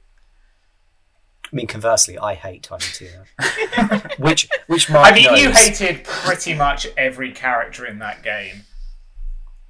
I 1.53 1.55
mean, 1.55 1.67
conversely, 1.67 2.17
I 2.17 2.33
hate 2.33 2.63
Tiny 2.63 2.81
Tina. 2.81 4.09
which 4.17 4.49
which 4.65 4.89
Mark 4.89 5.05
I 5.05 5.13
mean, 5.13 5.35
you 5.35 5.51
hated 5.51 6.03
pretty 6.03 6.55
much 6.55 6.87
every 6.97 7.31
character 7.31 7.85
in 7.85 7.99
that 7.99 8.23
game. 8.23 8.63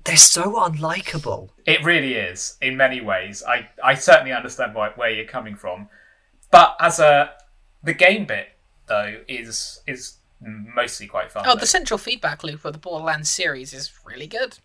They're 0.06 0.16
so 0.16 0.54
unlikable. 0.54 1.50
It 1.66 1.84
really 1.84 2.14
is 2.14 2.58
in 2.62 2.78
many 2.78 3.02
ways. 3.02 3.44
I, 3.46 3.68
I 3.84 3.96
certainly 3.96 4.32
understand 4.32 4.76
why, 4.76 4.92
where 4.96 5.10
you're 5.10 5.26
coming 5.26 5.56
from, 5.56 5.90
but 6.52 6.78
as 6.80 7.00
a 7.00 7.32
the 7.84 7.94
game 7.94 8.26
bit 8.26 8.48
though 8.88 9.20
is 9.28 9.82
is 9.86 10.20
mostly 10.40 11.08
quite 11.08 11.34
fun. 11.34 11.44
Oh, 11.46 11.54
though. 11.54 11.60
the 11.60 11.68
central 11.68 11.98
feedback 11.98 12.46
loop 12.46 12.64
of 12.64 12.72
the 12.72 12.80
Borderlands 12.80 13.30
series 13.30 13.74
is 13.74 13.92
really 14.06 14.28
good. 14.28 14.60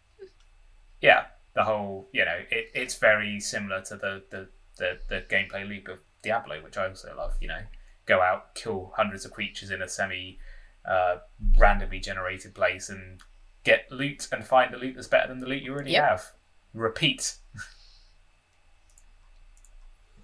yeah, 1.01 1.25
the 1.55 1.65
whole 1.65 2.07
you 2.13 2.25
know 2.25 2.39
it, 2.49 2.71
it's 2.75 2.95
very 2.95 3.41
similar 3.41 3.81
to 3.83 3.97
the, 3.97 4.23
the 4.31 4.49
the 4.77 4.99
the 5.09 5.25
gameplay 5.29 5.69
loop 5.69 5.89
of 5.89 5.99
Diablo, 6.23 6.63
which 6.63 6.77
I 6.77 6.89
also 6.89 7.15
love. 7.17 7.35
You 7.41 7.49
know, 7.49 7.61
go 8.07 8.21
out, 8.23 8.55
kill 8.55 8.93
hundreds 8.97 9.25
of 9.25 9.31
creatures 9.33 9.71
in 9.71 9.83
a 9.83 9.89
semi 9.89 10.39
uh, 10.85 11.17
randomly 11.59 12.01
generated 12.01 12.55
place, 12.55 12.89
and 12.89 13.21
get 13.65 13.91
loot 13.91 14.29
and 14.33 14.45
find 14.47 14.73
the 14.73 14.79
loot 14.79 14.95
that's 14.95 15.09
better 15.09 15.29
than 15.29 15.41
the 15.41 15.47
loot 15.47 15.63
you 15.63 15.73
already 15.73 15.93
Yep. 15.93 16.09
have. 16.09 16.27
Repeat. 16.75 17.37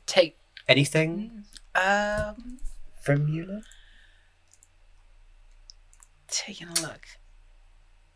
Take 0.06 0.38
Anything 0.68 1.44
um 1.74 2.58
from 3.00 3.28
you, 3.28 3.44
Lyne? 3.46 3.64
taking 6.28 6.68
a 6.68 6.80
look. 6.80 7.06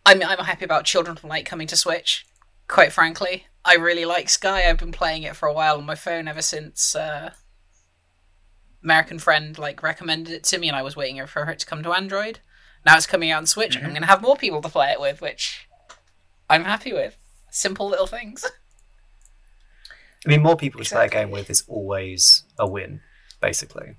I'm 0.06 0.22
I'm 0.22 0.38
happy 0.44 0.64
about 0.64 0.84
Children 0.84 1.16
of 1.18 1.24
Light 1.24 1.44
coming 1.46 1.66
to 1.68 1.76
Switch. 1.76 2.26
Quite 2.66 2.92
frankly, 2.92 3.46
I 3.64 3.74
really 3.74 4.04
like 4.04 4.28
Sky. 4.28 4.68
I've 4.68 4.78
been 4.78 4.92
playing 4.92 5.22
it 5.22 5.36
for 5.36 5.46
a 5.46 5.52
while 5.52 5.76
on 5.76 5.86
my 5.86 5.94
phone 5.94 6.26
ever 6.28 6.42
since 6.42 6.94
uh, 6.94 7.32
American 8.82 9.18
Friend 9.18 9.58
like 9.58 9.82
recommended 9.82 10.32
it 10.32 10.44
to 10.44 10.58
me, 10.58 10.68
and 10.68 10.76
I 10.76 10.82
was 10.82 10.96
waiting 10.96 11.24
for 11.26 11.48
it 11.50 11.58
to 11.60 11.66
come 11.66 11.82
to 11.82 11.92
Android. 11.92 12.40
Now 12.86 12.96
it's 12.96 13.06
coming 13.06 13.30
out 13.30 13.38
on 13.38 13.46
Switch. 13.46 13.76
I'm 13.76 13.90
going 13.90 14.00
to 14.00 14.06
have 14.06 14.22
more 14.22 14.36
people 14.36 14.62
to 14.62 14.68
play 14.68 14.90
it 14.92 15.00
with, 15.00 15.20
which 15.20 15.68
I'm 16.48 16.64
happy 16.64 16.92
with. 16.92 17.16
Simple 17.50 17.88
little 17.88 18.06
things. 18.06 18.44
I 20.26 20.28
mean, 20.28 20.42
more 20.42 20.56
people 20.56 20.82
to 20.82 20.90
play 20.90 21.06
a 21.06 21.08
game 21.08 21.30
with 21.30 21.50
is 21.50 21.64
always 21.66 22.44
a 22.58 22.68
win, 22.68 23.00
basically. 23.40 23.96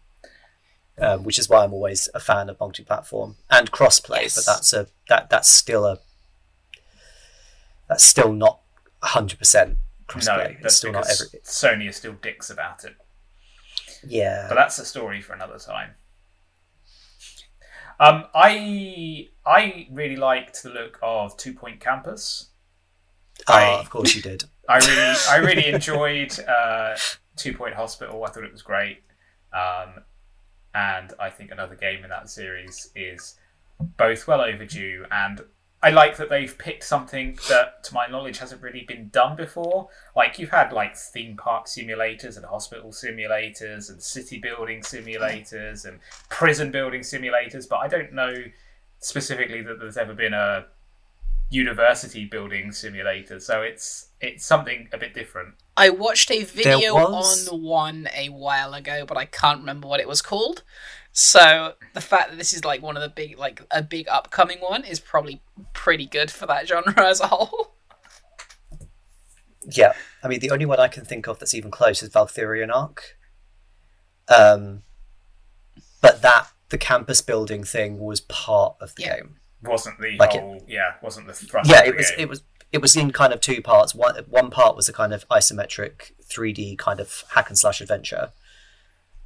Um, 0.98 1.24
which 1.24 1.40
is 1.40 1.48
why 1.48 1.64
I'm 1.64 1.74
always 1.74 2.10
a 2.14 2.20
fan 2.20 2.50
of 2.50 2.60
multi-platform 2.60 3.38
and 3.50 3.72
cross-play. 3.72 4.24
Yes. 4.24 4.36
But 4.36 4.52
that's 4.52 4.74
a 4.74 4.88
that 5.08 5.30
that's 5.30 5.48
still 5.48 5.86
a 5.86 6.00
that's 7.88 8.04
still 8.04 8.34
not 8.34 8.60
100 9.00 9.40
percent 9.40 9.78
cross-play. 10.08 10.58
No, 10.60 10.66
it's 10.66 10.76
still 10.76 10.92
not 10.92 11.04
because 11.04 11.34
every. 11.34 11.40
Sony 11.40 11.90
are 11.90 11.94
still 11.94 12.14
dicks 12.22 12.50
about 12.50 12.84
it. 12.84 12.98
Yeah, 14.08 14.46
But 14.50 14.56
that's 14.56 14.80
a 14.80 14.86
story 14.86 15.22
for 15.22 15.34
another 15.34 15.58
time. 15.60 15.92
Um, 18.00 18.26
I 18.34 19.28
I 19.46 19.88
really 19.92 20.16
liked 20.16 20.64
the 20.64 20.70
look 20.70 20.98
of 21.02 21.36
Two 21.38 21.54
Point 21.54 21.80
Campus. 21.82 22.50
Ah, 23.48 23.78
I- 23.78 23.80
of 23.80 23.90
course 23.90 24.16
you 24.16 24.22
did. 24.22 24.46
I 24.70 24.78
really 24.78 25.18
I 25.30 25.36
really 25.38 25.66
enjoyed 25.68 26.40
uh, 26.48 26.96
Two 27.36 27.54
Point 27.54 27.74
Hospital. 27.76 28.24
I 28.24 28.30
thought 28.30 28.44
it 28.44 28.52
was 28.52 28.62
great, 28.62 29.02
um, 29.52 30.04
and 30.76 31.12
I 31.20 31.30
think 31.30 31.52
another 31.52 31.76
game 31.76 32.04
in 32.04 32.10
that 32.12 32.30
series 32.30 32.92
is 32.96 33.36
both 33.98 34.28
well 34.28 34.42
overdue. 34.42 35.06
And 35.12 35.42
I 35.82 35.92
like 35.92 36.18
that 36.18 36.30
they've 36.30 36.58
picked 36.58 36.84
something 36.84 37.38
that, 37.48 37.84
to 37.86 37.94
my 37.94 38.08
knowledge, 38.08 38.40
hasn't 38.40 38.62
really 38.62 38.84
been 38.86 39.10
done 39.10 39.38
before. 39.38 39.88
Like 40.16 40.38
you've 40.38 40.50
had 40.50 40.74
like 40.74 40.98
theme 40.98 41.38
park 41.38 41.68
simulators 41.68 42.36
and 42.36 42.46
hospital 42.46 42.92
simulators 42.92 43.90
and 43.90 44.02
city 44.02 44.40
building 44.40 44.82
simulators 44.82 45.86
and 45.86 46.00
prison 46.30 46.72
building 46.72 47.02
simulators, 47.02 47.68
but 47.70 47.78
I 47.78 47.88
don't 47.88 48.12
know 48.14 48.34
specifically 49.00 49.62
that 49.62 49.80
there's 49.80 49.96
ever 49.96 50.14
been 50.14 50.34
a 50.34 50.66
university 51.50 52.26
building 52.26 52.72
simulator. 52.72 53.40
So 53.40 53.62
it's 53.62 54.10
it's 54.22 54.46
something 54.46 54.90
a 54.94 54.98
bit 54.98 55.14
different. 55.14 55.56
I 55.78 55.90
watched 55.90 56.30
a 56.30 56.44
video 56.44 56.94
was- 56.94 57.48
on 57.48 57.62
one 57.62 58.10
a 58.16 58.30
while 58.30 58.74
ago, 58.74 59.06
but 59.08 59.18
I 59.18 59.26
can't 59.26 59.60
remember 59.60 59.88
what 59.88 60.00
it 60.00 60.08
was 60.08 60.22
called. 60.22 60.64
So 61.12 61.74
the 61.94 62.02
fact 62.02 62.30
that 62.30 62.38
this 62.38 62.54
is 62.54 62.64
like 62.64 62.82
one 62.82 62.96
of 62.96 63.02
the 63.04 63.10
big, 63.10 63.38
like 63.38 63.62
a 63.72 63.82
big 63.82 64.08
upcoming 64.10 64.60
one, 64.60 64.84
is 64.86 65.00
probably 65.00 65.42
pretty 65.74 66.06
good 66.06 66.32
for 66.32 66.46
that 66.46 66.68
genre 66.68 66.94
as 67.06 67.20
a 67.20 67.28
whole. 67.28 67.74
Yeah, 69.72 69.94
I 70.24 70.28
mean 70.28 70.40
the 70.40 70.52
only 70.52 70.66
one 70.66 70.80
I 70.80 70.88
can 70.88 71.06
think 71.06 71.28
of 71.28 71.40
that's 71.40 71.54
even 71.54 71.72
close 71.72 72.02
is 72.02 72.10
Valkyrian 72.10 72.74
Arc. 72.74 73.18
Um, 74.28 74.84
but 76.02 76.22
that 76.22 76.48
the 76.70 76.78
campus 76.78 77.22
building 77.22 77.64
thing 77.64 78.00
was 78.00 78.22
part 78.22 78.76
of 78.80 78.96
the 78.96 79.04
Yeah. 79.04 79.16
game. 79.18 79.36
Wasn't 79.64 80.00
the 80.00 80.16
Like 80.18 80.36
it- 80.36 80.42
whole 80.42 80.64
yeah, 80.68 80.94
wasn't 81.02 81.28
the 81.28 81.34
thrust 81.34 81.70
yeah 81.70 81.82
of 81.82 81.88
it 81.88 81.96
was 81.98 82.10
game. 82.12 82.20
it 82.22 82.30
was 82.30 82.44
it 82.72 82.78
was 82.82 82.96
in 82.96 83.12
kind 83.12 83.34
of 83.34 83.42
two 83.42 83.62
parts 83.62 83.94
one 83.94 84.16
one 84.30 84.50
part 84.50 84.76
was 84.76 84.88
a 84.88 84.94
kind 84.94 85.12
of 85.14 85.28
isometric 85.30 86.12
3d 86.24 86.78
kind 86.78 87.00
of 87.00 87.24
hack 87.32 87.50
and 87.50 87.58
slash 87.58 87.82
adventure 87.82 88.32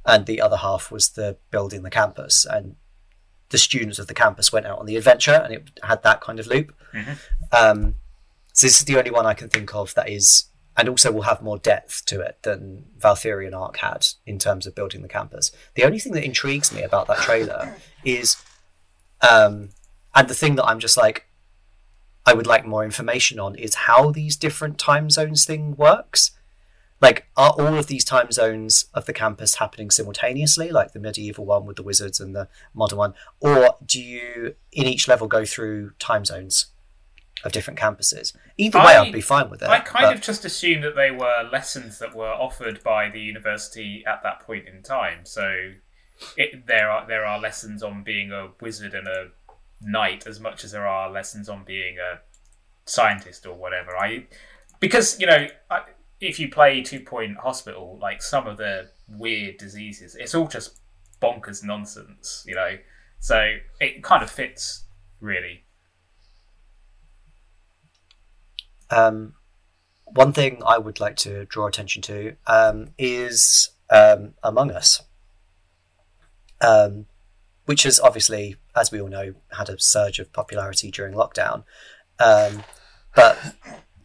and 0.06 0.26
the 0.26 0.40
other 0.40 0.56
half 0.58 0.90
was 0.90 1.10
the 1.10 1.36
building 1.50 1.82
the 1.82 1.90
campus 1.90 2.44
and 2.44 2.76
the 3.50 3.58
students 3.58 3.98
of 3.98 4.06
the 4.06 4.14
campus 4.14 4.52
went 4.52 4.66
out 4.66 4.78
on 4.78 4.86
the 4.86 4.96
adventure 4.96 5.34
and 5.44 5.52
it 5.54 5.78
had 5.82 6.02
that 6.02 6.20
kind 6.20 6.38
of 6.40 6.46
loop 6.46 6.74
Mhm. 6.92 7.16
um, 7.52 7.94
so 8.52 8.66
this 8.66 8.78
is 8.78 8.84
the 8.84 8.96
only 8.98 9.10
one 9.10 9.26
i 9.26 9.34
can 9.34 9.48
think 9.48 9.74
of 9.74 9.94
that 9.94 10.08
is 10.08 10.46
and 10.76 10.88
also 10.88 11.12
will 11.12 11.22
have 11.22 11.40
more 11.42 11.58
depth 11.58 12.04
to 12.06 12.20
it 12.20 12.38
than 12.42 12.84
valkyrian 12.98 13.54
arc 13.54 13.76
had 13.78 14.06
in 14.26 14.38
terms 14.38 14.66
of 14.66 14.74
building 14.74 15.02
the 15.02 15.08
campus 15.08 15.52
the 15.74 15.84
only 15.84 15.98
thing 15.98 16.12
that 16.12 16.24
intrigues 16.24 16.72
me 16.72 16.82
about 16.82 17.06
that 17.06 17.18
trailer 17.18 17.76
is 18.04 18.36
um, 19.28 19.70
and 20.14 20.28
the 20.28 20.34
thing 20.34 20.56
that 20.56 20.64
i'm 20.66 20.80
just 20.80 20.96
like 20.96 21.26
I 22.26 22.32
would 22.32 22.46
like 22.46 22.64
more 22.64 22.84
information 22.86 23.38
on 23.38 23.54
is 23.54 23.74
how 23.74 24.10
these 24.10 24.34
different 24.34 24.78
time 24.78 25.10
zones 25.10 25.44
thing 25.44 25.76
works. 25.76 26.30
Like, 27.04 27.26
are 27.36 27.50
all 27.50 27.76
of 27.76 27.86
these 27.86 28.04
time 28.04 28.32
zones 28.32 28.86
of 28.94 29.04
the 29.04 29.12
campus 29.12 29.56
happening 29.56 29.90
simultaneously, 29.90 30.70
like 30.70 30.92
the 30.92 30.98
medieval 31.00 31.44
one 31.44 31.66
with 31.66 31.76
the 31.76 31.82
wizards 31.82 32.18
and 32.18 32.34
the 32.34 32.48
modern 32.72 32.98
one, 32.98 33.14
or 33.40 33.76
do 33.84 34.00
you 34.02 34.54
in 34.72 34.86
each 34.86 35.06
level 35.06 35.28
go 35.28 35.44
through 35.44 35.90
time 35.98 36.24
zones 36.24 36.66
of 37.44 37.52
different 37.52 37.78
campuses? 37.78 38.34
Either 38.56 38.78
way, 38.78 38.96
I- 38.96 39.02
I'd 39.02 39.12
be 39.12 39.20
fine 39.20 39.50
with 39.50 39.62
it. 39.62 39.68
I 39.68 39.80
kind 39.80 40.06
but- 40.06 40.14
of 40.14 40.22
just 40.22 40.44
assumed 40.46 40.82
that 40.82 40.96
they 40.96 41.10
were 41.10 41.48
lessons 41.52 41.98
that 41.98 42.14
were 42.14 42.32
offered 42.32 42.82
by 42.82 43.10
the 43.10 43.20
university 43.20 44.02
at 44.06 44.22
that 44.22 44.40
point 44.40 44.66
in 44.66 44.82
time. 44.82 45.26
So 45.26 45.72
it, 46.38 46.66
there 46.66 46.90
are 46.90 47.06
there 47.06 47.26
are 47.26 47.38
lessons 47.38 47.82
on 47.82 48.02
being 48.02 48.32
a 48.32 48.52
wizard 48.60 48.94
and 48.94 49.06
a 49.06 49.28
knight 49.82 50.26
as 50.26 50.40
much 50.40 50.64
as 50.64 50.72
there 50.72 50.86
are 50.86 51.10
lessons 51.10 51.50
on 51.50 51.64
being 51.64 51.98
a 51.98 52.20
scientist 52.86 53.44
or 53.44 53.54
whatever. 53.54 53.94
I 53.96 54.26
because 54.80 55.20
you 55.20 55.26
know 55.26 55.48
I, 55.70 55.82
if 56.24 56.40
you 56.40 56.48
play 56.48 56.80
Two 56.82 57.00
Point 57.00 57.36
Hospital, 57.36 57.98
like 58.00 58.22
some 58.22 58.46
of 58.46 58.56
the 58.56 58.90
weird 59.08 59.58
diseases, 59.58 60.14
it's 60.14 60.34
all 60.34 60.48
just 60.48 60.80
bonkers 61.20 61.62
nonsense, 61.62 62.44
you 62.46 62.54
know. 62.54 62.78
So 63.20 63.56
it 63.80 64.02
kind 64.02 64.22
of 64.22 64.30
fits 64.30 64.84
really. 65.20 65.64
Um, 68.90 69.34
one 70.04 70.32
thing 70.32 70.62
I 70.64 70.78
would 70.78 71.00
like 71.00 71.16
to 71.16 71.44
draw 71.46 71.66
attention 71.66 72.00
to 72.02 72.36
um, 72.46 72.90
is 72.98 73.70
um, 73.90 74.34
Among 74.42 74.70
Us, 74.70 75.02
um, 76.60 77.06
which 77.66 77.82
has 77.82 78.00
obviously, 78.00 78.56
as 78.74 78.90
we 78.90 79.00
all 79.00 79.08
know, 79.08 79.34
had 79.56 79.68
a 79.68 79.78
surge 79.78 80.18
of 80.18 80.32
popularity 80.32 80.90
during 80.90 81.14
lockdown. 81.14 81.64
Um, 82.18 82.62
but 83.14 83.38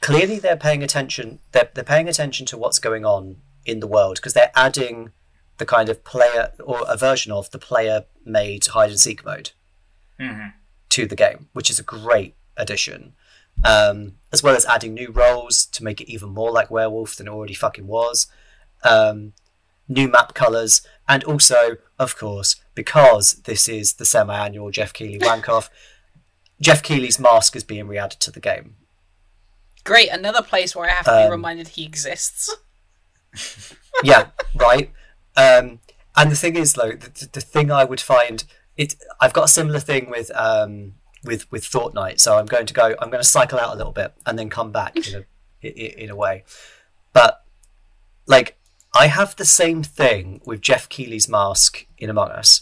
clearly, 0.01 0.39
they're 0.39 0.55
paying 0.57 0.83
attention. 0.83 1.39
They're, 1.51 1.69
they're 1.73 1.83
paying 1.83 2.07
attention 2.09 2.45
to 2.47 2.57
what's 2.57 2.79
going 2.79 3.05
on 3.05 3.37
in 3.65 3.79
the 3.79 3.87
world 3.87 4.15
because 4.17 4.33
they're 4.33 4.51
adding 4.55 5.11
the 5.57 5.65
kind 5.65 5.89
of 5.89 6.03
player 6.03 6.53
or 6.63 6.83
a 6.87 6.95
version 6.97 7.31
of 7.31 7.51
the 7.51 7.59
player-made 7.59 8.65
hide 8.67 8.89
and 8.91 8.99
seek 8.99 9.25
mode 9.25 9.51
Mhm. 10.19 10.53
to 10.89 11.05
the 11.05 11.15
game, 11.15 11.49
which 11.53 11.69
is 11.69 11.79
a 11.79 11.83
great 11.83 12.35
addition. 12.55 13.13
Um, 13.65 14.15
as 14.31 14.41
well 14.41 14.55
as 14.55 14.65
adding 14.65 14.93
new 14.93 15.11
roles 15.11 15.65
to 15.65 15.83
make 15.83 15.99
it 15.99 16.09
even 16.09 16.29
more 16.29 16.49
like 16.51 16.71
Werewolf 16.71 17.15
than 17.17 17.27
it 17.27 17.31
already 17.31 17.53
fucking 17.53 17.87
was. 17.87 18.27
Um, 18.83 19.33
new 19.89 20.07
map 20.07 20.33
colors, 20.33 20.81
and 21.09 21.25
also, 21.25 21.75
of 21.97 22.15
course, 22.17 22.55
because 22.73 23.33
this 23.43 23.67
is 23.67 23.93
the 23.95 24.05
semi-annual 24.05 24.71
Geoff 24.71 24.93
Keighley 24.93 25.17
wank-off, 25.19 25.69
Geoff 26.61 26.81
Keighley's 26.83 27.19
mask 27.19 27.55
is 27.57 27.63
being 27.65 27.87
re-added 27.87 28.19
to 28.21 28.31
the 28.31 28.39
game. 28.39 28.77
Great, 29.89 30.09
another 30.09 30.43
place 30.43 30.75
where 30.75 30.87
I 30.87 30.93
have 30.93 31.05
to 31.05 31.11
be 31.11 31.23
Um, 31.23 31.31
reminded 31.31 31.69
he 31.69 31.83
exists. 31.83 32.55
yeah, 34.03 34.27
right. 34.53 34.91
Um, 35.35 35.79
and 36.15 36.31
the 36.31 36.35
thing 36.35 36.55
is, 36.55 36.73
though, 36.73 36.91
the, 36.91 37.27
the 37.33 37.41
thing 37.41 37.71
I 37.71 37.85
would 37.85 37.99
find 37.99 38.43
it, 38.77 38.93
I've 39.19 39.33
got 39.33 39.45
a 39.45 39.47
similar 39.47 39.79
thing 39.79 40.11
with 40.11 40.29
um, 40.35 40.93
with 41.23 41.51
with 41.51 41.63
Fortnite. 41.63 42.19
So 42.19 42.37
I'm 42.37 42.45
going 42.45 42.67
to 42.67 42.73
go. 42.75 42.93
I'm 43.01 43.09
going 43.09 43.23
to 43.23 43.27
cycle 43.27 43.57
out 43.57 43.73
a 43.73 43.77
little 43.77 43.91
bit 43.91 44.13
and 44.27 44.37
then 44.37 44.47
come 44.47 44.71
back 44.71 44.95
in 44.95 45.15
a 45.15 45.25
in, 45.67 46.03
in 46.03 46.09
a 46.11 46.15
way. 46.15 46.43
But 47.11 47.43
like, 48.27 48.59
I 48.93 49.07
have 49.07 49.37
the 49.37 49.43
same 49.43 49.81
thing 49.81 50.41
with 50.45 50.61
Geoff 50.61 50.87
Keighley's 50.89 51.27
mask 51.27 51.87
in 51.97 52.11
Among 52.11 52.29
Us 52.29 52.61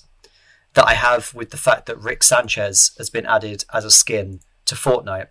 that 0.76 0.88
I 0.88 0.94
have 0.94 1.34
with 1.34 1.50
the 1.50 1.58
fact 1.58 1.88
that 1.88 2.00
Rick 2.00 2.24
Sanchez 2.24 2.92
has 2.98 3.10
been 3.10 3.26
added 3.26 3.66
as 3.74 3.84
a 3.84 3.92
skin 3.92 4.40
to 4.64 4.76
Fortnite. 4.76 5.28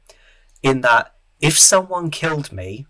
In 0.62 0.82
that, 0.82 1.14
if 1.40 1.58
someone 1.58 2.10
killed 2.10 2.52
me 2.52 2.86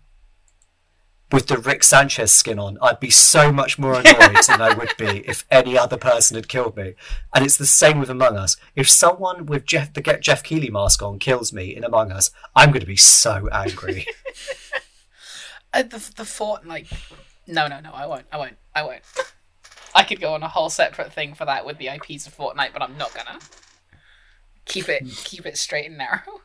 with 1.31 1.47
the 1.47 1.57
Rick 1.57 1.83
Sanchez 1.83 2.31
skin 2.31 2.57
on, 2.57 2.77
I'd 2.81 2.99
be 2.99 3.09
so 3.09 3.51
much 3.51 3.77
more 3.77 3.93
annoyed 3.99 4.37
than 4.47 4.61
I 4.61 4.73
would 4.73 4.93
be 4.97 5.27
if 5.27 5.45
any 5.51 5.77
other 5.77 5.97
person 5.97 6.35
had 6.35 6.47
killed 6.47 6.77
me. 6.77 6.93
And 7.33 7.45
it's 7.45 7.57
the 7.57 7.65
same 7.65 7.99
with 7.99 8.09
Among 8.09 8.37
Us. 8.37 8.55
If 8.75 8.89
someone 8.89 9.45
with 9.45 9.65
Geoff 9.65 9.93
the 9.93 10.01
get 10.01 10.21
Geoff 10.21 10.43
Keighley 10.43 10.69
mask 10.69 11.01
on 11.01 11.19
kills 11.19 11.51
me 11.51 11.75
in 11.75 11.83
Among 11.83 12.11
Us, 12.11 12.31
I'm 12.55 12.69
going 12.69 12.81
to 12.81 12.87
be 12.87 12.95
so 12.95 13.49
angry. 13.51 14.05
Uh, 15.73 15.83
the 15.83 15.97
the 16.15 16.23
Fortnite. 16.23 16.87
No, 17.45 17.67
no, 17.67 17.81
no. 17.81 17.91
I 17.91 18.07
won't. 18.07 18.25
I 18.31 18.37
won't. 18.37 18.55
I 18.73 18.83
won't. 18.83 19.01
I 19.93 20.03
could 20.03 20.21
go 20.21 20.33
on 20.33 20.41
a 20.41 20.47
whole 20.47 20.69
separate 20.69 21.11
thing 21.11 21.33
for 21.33 21.43
that 21.43 21.65
with 21.65 21.77
the 21.77 21.87
IPs 21.87 22.25
of 22.25 22.35
Fortnite, 22.35 22.71
but 22.71 22.81
I'm 22.81 22.97
not 22.97 23.13
gonna. 23.13 23.37
Keep 24.65 24.87
it 24.87 25.03
keep 25.25 25.45
it 25.45 25.57
straight 25.57 25.87
and 25.87 25.97
narrow. 25.97 26.41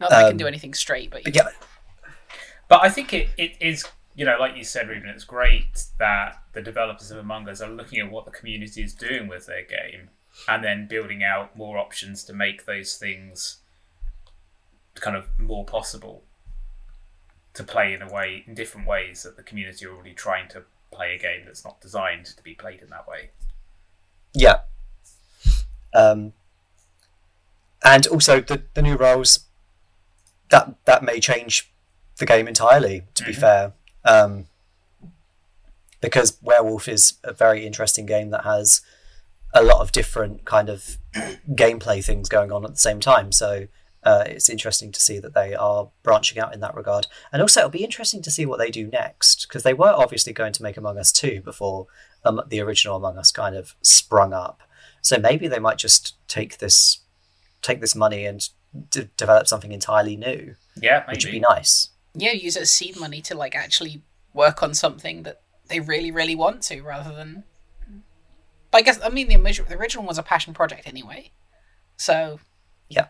Not 0.00 0.10
that 0.10 0.18
I 0.18 0.22
can 0.22 0.32
Um, 0.32 0.36
do 0.36 0.46
anything 0.46 0.74
straight, 0.74 1.10
but 1.10 1.24
but 1.24 1.34
yeah, 1.34 1.48
But 2.68 2.82
I 2.84 2.90
think 2.90 3.12
it, 3.12 3.30
it 3.36 3.56
is, 3.60 3.84
you 4.14 4.24
know, 4.24 4.36
like 4.38 4.56
you 4.56 4.64
said, 4.64 4.88
Reuben, 4.88 5.08
it's 5.08 5.24
great 5.24 5.84
that 5.98 6.42
the 6.52 6.62
developers 6.62 7.10
of 7.10 7.18
Among 7.18 7.48
Us 7.48 7.60
are 7.60 7.70
looking 7.70 7.98
at 8.00 8.10
what 8.10 8.24
the 8.24 8.30
community 8.30 8.82
is 8.82 8.94
doing 8.94 9.26
with 9.28 9.46
their 9.46 9.62
game 9.64 10.10
and 10.46 10.62
then 10.62 10.86
building 10.86 11.22
out 11.24 11.56
more 11.56 11.78
options 11.78 12.22
to 12.24 12.32
make 12.32 12.64
those 12.66 12.96
things 12.96 13.58
kind 14.94 15.16
of 15.16 15.28
more 15.38 15.64
possible 15.64 16.22
to 17.54 17.64
play 17.64 17.92
in 17.92 18.02
a 18.02 18.12
way, 18.12 18.44
in 18.46 18.54
different 18.54 18.86
ways 18.86 19.22
that 19.22 19.36
the 19.36 19.42
community 19.42 19.84
are 19.86 19.92
already 19.92 20.14
trying 20.14 20.48
to 20.48 20.62
play 20.92 21.14
a 21.14 21.18
game 21.18 21.42
that's 21.44 21.64
not 21.64 21.80
designed 21.80 22.26
to 22.26 22.42
be 22.42 22.54
played 22.54 22.80
in 22.80 22.88
that 22.90 23.08
way. 23.08 23.30
yeah. 24.34 24.60
Um, 25.94 26.34
and 27.82 28.06
also 28.08 28.40
the 28.40 28.62
the 28.74 28.82
new 28.82 28.96
roles 28.96 29.46
that 30.50 30.74
that 30.84 31.02
may 31.02 31.20
change 31.20 31.70
the 32.18 32.26
game 32.26 32.48
entirely. 32.48 33.04
To 33.14 33.24
be 33.24 33.32
fair, 33.32 33.72
um, 34.04 34.46
because 36.00 36.38
Werewolf 36.42 36.88
is 36.88 37.14
a 37.24 37.32
very 37.32 37.66
interesting 37.66 38.06
game 38.06 38.30
that 38.30 38.44
has 38.44 38.80
a 39.54 39.62
lot 39.62 39.80
of 39.80 39.92
different 39.92 40.44
kind 40.44 40.68
of 40.68 40.98
gameplay 41.50 42.04
things 42.04 42.28
going 42.28 42.52
on 42.52 42.64
at 42.64 42.72
the 42.72 42.78
same 42.78 43.00
time. 43.00 43.32
So 43.32 43.68
uh, 44.04 44.24
it's 44.26 44.48
interesting 44.48 44.92
to 44.92 45.00
see 45.00 45.18
that 45.18 45.34
they 45.34 45.54
are 45.54 45.90
branching 46.02 46.38
out 46.38 46.54
in 46.54 46.60
that 46.60 46.74
regard. 46.74 47.06
And 47.32 47.42
also, 47.42 47.60
it'll 47.60 47.70
be 47.70 47.84
interesting 47.84 48.22
to 48.22 48.30
see 48.30 48.46
what 48.46 48.58
they 48.58 48.70
do 48.70 48.86
next 48.86 49.46
because 49.48 49.62
they 49.62 49.74
were 49.74 49.92
obviously 49.92 50.32
going 50.32 50.52
to 50.52 50.62
make 50.62 50.76
Among 50.76 50.98
Us 50.98 51.12
2 51.12 51.40
before 51.40 51.86
um, 52.24 52.40
the 52.46 52.60
original 52.60 52.96
Among 52.96 53.18
Us 53.18 53.32
kind 53.32 53.56
of 53.56 53.74
sprung 53.82 54.32
up. 54.32 54.62
So 55.02 55.18
maybe 55.18 55.48
they 55.48 55.58
might 55.58 55.78
just 55.78 56.14
take 56.28 56.58
this 56.58 57.00
take 57.60 57.80
this 57.80 57.96
money 57.96 58.24
and 58.24 58.48
d- 58.90 59.08
develop 59.16 59.46
something 59.48 59.72
entirely 59.72 60.16
new, 60.16 60.54
Yeah, 60.80 61.04
which 61.08 61.24
would 61.24 61.32
be 61.32 61.40
nice. 61.40 61.90
yeah, 62.14 62.32
use 62.32 62.56
it 62.56 62.62
as 62.62 62.70
seed 62.70 62.98
money 62.98 63.20
to 63.22 63.34
like 63.34 63.54
actually 63.54 64.02
work 64.34 64.62
on 64.62 64.74
something 64.74 65.22
that 65.24 65.40
they 65.68 65.80
really, 65.80 66.10
really 66.10 66.34
want 66.34 66.62
to, 66.64 66.80
rather 66.82 67.14
than. 67.14 67.44
But 68.70 68.78
I 68.78 68.82
guess 68.82 69.00
I 69.02 69.08
mean 69.08 69.28
the 69.28 69.36
original, 69.36 69.68
the 69.68 69.76
original 69.76 70.04
was 70.06 70.18
a 70.18 70.22
passion 70.22 70.52
project 70.54 70.86
anyway, 70.86 71.32
so 71.96 72.40
Yeah. 72.88 73.08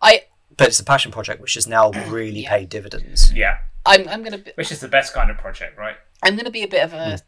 I 0.00 0.22
But 0.56 0.68
it's 0.68 0.80
a 0.80 0.84
passion 0.84 1.12
project 1.12 1.40
which 1.40 1.54
has 1.54 1.66
now 1.66 1.90
really 2.08 2.40
Yeah. 2.42 2.50
paid 2.50 2.68
dividends. 2.68 3.32
Yeah, 3.32 3.58
I'm 3.84 4.08
I'm 4.08 4.22
gonna 4.22 4.38
be, 4.38 4.52
which 4.54 4.70
is 4.72 4.80
the 4.80 4.88
best 4.88 5.12
kind 5.14 5.30
of 5.30 5.38
project, 5.38 5.78
right? 5.78 5.96
I'm 6.22 6.36
gonna 6.36 6.50
be 6.50 6.62
a 6.62 6.68
bit 6.68 6.82
of 6.84 6.92
a 6.92 7.20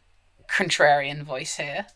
contrarian 0.49 1.23
voice 1.23 1.57
here. 1.57 1.87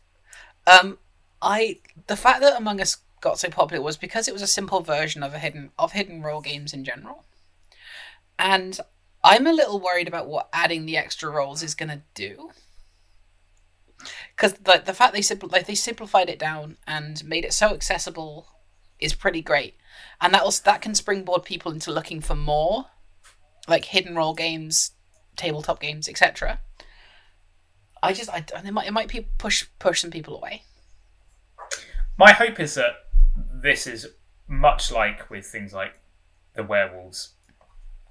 Um, 0.68 0.98
I 1.42 1.80
the 2.08 2.16
fact 2.16 2.42
that 2.42 2.56
Among 2.58 2.80
Us 2.82 2.98
got 3.24 3.40
so 3.40 3.50
popular 3.50 3.82
was 3.82 3.98
because 3.98 4.28
it 4.28 4.34
was 4.34 4.42
a 4.44 4.48
simple 4.48 4.82
version 4.82 5.24
of 5.24 5.34
a 5.34 5.40
hidden 5.40 5.72
of 5.80 5.94
hidden 5.94 6.22
role 6.22 6.42
games 6.42 6.74
in 6.74 6.84
general, 6.84 7.26
and 8.38 8.80
I'm 9.24 9.48
a 9.48 9.54
little 9.54 9.80
worried 9.80 10.10
about 10.10 10.28
what 10.28 10.50
adding 10.52 10.86
the 10.86 10.98
extra 10.98 11.32
roles 11.32 11.64
is 11.64 11.74
gonna 11.74 12.04
do. 12.14 12.52
Because 14.36 14.54
the 14.54 14.84
the 14.86 14.94
fact 14.94 15.14
they 15.14 15.22
simpl- 15.22 15.52
like 15.52 15.66
they 15.66 15.76
simplified 15.76 16.30
it 16.30 16.38
down 16.38 16.78
and 16.86 17.24
made 17.24 17.46
it 17.46 17.54
so 17.54 17.70
accessible 17.70 18.48
is 19.00 19.16
pretty 19.16 19.42
great, 19.42 19.76
and 20.20 20.34
that 20.34 20.42
also 20.42 20.62
that 20.66 20.82
can 20.82 20.94
springboard 20.94 21.44
people 21.46 21.72
into 21.72 21.92
looking 21.92 22.20
for 22.20 22.36
more, 22.36 22.88
like 23.68 23.86
hidden 23.86 24.16
role 24.16 24.34
games, 24.34 24.92
tabletop 25.38 25.80
games, 25.80 26.10
etc. 26.10 26.60
I 28.04 28.12
just 28.12 28.30
I 28.30 28.44
it 28.54 28.74
might 28.74 28.88
it 28.88 28.92
might 28.92 29.08
pe- 29.08 29.28
push 29.38 29.66
push 29.80 30.02
some 30.02 30.12
people 30.12 30.36
away. 30.36 30.64
My 32.18 32.34
hope 32.34 32.60
is 32.60 32.76
that 32.76 32.96
this 33.64 33.88
is 33.88 34.07
much 34.47 34.91
like 34.91 35.30
with 35.32 35.45
things 35.47 35.74
like 35.74 35.93
the 36.53 36.64
werewolves 36.64 37.30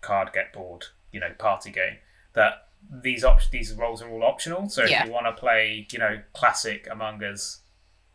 card 0.00 0.32
get 0.32 0.52
bored, 0.52 0.86
you 1.12 1.20
know, 1.20 1.30
party 1.38 1.70
game. 1.70 1.98
That 2.32 2.68
these 2.90 3.22
op- 3.22 3.50
these 3.52 3.72
roles 3.74 4.02
are 4.02 4.10
all 4.10 4.24
optional. 4.24 4.68
So 4.68 4.84
Yeah. 4.84 5.02
if 5.02 5.06
you 5.06 5.12
want 5.12 5.26
to 5.26 5.32
play, 5.32 5.86
you 5.92 5.98
know, 6.00 6.22
classic 6.32 6.88
Among 6.90 7.22
Us, 7.22 7.60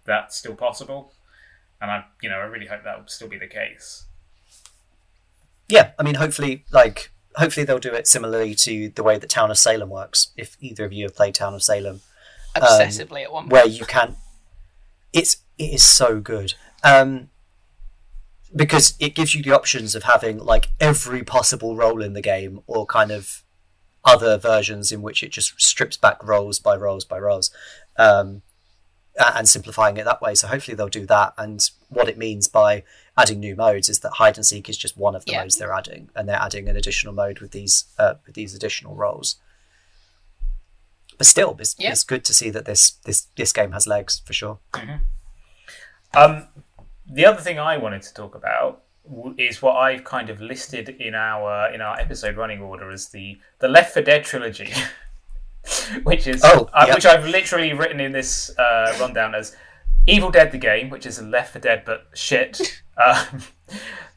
that's 0.03 0.35
still 0.35 0.55
possible. 0.55 1.13
And 1.79 1.89
I, 1.91 2.05
you 2.21 2.29
know, 2.29 2.37
I 2.37 2.43
really 2.45 2.65
hope 2.65 2.83
that 2.83 2.99
will 2.99 3.07
still 3.07 3.29
be 3.29 3.37
the 3.37 3.47
case. 3.47 4.05
Yeah, 5.69 5.91
I 5.99 6.03
mean, 6.03 6.15
hopefully, 6.15 6.65
like, 6.71 7.11
hopefully 7.35 7.65
they'll 7.65 7.77
do 7.79 7.93
it 7.93 8.07
similarly 8.07 8.55
to 8.55 8.89
the 8.89 9.03
way 9.03 9.17
that 9.17 9.29
Town 9.29 9.51
of 9.51 9.57
Salem 9.57 9.89
works. 9.89 10.29
If 10.37 10.57
either 10.59 10.85
of 10.85 10.93
you 10.93 11.05
have 11.05 11.15
played 11.15 11.35
Town 11.35 11.53
of 11.53 11.61
Salem, 11.63 12.01
um, 12.55 12.63
Obsessively 12.63 13.23
at 13.23 13.31
one 13.31 13.43
point. 13.43 13.51
where 13.53 13.67
you 13.67 13.85
can, 13.85 14.15
it's 15.13 15.37
it 15.57 15.73
is 15.73 15.83
so 15.83 16.19
good. 16.19 16.55
Um, 16.83 17.29
because 18.55 18.95
it 18.99 19.13
gives 19.13 19.35
you 19.35 19.43
the 19.43 19.51
options 19.51 19.93
of 19.95 20.03
having 20.03 20.37
like 20.39 20.69
every 20.79 21.23
possible 21.23 21.75
role 21.75 22.01
in 22.01 22.13
the 22.13 22.21
game, 22.21 22.61
or 22.67 22.85
kind 22.85 23.11
of 23.11 23.43
other 24.05 24.37
versions 24.37 24.91
in 24.91 25.01
which 25.01 25.21
it 25.21 25.31
just 25.31 25.59
strips 25.61 25.97
back 25.97 26.23
roles 26.23 26.59
by 26.59 26.75
roles 26.75 27.03
by 27.03 27.19
roles, 27.19 27.51
um, 27.97 28.41
and 29.35 29.49
simplifying 29.49 29.97
it 29.97 30.05
that 30.05 30.21
way. 30.21 30.33
So 30.33 30.47
hopefully 30.47 30.75
they'll 30.75 30.87
do 30.87 31.05
that. 31.07 31.33
And 31.37 31.69
what 31.89 32.07
it 32.07 32.17
means 32.17 32.47
by 32.47 32.83
adding 33.17 33.39
new 33.39 33.55
modes 33.55 33.89
is 33.89 33.99
that 33.99 34.11
hide 34.13 34.37
and 34.37 34.45
seek 34.45 34.69
is 34.69 34.77
just 34.77 34.95
one 34.95 35.15
of 35.15 35.25
the 35.25 35.33
Yeah. 35.33 35.41
modes 35.41 35.57
they're 35.57 35.73
adding, 35.73 36.09
and 36.15 36.29
they're 36.29 36.41
adding 36.41 36.69
an 36.69 36.77
additional 36.77 37.13
mode 37.13 37.39
with 37.39 37.51
these 37.51 37.85
uh, 37.97 38.13
with 38.25 38.35
these 38.35 38.55
additional 38.55 38.95
roles. 38.95 39.35
but 41.17 41.25
still, 41.25 41.57
it's, 41.59 41.75
Yeah. 41.79 41.91
it's 41.91 42.03
good 42.03 42.23
to 42.25 42.33
see 42.33 42.51
that 42.51 42.65
this 42.65 42.91
this 43.05 43.27
this 43.35 43.51
game 43.51 43.71
has 43.71 43.87
legs 43.87 44.21
for 44.23 44.33
sure. 44.33 44.59
Um, 46.13 46.47
the 47.09 47.25
other 47.25 47.41
thing 47.41 47.59
I 47.59 47.77
wanted 47.77 48.01
to 48.03 48.13
talk 48.13 48.35
about 48.35 48.83
is 49.37 49.61
what 49.61 49.77
I've 49.77 50.03
kind 50.03 50.29
of 50.29 50.41
listed 50.41 50.89
in 50.89 51.15
our 51.15 51.71
in 51.73 51.81
our 51.81 51.97
episode 51.99 52.35
running 52.35 52.61
order 52.61 52.91
as 52.91 53.09
the 53.09 53.39
the 53.59 53.67
Left 53.67 53.93
4 53.93 54.03
Dead 54.03 54.23
trilogy, 54.23 54.71
which 56.03 56.27
is 56.27 56.41
Oh, 56.43 56.69
uh, 56.73 56.91
which 56.93 57.05
I've 57.05 57.25
literally 57.25 57.73
written 57.73 57.99
in 57.99 58.11
this 58.11 58.57
uh, 58.57 58.95
rundown 58.99 59.35
as 59.35 59.55
Evil 60.05 60.31
Dead 60.31 60.51
the 60.51 60.57
game, 60.57 60.89
which 60.89 61.05
is 61.05 61.21
Left 61.21 61.53
4 61.53 61.61
Dead 61.61 61.83
but 61.85 62.07
shit. 62.13 62.81
Um, 62.97 63.43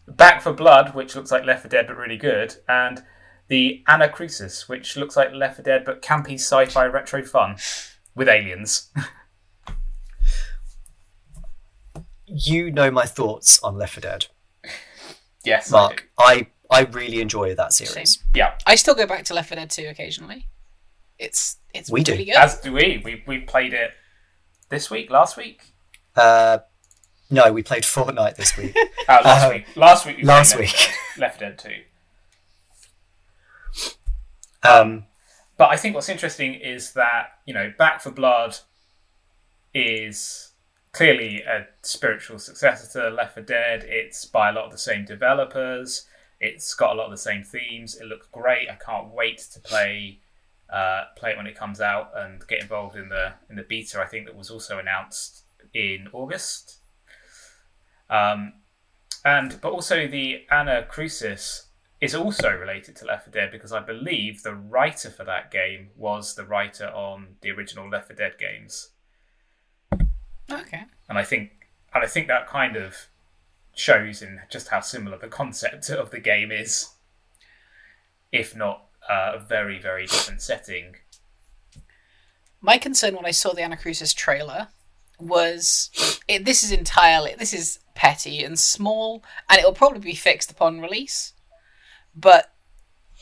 Back 0.09 0.41
4 0.41 0.55
Blood, 0.55 0.95
which 0.95 1.15
looks 1.15 1.31
like 1.31 1.45
Left 1.45 1.61
4 1.61 1.69
Dead 1.69 1.87
but 1.87 1.99
really 1.99 2.17
good, 2.17 2.57
and 2.67 3.03
the 3.49 3.85
Anacrusis, 3.87 4.71
which 4.71 4.97
looks 4.97 5.19
like 5.19 5.35
Left 5.35 5.57
4 5.57 5.63
Dead 5.63 5.85
but 5.85 6.01
campy 6.01 6.37
sci-fi 6.37 6.87
retro 6.87 7.23
fun 7.23 7.57
with 8.15 8.27
aliens. 8.27 8.89
You 12.33 12.71
know 12.71 12.91
my 12.91 13.07
thoughts 13.07 13.61
on 13.63 13.77
Left 13.77 13.95
4 13.95 14.01
Dead, 14.03 14.27
yes, 15.45 15.73
I 15.73 15.77
do. 15.77 15.77
Mark. 15.89 16.09
I 16.19 16.47
I 16.71 16.83
really 16.83 17.21
enjoy 17.21 17.55
that 17.57 17.73
series. 17.73 18.15
Same. 18.15 18.25
Yeah. 18.35 18.55
I 18.67 18.77
still 18.77 18.95
go 18.95 19.07
back 19.07 19.25
to 19.25 19.35
Left 19.35 19.49
4 19.49 19.57
Dead 19.57 19.71
2 19.71 19.87
occasionally. 19.89 20.47
It's 21.19 21.57
it's 21.75 21.91
We 21.91 22.03
do. 22.03 22.13
really 22.13 22.27
good. 22.27 22.37
As 22.37 22.61
do 22.61 22.73
we. 22.73 23.03
We 23.05 23.23
we 23.27 23.39
played 23.41 23.73
it 23.75 23.93
this 24.69 24.91
week, 24.91 25.11
last 25.11 25.37
week. 25.37 25.63
Uh, 26.17 26.59
no, 27.31 27.53
we 27.53 27.63
played 27.63 27.83
Fortnite 27.83 28.37
this 28.37 28.57
week. 28.57 28.77
Uh, 29.09 29.21
last 29.25 29.47
Uh, 29.47 29.51
week. 29.51 29.65
Last 29.77 30.07
week. 30.07 30.17
We 30.19 30.23
last 30.25 30.55
played 30.55 30.67
week. 30.69 30.91
Left 31.19 31.41
Dead 31.41 31.59
Two. 31.59 31.77
Um, 34.63 35.07
But 35.57 35.71
I 35.71 35.77
think 35.77 35.95
what's 35.95 36.09
interesting 36.09 36.55
is 36.55 36.93
that 36.95 37.33
you 37.47 37.55
know, 37.55 37.73
Back 37.79 38.01
for 38.01 38.11
Blood 38.11 38.57
is 39.75 40.50
clearly 40.93 41.43
a 41.43 41.67
spiritual 41.83 42.39
successor 42.39 43.01
to 43.01 43.11
Left 43.11 43.35
4 43.35 43.43
Dead. 43.43 43.85
It's 43.87 44.25
by 44.25 44.51
a 44.51 44.53
lot 44.53 44.67
of 44.67 44.73
the 44.73 44.79
same 44.79 45.05
developers. 45.05 46.07
It's 46.41 46.75
got 46.75 46.95
a 46.95 46.99
lot 46.99 47.07
of 47.07 47.11
the 47.11 47.19
same 47.19 47.45
themes. 47.45 47.97
It 47.97 48.07
looks 48.07 48.27
great. 48.33 48.69
I 48.71 48.75
can't 48.75 49.13
wait 49.13 49.39
to 49.53 49.61
play 49.61 50.21
uh, 50.71 51.07
play 51.17 51.33
it 51.33 51.37
when 51.37 51.49
it 51.49 51.57
comes 51.57 51.81
out 51.81 52.13
and 52.15 52.47
get 52.47 52.63
involved 52.63 52.97
in 52.97 53.09
the 53.09 53.35
in 53.49 53.57
the 53.57 53.63
beta. 53.63 54.01
I 54.01 54.07
think 54.07 54.27
that 54.27 54.37
was 54.37 54.51
also 54.51 54.79
announced 54.79 55.45
in 55.75 56.09
August. 56.13 56.79
Um, 58.09 58.55
and 59.25 59.61
but 59.61 59.73
also 59.73 60.07
the 60.07 60.47
Anacrusis 60.51 61.67
is 62.01 62.15
also 62.15 62.51
related 62.51 62.97
to 62.97 63.05
Left 63.05 63.25
4 63.25 63.33
Dead 63.33 63.51
because 63.53 63.73
I 63.73 63.81
believe 63.81 64.43
the 64.43 64.55
writer 64.55 65.11
for 65.11 65.25
that 65.25 65.51
game 65.51 65.91
was 65.97 66.35
the 66.35 66.45
writer 66.45 66.87
on 66.87 67.37
the 67.43 67.51
original 67.51 67.89
Left 67.89 68.07
4 68.07 68.17
Dead 68.17 68.39
games, 68.39 68.91
okay. 70.53 70.85
and 71.09 71.19
I 71.19 71.25
think 71.25 71.51
and 71.93 72.05
I 72.05 72.07
think 72.07 72.29
that 72.29 72.47
kind 72.47 72.77
of 72.77 73.09
shows 73.75 74.23
in 74.23 74.41
just 74.51 74.69
how 74.69 74.81
similar 74.81 75.19
the 75.19 75.29
concept 75.29 75.91
of 75.91 76.11
the 76.11 76.21
game 76.21 76.53
is, 76.53 76.91
if 78.33 78.57
not 78.57 78.87
uh, 79.09 79.33
a 79.35 79.39
very 79.39 79.79
very 79.79 80.07
different 80.07 80.43
setting. 80.43 80.97
My 82.61 82.77
concern 82.79 83.17
when 83.17 83.27
I 83.27 83.31
saw 83.31 83.53
the 83.53 83.63
Anacrusis 83.63 84.15
trailer 84.15 84.69
was 85.19 86.19
it, 86.29 86.45
this 86.45 86.63
is 86.63 86.73
entirely 86.73 87.35
this 87.39 87.55
is 87.55 87.79
petty 87.95 88.43
and 88.43 88.59
small, 88.59 89.23
and 89.49 89.59
it'll 89.59 89.73
probably 89.73 90.01
be 90.01 90.15
fixed 90.15 90.51
upon 90.51 90.81
release. 90.81 91.35
But 92.15 92.53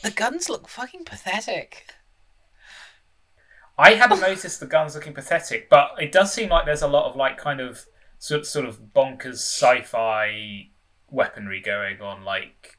the 0.01 0.11
guns 0.11 0.49
look 0.49 0.67
fucking 0.67 1.05
pathetic. 1.05 1.93
I 3.79 3.93
hadn't 3.93 4.19
noticed 4.29 4.59
the 4.59 4.67
guns 4.67 4.93
looking 4.93 5.13
pathetic, 5.13 5.69
but 5.69 5.91
it 5.99 6.11
does 6.11 6.33
seem 6.33 6.49
like 6.49 6.65
there's 6.65 6.81
a 6.81 6.87
lot 6.87 7.09
of 7.09 7.15
like 7.15 7.37
kind 7.37 7.61
of 7.61 7.85
sort 8.17 8.45
sort 8.45 8.65
of 8.65 8.93
bonkers 8.93 9.35
sci-fi 9.35 10.69
weaponry 11.09 11.61
going 11.61 12.01
on, 12.01 12.25
like 12.25 12.77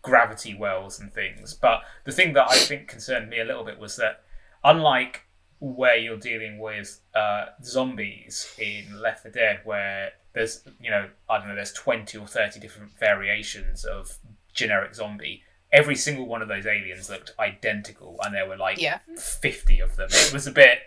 gravity 0.00 0.54
wells 0.54 1.00
and 1.00 1.12
things. 1.12 1.54
But 1.54 1.82
the 2.04 2.12
thing 2.12 2.32
that 2.34 2.48
I 2.48 2.56
think 2.56 2.88
concerned 2.88 3.28
me 3.28 3.40
a 3.40 3.44
little 3.44 3.64
bit 3.64 3.78
was 3.78 3.96
that 3.96 4.22
unlike 4.62 5.26
where 5.58 5.96
you're 5.96 6.18
dealing 6.18 6.58
with 6.58 7.00
uh, 7.14 7.46
zombies 7.62 8.54
in 8.58 9.00
Left 9.00 9.22
4 9.22 9.30
Dead, 9.32 9.60
where 9.64 10.12
there's 10.34 10.62
you 10.80 10.90
know 10.90 11.08
I 11.28 11.38
don't 11.38 11.48
know 11.48 11.54
there's 11.54 11.72
twenty 11.72 12.16
or 12.16 12.26
thirty 12.26 12.60
different 12.60 12.92
variations 12.98 13.84
of 13.84 14.18
generic 14.54 14.94
zombie. 14.94 15.42
Every 15.72 15.96
single 15.96 16.26
one 16.26 16.42
of 16.42 16.48
those 16.48 16.66
aliens 16.66 17.08
looked 17.08 17.32
identical, 17.38 18.18
and 18.22 18.34
there 18.34 18.46
were 18.46 18.56
like 18.56 18.80
Yeah. 18.80 18.98
50 19.18 19.80
of 19.80 19.96
them. 19.96 20.08
It 20.10 20.32
was 20.32 20.46
a 20.46 20.52
bit, 20.52 20.80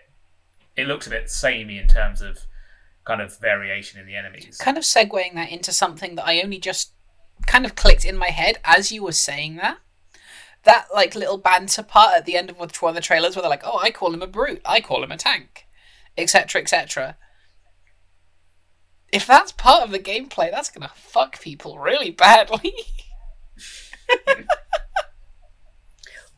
it 0.76 0.86
looked 0.86 1.06
a 1.06 1.10
bit 1.10 1.28
samey 1.30 1.78
in 1.78 1.88
terms 1.88 2.20
of 2.22 2.46
kind 3.04 3.20
of 3.20 3.38
variation 3.40 4.00
in 4.00 4.06
the 4.06 4.16
enemies. 4.16 4.58
Kind 4.58 4.76
of 4.78 4.84
segueing 4.84 5.34
that 5.34 5.50
into 5.50 5.72
something 5.72 6.14
that 6.16 6.26
I 6.26 6.40
only 6.40 6.58
just 6.58 6.92
kind 7.46 7.64
of 7.64 7.74
clicked 7.74 8.04
in 8.04 8.16
my 8.16 8.28
head 8.28 8.58
as 8.64 8.92
you 8.92 9.02
were 9.02 9.12
saying 9.12 9.56
that. 9.56 9.78
That 10.64 10.86
like 10.92 11.14
little 11.14 11.38
banter 11.38 11.82
part 11.82 12.16
at 12.16 12.24
the 12.24 12.36
end 12.36 12.50
of 12.50 12.58
one 12.58 12.70
of 12.70 12.94
the 12.94 13.00
trailers 13.00 13.36
where 13.36 13.42
they're 13.42 13.50
like, 13.50 13.62
"Oh, 13.64 13.78
I 13.78 13.90
call 13.92 14.12
him 14.12 14.22
a 14.22 14.26
brute. 14.26 14.62
I 14.64 14.80
call 14.80 15.04
him 15.04 15.12
a 15.12 15.16
tank," 15.16 15.66
etc., 16.18 16.60
etc. 16.60 17.16
If 19.12 19.26
that's 19.26 19.52
part 19.52 19.84
of 19.84 19.92
the 19.92 20.00
gameplay, 20.00 20.50
that's 20.50 20.70
gonna 20.70 20.90
fuck 20.94 21.40
people 21.40 21.78
really 21.78 22.10
badly. 22.10 22.74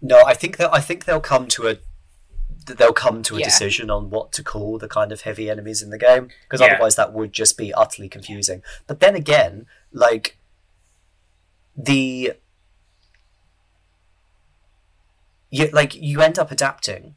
no, 0.01 0.23
I 0.25 0.35
think 0.35 0.57
that 0.59 0.73
I 0.73 0.81
think 0.81 1.05
they'll 1.05 1.21
come 1.21 1.47
to 1.49 1.69
a 1.69 1.77
they'll 2.67 2.93
come 2.93 3.23
to 3.23 3.37
a 3.37 3.39
Yeah. 3.41 3.45
decision 3.47 3.89
on 3.91 4.11
what 4.11 4.31
to 4.33 4.43
call 4.43 4.77
the 4.79 4.89
kind 4.89 5.11
of 5.11 5.23
heavy 5.23 5.49
enemies 5.49 5.81
in 5.81 5.89
the 5.91 5.97
game 5.99 6.29
because 6.43 6.61
Yeah. 6.61 6.67
otherwise 6.75 6.97
that 6.97 7.13
would 7.15 7.33
just 7.33 7.57
be 7.57 7.73
utterly 7.73 8.09
confusing. 8.11 8.63
But 8.87 9.01
then 9.01 9.15
again, 9.17 9.67
like 9.91 10.37
the 11.75 12.35
you 15.51 15.69
like 15.73 15.95
you 15.95 16.21
end 16.21 16.39
up 16.39 16.51
adapting. 16.51 17.15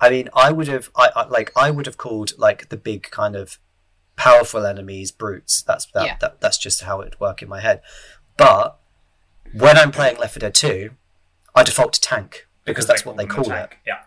I 0.00 0.10
mean, 0.10 0.28
I 0.34 0.52
would 0.52 0.68
have 0.68 0.90
I, 0.94 1.08
I 1.16 1.26
like 1.28 1.50
I 1.56 1.70
would 1.70 1.86
have 1.86 1.96
called 1.96 2.32
like 2.38 2.68
the 2.68 2.76
big 2.76 3.10
kind 3.10 3.36
of 3.36 3.58
powerful 4.16 4.66
enemies 4.66 5.10
brutes. 5.12 5.62
That's 5.62 5.86
that, 5.94 6.04
Yeah. 6.06 6.16
that 6.20 6.40
that's 6.40 6.58
just 6.58 6.82
how 6.82 7.00
it 7.00 7.04
would 7.04 7.20
work 7.20 7.42
in 7.42 7.48
my 7.48 7.60
head. 7.60 7.80
But 8.36 8.78
when 9.52 9.78
I'm 9.78 9.92
playing 9.92 10.18
Left 10.18 10.34
4 10.34 10.40
Dead 10.40 10.54
2, 10.54 10.90
I 11.54 11.62
default 11.62 11.92
to 11.94 12.00
tank 12.00 12.46
because, 12.64 12.86
that's 12.86 13.04
what 13.04 13.16
they 13.16 13.24
them 13.24 13.36
the 13.36 13.42
call 13.44 13.52
it. 13.52 13.72
Yeah. 13.86 14.00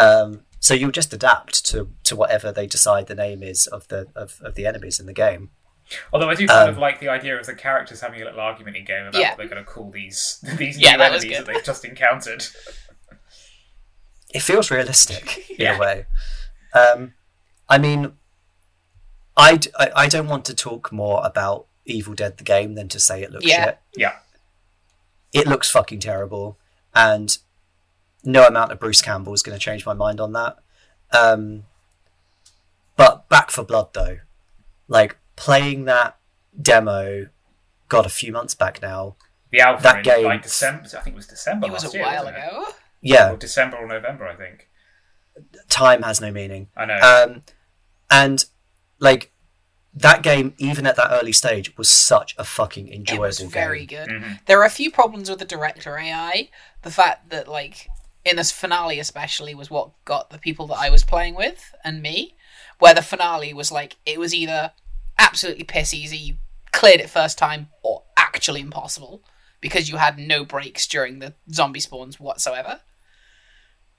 Um, 0.00 0.42
so 0.60 0.74
you'll 0.74 0.90
just 0.90 1.12
adapt 1.12 1.64
to, 1.66 1.90
to 2.04 2.16
whatever 2.16 2.52
they 2.52 2.66
decide 2.66 3.06
the 3.06 3.14
name 3.14 3.42
is 3.42 3.66
of 3.66 3.88
the 3.88 4.08
of, 4.14 4.40
of 4.42 4.54
the 4.54 4.66
enemies 4.66 4.98
in 5.00 5.06
the 5.06 5.12
game. 5.14 5.50
Although 6.12 6.28
I 6.28 6.34
do 6.34 6.46
kind 6.48 6.68
Um, 6.68 6.74
of 6.74 6.78
like 6.78 6.98
the 7.00 7.08
idea 7.08 7.38
of 7.38 7.46
the 7.46 7.54
characters 7.54 8.00
having 8.00 8.20
a 8.20 8.24
little 8.24 8.40
argument 8.40 8.76
in 8.76 8.84
game 8.84 9.06
about 9.06 9.20
Yeah. 9.20 9.28
what 9.30 9.38
they're 9.38 9.48
going 9.48 9.64
to 9.64 9.70
call 9.70 9.90
these 9.90 10.38
these 10.58 10.78
Yeah, 10.78 10.92
new 10.92 10.98
that 10.98 11.12
enemies 11.12 11.38
that 11.38 11.46
they've 11.46 11.64
just 11.64 11.84
encountered. 11.84 12.44
It 14.34 14.40
feels 14.40 14.70
realistic 14.70 15.48
in 15.50 15.56
Yeah. 15.60 15.76
a 15.76 15.78
way. 15.80 16.06
Um, 16.74 17.14
I 17.68 17.78
mean, 17.78 18.12
I 19.36 19.60
I 19.94 20.08
don't 20.08 20.26
want 20.28 20.44
to 20.46 20.54
talk 20.54 20.92
more 20.92 21.24
about 21.24 21.66
Evil 21.84 22.14
Dead 22.14 22.38
the 22.38 22.44
game 22.44 22.74
than 22.74 22.88
to 22.88 22.98
say 23.00 23.22
it 23.22 23.30
looks 23.30 23.46
Yeah. 23.46 23.64
shit. 23.64 23.78
Yeah. 23.96 24.16
It 25.36 25.46
looks 25.46 25.70
fucking 25.70 26.00
terrible, 26.00 26.58
and 26.94 27.36
no 28.24 28.46
amount 28.46 28.72
of 28.72 28.80
Bruce 28.80 29.02
Campbell 29.02 29.34
is 29.34 29.42
going 29.42 29.56
to 29.56 29.62
change 29.62 29.84
my 29.86 29.92
mind 29.94 30.20
on 30.20 30.32
that. 30.32 30.56
Um, 31.12 31.64
but 32.96 33.28
Back 33.28 33.50
4 33.50 33.64
Blood 33.64 33.88
though, 33.92 34.18
like 34.88 35.18
playing 35.36 35.84
that 35.84 36.16
demo, 36.60 37.28
got 37.88 38.06
a 38.06 38.08
few 38.08 38.32
months 38.32 38.54
back 38.54 38.80
now. 38.80 39.16
The 39.52 39.60
alpha 39.60 39.82
That 39.82 39.96
in 39.98 40.02
game- 40.02 40.24
like 40.24 40.42
December. 40.42 40.84
I 40.86 41.00
think 41.00 41.14
it 41.14 41.16
was 41.16 41.26
December 41.26 41.66
it 41.68 41.72
was 41.72 41.84
last 41.84 41.94
a 41.94 41.98
year. 41.98 42.06
while 42.06 42.24
wasn't 42.24 42.36
it? 42.38 42.48
ago. 42.48 42.66
Yeah, 43.02 43.30
Or 43.32 43.36
December 43.36 43.76
or 43.76 43.86
November, 43.86 44.26
I 44.26 44.34
think. 44.34 44.68
time 45.68 46.02
has 46.02 46.20
no 46.20 46.32
meaning. 46.32 46.68
I 46.76 46.84
know. 46.86 46.98
Um, 46.98 47.42
and 48.10 48.44
like 48.98 49.32
that 49.96 50.22
game, 50.22 50.54
even 50.58 50.86
at 50.86 50.96
that 50.96 51.08
early 51.10 51.32
stage, 51.32 51.76
was 51.78 51.88
such 51.88 52.34
a 52.38 52.44
fucking 52.44 52.92
enjoyable 52.92 53.24
It 53.24 53.26
was 53.28 53.40
very 53.40 53.86
game. 53.86 54.06
good. 54.06 54.14
Mhm. 54.22 54.46
There 54.46 54.60
are 54.60 54.64
a 54.66 54.70
few 54.70 54.90
problems 54.90 55.30
with 55.30 55.38
the 55.38 55.44
director 55.46 55.98
AI. 55.98 56.50
The 56.82 56.90
fact 56.90 57.30
that, 57.30 57.48
like, 57.48 57.88
in 58.24 58.36
this 58.36 58.52
finale 58.52 58.98
especially, 59.00 59.54
was 59.54 59.70
what 59.70 59.90
got 60.04 60.30
the 60.30 60.38
people 60.38 60.66
that 60.68 60.78
I 60.78 60.90
was 60.90 61.02
playing 61.02 61.34
with 61.34 61.74
and 61.82 62.02
me. 62.02 62.34
Where 62.78 62.92
the 62.92 63.00
finale 63.02 63.54
was 63.54 63.72
like, 63.72 63.96
it 64.04 64.20
was 64.20 64.34
either 64.34 64.72
absolutely 65.18 65.64
piss 65.64 65.94
easy, 65.94 66.18
you 66.18 66.36
cleared 66.72 67.00
it 67.00 67.08
first 67.08 67.38
time, 67.38 67.70
or 67.82 68.02
actually 68.18 68.60
impossible 68.60 69.22
because 69.62 69.88
you 69.88 69.96
had 69.96 70.18
no 70.18 70.44
breaks 70.44 70.86
during 70.86 71.20
the 71.20 71.32
zombie 71.50 71.80
spawns 71.80 72.20
whatsoever. 72.20 72.80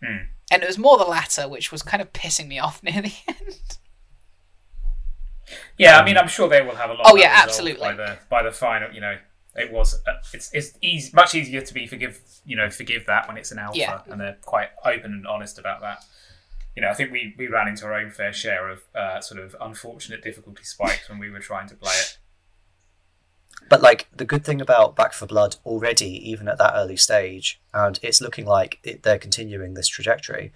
Hmm. 0.04 0.26
And 0.52 0.62
it 0.62 0.68
was 0.68 0.78
more 0.78 0.98
the 1.00 1.06
latter, 1.06 1.48
which 1.50 1.72
was 1.72 1.82
kind 1.82 2.02
of 2.02 2.14
pissing 2.14 2.48
me 2.48 2.60
off 2.60 2.84
near 2.84 3.02
the 3.02 3.14
end. 3.28 3.78
Yeah, 5.78 6.00
I 6.00 6.06
mean, 6.06 6.18
I'm 6.18 6.28
sure 6.28 6.48
they 6.50 6.62
will 6.62 6.76
have 6.76 6.90
a 6.90 6.94
lot. 6.94 7.04
Oh, 7.06 7.12
of 7.12 7.16
that 7.18 7.22
yeah, 7.22 7.40
absolutely. 7.44 7.82
By 7.88 7.94
the 7.94 8.18
by 8.30 8.44
the 8.44 8.52
final, 8.52 8.92
you 8.92 9.02
know, 9.02 9.18
it 9.56 9.72
was. 9.72 9.96
Uh, 10.08 10.14
it's 10.34 10.52
it's 10.54 10.74
easy, 10.82 11.12
much 11.14 11.36
easier 11.36 11.62
to 11.62 11.74
be 11.74 11.88
forgive 11.88 12.20
you 12.46 12.56
know 12.56 12.70
forgive 12.70 13.06
that 13.08 13.28
when 13.28 13.38
it's 13.38 13.52
an 13.52 13.60
alpha, 13.60 13.78
Yeah. 13.78 14.02
and 14.08 14.20
they're 14.20 14.38
quite 14.42 14.70
open 14.86 15.12
and 15.14 15.28
honest 15.28 15.58
about 15.60 15.82
that. 15.82 16.04
You 16.76 16.82
know, 16.82 16.90
I 16.90 16.94
think 16.94 17.12
we, 17.12 17.34
we 17.40 17.48
ran 17.48 17.68
into 17.68 17.86
our 17.86 17.94
own 17.96 18.12
fair 18.12 18.32
share 18.32 18.70
of 18.70 18.84
uh, 18.94 19.20
sort 19.20 19.42
of 19.42 19.56
unfortunate 19.60 20.22
difficulty 20.22 20.64
spikes 20.64 21.10
when 21.10 21.18
we 21.18 21.32
were 21.32 21.40
trying 21.40 21.68
to 21.70 21.76
play 21.76 21.94
it. 21.96 22.20
But 23.70 23.82
like 23.82 24.08
the 24.16 24.26
good 24.26 24.46
thing 24.46 24.62
about 24.62 24.96
Back 24.96 25.14
4 25.14 25.28
Blood 25.28 25.56
already, 25.66 26.30
even 26.30 26.48
at 26.48 26.60
that 26.60 26.74
early 26.76 26.96
stage, 26.96 27.60
and 27.74 28.00
it's 28.04 28.22
looking 28.22 28.46
like 28.46 28.80
it, 28.84 29.02
they're 29.02 29.18
continuing 29.18 29.74
this 29.74 29.88
trajectory. 29.88 30.54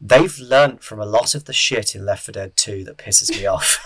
They've 0.00 0.36
learnt 0.38 0.82
from 0.82 1.00
a 1.00 1.06
lot 1.06 1.34
of 1.36 1.44
the 1.44 1.52
shit 1.52 1.94
in 1.94 2.04
Left 2.04 2.24
4 2.26 2.32
Dead 2.32 2.56
2 2.56 2.82
that 2.84 2.98
pisses 2.98 3.30
me 3.30 3.46
off, 3.56 3.78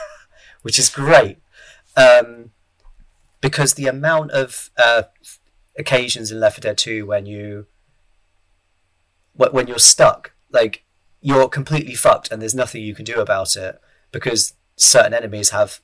which 0.62 0.78
is 0.78 0.88
great. 0.88 1.38
Um, 1.96 2.50
because 3.40 3.74
the 3.74 3.86
amount 3.86 4.30
of 4.32 4.70
uh, 4.76 5.04
occasions 5.78 6.30
in 6.30 6.40
Left 6.40 6.56
4 6.56 6.60
Dead 6.60 6.78
2 6.78 7.06
when 7.06 7.26
you 7.26 7.66
when 9.34 9.66
you're 9.66 9.78
stuck, 9.78 10.32
like 10.50 10.84
you're 11.22 11.48
completely 11.48 11.94
fucked, 11.94 12.30
and 12.30 12.42
there's 12.42 12.54
nothing 12.54 12.82
you 12.82 12.94
can 12.94 13.04
do 13.04 13.20
about 13.20 13.56
it 13.56 13.80
because 14.12 14.54
certain 14.76 15.14
enemies 15.14 15.50
have 15.50 15.80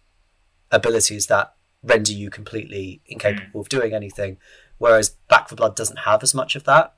abilities 0.70 1.26
that 1.28 1.54
render 1.82 2.12
you 2.12 2.28
completely 2.28 3.00
incapable 3.06 3.60
of 3.60 3.68
doing 3.68 3.94
anything. 3.94 4.36
Whereas 4.78 5.10
Back 5.28 5.48
4 5.48 5.56
Blood 5.56 5.76
doesn't 5.76 6.00
have 6.00 6.22
as 6.22 6.34
much 6.34 6.54
of 6.54 6.64
that, 6.64 6.95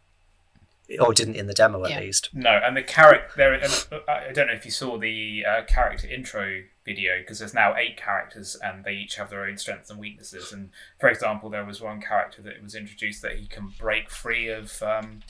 or 1.01 1.12
didn't 1.12 1.34
in 1.36 1.47
the 1.47 1.53
demo 1.55 1.84
at 1.84 1.91
Yeah. 1.91 2.01
least. 2.01 2.30
No, 2.32 2.59
and 2.64 2.76
the 2.76 2.82
character 2.82 3.32
there. 3.36 3.55
uh, 3.55 4.01
I 4.09 4.32
don't 4.32 4.47
know 4.47 4.55
if 4.55 4.64
you 4.64 4.70
saw 4.70 4.97
the 4.99 5.45
uh, 5.47 5.62
character 5.64 6.09
intro 6.09 6.62
video 6.84 7.18
because 7.18 7.39
there's 7.41 7.53
now 7.53 7.76
eight 7.76 7.97
characters 7.99 8.57
and 8.62 8.84
they 8.84 8.95
each 8.95 9.16
have 9.16 9.28
their 9.28 9.45
own 9.45 9.59
strengths 9.59 9.91
and 9.91 9.99
weaknesses. 10.01 10.51
And 10.53 10.70
for 10.99 11.09
example, 11.11 11.51
there 11.51 11.64
was 11.64 11.80
one 11.82 12.01
character 12.01 12.41
that 12.43 12.62
was 12.62 12.74
introduced 12.74 13.20
that 13.22 13.36
he 13.39 13.47
can 13.47 13.68
break 13.78 14.09
free 14.11 14.49
of 14.49 14.82
um, 14.82 15.20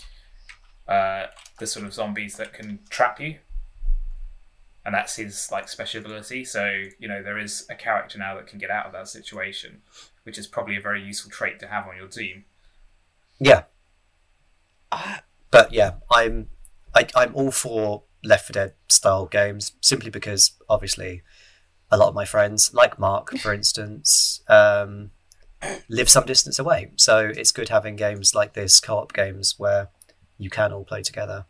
uh, 0.86 1.26
the 1.58 1.66
sort 1.66 1.84
of 1.86 1.92
zombies 1.92 2.36
that 2.36 2.52
can 2.52 2.78
trap 2.88 3.20
you, 3.20 3.38
and 4.86 4.94
that's 4.94 5.16
his 5.16 5.50
like 5.50 5.68
special 5.68 6.00
ability. 6.00 6.44
So 6.44 6.84
you 7.00 7.08
know 7.08 7.20
there 7.22 7.36
is 7.38 7.66
a 7.68 7.74
character 7.74 8.16
now 8.18 8.36
that 8.36 8.46
can 8.46 8.58
get 8.60 8.70
out 8.70 8.86
of 8.86 8.92
that 8.92 9.08
situation, 9.08 9.82
which 10.22 10.38
is 10.38 10.46
probably 10.46 10.76
a 10.76 10.80
very 10.80 11.02
useful 11.02 11.30
trait 11.32 11.58
to 11.58 11.66
have 11.66 11.88
on 11.88 11.96
your 11.96 12.06
team. 12.08 12.44
Yeah, 13.40 13.64
Uh, 14.90 15.18
but 15.50 15.72
yeah, 15.72 15.92
I'm 16.10 16.48
I, 16.94 17.06
I'm 17.14 17.34
all 17.34 17.50
for 17.50 18.04
Left 18.24 18.46
4 18.46 18.52
Dead 18.52 18.74
style 18.88 19.26
games 19.26 19.72
simply 19.80 20.10
because 20.10 20.52
obviously 20.68 21.22
a 21.90 21.96
lot 21.96 22.08
of 22.08 22.14
my 22.14 22.24
friends, 22.24 22.72
like 22.74 22.98
Mark, 22.98 23.36
for 23.38 23.52
instance, 23.52 24.42
um, 24.48 25.10
live 25.88 26.08
some 26.08 26.26
distance 26.26 26.58
away. 26.58 26.92
So 26.96 27.32
it's 27.34 27.52
good 27.52 27.68
having 27.68 27.96
games 27.96 28.34
like 28.34 28.54
this, 28.54 28.80
co-op 28.80 29.12
games 29.12 29.54
where 29.58 29.88
you 30.36 30.50
can 30.50 30.72
all 30.72 30.84
play 30.84 31.02
together. 31.02 31.46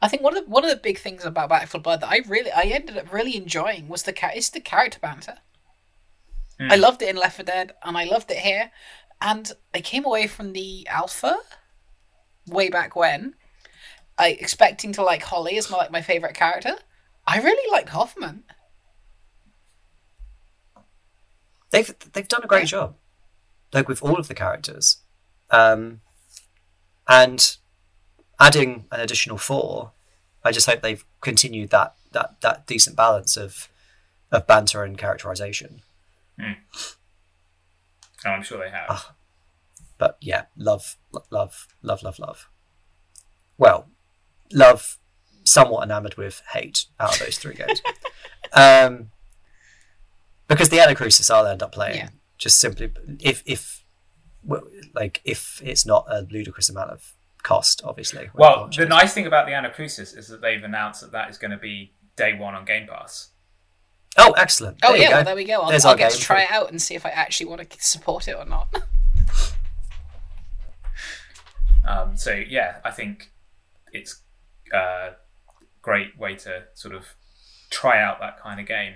I 0.00 0.08
think 0.08 0.22
one 0.22 0.36
of 0.36 0.44
the, 0.44 0.50
one 0.50 0.64
of 0.64 0.70
the 0.70 0.76
big 0.76 0.98
things 0.98 1.24
about 1.24 1.48
Battlefield 1.48 1.84
Blood 1.84 2.00
that 2.00 2.10
I 2.10 2.20
really 2.26 2.50
I 2.50 2.62
ended 2.62 2.96
up 2.96 3.12
really 3.12 3.36
enjoying 3.36 3.88
was 3.88 4.04
the 4.04 4.12
ca- 4.12 4.32
it's 4.34 4.50
the 4.50 4.60
character 4.60 4.98
banter. 5.00 5.38
Hmm. 6.58 6.70
I 6.70 6.76
loved 6.76 7.02
it 7.02 7.08
in 7.08 7.16
Left 7.16 7.36
4 7.36 7.44
Dead 7.44 7.72
and 7.84 7.98
I 7.98 8.04
loved 8.04 8.30
it 8.30 8.38
here, 8.38 8.70
and 9.20 9.52
I 9.74 9.80
came 9.80 10.04
away 10.04 10.26
from 10.26 10.52
the 10.52 10.86
alpha 10.88 11.36
way 12.46 12.68
back 12.68 12.96
when, 12.96 13.34
I 14.18 14.28
expecting 14.28 14.92
to 14.92 15.02
like 15.02 15.22
Holly 15.22 15.58
as 15.58 15.70
my 15.70 15.76
like 15.76 15.90
my 15.90 16.02
favorite 16.02 16.34
character. 16.34 16.76
I 17.26 17.40
really 17.40 17.70
like 17.70 17.88
Hoffman. 17.88 18.44
they've 21.70 21.94
they've 22.12 22.28
done 22.28 22.42
a 22.44 22.46
great 22.46 22.68
job, 22.68 22.94
like 23.72 23.88
with 23.88 24.02
all 24.02 24.16
of 24.16 24.28
the 24.28 24.34
characters, 24.34 24.98
um, 25.50 26.00
and 27.08 27.56
adding 28.40 28.86
an 28.90 29.00
additional 29.00 29.38
four. 29.38 29.92
I 30.44 30.52
just 30.52 30.66
hope 30.66 30.80
they've 30.80 31.04
continued 31.20 31.70
that 31.70 31.94
that 32.12 32.40
that 32.40 32.66
decent 32.66 32.96
balance 32.96 33.36
of 33.36 33.68
of 34.30 34.46
banter 34.46 34.84
and 34.84 34.96
characterization. 34.96 35.82
And 36.38 36.56
I'm 38.34 38.42
sure 38.42 38.58
they 38.58 38.70
have. 38.70 38.86
Ah. 38.88 39.14
But 39.98 40.16
yeah, 40.20 40.44
love, 40.56 40.96
love, 41.30 41.66
love, 41.82 42.02
love, 42.02 42.18
love. 42.18 42.48
Well, 43.58 43.88
love, 44.52 44.98
somewhat 45.44 45.84
enamored 45.84 46.16
with 46.16 46.42
hate 46.52 46.86
out 47.00 47.14
of 47.14 47.20
those 47.20 47.38
three 47.38 47.54
games. 47.66 47.80
um, 48.52 49.10
because 50.48 50.68
the 50.68 50.76
Anacrusis 50.78 51.30
I'll 51.30 51.46
end 51.46 51.62
up 51.62 51.72
playing 51.72 51.96
Yeah. 51.96 52.08
just 52.38 52.60
simply 52.60 52.92
if 53.20 53.42
if 53.46 53.84
like 54.94 55.20
if 55.24 55.60
it's 55.64 55.84
not 55.86 56.06
a 56.08 56.26
ludicrous 56.30 56.68
amount 56.68 56.90
of 56.90 57.14
cost, 57.42 57.80
obviously. 57.84 58.28
Well, 58.34 58.56
launches. 58.62 58.84
the 58.84 58.88
nice 58.88 59.12
thing 59.14 59.26
about 59.26 59.46
the 59.46 59.52
Anacrusis 59.52 60.16
is 60.16 60.28
that 60.28 60.40
they've 60.42 60.62
announced 60.62 61.00
that 61.00 61.12
that 61.12 61.30
is 61.30 61.38
going 61.38 61.50
to 61.52 61.56
be 61.56 61.92
day 62.16 62.34
one 62.34 62.54
on 62.54 62.64
Game 62.64 62.86
Pass. 62.86 63.30
oh, 64.18 64.32
excellent! 64.32 64.78
Oh 64.82 64.88
There 64.88 64.96
you 64.98 65.02
yeah, 65.04 65.10
well, 65.10 65.24
there 65.24 65.36
we 65.36 65.44
go. 65.44 65.60
I'll, 65.62 65.72
I'll 65.72 65.86
our 65.88 65.96
get 65.96 66.12
to 66.12 66.18
try 66.18 66.42
it 66.42 66.50
out 66.50 66.70
and 66.70 66.80
see 66.82 66.94
if 66.94 67.04
I 67.06 67.10
actually 67.10 67.46
want 67.46 67.68
to 67.70 67.76
support 67.80 68.28
it 68.28 68.36
or 68.36 68.44
not. 68.44 68.68
Um, 71.86 72.16
so 72.16 72.32
yeah, 72.32 72.76
I 72.84 72.90
think 72.90 73.30
it's 73.92 74.22
a 74.72 75.10
great 75.82 76.18
way 76.18 76.34
to 76.36 76.64
sort 76.74 76.94
of 76.94 77.14
try 77.70 78.02
out 78.02 78.20
that 78.20 78.40
kind 78.40 78.60
of 78.60 78.66
game. 78.66 78.94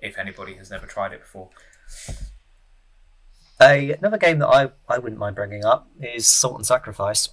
If 0.00 0.18
anybody 0.18 0.54
has 0.54 0.70
never 0.70 0.86
tried 0.86 1.12
it 1.12 1.20
before, 1.20 1.48
A, 3.60 3.92
another 3.92 4.18
game 4.18 4.38
that 4.40 4.48
I, 4.48 4.70
I 4.88 4.98
wouldn't 4.98 5.18
mind 5.18 5.36
bringing 5.36 5.64
up 5.64 5.88
is 6.00 6.26
Salt 6.26 6.56
and 6.56 6.66
Sacrifice. 6.66 7.30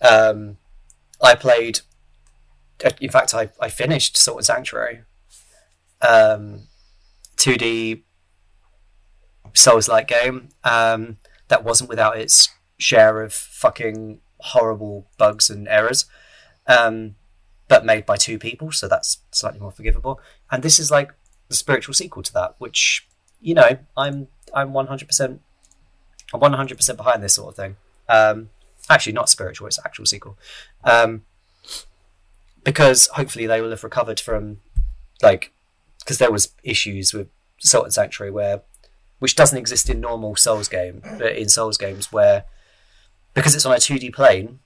Um, 0.00 0.56
I 1.22 1.34
played, 1.34 1.80
uh, 2.84 2.90
in 3.00 3.10
fact, 3.10 3.34
I, 3.34 3.50
I 3.60 3.68
finished 3.68 4.16
Salt 4.16 4.38
and 4.38 4.46
Sanctuary. 4.46 5.02
Um, 6.00 6.68
2D 7.36 8.02
Souls 9.52 9.88
like 9.88 10.08
game 10.08 10.48
um, 10.64 11.18
that 11.54 11.62
wasn't 11.62 11.88
without 11.88 12.18
its 12.18 12.48
share 12.78 13.22
of 13.22 13.32
fucking 13.32 14.18
horrible 14.40 15.06
bugs 15.18 15.48
and 15.48 15.68
errors, 15.68 16.06
um, 16.66 17.14
but 17.68 17.86
made 17.86 18.04
by 18.04 18.16
two 18.16 18.40
people, 18.40 18.72
so 18.72 18.88
that's 18.88 19.18
slightly 19.30 19.60
more 19.60 19.70
forgivable. 19.70 20.20
And 20.50 20.64
this 20.64 20.80
is 20.80 20.90
like 20.90 21.12
the 21.48 21.54
spiritual 21.54 21.94
sequel 21.94 22.24
to 22.24 22.32
that, 22.32 22.56
which 22.58 23.06
you 23.40 23.54
know, 23.54 23.78
I'm 23.96 24.26
I'm 24.52 24.72
one 24.72 24.88
hundred 24.88 25.06
percent 25.06 25.42
I'm 26.32 26.40
one 26.40 26.54
hundred 26.54 26.76
percent 26.76 26.98
behind 26.98 27.22
this 27.22 27.34
sort 27.34 27.50
of 27.50 27.56
thing. 27.56 27.76
Um, 28.08 28.48
actually, 28.90 29.12
not 29.12 29.28
spiritual; 29.28 29.68
it's 29.68 29.78
actual 29.84 30.06
sequel. 30.06 30.36
Um, 30.82 31.22
because 32.64 33.06
hopefully 33.12 33.46
they 33.46 33.60
will 33.60 33.70
have 33.70 33.84
recovered 33.84 34.18
from 34.18 34.60
like 35.22 35.52
because 36.00 36.18
there 36.18 36.32
was 36.32 36.52
issues 36.64 37.14
with 37.14 37.28
Salt 37.60 37.84
and 37.84 37.94
Sanctuary 37.94 38.32
where 38.32 38.62
which 39.24 39.36
doesn't 39.36 39.56
exist 39.58 39.88
in 39.88 40.00
normal 40.00 40.36
Souls 40.36 40.68
game 40.68 41.00
but 41.18 41.34
in 41.34 41.48
Souls 41.48 41.78
games 41.78 42.12
where 42.12 42.44
because 43.32 43.54
it's 43.54 43.64
on 43.64 43.74
a 43.74 43.80
two 43.80 43.98
D 43.98 44.10
plane, 44.10 44.58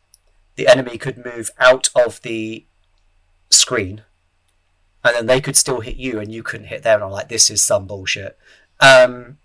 the 0.57 0.67
enemy 0.67 0.99
could 0.99 1.25
move 1.25 1.51
out 1.61 1.89
of 1.95 2.21
the 2.23 2.65
screen 3.51 4.03
and 5.05 5.15
then 5.15 5.27
they 5.27 5.41
could 5.41 5.57
still 5.57 5.79
hit 5.81 5.95
you 5.97 6.19
and 6.19 6.33
you 6.33 6.43
couldn't 6.43 6.67
hit 6.67 6.83
them 6.83 6.97
and 6.97 7.05
I'm 7.05 7.11
like 7.13 7.29
this 7.29 7.51
is 7.51 7.63
some 7.63 7.87
bullshit. 7.87 8.37
Um, 8.81 9.39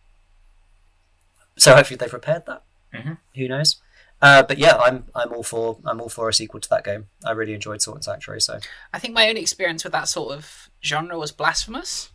so 1.57 1.75
hopefully 1.75 1.97
they've 1.97 2.11
repaired 2.21 2.47
that. 2.47 2.63
Mhm. 2.91 3.17
Who 3.35 3.47
knows? 3.47 3.75
Uh, 4.19 4.41
but 4.41 4.57
yeah, 4.57 4.77
I'm 4.77 5.05
I'm 5.13 5.31
all 5.31 5.43
for 5.43 5.77
I'm 5.85 6.01
all 6.01 6.09
for 6.09 6.27
a 6.27 6.33
sequel 6.33 6.59
to 6.59 6.69
that 6.69 6.83
game. 6.83 7.05
I 7.23 7.31
really 7.31 7.53
enjoyed 7.53 7.81
Salt 7.83 7.97
and 7.97 8.03
Sanctuary. 8.03 8.41
So 8.41 8.57
I 8.91 8.97
think 8.97 9.13
my 9.13 9.29
only 9.29 9.41
experience 9.41 9.83
with 9.83 9.93
that 9.93 10.07
sort 10.07 10.33
of 10.35 10.69
genre 10.83 11.19
was 11.19 11.31
Blasphemous, 11.31 12.09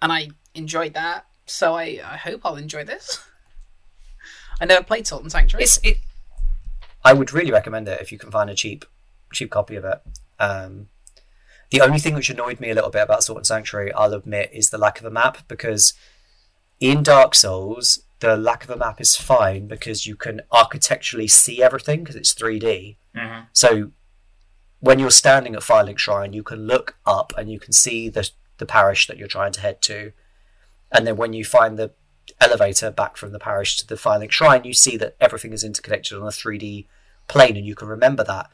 and 0.00 0.10
I 0.12 0.30
enjoyed 0.54 0.94
that. 0.94 1.26
So 1.50 1.74
I, 1.74 2.00
I 2.04 2.16
hope 2.16 2.40
I'll 2.44 2.56
enjoy 2.56 2.84
this. 2.84 3.24
I 4.60 4.64
never 4.64 4.84
played 4.84 5.06
Salt 5.06 5.22
and 5.22 5.32
Sanctuary. 5.32 5.64
it's 5.64 5.78
it. 5.82 5.98
I 7.04 7.12
would 7.12 7.32
really 7.32 7.52
recommend 7.52 7.88
it 7.88 8.00
if 8.00 8.10
you 8.12 8.18
can 8.18 8.30
find 8.30 8.50
a 8.50 8.54
cheap 8.54 8.84
cheap 9.32 9.50
copy 9.50 9.76
of 9.76 9.84
it. 9.84 10.00
Um, 10.38 10.88
the 11.70 11.80
only 11.80 11.98
thing 11.98 12.14
which 12.14 12.30
annoyed 12.30 12.60
me 12.60 12.70
a 12.70 12.74
little 12.74 12.90
bit 12.90 13.02
about 13.02 13.22
Salt 13.22 13.38
and 13.38 13.46
Sanctuary, 13.46 13.92
I'll 13.92 14.14
admit, 14.14 14.50
is 14.52 14.70
the 14.70 14.78
lack 14.78 14.98
of 14.98 15.04
a 15.06 15.10
map 15.10 15.38
because 15.48 15.92
in 16.80 17.02
Dark 17.02 17.34
Souls 17.34 18.00
the 18.20 18.36
lack 18.36 18.64
of 18.64 18.70
a 18.70 18.76
map 18.76 19.00
is 19.00 19.14
fine 19.14 19.68
because 19.68 20.04
you 20.06 20.16
can 20.16 20.40
architecturally 20.50 21.28
see 21.28 21.62
everything 21.62 22.00
because 22.00 22.16
it's 22.16 22.34
3D. 22.34 22.96
Mhm. 23.16 23.46
So 23.52 23.92
when 24.80 24.98
you're 24.98 25.10
standing 25.10 25.54
at 25.54 25.62
Firelink 25.62 25.98
Shrine, 25.98 26.32
you 26.32 26.42
can 26.42 26.66
look 26.66 26.96
up 27.06 27.32
and 27.38 27.50
you 27.50 27.60
can 27.60 27.72
see 27.72 28.08
the 28.08 28.28
the 28.58 28.66
parish 28.66 29.06
that 29.06 29.18
you're 29.18 29.28
trying 29.28 29.52
to 29.52 29.60
head 29.60 29.80
to. 29.82 30.12
And 30.90 31.06
then 31.06 31.16
when 31.16 31.32
you 31.32 31.44
find 31.44 31.78
the 31.78 31.92
elevator 32.40 32.90
back 32.90 33.16
from 33.16 33.32
the 33.32 33.38
parish 33.38 33.76
to 33.78 33.86
the 33.86 33.94
Firelink 33.96 34.30
Shrine, 34.30 34.64
you 34.64 34.74
see 34.74 34.96
that 34.98 35.16
everything 35.20 35.52
is 35.52 35.64
interconnected 35.64 36.16
on 36.18 36.24
a 36.26 36.30
3D 36.30 36.86
plane 37.26 37.56
and 37.56 37.66
you 37.66 37.74
can 37.74 37.88
remember 37.88 38.24
that. 38.24 38.50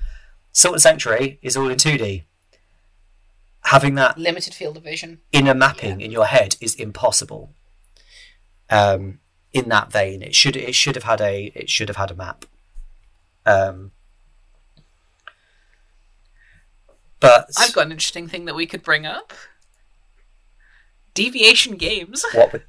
Salt 0.53 0.81
Sanctuary 0.81 1.39
is 1.43 1.57
all 1.57 1.69
in 1.69 1.77
2D. 1.77 2.23
Having 3.65 3.95
that 3.97 4.19
Limited 4.19 4.55
field 4.55 4.77
of 4.77 4.83
vision. 4.85 5.21
inner 5.33 5.55
mapping 5.55 6.01
in 6.01 6.11
your 6.11 6.27
head 6.27 6.57
is 6.61 6.75
impossible. 6.75 7.51
um, 8.71 9.21
in 9.53 9.69
that 9.69 9.91
vein. 9.93 10.21
It 10.23 10.35
should 10.35 10.57
it 10.57 10.75
should 10.75 10.97
have 10.97 11.05
had 11.05 11.21
a 11.21 11.53
it 11.55 11.71
should 11.71 11.89
have 11.89 11.97
had 11.97 12.11
a 12.11 12.15
map. 12.15 12.45
Um, 13.47 13.93
but 17.21 17.49
I've 17.57 17.73
got 17.73 17.87
an 17.87 17.93
interesting 17.93 18.29
thing 18.29 18.45
that 18.47 18.55
we 18.55 18.67
could 18.67 18.83
bring 18.83 19.07
up. 19.07 19.33
Deviation 21.15 21.77
games. 21.77 22.25
what 22.35 22.53
would? 22.53 22.65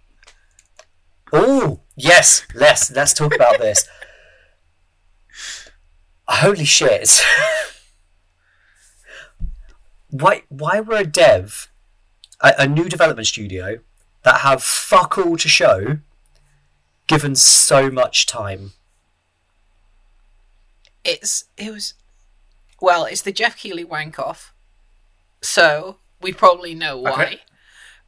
Oh 1.33 1.81
yes, 1.95 2.45
let's 2.53 2.91
let's 2.91 3.13
talk 3.13 3.35
about 3.35 3.59
this. 3.59 3.87
Holy 6.27 6.65
shit! 6.65 7.19
why 10.09 10.43
why 10.49 10.79
were 10.79 10.95
a 10.95 11.05
dev, 11.05 11.69
a, 12.41 12.53
a 12.59 12.67
new 12.67 12.87
development 12.87 13.27
studio 13.27 13.79
that 14.23 14.41
have 14.41 14.63
fuck 14.63 15.17
all 15.17 15.37
to 15.37 15.49
show, 15.49 15.97
given 17.07 17.35
so 17.35 17.89
much 17.89 18.25
time? 18.25 18.71
It's 21.03 21.45
it 21.57 21.71
was 21.71 21.95
well, 22.81 23.05
it's 23.05 23.21
the 23.21 23.31
Geoff 23.31 23.57
Keighley 23.57 23.83
wank 23.83 24.19
off. 24.19 24.53
So 25.41 25.97
we 26.21 26.33
probably 26.33 26.73
know 26.73 26.97
why. 26.97 27.11
Okay. 27.11 27.39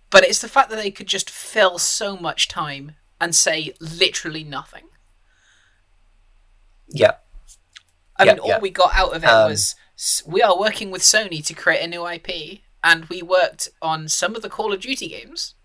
But 0.09 0.23
it's 0.23 0.39
the 0.39 0.47
fact 0.49 0.69
that 0.69 0.77
they 0.77 0.91
could 0.91 1.07
just 1.07 1.29
fill 1.29 1.77
so 1.79 2.15
much 2.15 2.47
time 2.47 2.93
and 3.19 3.35
say 3.35 3.73
literally 3.79 4.43
nothing. 4.43 4.83
Yeah, 6.89 7.15
I 8.17 8.25
Yeah, 8.25 8.33
mean, 8.33 8.39
all 8.39 8.47
yeah. 8.49 8.59
we 8.59 8.69
got 8.69 8.93
out 8.95 9.15
of 9.15 9.23
it 9.23 9.27
Um, 9.29 9.49
was 9.51 9.75
we 10.25 10.41
are 10.41 10.57
working 10.57 10.91
with 10.91 11.01
Sony 11.01 11.45
to 11.45 11.53
create 11.53 11.83
a 11.83 11.87
new 11.87 12.07
IP, 12.07 12.61
and 12.83 13.05
we 13.05 13.21
worked 13.21 13.67
on 13.81 14.07
some 14.07 14.35
of 14.35 14.41
the 14.41 14.49
Call 14.49 14.71
of 14.71 14.79
Duty 14.81 15.07
games. 15.09 15.55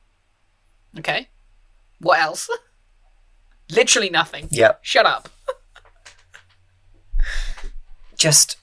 Okay, 0.99 1.29
what 2.01 2.19
else? 2.21 2.51
Literally 3.71 4.11
nothing. 4.11 4.49
yeah. 4.51 4.73
Shut 4.83 5.07
up. 5.07 5.29
just 8.17 8.57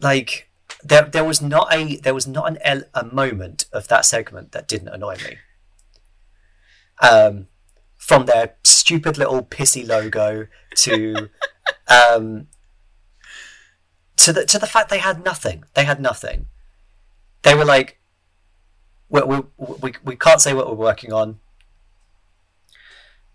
like 0.00 0.48
there 0.82 1.02
there 1.02 1.24
was 1.24 1.40
not 1.40 1.72
a 1.72 1.96
there 1.96 2.14
was 2.14 2.26
not 2.26 2.48
an 2.48 2.58
el- 2.62 2.84
a 2.94 3.04
moment 3.04 3.66
of 3.72 3.88
that 3.88 4.04
segment 4.04 4.52
that 4.52 4.68
didn't 4.68 4.88
annoy 4.88 5.16
me. 5.16 5.38
Um, 7.00 7.48
from 7.96 8.26
their 8.26 8.54
stupid 8.64 9.18
little 9.18 9.42
pissy 9.42 9.86
logo 9.86 10.46
to 10.76 11.28
um 11.88 12.48
to 14.16 14.32
the 14.32 14.44
to 14.46 14.58
the 14.58 14.66
fact 14.66 14.90
they 14.90 14.98
had 14.98 15.24
nothing. 15.24 15.64
They 15.74 15.84
had 15.84 16.00
nothing. 16.00 16.46
They 17.42 17.54
were 17.54 17.64
like, 17.64 18.00
we 19.08 19.22
we 19.22 19.40
we, 19.56 19.92
we 20.04 20.16
can't 20.16 20.40
say 20.40 20.54
what 20.54 20.68
we're 20.68 20.74
working 20.74 21.12
on. 21.12 21.38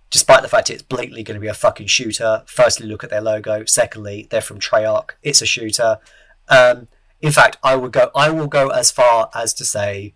Despite 0.09 0.41
the 0.41 0.47
fact 0.47 0.69
it's 0.69 0.81
blatantly 0.81 1.23
going 1.23 1.35
to 1.35 1.41
be 1.41 1.47
a 1.47 1.53
fucking 1.53 1.87
shooter. 1.87 2.43
Firstly, 2.45 2.87
look 2.87 3.03
at 3.03 3.09
their 3.09 3.21
logo. 3.21 3.65
Secondly, 3.65 4.27
they're 4.29 4.41
from 4.41 4.59
Treyarch. 4.59 5.11
It's 5.21 5.41
a 5.41 5.45
shooter. 5.45 5.99
Um, 6.47 6.87
in 7.21 7.31
fact, 7.31 7.57
I 7.63 7.75
will 7.75 7.89
go. 7.89 8.11
I 8.15 8.29
will 8.29 8.47
go 8.47 8.69
as 8.69 8.91
far 8.91 9.29
as 9.33 9.53
to 9.55 9.65
say, 9.65 10.13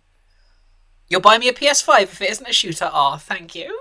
You'll 1.08 1.20
buy 1.20 1.36
me 1.36 1.48
a 1.48 1.52
PS5 1.52 2.02
if 2.04 2.22
it 2.22 2.30
isn't 2.30 2.48
a 2.48 2.52
shooter. 2.54 2.88
Ah, 2.90 3.16
thank 3.18 3.54
you. 3.54 3.78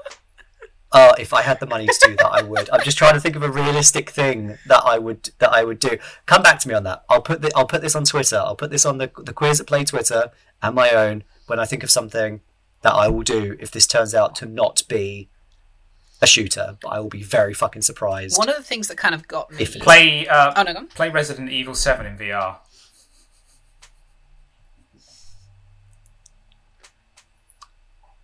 uh, 0.91 1.14
if 1.19 1.34
I 1.34 1.41
had 1.43 1.60
the 1.61 1.65
money 1.65 1.85
to 1.88 2.07
do 2.07 2.15
that, 2.18 2.30
I 2.30 2.41
would. 2.41 2.69
I'm 2.72 2.84
just 2.84 2.98
trying 2.98 3.14
to 3.14 3.22
think 3.22 3.38
of 3.38 3.43
a 3.43 3.49
realistic 3.49 4.10
thing 4.10 4.57
that 4.68 4.84
I 4.85 4.98
would 4.98 5.30
that 5.39 5.53
I 5.53 5.64
would 5.64 5.80
do. 5.80 5.98
Come 6.26 6.43
back 6.43 6.60
to 6.60 6.68
me 6.68 6.73
on 6.73 6.84
that. 6.84 7.06
I'll 7.10 7.22
put 7.22 7.41
the, 7.41 7.52
I'll 7.56 7.68
put 7.68 7.81
this 7.81 7.95
on 7.95 8.03
Twitter. 8.03 8.38
I'll 8.38 8.56
put 8.57 8.69
this 8.69 8.85
on 8.85 8.98
the 8.98 9.10
the 9.18 9.34
Queers 9.34 9.61
at 9.61 9.68
Play 9.68 9.85
Twitter 9.85 10.31
and 10.61 10.76
my 10.76 10.89
own 10.91 11.23
when 11.48 11.60
I 11.60 11.65
think 11.65 11.84
of 11.84 11.91
something 11.91 12.41
that 12.81 12.93
I 12.93 13.07
will 13.07 13.23
do 13.23 13.56
if 13.60 13.72
this 13.72 13.88
turns 13.88 14.14
out 14.15 14.35
to 14.38 14.45
not 14.45 14.84
be 14.89 15.30
a 16.22 16.27
shooter. 16.27 16.77
But 16.81 16.89
I 16.89 16.99
will 16.99 17.10
be 17.10 17.23
very 17.23 17.53
fucking 17.53 17.84
surprised. 17.84 18.38
One 18.38 18.49
of 18.49 18.57
the 18.57 18.64
things 18.64 18.89
that 18.89 18.98
kind 18.98 19.15
of 19.15 19.27
got 19.27 19.52
me. 19.52 19.61
If 19.61 19.80
Play 19.80 20.27
uh, 20.27 20.52
Oh 20.57 20.64
no, 20.64 20.73
go 20.73 20.85
play 20.88 21.10
Resident 21.10 21.49
Evil 21.49 21.76
Seven 21.76 22.06
in 22.06 22.18
VR. 22.18 22.57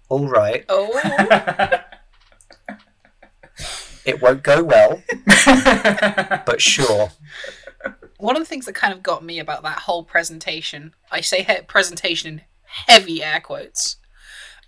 All 0.09 0.27
right, 0.27 0.63
Oh, 0.69 0.89
it 4.05 4.21
won't 4.21 4.41
go 4.43 4.63
well, 4.63 5.03
but 6.45 6.61
sure. 6.61 7.09
one 8.17 8.37
of 8.37 8.41
the 8.41 8.45
things 8.45 8.65
that 8.65 8.75
kind 8.75 8.93
of 8.93 9.03
got 9.03 9.23
me 9.23 9.39
about 9.39 9.63
that 9.63 9.79
whole 9.79 10.03
presentation, 10.03 10.93
I 11.11 11.21
say 11.21 11.43
he- 11.43 11.61
presentation 11.67 12.31
in 12.31 12.41
heavy 12.63 13.21
air 13.21 13.41
quotes, 13.41 13.97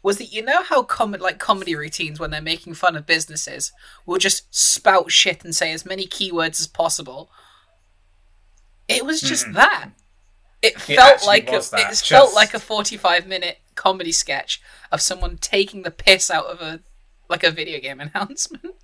was 0.04 0.18
that 0.18 0.34
you 0.34 0.44
know 0.44 0.64
how 0.64 0.84
com- 0.84 1.12
like 1.14 1.40
comedy 1.40 1.76
routines 1.76 2.20
when 2.20 2.32
they're 2.32 2.42
making 2.42 2.74
fun 2.74 2.96
of 2.96 3.06
businesses 3.06 3.72
will 4.06 4.18
just 4.18 4.54
spout 4.54 5.12
shit 5.12 5.44
and 5.44 5.56
say 5.56 5.72
as 5.72 5.86
many 5.86 6.06
keywords 6.06 6.60
as 6.60 6.68
possible. 6.68 7.30
It 8.88 9.06
was 9.06 9.22
just 9.22 9.46
hmm. 9.46 9.54
that. 9.54 9.92
It. 10.62 10.74
It 10.74 10.96
felt 10.96 11.26
like 11.26 11.50
a, 11.50 11.54
was 11.54 11.70
that, 11.70 11.92
it 11.92 11.98
felt 11.98 12.34
like 12.34 12.54
a 12.54 12.60
forty-five 12.60 13.28
minute 13.28 13.60
comedy 13.80 14.12
sketch 14.12 14.62
of 14.92 15.02
someone 15.02 15.38
taking 15.38 15.84
the 15.84 15.92
piss 15.92 16.30
out 16.30 16.46
of 16.46 16.60
a 16.60 16.82
like 17.30 17.44
a 17.44 17.52
video 17.52 17.80
game 17.80 18.00
announcement. 18.14 18.76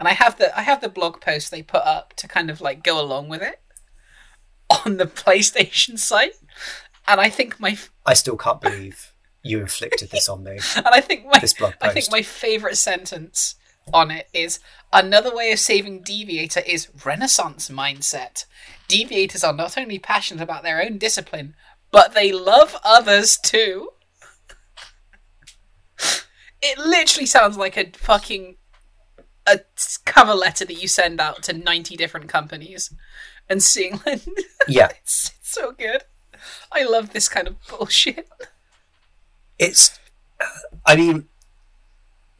And 0.00 0.08
I 0.08 0.12
have 0.12 0.38
the 0.38 0.58
I 0.58 0.62
have 0.62 0.80
the 0.80 0.88
blog 0.88 1.20
post 1.20 1.50
they 1.50 1.62
put 1.62 1.82
up 1.84 2.14
to 2.14 2.26
kind 2.26 2.50
of 2.50 2.60
like 2.60 2.82
go 2.82 3.00
along 3.00 3.28
with 3.28 3.42
it 3.42 3.60
on 4.86 4.96
the 4.96 5.06
PlayStation 5.06 5.98
site, 5.98 6.34
and 7.06 7.20
I 7.20 7.28
think 7.28 7.60
my 7.60 7.76
I 8.06 8.14
still 8.14 8.36
can't 8.36 8.60
believe 8.60 9.12
you 9.42 9.60
inflicted 9.60 10.10
this 10.10 10.28
on 10.28 10.42
me. 10.42 10.58
and 10.76 10.86
I 10.86 11.02
think 11.02 11.26
my 11.26 11.38
This 11.38 11.52
blog 11.52 11.74
I 11.82 11.90
think 11.90 12.10
my 12.10 12.22
favorite 12.22 12.76
sentence 12.76 13.56
on 13.92 14.10
it 14.10 14.28
is 14.32 14.60
another 14.94 15.34
way 15.34 15.52
of 15.52 15.58
saving 15.58 16.02
Deviator 16.02 16.60
is 16.60 16.88
Renaissance 17.04 17.68
mindset. 17.68 18.46
Deviators 18.88 19.44
are 19.44 19.52
not 19.52 19.76
only 19.76 19.98
passionate 19.98 20.42
about 20.42 20.62
their 20.62 20.82
own 20.82 20.96
discipline, 20.96 21.54
but 21.94 22.12
they 22.12 22.32
love 22.32 22.76
others 22.82 23.36
too. 23.36 23.90
It 26.60 26.76
literally 26.76 27.24
sounds 27.26 27.56
like 27.56 27.76
a 27.76 27.88
fucking 27.96 28.56
a 29.46 29.60
cover 30.04 30.34
letter 30.34 30.64
that 30.64 30.82
you 30.82 30.88
send 30.88 31.20
out 31.20 31.44
to 31.44 31.52
90 31.52 31.96
different 31.96 32.28
companies 32.28 32.92
and 33.48 33.62
seeing 33.62 34.00
like 34.04 34.22
Yeah, 34.68 34.88
it's, 35.00 35.30
it's 35.38 35.54
so 35.54 35.70
good. 35.70 36.02
I 36.72 36.82
love 36.82 37.12
this 37.12 37.28
kind 37.28 37.46
of 37.46 37.54
bullshit. 37.68 38.28
it's 39.56 39.96
i 40.84 40.96
mean 40.96 41.28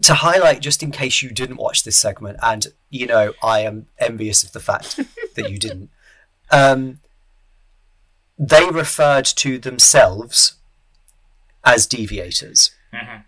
to 0.03 0.15
highlight 0.15 0.61
just 0.61 0.83
in 0.83 0.91
case 0.91 1.23
you 1.23 1.31
didn't 1.31 1.59
watch 1.59 1.85
this 1.85 1.97
segment 1.97 2.37
and 2.43 2.67
you 2.91 3.07
know 3.07 3.33
i 3.41 3.61
am 3.61 3.87
envious 4.01 4.43
of 4.43 4.51
the 4.51 4.59
fact 4.59 4.99
that 5.37 5.49
you 5.49 5.59
didn't 5.59 5.91
um, 6.51 6.99
they 8.39 8.69
referred 8.71 9.25
to 9.27 9.59
themselves 9.59 10.55
as 11.65 11.87
deviators. 11.87 12.71
That 12.93 13.25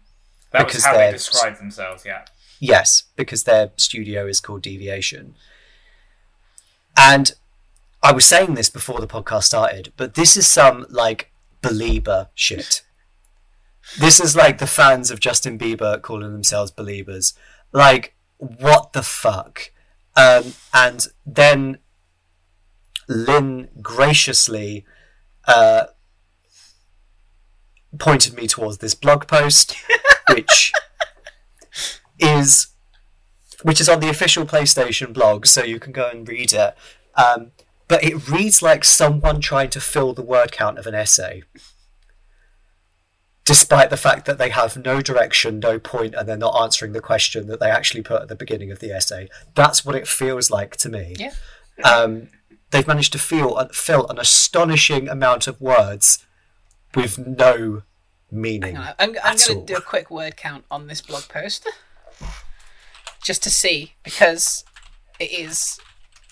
Because 0.52 0.74
was 0.74 0.84
how 0.84 0.96
they 0.96 1.12
described 1.12 1.60
themselves. 1.60 2.04
Yeah. 2.04 2.24
yes 2.60 3.04
because 3.16 3.44
their 3.44 3.70
studio 3.76 4.26
is 4.26 4.40
called 4.40 4.62
deviation. 4.62 5.34
And 6.96 7.32
i 8.02 8.12
was 8.12 8.24
saying 8.24 8.54
this 8.54 8.68
before 8.70 9.00
the 9.00 9.06
podcast 9.06 9.44
started 9.44 9.92
but 9.96 10.14
this 10.14 10.36
is 10.36 10.46
some 10.46 10.86
like 10.90 11.30
belieber 11.62 12.28
shit. 12.34 12.82
This 13.98 14.20
is 14.20 14.36
like 14.36 14.58
the 14.58 14.66
fans 14.66 15.10
of 15.10 15.20
justin 15.20 15.58
bieber 15.58 16.00
calling 16.00 16.32
themselves 16.32 16.70
believers 16.70 17.34
like 17.72 18.14
what 18.38 18.92
the 18.92 19.02
fuck? 19.02 19.70
Um, 20.16 20.54
and 20.72 21.06
then 21.24 21.78
Lyne 23.08 23.68
graciously 23.82 24.84
uh, 25.46 25.84
pointed 27.98 28.34
me 28.34 28.46
towards 28.46 28.78
this 28.78 28.94
blog 28.94 29.26
post 29.26 29.76
which 30.30 30.72
is 32.18 32.68
which 33.62 33.80
is 33.80 33.88
on 33.88 34.00
the 34.00 34.08
official 34.08 34.44
PlayStation 34.44 35.12
blog, 35.12 35.46
so 35.46 35.64
you 35.64 35.80
can 35.80 35.92
go 35.92 36.08
and 36.08 36.28
read 36.28 36.52
it. 36.52 36.76
Um, 37.14 37.52
but 37.88 38.04
it 38.04 38.28
reads 38.28 38.62
like 38.62 38.84
someone 38.84 39.40
trying 39.40 39.70
to 39.70 39.80
fill 39.80 40.12
the 40.12 40.22
word 40.22 40.52
count 40.52 40.78
of 40.78 40.86
an 40.86 40.94
essay, 40.94 41.42
despite 43.44 43.90
the 43.90 43.96
fact 43.96 44.26
that 44.26 44.38
they 44.38 44.50
have 44.50 44.76
no 44.76 45.00
direction, 45.00 45.58
no 45.58 45.78
point, 45.78 46.14
and 46.14 46.28
they're 46.28 46.36
not 46.36 46.60
answering 46.60 46.92
the 46.92 47.00
question 47.00 47.46
that 47.46 47.58
they 47.58 47.70
actually 47.70 48.02
put 48.02 48.22
at 48.22 48.28
the 48.28 48.36
beginning 48.36 48.70
of 48.70 48.80
the 48.80 48.92
essay. 48.92 49.28
That's 49.54 49.84
what 49.84 49.96
it 49.96 50.06
feels 50.06 50.50
like 50.50 50.76
to 50.78 50.88
me. 50.88 51.14
Yeah. 51.18 51.32
Um, 51.84 52.28
they've 52.70 52.86
managed 52.86 53.12
to 53.12 53.18
feel 53.18 53.56
fill 53.72 54.06
an 54.08 54.18
astonishing 54.18 55.08
amount 55.08 55.46
of 55.46 55.60
words 55.60 56.24
with 56.94 57.18
no 57.18 57.82
meaning. 58.30 58.76
I'm, 58.76 58.94
I'm 58.98 59.12
going 59.12 59.36
to 59.38 59.64
do 59.64 59.76
a 59.76 59.80
quick 59.80 60.10
word 60.10 60.36
count 60.36 60.64
on 60.70 60.86
this 60.86 61.00
blog 61.00 61.28
post. 61.28 61.68
Just 63.22 63.42
to 63.44 63.50
see, 63.50 63.94
because 64.04 64.64
it 65.18 65.30
is 65.30 65.80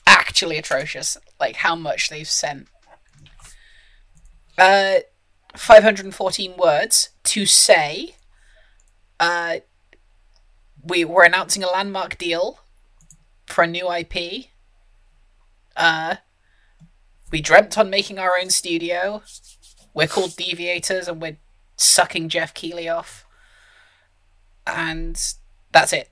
actually 0.06 0.58
atrocious, 0.58 1.16
like 1.40 1.56
how 1.56 1.74
much 1.74 2.08
they've 2.08 2.28
sent. 2.28 2.68
Uh, 4.56 4.96
514 5.56 6.56
words 6.56 7.10
to 7.24 7.46
say 7.46 8.14
Uh, 9.20 9.58
we 10.82 11.04
were 11.04 11.22
announcing 11.22 11.62
a 11.62 11.66
landmark 11.68 12.18
deal 12.18 12.60
for 13.46 13.62
a 13.64 13.66
new 13.66 13.90
IP. 13.90 14.46
Uh, 15.76 16.16
we 17.30 17.40
dreamt 17.40 17.76
on 17.78 17.90
making 17.90 18.18
our 18.18 18.32
own 18.40 18.50
studio. 18.50 19.22
We're 19.92 20.06
called 20.06 20.36
Deviators, 20.36 21.08
and 21.08 21.20
we're 21.20 21.38
sucking 21.76 22.28
Geoff 22.28 22.54
Keighley 22.54 22.88
off. 22.88 23.24
And 24.66 25.20
that's 25.72 25.92
it. 25.92 26.10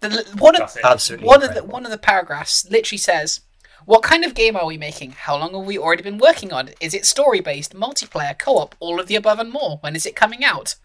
The, 0.00 0.24
one 0.38 0.54
of 0.56 0.60
That's 0.60 0.76
it. 0.76 0.84
Absolutely. 0.84 1.26
one 1.26 1.42
of 1.42 1.54
the 1.54 1.62
one 1.62 1.84
of 1.84 1.90
the 1.90 1.98
paragraphs 1.98 2.68
literally 2.70 2.98
says, 2.98 3.40
"What 3.84 4.02
kind 4.02 4.24
of 4.24 4.34
game 4.34 4.56
are 4.56 4.64
we 4.66 4.78
making? 4.78 5.12
How 5.12 5.36
long 5.36 5.54
have 5.54 5.66
we 5.66 5.76
already 5.78 6.02
been 6.02 6.18
working 6.18 6.52
on 6.52 6.70
Is 6.80 6.94
it 6.94 7.04
story 7.04 7.40
based, 7.40 7.74
multiplayer, 7.74 8.38
co-op, 8.38 8.74
all 8.80 8.98
of 8.98 9.08
the 9.08 9.16
above 9.16 9.38
and 9.38 9.52
more? 9.52 9.76
When 9.82 9.94
is 9.94 10.06
it 10.06 10.16
coming 10.16 10.42
out?" 10.42 10.76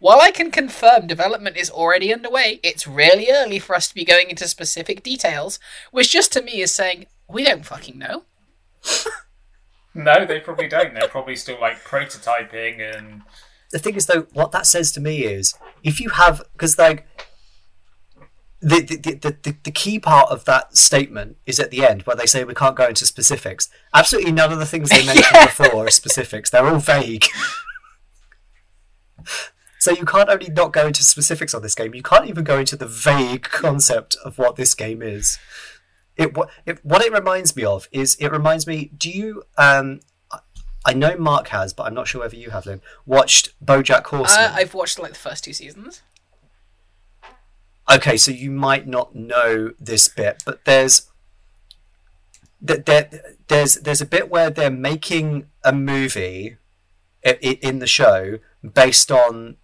While 0.00 0.20
I 0.20 0.30
can 0.30 0.50
confirm 0.50 1.06
development 1.06 1.56
is 1.56 1.70
already 1.70 2.12
underway, 2.12 2.58
it's 2.62 2.86
really 2.86 3.28
early 3.30 3.58
for 3.58 3.76
us 3.76 3.86
to 3.88 3.94
be 3.94 4.04
going 4.04 4.30
into 4.30 4.48
specific 4.48 5.02
details, 5.02 5.58
which 5.92 6.10
just 6.10 6.32
to 6.32 6.42
me 6.42 6.60
is 6.62 6.72
saying 6.74 7.06
we 7.28 7.44
don't 7.44 7.64
fucking 7.66 7.98
know. 7.98 8.24
No, 9.94 10.24
they 10.24 10.40
probably 10.40 10.68
don't. 10.68 10.94
They're 10.94 11.08
probably 11.08 11.36
still 11.36 11.60
like 11.60 11.84
prototyping 11.84 12.80
and 12.80 13.22
the 13.72 13.78
thing 13.78 13.94
is 13.94 14.06
though 14.06 14.26
what 14.32 14.52
that 14.52 14.66
says 14.66 14.90
to 14.92 15.00
me 15.00 15.24
is 15.24 15.54
if 15.84 16.00
you 16.00 16.08
have 16.10 16.42
because 16.52 16.76
like 16.78 17.06
the 18.60 18.80
the, 18.80 18.96
the, 18.96 19.36
the 19.42 19.56
the 19.62 19.70
key 19.70 19.98
part 20.00 20.28
of 20.30 20.44
that 20.44 20.76
statement 20.76 21.36
is 21.46 21.60
at 21.60 21.70
the 21.70 21.86
end 21.86 22.02
where 22.02 22.16
they 22.16 22.26
say 22.26 22.42
we 22.42 22.52
can't 22.54 22.74
go 22.74 22.86
into 22.88 23.06
specifics 23.06 23.68
absolutely 23.94 24.32
none 24.32 24.50
of 24.52 24.58
the 24.58 24.66
things 24.66 24.90
they 24.90 25.06
mentioned 25.06 25.26
Yeah. 25.32 25.46
before 25.58 25.86
are 25.86 25.90
specifics 25.90 26.50
they're 26.50 26.66
all 26.66 26.78
vague 26.78 27.26
so 29.80 29.90
you 29.90 30.04
can't 30.04 30.28
only 30.28 30.48
not 30.48 30.72
go 30.72 30.86
into 30.86 31.02
specifics 31.02 31.54
on 31.54 31.62
this 31.62 31.74
game 31.74 31.94
you 31.94 32.02
can't 32.02 32.26
even 32.26 32.44
go 32.44 32.58
into 32.58 32.76
the 32.76 32.86
vague 32.86 33.42
concept 33.42 34.16
of 34.24 34.38
what 34.38 34.54
this 34.56 34.74
game 34.74 35.02
is 35.02 35.38
it 36.16 36.36
what 36.36 36.50
it, 36.66 36.84
what 36.84 37.02
it 37.02 37.12
reminds 37.12 37.56
me 37.56 37.64
of 37.64 37.88
is 37.90 38.14
it 38.16 38.28
reminds 38.28 38.66
me 38.66 38.90
do 38.96 39.10
you 39.10 39.42
um 39.58 40.00
I 40.84 40.94
know 40.94 41.16
Mark 41.16 41.48
has, 41.48 41.72
but 41.72 41.82
I'm 41.84 41.94
not 41.94 42.08
sure 42.08 42.22
whether 42.22 42.36
you 42.36 42.50
have, 42.50 42.64
Lyne. 42.64 42.80
Watched 43.04 43.52
BoJack 43.64 44.04
Horseman. 44.04 44.46
Uh, 44.46 44.52
I've 44.54 44.72
watched 44.72 44.98
like 44.98 45.12
the 45.12 45.18
first 45.18 45.44
two 45.44 45.52
seasons. 45.52 46.02
okay, 47.92 48.16
so 48.16 48.30
you 48.30 48.50
might 48.50 48.86
not 48.86 49.14
know 49.14 49.72
this 49.78 50.08
bit, 50.08 50.42
but 50.46 50.64
there's 50.64 51.10
th- 52.66 52.84
there, 52.84 53.10
there's 53.48 53.74
there's 53.76 54.00
a 54.00 54.06
bit 54.06 54.30
where 54.30 54.50
they're 54.50 54.70
making 54.70 55.46
a 55.64 55.72
movie 55.72 56.56
in 57.22 57.78
the 57.80 57.86
show 57.86 58.38
based 58.72 59.12
on 59.12 59.56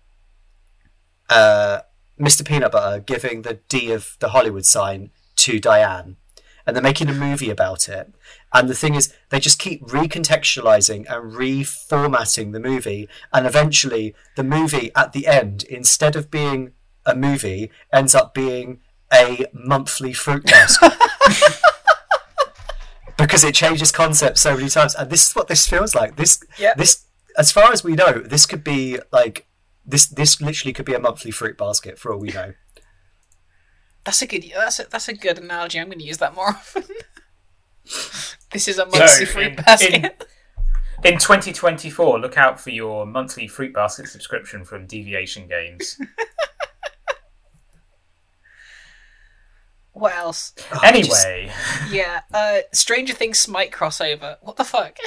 uh, 1.28 1.80
Mr. 2.20 2.44
Peanut 2.46 2.72
Butter 2.72 3.00
giving 3.00 3.42
the 3.42 3.60
D 3.68 3.92
of 3.92 4.16
the 4.20 4.30
Hollywood 4.30 4.64
sign 4.66 5.10
to 5.36 5.60
Diane, 5.60 6.16
and 6.66 6.74
they're 6.74 6.82
making 6.82 7.08
a 7.08 7.14
movie 7.14 7.50
about 7.50 7.88
it. 7.88 8.12
And 8.52 8.68
the 8.68 8.74
thing 8.74 8.94
is, 8.94 9.12
they 9.30 9.38
just 9.40 9.58
keep 9.58 9.82
recontextualizing 9.86 11.04
and 11.10 11.32
reformatting 11.32 12.52
the 12.52 12.60
movie, 12.60 13.08
and 13.32 13.46
eventually, 13.46 14.14
the 14.36 14.44
movie 14.44 14.90
at 14.96 15.12
the 15.12 15.26
end, 15.26 15.64
instead 15.64 16.16
of 16.16 16.30
being 16.30 16.72
a 17.04 17.14
movie, 17.14 17.70
ends 17.92 18.14
up 18.14 18.32
being 18.34 18.80
a 19.12 19.46
monthly 19.52 20.12
fruit 20.12 20.44
basket. 20.46 20.92
because 23.16 23.44
it 23.44 23.54
changes 23.54 23.90
concepts 23.92 24.40
so 24.40 24.56
many 24.56 24.68
times, 24.68 24.94
and 24.94 25.10
this 25.10 25.28
is 25.28 25.34
what 25.36 25.48
this 25.48 25.66
feels 25.66 25.94
like. 25.94 26.16
This, 26.16 26.42
Yeah. 26.58 26.74
this, 26.76 27.04
as 27.38 27.50
far 27.52 27.72
as 27.72 27.82
we 27.84 27.94
know, 27.94 28.12
this 28.12 28.46
could 28.46 28.64
be 28.64 28.98
like 29.12 29.45
this. 29.86 30.06
This 30.06 30.40
literally 30.40 30.72
could 30.72 30.84
be 30.86 30.94
a 30.94 30.98
monthly 31.00 31.30
fruit 31.30 31.56
basket 31.56 31.98
for 31.98 32.12
all 32.12 32.18
we 32.18 32.28
know. 32.30 32.54
That's 34.04 34.22
a 34.22 34.26
good. 34.26 34.44
That's 34.54 34.78
a, 34.80 34.86
that's 34.90 35.08
a 35.08 35.14
good 35.14 35.38
analogy. 35.38 35.80
I'm 35.80 35.86
going 35.86 35.98
to 35.98 36.04
use 36.04 36.18
that 36.18 36.34
more 36.34 36.48
often. 36.48 36.84
this 38.52 38.68
is 38.68 38.78
a 38.78 38.86
monthly 38.86 39.06
So, 39.08 39.26
fruit 39.26 39.46
in- 39.48 39.56
basket. 39.56 40.24
in 41.04 41.14
2024, 41.18 42.20
look 42.20 42.36
out 42.38 42.60
for 42.60 42.70
your 42.70 43.04
monthly 43.04 43.48
fruit 43.48 43.74
basket 43.74 44.06
subscription 44.08 44.64
from 44.64 44.86
Deviation 44.86 45.48
Games. 45.48 46.00
What 49.92 50.14
else? 50.14 50.52
Oh, 50.72 50.80
just- 50.92 51.24
anyway, 51.26 51.50
Yeah, 51.90 52.20
uh, 52.34 52.58
Stranger 52.72 53.14
Things 53.14 53.38
Smite 53.38 53.70
crossover. 53.72 54.36
What 54.42 54.56
the 54.56 54.64
fuck? 54.64 54.98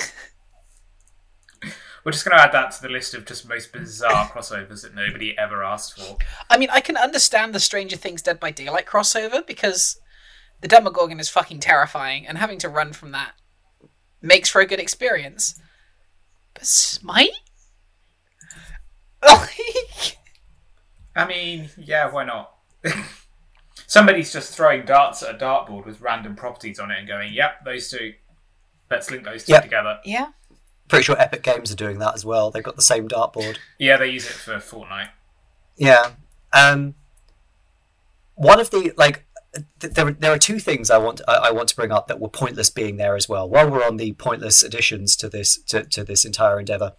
We're 2.09 2.13
just 2.13 2.25
going 2.25 2.35
to 2.35 2.43
add 2.43 2.51
that 2.53 2.71
to 2.71 2.81
the 2.81 2.89
list 2.89 3.13
of 3.13 3.23
just 3.23 3.47
most 3.47 3.71
bizarre 3.71 4.25
crossovers 4.31 4.81
that 4.81 4.95
nobody 4.95 5.37
ever 5.37 5.63
asked 5.63 5.95
for. 5.95 6.17
I 6.49 6.57
mean, 6.57 6.69
I 6.71 6.81
can 6.81 6.97
understand 6.97 7.53
the 7.53 7.59
Stranger 7.59 7.97
Things 7.97 8.23
Dead 8.23 8.39
by 8.39 8.49
Daylight 8.49 8.87
crossover 8.87 9.45
because 9.45 10.01
the 10.61 10.67
Demogorgon 10.67 11.19
is 11.19 11.29
fucking 11.29 11.59
terrifying, 11.59 12.25
and 12.25 12.39
having 12.39 12.57
to 12.59 12.67
run 12.67 12.93
from 12.93 13.11
that 13.11 13.33
makes 14.23 14.49
for 14.49 14.59
a 14.59 14.65
good 14.65 14.79
experience. 14.79 15.61
But 16.55 16.65
Smite? 16.65 17.29
I 19.21 20.15
mean, 21.27 21.69
yeah, 21.77 22.09
why 22.09 22.23
not? 22.25 22.55
Somebody's 23.85 24.33
just 24.33 24.55
throwing 24.55 24.83
darts 24.83 25.21
at 25.21 25.35
a 25.35 25.37
dartboard 25.37 25.85
with 25.85 26.01
random 26.01 26.35
properties 26.35 26.79
on 26.79 26.89
it 26.89 26.97
and 26.97 27.07
going, 27.07 27.33
yep, 27.33 27.63
those 27.65 27.91
two. 27.91 28.13
Let's 28.89 29.11
link 29.11 29.25
those 29.25 29.45
two 29.45 29.53
Yep. 29.53 29.61
together. 29.61 29.99
yeah. 30.03 30.29
Pretty 30.89 31.03
sure 31.03 31.17
Epic 31.17 31.43
Games 31.43 31.71
are 31.71 31.75
doing 31.75 31.99
that 31.99 32.15
as 32.15 32.25
well. 32.25 32.51
They've 32.51 32.61
got 32.61 32.75
the 32.75 32.81
same 32.81 33.07
dartboard. 33.07 33.57
Yeah, 33.77 33.95
they 33.95 34.09
use 34.09 34.25
it 34.25 34.33
for 34.33 34.55
Fortnite. 34.55 35.09
Yeah. 35.77 36.11
Um. 36.51 36.95
One 38.35 38.59
of 38.59 38.71
the 38.71 38.93
like, 38.97 39.25
th- 39.79 39.93
there 39.93 40.11
there 40.11 40.33
are 40.33 40.37
two 40.37 40.59
things 40.59 40.89
I 40.89 40.97
want 40.97 41.21
I, 41.27 41.35
I 41.35 41.51
want 41.51 41.69
to 41.69 41.75
bring 41.75 41.91
up 41.91 42.07
that 42.07 42.19
were 42.19 42.27
pointless 42.27 42.69
being 42.69 42.97
there 42.97 43.15
as 43.15 43.29
well. 43.29 43.47
While 43.47 43.69
we're 43.69 43.85
on 43.85 43.97
the 43.97 44.13
pointless 44.13 44.63
additions 44.63 45.15
to 45.17 45.29
this 45.29 45.57
to, 45.63 45.83
to 45.83 46.03
this 46.03 46.25
entire 46.25 46.59
endeavor, 46.59 46.93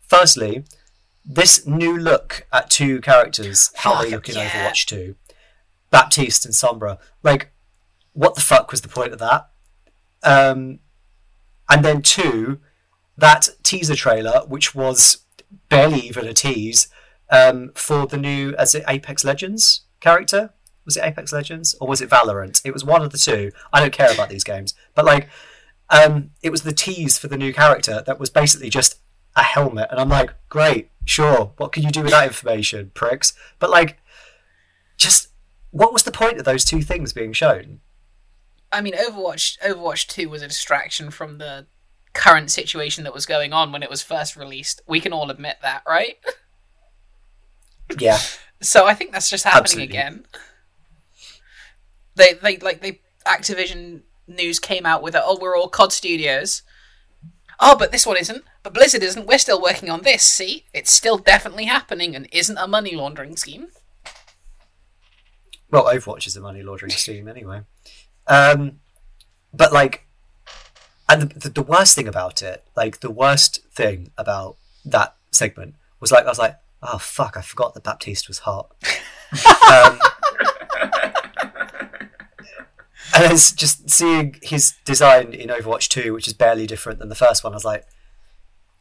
firstly, 0.00 0.64
this 1.24 1.66
new 1.66 1.98
look 1.98 2.46
at 2.52 2.70
two 2.70 3.00
characters, 3.00 3.70
how 3.76 4.02
they 4.02 4.10
look 4.10 4.28
in 4.28 4.36
yeah. 4.36 4.48
Overwatch 4.48 4.86
Two, 4.86 5.16
Baptiste 5.90 6.44
and 6.44 6.54
Sombra. 6.54 6.98
Like, 7.22 7.50
what 8.12 8.34
the 8.34 8.40
fuck 8.40 8.70
was 8.70 8.80
the 8.80 8.88
point 8.88 9.12
of 9.12 9.18
that? 9.18 9.50
Um, 10.22 10.80
and 11.68 11.84
then 11.84 12.02
two, 12.02 12.60
that 13.16 13.48
teaser 13.62 13.96
trailer, 13.96 14.42
which 14.46 14.74
was 14.74 15.24
barely 15.68 16.00
even 16.00 16.26
a 16.26 16.32
tease, 16.32 16.88
um, 17.30 17.72
for 17.74 18.06
the 18.06 18.16
new 18.16 18.54
as 18.56 18.74
it 18.74 18.84
Apex 18.88 19.24
Legends 19.24 19.82
character. 20.00 20.50
Was 20.84 20.96
it 20.96 21.04
Apex 21.04 21.32
Legends 21.32 21.74
or 21.80 21.88
was 21.88 22.00
it 22.00 22.08
Valorant? 22.10 22.60
It 22.64 22.72
was 22.72 22.84
one 22.84 23.02
of 23.02 23.10
the 23.10 23.18
two. 23.18 23.50
I 23.72 23.80
don't 23.80 23.92
care 23.92 24.12
about 24.12 24.28
these 24.28 24.44
games, 24.44 24.74
but 24.94 25.04
like, 25.04 25.28
um, 25.90 26.30
it 26.42 26.50
was 26.50 26.62
the 26.62 26.72
tease 26.72 27.18
for 27.18 27.28
the 27.28 27.36
new 27.36 27.52
character 27.52 28.02
that 28.06 28.20
was 28.20 28.30
basically 28.30 28.70
just 28.70 29.00
a 29.34 29.42
helmet, 29.42 29.88
and 29.90 30.00
I'm 30.00 30.08
like, 30.08 30.32
great, 30.48 30.90
sure. 31.04 31.52
What 31.56 31.72
can 31.72 31.82
you 31.82 31.90
do 31.90 32.02
with 32.02 32.12
that 32.12 32.26
information, 32.26 32.90
pricks? 32.94 33.34
But 33.58 33.70
like, 33.70 33.98
just 34.96 35.28
what 35.70 35.92
was 35.92 36.04
the 36.04 36.10
point 36.10 36.38
of 36.38 36.44
those 36.44 36.64
two 36.64 36.82
things 36.82 37.12
being 37.12 37.32
shown? 37.32 37.80
I 38.72 38.80
mean, 38.80 38.94
Overwatch 38.94 39.58
Overwatch 39.58 40.06
Two 40.06 40.28
was 40.28 40.42
a 40.42 40.48
distraction 40.48 41.10
from 41.10 41.38
the 41.38 41.66
current 42.16 42.50
situation 42.50 43.04
that 43.04 43.14
was 43.14 43.26
going 43.26 43.52
on 43.52 43.70
when 43.72 43.82
it 43.82 43.90
was 43.90 44.02
first 44.02 44.36
released. 44.36 44.80
We 44.88 45.00
can 45.00 45.12
all 45.12 45.30
admit 45.30 45.56
that, 45.62 45.82
right? 45.86 46.16
Yeah, 47.98 48.18
So 48.60 48.86
I 48.86 48.94
think 48.94 49.12
that's 49.12 49.30
just 49.30 49.44
happening 49.44 49.62
Absolutely. 49.62 49.96
again. 49.96 50.26
They 52.16 52.32
they 52.32 52.56
like 52.58 52.80
they 52.80 53.00
Activision 53.26 54.00
news 54.26 54.58
came 54.58 54.86
out 54.86 55.02
with 55.02 55.14
it. 55.14 55.22
Oh, 55.24 55.38
we're 55.40 55.56
all 55.56 55.68
COD 55.68 55.92
studios. 55.92 56.62
Oh, 57.60 57.76
but 57.76 57.92
this 57.92 58.06
one 58.06 58.16
isn't. 58.16 58.42
But 58.62 58.74
Blizzard 58.74 59.02
isn't. 59.02 59.26
We're 59.26 59.38
still 59.38 59.60
working 59.62 59.88
on 59.90 60.02
this. 60.02 60.22
See, 60.22 60.66
it's 60.74 60.90
still 60.90 61.16
definitely 61.18 61.64
happening 61.66 62.14
and 62.16 62.28
isn't 62.32 62.58
a 62.58 62.66
money 62.66 62.94
laundering 62.96 63.36
scheme. 63.36 63.68
well, 65.70 65.84
Overwatch 65.84 66.26
is 66.26 66.36
a 66.36 66.40
money 66.40 66.62
laundering 66.62 66.90
scheme 66.92 67.28
anyway. 67.28 67.60
Um, 68.26 68.80
but 69.54 69.72
like, 69.72 70.05
and 71.08 71.22
the, 71.22 71.38
the, 71.38 71.48
the 71.50 71.62
worst 71.62 71.94
thing 71.94 72.08
about 72.08 72.42
it, 72.42 72.64
like 72.76 73.00
the 73.00 73.10
worst 73.10 73.64
thing 73.72 74.10
about 74.18 74.56
that 74.84 75.14
segment 75.30 75.74
was 76.00 76.10
like 76.12 76.24
I 76.24 76.28
was 76.28 76.38
like, 76.38 76.56
oh 76.82 76.98
fuck, 76.98 77.36
I 77.36 77.42
forgot 77.42 77.74
that 77.74 77.84
Baptiste 77.84 78.28
was 78.28 78.40
hot. 78.40 78.70
um, 79.70 79.98
and 83.14 83.32
it's 83.32 83.52
just 83.52 83.88
seeing 83.88 84.36
his 84.42 84.74
design 84.84 85.32
in 85.32 85.48
Overwatch 85.48 85.88
2, 85.88 86.12
which 86.12 86.26
is 86.26 86.34
barely 86.34 86.66
different 86.66 86.98
than 86.98 87.08
the 87.08 87.14
first 87.14 87.44
one. 87.44 87.52
I 87.52 87.56
was 87.56 87.64
like, 87.64 87.86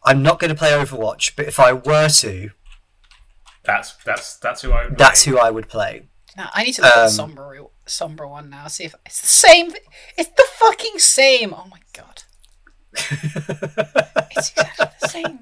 I'm 0.04 0.22
not 0.22 0.40
going 0.40 0.50
to 0.50 0.56
play 0.56 0.72
Overwatch, 0.72 1.36
but 1.36 1.46
if 1.48 1.60
I 1.60 1.74
were 1.74 2.10
to, 2.10 2.52
That's 3.64 3.94
that's 4.04 4.38
that's 4.38 4.62
who 4.62 4.72
I. 4.72 4.88
Would 4.88 4.98
that's 4.98 5.24
play. 5.24 5.32
who 5.34 5.40
I 5.40 5.50
would 5.52 5.68
play. 5.70 6.04
Now 6.38 6.50
I 6.54 6.64
need 6.64 6.74
to 6.74 6.82
look 6.84 6.92
at 6.92 6.96
the 6.96 7.24
Um, 7.24 7.30
Sombra 7.86 8.16
Sombra 8.18 8.30
one 8.30 8.50
now. 8.50 8.68
See 8.68 8.86
if 8.86 8.96
it's 9.06 9.22
the 9.22 9.28
same. 9.28 9.72
It's 10.18 10.30
the 10.30 10.46
fucking 10.56 11.00
same. 11.00 11.54
Oh 11.54 11.68
my 11.70 11.80
god. 11.94 12.24
It's 14.38 14.50
exactly 14.50 14.88
the 15.02 15.08
same. 15.08 15.40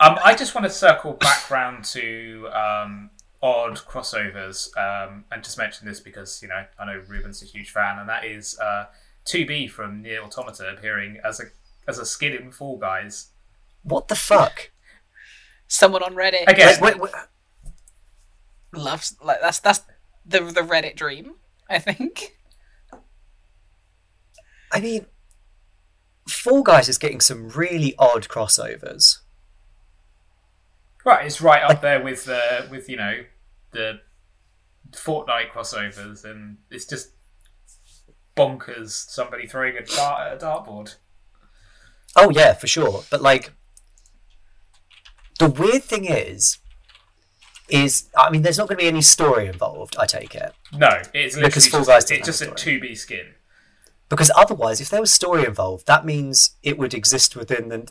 Um, 0.00 0.18
I 0.22 0.32
just 0.32 0.54
just 0.54 0.54
want 0.54 0.66
to 0.66 0.70
circle 0.70 1.14
back 1.14 1.50
round 1.50 1.84
to 1.86 2.48
um, 2.52 3.10
odd 3.42 3.76
crossovers 3.76 4.68
um, 4.76 5.24
and 5.32 5.42
just 5.42 5.56
mention 5.56 5.86
this 5.88 6.00
because 6.00 6.42
you 6.42 6.48
know 6.48 6.64
I 6.78 6.84
know 6.84 7.02
Reuben's 7.08 7.42
a 7.42 7.46
huge 7.46 7.70
fan, 7.70 7.98
and 7.98 8.08
that 8.08 8.24
is 8.24 8.58
uh, 8.58 8.84
2B 9.26 9.70
from 9.70 10.02
Nier 10.02 10.22
Automata 10.22 10.68
appearing 10.76 11.18
as 11.24 11.40
a 11.40 11.44
as 11.88 11.98
a 11.98 12.04
skin 12.04 12.34
in 12.34 12.50
Fall 12.50 12.76
Guys. 12.78 13.28
What 13.82 14.08
the 14.08 14.14
fuck? 14.14 14.70
Someone 15.66 16.02
on 16.02 16.14
Reddit 16.14 16.46
Again, 16.46 16.78
Like, 16.80 17.00
wait, 17.00 17.00
wait, 17.00 17.12
loves 18.72 19.16
like 19.22 19.40
that's 19.40 19.60
that's 19.60 19.80
the 20.26 20.40
the 20.40 20.60
Reddit 20.60 20.96
dream. 20.96 21.36
I 21.68 21.78
think. 21.78 22.36
I 24.72 24.80
mean, 24.80 25.06
Fall 26.28 26.62
Guys 26.62 26.88
is 26.88 26.98
getting 26.98 27.20
some 27.20 27.48
really 27.48 27.94
odd 27.98 28.28
crossovers. 28.28 29.18
right, 31.04 31.24
it's 31.26 31.40
right 31.40 31.62
up 31.62 31.80
there 31.80 32.02
with 32.02 32.28
uh, 32.28 32.62
with 32.70 32.88
you 32.88 32.96
know 32.96 33.24
the 33.72 34.00
Fortnite 34.92 35.50
crossovers, 35.52 36.24
and 36.24 36.58
it's 36.70 36.86
just 36.86 37.10
bonkers. 38.36 38.90
Somebody 38.90 39.46
throwing 39.46 39.76
a 39.76 39.84
dart 39.84 40.32
at 40.32 40.42
a 40.42 40.44
dartboard. 40.44 40.96
Oh 42.16 42.30
yeah, 42.30 42.54
for 42.54 42.66
sure. 42.66 43.04
But 43.10 43.22
like, 43.22 43.52
the 45.38 45.48
weird 45.48 45.84
thing 45.84 46.04
is, 46.04 46.58
is 47.68 48.08
I 48.16 48.30
mean, 48.30 48.42
there's 48.42 48.58
not 48.58 48.68
going 48.68 48.78
to 48.78 48.82
be 48.82 48.88
any 48.88 49.02
story 49.02 49.46
involved. 49.46 49.96
I 49.98 50.06
take 50.06 50.34
it 50.34 50.52
No, 50.76 51.00
it's 51.14 51.36
Because 51.38 51.66
Fall 51.68 51.84
Guys 51.84 52.04
doesn't 52.04 52.18
it's 52.18 52.26
just 52.26 52.42
a 52.42 52.50
two 52.50 52.78
B 52.80 52.94
skin. 52.94 53.34
because 54.08 54.30
otherwise, 54.36 54.80
if 54.80 54.90
there 54.90 55.00
was 55.00 55.12
story 55.12 55.44
involved, 55.44 55.86
that 55.86 56.04
means 56.04 56.56
it 56.62 56.78
would 56.78 56.94
exist 56.94 57.34
within 57.36 57.68
the 57.68 57.88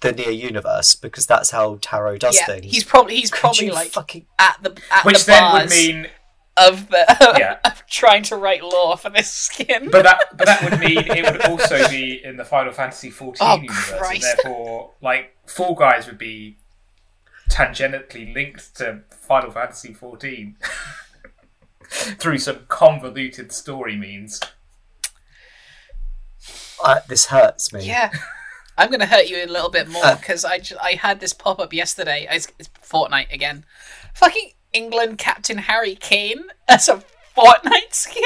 the 0.00 0.12
Nier 0.12 0.30
universe 0.30 0.94
because 0.94 1.24
that's 1.26 1.50
how 1.52 1.78
Taro 1.80 2.18
does 2.18 2.36
yeah, 2.36 2.44
things. 2.44 2.66
he's 2.70 2.84
probably 2.84 3.16
he's 3.16 3.30
Could 3.30 3.40
probably 3.40 3.70
like 3.70 3.88
fucking 3.88 4.26
at 4.38 4.58
the 4.62 4.78
at 4.92 5.06
Which 5.06 5.24
the 5.24 5.32
then 5.32 5.52
would 5.54 5.70
mean 5.70 6.08
of 6.58 6.88
the 6.90 7.06
Yeah. 7.38 7.58
of 7.64 7.86
trying 7.86 8.22
to 8.24 8.36
write 8.36 8.62
law 8.62 8.96
for 8.96 9.08
this 9.08 9.32
skin. 9.32 9.88
But 9.90 10.02
that, 10.04 10.20
but 10.36 10.44
that 10.46 10.62
would 10.62 10.78
mean 10.80 10.98
it 10.98 11.24
would 11.32 11.46
also 11.46 11.88
be 11.88 12.22
in 12.22 12.36
the 12.36 12.44
Final 12.44 12.72
Fantasy 12.74 13.10
XIV 13.10 13.36
Oh, 13.40 13.56
universe, 13.56 14.10
and 14.10 14.22
therefore, 14.22 14.90
like 15.00 15.34
Fall 15.46 15.74
Guys 15.74 16.06
would 16.06 16.18
be 16.18 16.58
tangentially 17.56 18.34
linked 18.34 18.76
to 18.76 19.00
Final 19.10 19.50
Fantasy 19.50 19.94
XIV 19.94 20.54
through 22.18 22.38
some 22.38 22.60
convoluted 22.68 23.50
story 23.52 23.96
means. 23.96 24.40
uh, 26.84 27.00
this 27.08 27.26
hurts 27.26 27.72
me. 27.72 27.86
Yeah. 27.86 28.10
I'm 28.78 28.90
going 28.90 29.00
to 29.00 29.06
hurt 29.06 29.26
you 29.28 29.42
a 29.42 29.46
little 29.46 29.70
bit 29.70 29.88
more 29.88 30.04
Uh. 30.04 30.16
because 30.16 30.44
I, 30.44 30.58
ju- 30.58 30.76
I 30.82 30.92
had 30.92 31.20
this 31.20 31.32
pop 31.32 31.58
up 31.58 31.72
yesterday. 31.72 32.26
It's, 32.30 32.46
it's 32.58 32.68
Fortnite 32.68 33.32
again. 33.32 33.64
Fucking 34.14 34.50
England 34.74 35.16
Captain 35.16 35.56
Harry 35.58 35.94
Kane 35.94 36.44
as 36.68 36.88
a 36.90 37.02
Fortnite 37.34 37.92
skin. 37.94 38.22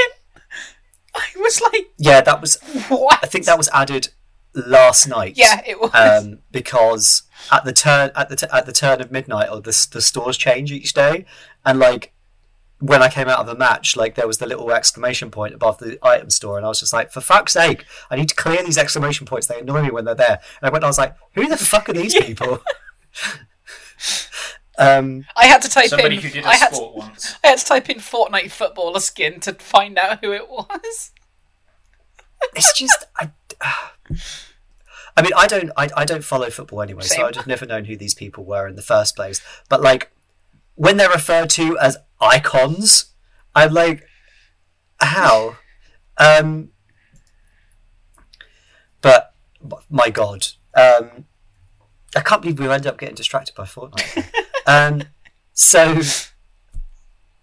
I 1.15 1.27
was 1.37 1.61
like, 1.61 1.93
Yeah, 1.99 2.21
that 2.23 2.41
was. 2.41 2.59
what? 2.89 3.21
I 3.23 3.27
think 3.29 3.45
that 3.45 3.59
was 3.59 3.69
added 3.73 4.09
last 4.55 5.07
night. 5.09 5.35
Yeah, 5.37 5.61
it 5.67 5.81
was. 5.81 5.91
um, 5.95 6.41
because 6.51 7.23
at 7.53 7.65
the 7.65 7.73
turn 7.73 8.11
at 8.15 8.29
the 8.29 8.37
t- 8.37 8.47
at 8.53 8.67
the 8.67 8.73
turn 8.73 9.01
of 9.01 9.11
midnight, 9.11 9.49
or 9.51 9.61
the 9.61 9.89
the 9.93 10.01
stores 10.01 10.37
change 10.37 10.73
each 10.73 10.93
day, 10.93 11.25
and 11.65 11.79
like 11.79 12.13
when 12.81 13.03
I 13.03 13.11
came 13.11 13.29
out 13.29 13.41
of 13.41 13.47
the 13.47 13.55
match, 13.55 13.95
like 13.95 14.15
there 14.15 14.27
was 14.27 14.39
the 14.39 14.47
little 14.47 14.71
exclamation 14.73 15.31
point 15.31 15.55
above 15.55 15.77
the 15.79 15.99
item 16.03 16.31
store, 16.31 16.57
and 16.57 16.65
I 16.65 16.71
was 16.71 16.81
just 16.81 16.95
like, 16.95 17.13
for 17.13 17.21
fuck's 17.21 17.53
sake, 17.53 17.85
I 18.11 18.17
need 18.17 18.31
to 18.31 18.35
clear 18.35 18.63
these 18.65 18.79
exclamation 18.79 19.27
points. 19.27 19.47
They 19.49 19.61
annoy 19.61 19.83
me 19.83 19.91
when 19.91 20.07
they're 20.07 20.15
there. 20.15 20.41
And 20.63 20.69
I 20.69 20.71
went, 20.71 20.83
I 20.83 20.87
was 20.87 20.97
like, 20.97 21.15
who 21.35 21.47
the 21.47 21.59
fuck 21.59 21.91
are 21.91 21.93
these 21.93 22.15
people? 22.15 22.61
um, 24.79 25.27
I 25.37 25.47
had 25.47 25.61
to 25.63 25.69
type 25.69 25.89
Somebody 25.89 26.17
in. 26.17 26.23
who 26.23 26.31
did 26.31 26.45
a 26.45 26.49
I 26.49 26.55
had, 26.57 26.75
sport 26.75 26.97
once. 26.97 27.35
I 27.45 27.49
had 27.49 27.59
to 27.59 27.65
type 27.67 27.91
in 27.91 27.99
Fortnite 27.99 28.51
footballer 28.51 29.01
skin 29.01 29.41
to 29.41 29.53
find 29.55 29.99
out 29.99 30.25
who 30.25 30.33
it 30.33 30.49
was. 30.49 31.11
it's 32.55 32.73
just 32.79 33.05
I. 33.19 33.31
I 35.17 35.23
mean, 35.23 35.33
I 35.37 35.47
don't, 35.47 35.71
I, 35.77 35.89
I 35.97 36.05
don't 36.05 36.25
follow 36.25 36.51
football 36.51 36.83
anyway, 36.83 37.03
so 37.03 37.27
I'd 37.27 37.37
have 37.37 37.47
never 37.47 37.67
known 37.67 37.85
who 37.87 37.97
these 37.97 38.15
people 38.15 38.45
were 38.45 38.69
in 38.69 38.77
the 38.77 38.83
first 38.83 39.17
place. 39.17 39.41
But 39.69 39.83
like, 39.83 40.13
when 40.77 40.97
they're 40.97 41.11
referred 41.11 41.51
to 41.51 41.77
as 41.79 41.99
icons, 42.21 43.07
I'm 43.55 43.73
like, 43.73 44.07
how? 45.01 45.57
Um, 46.19 46.69
but 49.01 49.35
my 49.89 50.11
God, 50.11 50.49
um, 50.75 51.25
I 52.15 52.21
can't 52.21 52.43
believe 52.43 52.59
we 52.59 52.69
ended 52.69 52.89
up 52.89 52.99
getting 52.99 53.15
distracted 53.15 53.55
by 53.55 53.65
Fortnite. 53.65 54.31
um, 54.67 55.05
so 55.55 56.01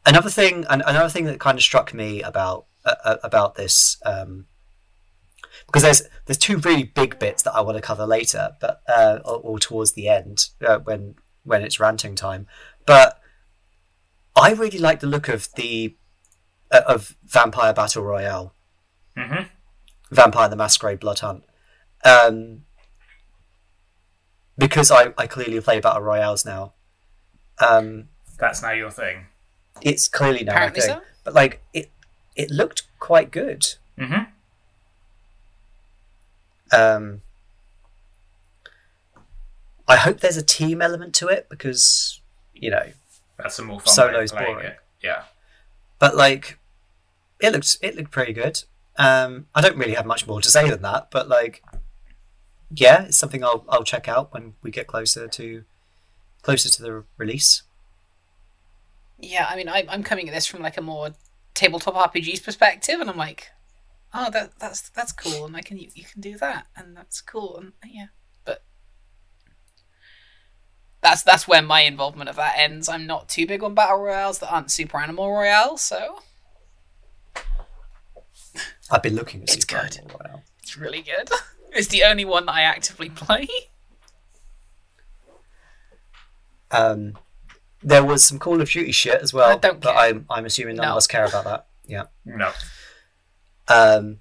another 0.06 0.30
thing, 0.30 0.66
an- 0.70 0.84
another 0.86 1.10
thing 1.10 1.26
that 1.26 1.40
kind 1.40 1.58
of 1.58 1.64
struck 1.64 1.94
me 1.94 2.22
about 2.22 2.66
uh, 2.86 2.96
uh, 3.04 3.18
about 3.24 3.56
this. 3.56 3.98
Um, 4.06 4.46
because 5.68 5.84
there's 5.84 6.02
there's 6.26 6.38
two 6.38 6.58
really 6.58 6.84
big 6.84 7.20
bits 7.20 7.44
that 7.44 7.54
I 7.54 7.62
want 7.62 7.78
to 7.78 7.82
cover 7.82 8.06
later, 8.06 8.52
but 8.60 8.82
uh, 8.88 9.20
or, 9.26 9.38
or 9.38 9.60
towards 9.60 9.94
the 9.94 10.08
end 10.10 10.48
uh, 10.66 10.80
when 10.80 11.16
when 11.44 11.62
it's 11.64 11.80
ranting 11.80 12.16
time. 12.16 12.48
But 12.86 13.20
I 14.36 14.52
really 14.54 14.80
like 14.80 15.00
the 15.02 15.08
look 15.08 15.28
of 15.28 15.50
the 15.56 15.96
uh, 16.72 16.82
of 16.88 17.16
Vampire 17.26 17.74
Battle 17.74 18.04
Royale, 18.04 18.54
hmm 19.18 19.44
Vampire 20.12 20.50
the 20.50 20.56
Masquerade 20.56 21.00
Blood 21.00 21.20
Hunt, 21.20 21.44
um, 22.06 22.64
because 24.58 24.90
I, 24.92 25.14
I 25.18 25.28
clearly 25.28 25.60
play 25.62 25.80
battle 25.80 26.02
royales 26.02 26.46
now. 26.46 26.74
Um, 27.60 28.10
That's 28.40 28.62
now 28.62 28.72
your 28.72 28.92
thing. 28.92 29.26
it's 29.82 30.08
clearly 30.08 30.44
now 30.44 30.54
Apparently 30.54 30.80
a 30.80 30.84
thing, 30.84 30.96
so. 30.98 31.02
but 31.24 31.34
like 31.34 31.62
it 31.74 31.92
it 32.36 32.52
looked 32.52 32.84
quite 33.00 33.32
good. 33.32 33.66
hmm 34.00 34.24
Um, 36.72 37.22
I 39.88 39.96
hope 39.96 40.20
there's 40.20 40.38
a 40.38 40.44
team 40.44 40.82
element 40.82 41.16
to 41.16 41.28
it 41.28 41.48
because 41.50 42.20
you 42.54 42.70
know, 42.72 42.92
That's 43.38 43.60
a 43.60 43.64
more 43.64 43.80
fun 43.80 43.94
Solo's 43.94 44.34
way 44.34 44.40
of 44.42 44.46
boring. 44.48 44.66
it. 44.68 44.80
Yeah. 45.02 45.24
but 46.00 46.16
like 46.16 46.58
it 47.40 47.54
looked 47.54 47.78
it 47.82 47.96
looked 47.96 48.12
pretty 48.12 48.34
good. 48.34 48.64
Um, 48.98 49.46
I 49.54 49.62
don't 49.62 49.78
really 49.78 49.94
have 49.94 50.06
much 50.08 50.26
more 50.28 50.42
to 50.42 50.50
say 50.50 50.68
than 50.70 50.82
that, 50.82 51.10
but 51.12 51.30
like, 51.30 51.64
yeah, 52.74 53.04
it's 53.04 53.18
something 53.18 53.44
I'll 53.44 53.64
I'll 53.70 53.84
check 53.84 54.08
out 54.08 54.34
when 54.34 54.54
we 54.64 54.72
get 54.72 54.88
closer 54.88 55.28
to 55.28 55.64
closer 56.42 56.70
to 56.70 56.82
the 56.82 57.04
release. 57.18 57.62
Yeah, 59.20 59.48
I 59.50 59.56
mean, 59.56 59.70
I, 59.70 59.86
I'm 59.90 60.04
coming 60.04 60.28
at 60.28 60.34
this 60.34 60.46
from 60.48 60.62
like 60.64 60.78
a 60.78 60.82
more 60.82 61.12
tabletop 61.54 61.94
RPGs 62.14 62.44
perspective, 62.44 63.00
and 63.00 63.10
I'm 63.10 63.18
like, 63.18 63.52
oh, 64.14 64.30
that 64.32 64.52
that's 64.60 64.90
that's 64.90 65.12
cool, 65.12 65.46
and 65.46 65.56
I 65.56 65.62
can 65.62 65.78
you, 65.78 65.90
you 65.96 66.04
can 66.04 66.22
do 66.22 66.38
that, 66.38 66.68
and 66.76 66.96
that's 66.96 67.22
cool, 67.22 67.58
and 67.58 67.74
yeah, 67.86 68.08
but 68.46 68.64
that's 71.02 71.24
that's 71.24 71.48
where 71.48 71.62
my 71.62 71.82
involvement 71.82 72.30
of 72.30 72.36
that 72.38 72.56
ends. 72.58 72.88
I'm 72.90 73.06
not 73.06 73.30
too 73.30 73.46
big 73.48 73.64
on 73.64 73.74
battle 73.76 74.00
royales 74.00 74.40
that 74.40 74.52
aren't 74.52 74.72
Super 74.72 75.00
Animal 75.00 75.32
Royale, 75.32 75.78
so 75.78 76.20
I've 78.92 79.04
been 79.04 79.16
looking 79.16 79.44
at 79.44 79.54
It's 79.54 79.68
Super 79.68 79.84
good. 79.84 79.98
Animal 80.00 80.22
Royale. 80.24 80.44
it's 80.62 80.78
really 80.78 81.02
good. 81.02 81.30
It's 81.74 81.90
the 81.90 82.06
only 82.06 82.24
one 82.26 82.46
that 82.48 82.56
I 82.56 82.62
actively 82.62 83.10
play. 83.10 83.48
Um, 86.72 87.14
there 87.84 88.04
was 88.04 88.24
some 88.24 88.40
Call 88.40 88.60
of 88.62 88.70
Duty 88.70 88.92
shit 88.92 89.22
as 89.22 89.34
well, 89.34 89.50
I 89.52 89.58
don't 89.58 89.80
but 89.80 89.94
care. 89.94 90.00
I'm 90.02 90.26
I'm 90.30 90.46
assuming 90.46 90.76
none 90.78 90.86
No. 90.86 90.92
of 90.92 90.98
us 90.98 91.08
care 91.08 91.26
about 91.26 91.46
that. 91.46 91.68
Yeah. 91.86 92.04
No. 92.26 92.52
Um, 93.68 94.20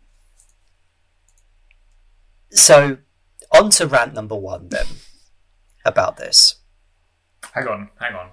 so, 2.51 2.99
on 3.53 3.71
to 3.71 3.87
rant 3.87 4.15
number 4.15 4.37
one 4.37 4.69
then 4.69 4.87
about 5.85 6.17
this. 6.17 6.57
Hang 7.55 7.69
on, 7.69 7.91
hang 8.01 8.15
on. 8.15 8.31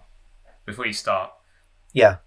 Before 0.66 0.86
you 0.86 0.94
start, 0.94 1.32
Yeah, 1.92 2.18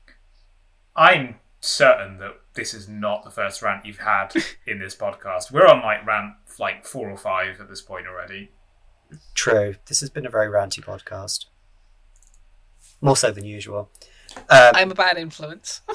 I'm 0.94 1.36
certain 1.60 2.18
that 2.18 2.32
this 2.54 2.72
is 2.74 2.88
not 2.88 3.24
the 3.24 3.30
first 3.30 3.60
rant 3.62 3.84
you've 3.84 3.98
had 3.98 4.34
in 4.66 4.78
this 4.78 4.94
podcast. 4.94 5.50
We're 5.50 5.66
on 5.66 5.82
like 5.82 6.06
rant 6.06 6.34
like 6.58 6.84
four 6.86 7.10
or 7.10 7.16
five 7.16 7.60
at 7.60 7.68
this 7.68 7.82
point 7.82 8.06
already. 8.06 8.50
true. 9.34 9.74
This 9.86 10.00
has 10.00 10.10
been 10.10 10.26
a 10.26 10.30
very 10.30 10.48
ranty 10.48 10.82
podcast, 10.84 11.46
more 13.00 13.16
so 13.16 13.30
than 13.30 13.44
usual. 13.44 13.90
Um, 14.50 14.72
I'm 14.74 14.90
a 14.90 14.94
bad 14.94 15.16
influence. 15.16 15.80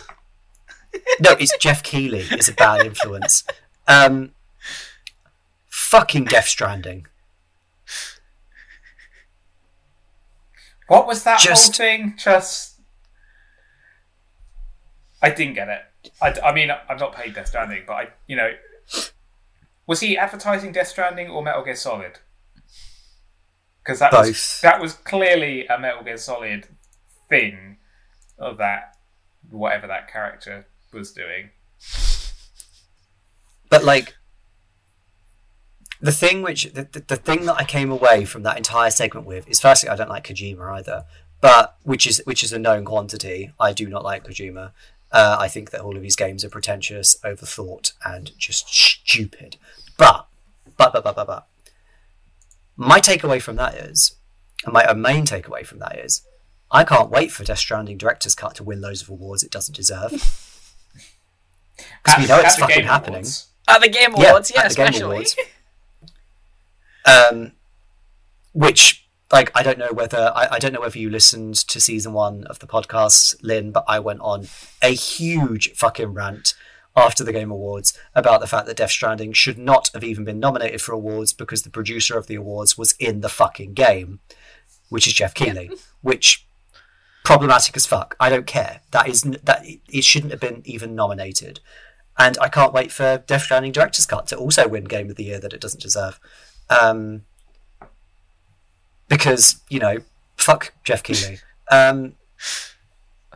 no, 1.19 1.31
it's 1.39 1.55
Geoff 1.57 1.83
Keighley 1.83 2.19
is 2.19 2.49
a 2.49 2.53
bad 2.53 2.85
influence. 2.85 3.43
Um, 3.87 4.31
fucking 5.67 6.25
Death 6.25 6.47
Stranding. 6.47 7.07
What 10.87 11.07
was 11.07 11.23
that 11.23 11.39
whole 11.39 11.49
Just- 11.51 11.75
thing? 11.75 12.15
Just. 12.17 12.79
I 15.21 15.29
didn't 15.29 15.53
get 15.53 15.69
it. 15.69 15.81
I, 16.21 16.49
I 16.49 16.53
mean, 16.53 16.71
I've 16.71 16.99
not 16.99 17.13
played 17.13 17.35
Death 17.35 17.47
Stranding, 17.47 17.83
but 17.85 17.93
I, 17.93 18.07
you 18.27 18.35
know, 18.35 18.51
was 19.85 19.99
he 19.99 20.17
advertising 20.17 20.71
Death 20.71 20.87
Stranding 20.87 21.29
or 21.29 21.43
Metal 21.43 21.63
Gear 21.63 21.75
Solid? 21.75 22.19
because 23.83 23.99
that 23.99 24.11
was 24.13 24.59
that 24.61 24.79
was 24.79 24.93
clearly 24.93 25.65
a 25.67 25.79
Metal 25.79 26.03
Gear 26.03 26.17
Solid 26.17 26.67
thing 27.29 27.77
of 28.37 28.57
that 28.57 28.97
whatever 29.49 29.87
that 29.87 30.11
character 30.11 30.65
was 30.93 31.11
doing. 31.11 31.49
But 33.69 33.83
like 33.83 34.15
the 36.01 36.11
thing 36.11 36.41
which 36.41 36.73
the, 36.73 36.83
the, 36.91 36.99
the 37.07 37.15
thing 37.15 37.45
that 37.45 37.55
I 37.55 37.63
came 37.63 37.91
away 37.91 38.25
from 38.25 38.43
that 38.43 38.57
entire 38.57 38.89
segment 38.89 39.25
with 39.25 39.47
is 39.47 39.59
firstly 39.59 39.89
I 39.89 39.95
don't 39.95 40.09
like 40.09 40.27
Kojima 40.27 40.77
either, 40.77 41.05
but 41.39 41.77
which 41.83 42.07
is 42.07 42.21
which 42.25 42.43
is 42.43 42.51
a 42.51 42.59
known 42.59 42.85
quantity. 42.85 43.53
I 43.59 43.71
do 43.71 43.87
not 43.87 44.03
like 44.03 44.25
Kojima. 44.25 44.71
Uh, 45.11 45.37
I 45.39 45.47
think 45.47 45.71
that 45.71 45.81
all 45.81 45.97
of 45.97 46.03
his 46.03 46.15
games 46.15 46.45
are 46.45 46.49
pretentious, 46.49 47.17
overthought, 47.23 47.93
and 48.05 48.31
just 48.37 48.73
stupid. 48.73 49.57
But 49.97 50.27
but 50.77 50.93
but 50.93 51.03
but 51.03 51.15
but 51.15 51.27
but 51.27 51.47
my 52.77 52.99
takeaway 52.99 53.41
from 53.41 53.57
that 53.57 53.75
is, 53.75 54.15
and 54.65 54.73
my 54.73 54.91
main 54.93 55.25
takeaway 55.25 55.65
from 55.65 55.79
that 55.79 55.99
is, 55.99 56.25
I 56.71 56.83
can't 56.83 57.11
wait 57.11 57.31
for 57.31 57.43
Death 57.43 57.59
Stranding 57.59 57.97
director's 57.97 58.35
cut 58.35 58.55
to 58.55 58.63
win 58.63 58.81
loads 58.81 59.01
of 59.01 59.09
awards 59.09 59.43
it 59.43 59.51
doesn't 59.51 59.75
deserve. 59.75 60.47
Because 62.03 62.21
we 62.21 62.27
know 62.27 62.39
it's 62.39 62.55
fucking 62.55 62.77
Game 62.77 62.85
happening. 62.85 63.15
Awards. 63.15 63.47
At 63.67 63.81
the 63.81 63.89
Game 63.89 64.13
Awards, 64.13 64.51
yeah, 64.53 64.63
at 64.63 64.69
the 64.69 64.75
Game 64.75 64.87
especially. 64.87 65.15
Awards. 65.15 65.35
um, 67.31 67.51
which 68.53 69.07
like 69.31 69.51
I 69.55 69.63
don't 69.63 69.77
know 69.77 69.91
whether 69.93 70.31
I, 70.35 70.47
I 70.53 70.59
don't 70.59 70.73
know 70.73 70.81
whether 70.81 70.99
you 70.99 71.09
listened 71.09 71.55
to 71.55 71.79
season 71.79 72.13
one 72.13 72.43
of 72.45 72.59
the 72.59 72.67
podcast, 72.67 73.35
Lyne, 73.41 73.71
but 73.71 73.85
I 73.87 73.99
went 73.99 74.19
on 74.21 74.47
a 74.81 74.93
huge 74.93 75.71
fucking 75.73 76.13
rant 76.13 76.53
after 76.95 77.23
the 77.23 77.31
Game 77.31 77.51
Awards 77.51 77.97
about 78.13 78.41
the 78.41 78.47
fact 78.47 78.67
that 78.67 78.77
Death 78.77 78.91
Stranding 78.91 79.31
should 79.33 79.57
not 79.57 79.89
have 79.93 80.03
even 80.03 80.25
been 80.25 80.39
nominated 80.39 80.81
for 80.81 80.91
awards 80.91 81.31
because 81.31 81.63
the 81.63 81.69
producer 81.69 82.17
of 82.17 82.27
the 82.27 82.35
awards 82.35 82.77
was 82.77 82.93
in 82.99 83.21
the 83.21 83.29
fucking 83.29 83.73
game, 83.73 84.19
which 84.89 85.07
is 85.07 85.13
Geoff 85.13 85.33
Keighley, 85.33 85.71
which 86.01 86.45
problematic 87.23 87.77
as 87.77 87.85
fuck. 87.85 88.15
I 88.19 88.29
don't 88.29 88.45
care. 88.47 88.81
That 88.91 89.07
is 89.07 89.25
n- 89.25 89.37
that 89.43 89.63
it 89.65 90.03
shouldn't 90.03 90.31
have 90.31 90.41
been 90.41 90.61
even 90.65 90.95
nominated. 90.95 91.61
And 92.17 92.37
I 92.39 92.49
can't 92.49 92.73
wait 92.73 92.91
for 92.91 93.23
Death 93.25 93.43
Stranding 93.43 93.71
Director's 93.71 94.05
Cut 94.05 94.27
to 94.27 94.37
also 94.37 94.67
win 94.67 94.83
Game 94.83 95.09
of 95.09 95.15
the 95.15 95.23
Year 95.23 95.39
that 95.39 95.53
it 95.53 95.61
doesn't 95.61 95.81
deserve. 95.81 96.19
Um, 96.69 97.23
because, 99.07 99.61
you 99.69 99.79
know, 99.79 99.97
fuck 100.37 100.73
Geoff 100.83 101.03
Keighley. 101.03 101.39
Um, 101.71 102.15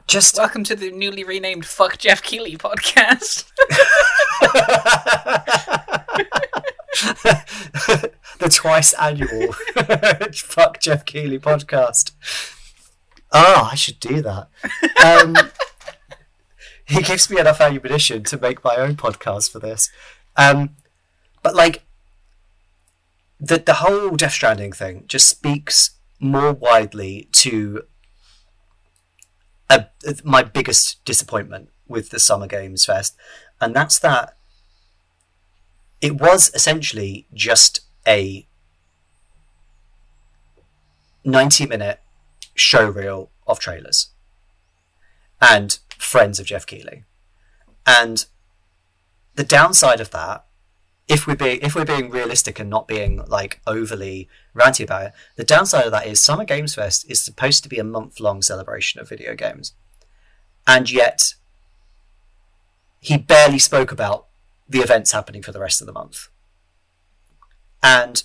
just 0.08 0.38
Welcome 0.38 0.66
to 0.66 0.76
the 0.76 0.92
newly 0.92 1.24
renamed 1.24 1.66
Fuck 1.66 1.98
Geoff 1.98 2.22
Keighley 2.22 2.58
podcast. 2.58 3.46
the 8.40 8.50
twice 8.50 8.94
annual 8.94 9.54
fuck 10.34 10.80
Geoff 10.80 11.06
Keighley 11.06 11.40
podcast. 11.40 12.12
Ah, 13.32 13.72
I 13.72 13.76
should 13.76 14.00
do 14.00 14.22
that. 14.22 14.48
Um, 15.04 15.36
he 16.86 17.02
gives 17.02 17.30
me 17.30 17.40
enough 17.40 17.62
ammunition 17.62 18.24
to 18.24 18.38
make 18.38 18.64
my 18.64 18.76
own 18.76 18.96
podcast 18.96 19.52
for 19.52 19.60
this. 19.60 19.90
Um, 20.36 20.76
but 21.42 21.56
like 21.56 21.84
the 23.40 23.58
the 23.58 23.76
whole 23.76 24.16
Death 24.16 24.34
Stranding 24.34 24.72
thing 24.72 25.06
just 25.08 25.28
speaks 25.28 25.92
more 26.20 26.54
widely 26.54 27.28
to 27.32 27.84
a, 29.70 29.86
my 30.24 30.44
biggest 30.44 31.04
disappointment 31.06 31.70
with 31.88 32.10
the 32.10 32.20
Summer 32.20 32.48
Games 32.48 32.86
Fest, 32.86 33.16
and 33.60 33.76
that's 33.76 34.00
that 34.00 34.36
it 36.02 36.20
was 36.20 36.52
essentially 36.54 37.26
just 37.34 37.82
a 38.08 38.46
90 41.24 41.66
minute 41.66 42.00
show 42.54 42.88
reel 42.88 43.32
of 43.48 43.60
trailers 43.60 44.10
and 45.42 45.80
friends 46.06 46.40
of 46.40 46.46
Geoff 46.46 46.66
Keighley. 46.66 47.04
And 47.86 48.26
the 49.36 49.44
downside 49.44 50.00
of 50.00 50.12
that, 50.12 50.46
if 51.08 51.28
we're 51.28 51.36
being 51.36 51.60
if 51.62 51.76
we're 51.76 51.86
being 51.86 52.10
realistic 52.10 52.60
and 52.60 52.70
not 52.70 52.88
being 52.88 53.24
like 53.28 53.62
overly 53.68 54.28
ranty 54.56 54.84
about 54.84 55.08
it, 55.08 55.14
the 55.36 55.44
downside 55.44 55.86
of 55.86 55.92
that 55.92 56.08
is 56.08 56.20
Summer 56.20 56.46
Games 56.46 56.76
Fest 56.76 57.10
is 57.10 57.22
supposed 57.22 57.62
to 57.64 57.70
be 57.70 57.78
a 57.78 57.84
month 57.84 58.20
long 58.20 58.42
celebration 58.42 59.00
of 59.00 59.10
video 59.10 59.36
games. 59.36 59.74
And 60.66 60.92
yet 60.92 61.36
he 63.00 63.18
barely 63.18 63.60
spoke 63.60 63.92
about 63.92 64.26
the 64.68 64.80
events 64.80 65.12
happening 65.12 65.44
for 65.44 65.52
the 65.52 65.60
rest 65.60 65.80
of 65.80 65.86
the 65.86 65.94
month. 65.94 66.30
And 67.84 68.24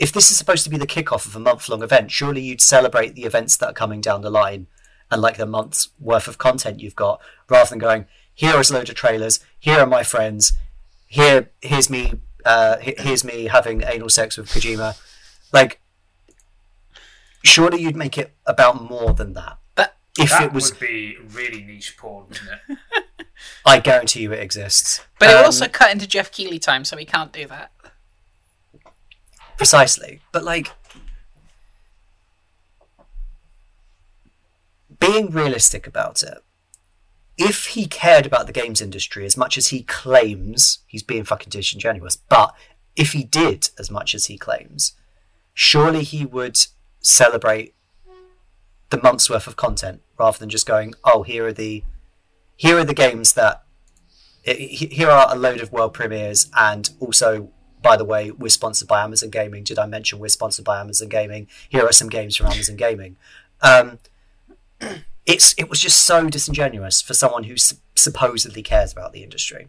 if 0.00 0.12
this 0.12 0.32
is 0.32 0.36
supposed 0.36 0.64
to 0.64 0.70
be 0.70 0.76
the 0.76 0.88
kickoff 0.88 1.26
of 1.26 1.36
a 1.36 1.40
month 1.40 1.68
long 1.68 1.84
event, 1.84 2.10
surely 2.10 2.42
you'd 2.42 2.60
celebrate 2.60 3.14
the 3.14 3.22
events 3.22 3.56
that 3.58 3.70
are 3.70 3.74
coming 3.74 4.00
down 4.00 4.22
the 4.22 4.30
line 4.30 4.66
and 5.12 5.22
like 5.22 5.36
the 5.36 5.46
month's 5.46 5.90
worth 6.00 6.26
of 6.26 6.38
content 6.38 6.80
you've 6.80 6.96
got, 6.96 7.20
rather 7.48 7.70
than 7.70 7.78
going, 7.78 8.06
here 8.34 8.58
is 8.58 8.70
a 8.70 8.74
load 8.74 8.88
of 8.88 8.96
trailers, 8.96 9.38
here 9.60 9.78
are 9.78 9.86
my 9.86 10.02
friends, 10.02 10.54
here 11.06 11.50
here's 11.60 11.88
me 11.90 12.14
uh, 12.44 12.78
here's 12.80 13.22
me 13.22 13.44
having 13.44 13.82
anal 13.84 14.08
sex 14.08 14.36
with 14.36 14.48
Kojima. 14.48 14.98
Like 15.52 15.80
surely 17.44 17.80
you'd 17.82 17.94
make 17.96 18.16
it 18.18 18.32
about 18.46 18.88
more 18.90 19.12
than 19.14 19.34
that. 19.34 19.58
But 19.74 19.96
If 20.18 20.30
That 20.30 20.44
it 20.44 20.52
was 20.52 20.70
would 20.72 20.80
be 20.80 21.16
really 21.28 21.62
niche 21.62 21.96
porn, 21.96 22.26
wouldn't 22.28 22.48
it? 22.68 23.26
I 23.66 23.78
guarantee 23.80 24.22
you 24.22 24.32
it 24.32 24.38
exists. 24.40 25.02
but 25.18 25.28
it 25.30 25.36
Um, 25.36 25.44
also 25.44 25.68
cut 25.68 25.90
into 25.92 26.06
Geoff 26.06 26.30
Keighley 26.32 26.58
time, 26.58 26.84
so 26.84 26.96
we 26.96 27.04
can't 27.04 27.32
do 27.32 27.46
that. 27.48 27.70
precisely 29.58 30.20
but 30.32 30.42
like 30.42 30.72
being 35.02 35.30
realistic 35.30 35.86
about 35.86 36.22
it 36.22 36.38
if 37.36 37.66
he 37.66 37.86
cared 37.86 38.24
about 38.24 38.46
the 38.46 38.52
games 38.52 38.80
industry 38.80 39.24
as 39.24 39.36
much 39.36 39.58
as 39.58 39.68
he 39.68 39.82
claims 39.82 40.78
he's 40.86 41.02
being 41.02 41.24
fucking 41.24 41.50
disingenuous 41.50 42.16
but 42.16 42.54
if 42.94 43.12
he 43.12 43.24
did 43.24 43.70
as 43.78 43.90
much 43.90 44.14
as 44.14 44.26
he 44.26 44.38
claims 44.38 44.92
surely 45.54 46.02
he 46.02 46.24
would 46.24 46.58
celebrate 47.00 47.74
the 48.90 49.02
month's 49.02 49.28
worth 49.28 49.46
of 49.46 49.56
content 49.56 50.00
rather 50.18 50.38
than 50.38 50.48
just 50.48 50.66
going 50.66 50.94
oh 51.04 51.22
here 51.22 51.46
are 51.46 51.52
the 51.52 51.82
here 52.56 52.78
are 52.78 52.84
the 52.84 52.94
games 52.94 53.32
that 53.32 53.64
here 54.44 55.10
are 55.10 55.26
a 55.34 55.38
load 55.38 55.60
of 55.60 55.72
world 55.72 55.94
premieres 55.94 56.50
and 56.56 56.90
also 57.00 57.50
by 57.80 57.96
the 57.96 58.04
way 58.04 58.30
we're 58.30 58.48
sponsored 58.48 58.88
by 58.88 59.02
amazon 59.02 59.30
gaming. 59.30 59.64
Did 59.64 59.78
i 59.78 59.86
mention 59.86 60.18
we're 60.18 60.28
sponsored 60.28 60.64
by 60.64 60.80
amazon 60.80 61.08
gaming? 61.08 61.48
Here 61.68 61.84
are 61.84 61.92
some 61.92 62.08
games 62.08 62.36
from 62.36 62.46
amazon 62.46 62.76
gaming. 62.76 63.16
Um, 63.60 63.98
it's 65.26 65.54
it 65.58 65.68
was 65.70 65.80
just 65.80 66.04
so 66.04 66.28
disingenuous 66.28 67.00
for 67.02 67.14
someone 67.14 67.44
who 67.44 67.54
s- 67.54 67.74
supposedly 67.94 68.62
cares 68.62 68.92
about 68.92 69.12
the 69.12 69.22
industry 69.22 69.68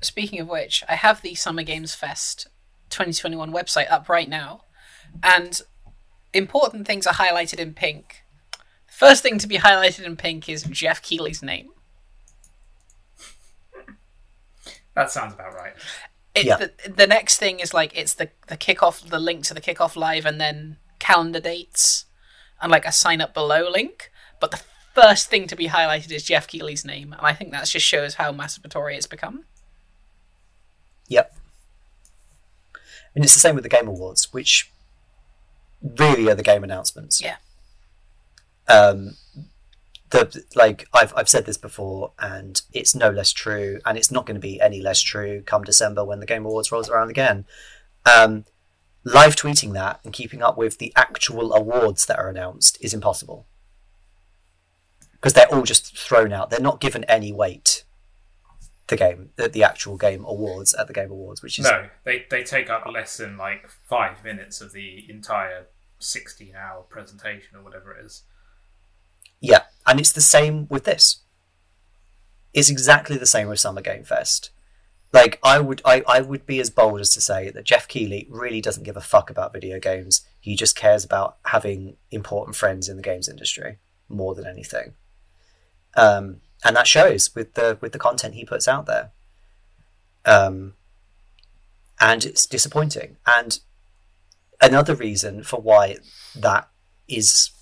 Speaking 0.00 0.38
of 0.40 0.48
which, 0.48 0.84
I 0.86 0.96
have 0.96 1.22
the 1.22 1.34
Summer 1.34 1.62
Games 1.62 1.94
Fest 1.94 2.48
2021 2.90 3.50
website 3.50 3.90
up 3.90 4.06
right 4.06 4.28
now, 4.28 4.64
and 5.22 5.62
important 6.34 6.86
things 6.86 7.06
are 7.06 7.14
highlighted 7.14 7.58
in 7.58 7.72
pink. 7.72 8.22
First 8.86 9.22
thing 9.22 9.38
to 9.38 9.48
be 9.48 9.56
highlighted 9.56 10.04
in 10.04 10.16
pink 10.16 10.46
is 10.46 10.64
Geoff 10.64 11.00
Keighley's 11.00 11.42
name. 11.42 11.70
That 14.94 15.10
sounds 15.10 15.32
about 15.32 15.54
right. 15.54 15.72
It's 16.34 16.44
Yeah. 16.46 16.56
the, 16.58 16.72
the 16.90 17.06
next 17.06 17.38
thing 17.38 17.60
is 17.60 17.72
like 17.72 17.96
it's 17.96 18.14
the 18.14 18.30
the 18.48 18.56
kickoff, 18.56 19.08
the 19.08 19.18
link 19.18 19.44
to 19.44 19.54
the 19.54 19.60
kickoff 19.60 19.96
live, 19.96 20.26
and 20.26 20.40
then 20.40 20.76
calendar 20.98 21.40
dates, 21.40 22.04
and 22.60 22.70
like 22.70 22.86
a 22.86 22.92
sign 22.92 23.20
up 23.20 23.34
below 23.34 23.70
link. 23.70 24.10
But 24.40 24.50
the 24.50 24.62
first 24.94 25.28
thing 25.28 25.46
to 25.48 25.56
be 25.56 25.68
highlighted 25.68 26.12
is 26.12 26.24
Geoff 26.24 26.46
Keighley's 26.46 26.84
name, 26.84 27.12
and 27.12 27.26
I 27.26 27.32
think 27.32 27.50
that 27.52 27.66
just 27.66 27.86
shows 27.86 28.14
how 28.14 28.32
masturbatory 28.32 28.96
it's 28.96 29.06
become. 29.06 29.44
Yep. 31.08 31.36
And 33.14 33.24
it's 33.24 33.34
the 33.34 33.40
same 33.40 33.54
with 33.54 33.64
the 33.64 33.70
Game 33.70 33.86
Awards, 33.86 34.32
which 34.32 34.70
really 35.98 36.28
are 36.28 36.34
the 36.34 36.42
game 36.42 36.64
announcements. 36.64 37.20
Yeah. 37.20 37.36
Um, 38.66 39.16
the 40.10 40.44
like 40.54 40.86
I've 40.92 41.12
I've 41.16 41.28
said 41.28 41.46
this 41.46 41.58
before, 41.58 42.12
and 42.18 42.60
it's 42.72 42.94
no 42.94 43.10
less 43.10 43.32
true, 43.32 43.80
and 43.84 43.98
it's 43.98 44.10
not 44.10 44.26
going 44.26 44.36
to 44.36 44.40
be 44.40 44.60
any 44.60 44.80
less 44.80 45.00
true 45.00 45.42
come 45.44 45.64
December 45.64 46.04
when 46.04 46.20
the 46.20 46.26
Game 46.26 46.46
Awards 46.46 46.72
rolls 46.72 46.88
around 46.88 47.10
again. 47.10 47.44
Um, 48.06 48.44
live 49.04 49.36
tweeting 49.36 49.72
that 49.74 50.00
and 50.02 50.12
keeping 50.12 50.42
up 50.42 50.56
with 50.56 50.78
the 50.78 50.92
actual 50.96 51.52
awards 51.52 52.06
that 52.06 52.18
are 52.18 52.28
announced 52.28 52.78
is 52.80 52.94
impossible 52.94 53.46
because 55.12 55.32
they're 55.32 55.52
all 55.54 55.62
just 55.62 55.96
thrown 55.96 56.32
out. 56.34 56.50
They're 56.50 56.60
not 56.60 56.80
given 56.80 57.04
any 57.04 57.32
weight. 57.32 57.84
The 58.88 58.96
game, 58.96 59.30
the, 59.36 59.48
the 59.48 59.64
actual 59.64 59.96
game 59.96 60.26
awards 60.26 60.74
at 60.74 60.86
the 60.86 60.92
Game 60.92 61.10
Awards, 61.10 61.42
which 61.42 61.58
is 61.58 61.64
No, 61.64 61.88
they 62.04 62.26
they 62.30 62.42
take 62.42 62.68
up 62.68 62.84
less 62.86 63.16
than 63.16 63.38
like 63.38 63.66
five 63.88 64.22
minutes 64.22 64.60
of 64.60 64.72
the 64.72 65.06
entire 65.08 65.68
sixteen-hour 65.98 66.82
presentation 66.90 67.56
or 67.56 67.62
whatever 67.62 67.94
it 67.94 68.04
is. 68.04 68.24
Yeah, 69.40 69.62
and 69.86 69.98
it's 69.98 70.12
the 70.12 70.20
same 70.20 70.66
with 70.68 70.84
this. 70.84 71.22
It's 72.52 72.68
exactly 72.68 73.16
the 73.16 73.24
same 73.24 73.48
with 73.48 73.58
Summer 73.58 73.80
Game 73.80 74.04
Fest. 74.04 74.50
Like 75.14 75.38
I 75.44 75.60
would 75.60 75.80
I, 75.84 76.02
I 76.08 76.20
would 76.22 76.44
be 76.44 76.58
as 76.58 76.70
bold 76.70 77.00
as 77.00 77.10
to 77.10 77.20
say 77.20 77.48
that 77.48 77.62
Geoff 77.62 77.86
Keighley 77.86 78.26
really 78.28 78.60
doesn't 78.60 78.82
give 78.82 78.96
a 78.96 79.00
fuck 79.00 79.30
about 79.30 79.52
video 79.52 79.78
games. 79.78 80.26
He 80.40 80.56
just 80.56 80.74
cares 80.74 81.04
about 81.04 81.36
having 81.46 81.96
important 82.10 82.56
friends 82.56 82.88
in 82.88 82.96
the 82.96 83.02
games 83.02 83.28
industry 83.28 83.78
more 84.08 84.34
than 84.34 84.44
anything. 84.44 84.94
Um, 85.96 86.40
and 86.64 86.74
that 86.74 86.88
shows 86.88 87.32
with 87.32 87.54
the 87.54 87.78
with 87.80 87.92
the 87.92 87.98
content 87.98 88.34
he 88.34 88.44
puts 88.44 88.66
out 88.66 88.86
there. 88.86 89.12
Um, 90.24 90.74
and 92.00 92.24
it's 92.24 92.44
disappointing. 92.44 93.16
And 93.24 93.60
another 94.60 94.96
reason 94.96 95.44
for 95.44 95.60
why 95.60 95.98
that 96.34 96.68
is 97.06 97.52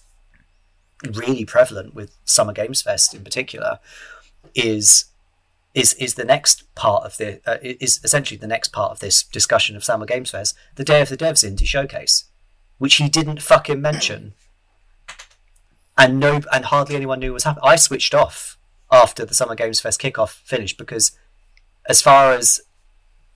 really 1.04 1.44
prevalent 1.44 1.94
with 1.94 2.16
Summer 2.24 2.54
Games 2.54 2.80
Fest 2.80 3.12
in 3.12 3.22
particular 3.22 3.78
is 4.54 5.11
is 5.74 5.94
is 5.94 6.14
the 6.14 6.24
next 6.24 6.72
part 6.74 7.04
of 7.04 7.16
the 7.16 7.40
uh, 7.46 7.58
is 7.62 8.00
essentially 8.04 8.38
the 8.38 8.46
next 8.46 8.72
part 8.72 8.90
of 8.90 9.00
this 9.00 9.22
discussion 9.22 9.76
of 9.76 9.84
Summer 9.84 10.06
Games 10.06 10.30
Fest, 10.30 10.54
the 10.76 10.84
Day 10.84 11.00
of 11.00 11.08
the 11.08 11.16
Devs 11.16 11.48
Indie 11.48 11.66
Showcase, 11.66 12.24
which 12.78 12.96
he 12.96 13.08
didn't 13.08 13.42
fucking 13.42 13.80
mention, 13.80 14.34
and 15.96 16.20
no, 16.20 16.40
and 16.52 16.66
hardly 16.66 16.96
anyone 16.96 17.20
knew 17.20 17.30
what 17.30 17.34
was 17.34 17.44
happening. 17.44 17.68
I 17.68 17.76
switched 17.76 18.14
off 18.14 18.58
after 18.90 19.24
the 19.24 19.34
Summer 19.34 19.54
Games 19.54 19.80
Fest 19.80 20.00
kickoff 20.00 20.40
finished 20.44 20.76
because, 20.76 21.12
as 21.88 22.02
far 22.02 22.32
as 22.32 22.60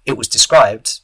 it 0.04 0.18
was 0.18 0.28
described, 0.28 1.00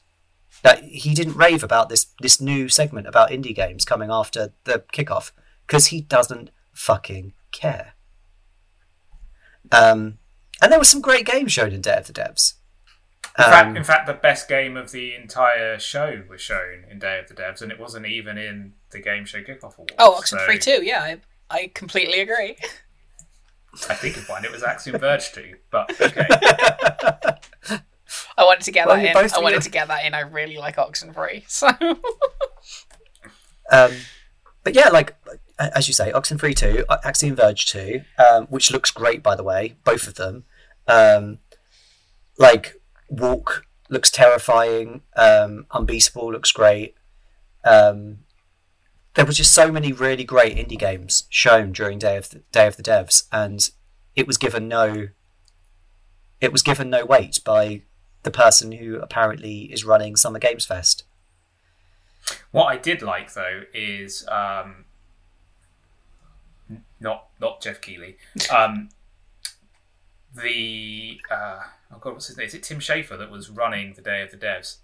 that 0.62 0.84
he 0.84 1.14
didn't 1.14 1.36
rave 1.36 1.64
about 1.64 1.88
this 1.88 2.06
this 2.20 2.40
new 2.40 2.68
segment 2.68 3.06
about 3.06 3.30
indie 3.30 3.54
games 3.54 3.84
coming 3.86 4.10
after 4.10 4.52
the 4.64 4.84
kickoff 4.92 5.32
because 5.66 5.86
he 5.86 6.02
doesn't 6.02 6.50
fucking 6.72 7.32
care. 7.52 7.94
Um, 9.70 10.18
and 10.62 10.72
there 10.72 10.78
were 10.78 10.84
some 10.84 11.02
great 11.02 11.26
games 11.26 11.52
shown 11.52 11.72
in 11.72 11.82
Day 11.82 11.97
of 11.98 12.06
the 12.06 12.12
Devs. 12.14 12.55
In, 13.39 13.44
fact, 13.44 13.66
Um, 13.68 13.76
in 13.76 13.84
fact, 13.84 14.06
the 14.06 14.14
best 14.14 14.48
game 14.48 14.76
of 14.76 14.93
the 14.93 15.14
entire 15.14 15.78
show 15.78 16.22
was 16.28 16.40
shown 16.40 16.84
in 16.90 16.98
Day 16.98 17.18
of 17.18 17.28
the 17.28 17.34
Devs, 17.34 17.62
and 17.62 17.70
it 17.72 17.78
wasn't 17.78 18.06
even 18.06 18.36
in 18.39 18.74
the 18.90 19.01
Game 19.01 19.24
Show 19.24 19.40
Kickoff 19.43 19.74
Awards. 19.76 19.94
Oh, 19.98 20.14
Oxen 20.14 20.39
so 20.39 20.44
Free 20.44 20.59
too. 20.59 20.82
Yeah, 20.84 21.01
I, 21.02 21.20
I 21.51 21.70
completely 21.74 22.20
agree. 22.20 22.56
I 23.89 23.94
think 23.94 24.18
of 24.18 24.28
one. 24.28 24.44
It 24.44 24.52
was 24.52 24.62
Axiom 24.62 24.98
Verge 25.01 25.32
2, 25.32 25.55
but 25.70 25.98
okay. 25.98 26.26
I 28.36 28.44
wanted 28.44 28.64
to 28.64 28.70
get 28.70 28.86
Well, 28.86 28.97
that 28.97 29.16
in. 29.16 29.30
I 29.34 29.39
wanted 29.40 29.56
do. 29.56 29.62
to 29.62 29.70
get 29.70 29.89
that 29.89 30.05
in. 30.05 30.12
I 30.12 30.20
really 30.20 30.59
like 30.59 30.76
Oxenfree. 30.76 31.44
So 31.48 31.68
Um, 33.70 33.93
but 34.64 34.74
yeah, 34.74 34.89
like 34.90 35.14
as 35.59 35.89
you 35.89 35.94
say, 35.94 36.12
Oxenfree 36.12 36.55
two, 36.55 36.84
Axiom 37.05 37.34
Verge 37.36 37.64
two, 37.66 38.02
um, 38.18 38.47
which 38.48 38.70
looks 38.70 38.90
great 38.90 39.22
by 39.22 39.34
the 39.34 39.43
way, 39.43 39.76
both 39.84 40.06
of 40.06 40.14
them. 40.16 40.44
Um, 40.86 41.38
like 42.38 42.80
Walk 43.09 43.66
looks 43.88 44.10
terrifying. 44.10 45.02
Um, 45.16 45.66
Unbeatable 45.70 46.32
looks 46.32 46.52
great. 46.52 46.94
Um, 47.64 48.18
there 49.14 49.26
was 49.26 49.36
just 49.36 49.54
so 49.54 49.70
many 49.70 49.92
really 49.92 50.24
great 50.24 50.56
indie 50.56 50.78
games 50.78 51.24
shown 51.28 51.72
during 51.72 51.98
Day 51.98 52.16
of 52.16 52.30
the, 52.30 52.42
Day 52.50 52.66
of 52.66 52.76
the 52.76 52.82
Devs, 52.82 53.24
and 53.30 53.70
it 54.16 54.26
was 54.26 54.38
given 54.38 54.68
no. 54.68 55.09
It 56.40 56.50
was 56.50 56.62
given 56.62 56.90
no 56.90 57.04
weight 57.04 57.38
by 57.44 57.82
the 58.24 58.30
person 58.30 58.72
who 58.72 58.96
apparently 58.96 59.72
is 59.72 59.84
running 59.84 60.16
Summer 60.16 60.38
Games 60.38 60.64
Fest. 60.64 61.04
What 62.50 62.66
I 62.66 62.76
did 62.76 63.02
like 63.02 63.34
though 63.34 63.62
is 63.74 64.26
um, 64.28 64.86
not 67.00 67.28
not 67.40 67.60
Geoff 67.60 67.80
Keighley. 67.80 68.16
Um, 68.54 68.88
the 70.34 71.20
uh, 71.30 71.60
oh 71.94 71.98
god, 72.00 72.12
what's 72.14 72.26
his 72.28 72.36
name? 72.36 72.46
Is 72.46 72.54
it 72.54 72.62
Tim 72.62 72.78
Schafer 72.78 73.18
that 73.18 73.30
was 73.30 73.50
running 73.50 73.94
the 73.94 74.02
Day 74.02 74.22
of 74.22 74.30
the 74.30 74.36
Devs? 74.36 74.76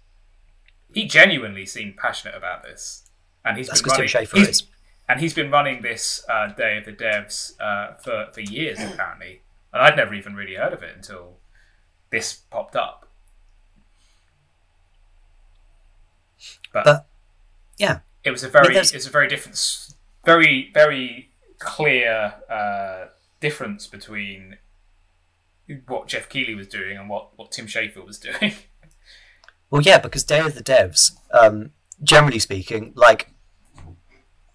He 0.93 1.05
genuinely 1.07 1.65
seemed 1.65 1.97
passionate 1.97 2.35
about 2.35 2.63
this, 2.63 3.03
and 3.45 3.57
he's 3.57 3.67
That's 3.67 3.81
been 3.81 3.91
running. 3.91 4.07
Tim 4.09 4.21
Schafer 4.25 4.35
he's- 4.37 4.47
is. 4.49 4.63
and 5.07 5.19
he's 5.19 5.33
been 5.33 5.49
running 5.51 5.81
this 5.81 6.23
uh, 6.29 6.47
Day 6.53 6.77
of 6.77 6.85
the 6.85 6.93
Devs 6.93 7.59
uh, 7.59 7.95
for 7.95 8.27
for 8.33 8.41
years 8.41 8.79
apparently, 8.93 9.41
and 9.73 9.81
I'd 9.81 9.95
never 9.97 10.13
even 10.13 10.35
really 10.35 10.55
heard 10.55 10.73
of 10.73 10.83
it 10.83 10.95
until 10.95 11.37
this 12.11 12.33
popped 12.33 12.75
up. 12.75 13.07
But, 16.71 16.85
But 16.85 17.07
yeah, 17.77 17.99
it 18.23 18.31
was 18.31 18.43
a 18.43 18.49
very 18.49 18.73
there's- 18.73 18.93
it's 18.93 19.07
a 19.07 19.09
very 19.11 19.27
different, 19.27 19.59
very 20.25 20.71
very 20.73 21.29
clear 21.59 22.35
uh, 22.49 23.07
difference 23.39 23.87
between 23.87 24.57
what 25.87 26.07
Geoff 26.07 26.29
Keighley 26.29 26.55
was 26.55 26.67
doing 26.67 26.97
and 26.97 27.09
what 27.09 27.37
what 27.37 27.51
Tim 27.51 27.67
Schafer 27.67 28.05
was 28.05 28.19
doing. 28.29 28.53
Well, 29.69 29.81
yeah, 29.81 29.99
because 29.99 30.23
Day 30.23 30.39
of 30.39 30.55
the 30.55 30.63
Devs, 30.63 31.11
um, 31.31 31.71
generally 32.03 32.39
speaking, 32.39 32.91
like 32.95 33.31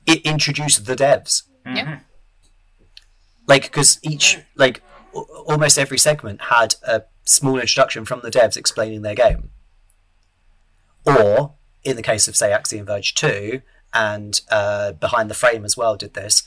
it 0.06 0.22
introduced 0.22 0.84
the 0.86 0.94
devs. 0.96 1.42
Yeah. 1.66 2.00
Like, 3.46 3.62
because 3.62 3.98
each, 4.02 4.38
like, 4.54 4.82
a- 5.14 5.18
almost 5.18 5.78
every 5.78 5.98
segment 5.98 6.42
had 6.42 6.74
a 6.82 7.04
small 7.24 7.58
introduction 7.58 8.04
from 8.04 8.20
the 8.22 8.30
devs 8.30 8.56
explaining 8.56 9.02
their 9.02 9.14
game. 9.14 9.50
Or, 11.06 11.54
in 11.82 11.96
the 11.96 12.02
case 12.02 12.28
of, 12.28 12.36
say, 12.36 12.52
Axiom 12.52 12.86
Verge 12.86 13.14
2 13.14 13.60
and 13.92 14.40
uh, 14.50 14.92
Behind 14.92 15.30
the 15.30 15.34
Frame 15.34 15.64
as 15.64 15.76
well, 15.76 15.96
did 15.96 16.14
this. 16.14 16.42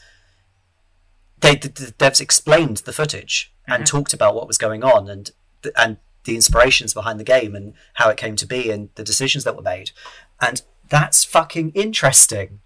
They, 1.39 1.55
the, 1.55 1.69
the 1.69 1.93
devs 1.93 2.19
explained 2.19 2.77
the 2.77 2.93
footage 2.93 3.53
and 3.67 3.85
talked 3.85 4.13
about 4.13 4.33
what 4.33 4.47
was 4.47 4.57
going 4.57 4.83
on 4.83 5.09
and 5.09 5.31
and 5.75 5.97
the 6.23 6.35
inspirations 6.35 6.93
behind 6.93 7.19
the 7.19 7.23
game 7.23 7.55
and 7.55 7.73
how 7.95 8.09
it 8.09 8.17
came 8.17 8.35
to 8.35 8.45
be 8.45 8.69
and 8.69 8.89
the 8.95 9.03
decisions 9.03 9.43
that 9.43 9.55
were 9.55 9.61
made. 9.61 9.91
And 10.39 10.61
that's 10.89 11.23
fucking 11.23 11.71
interesting. 11.71 12.59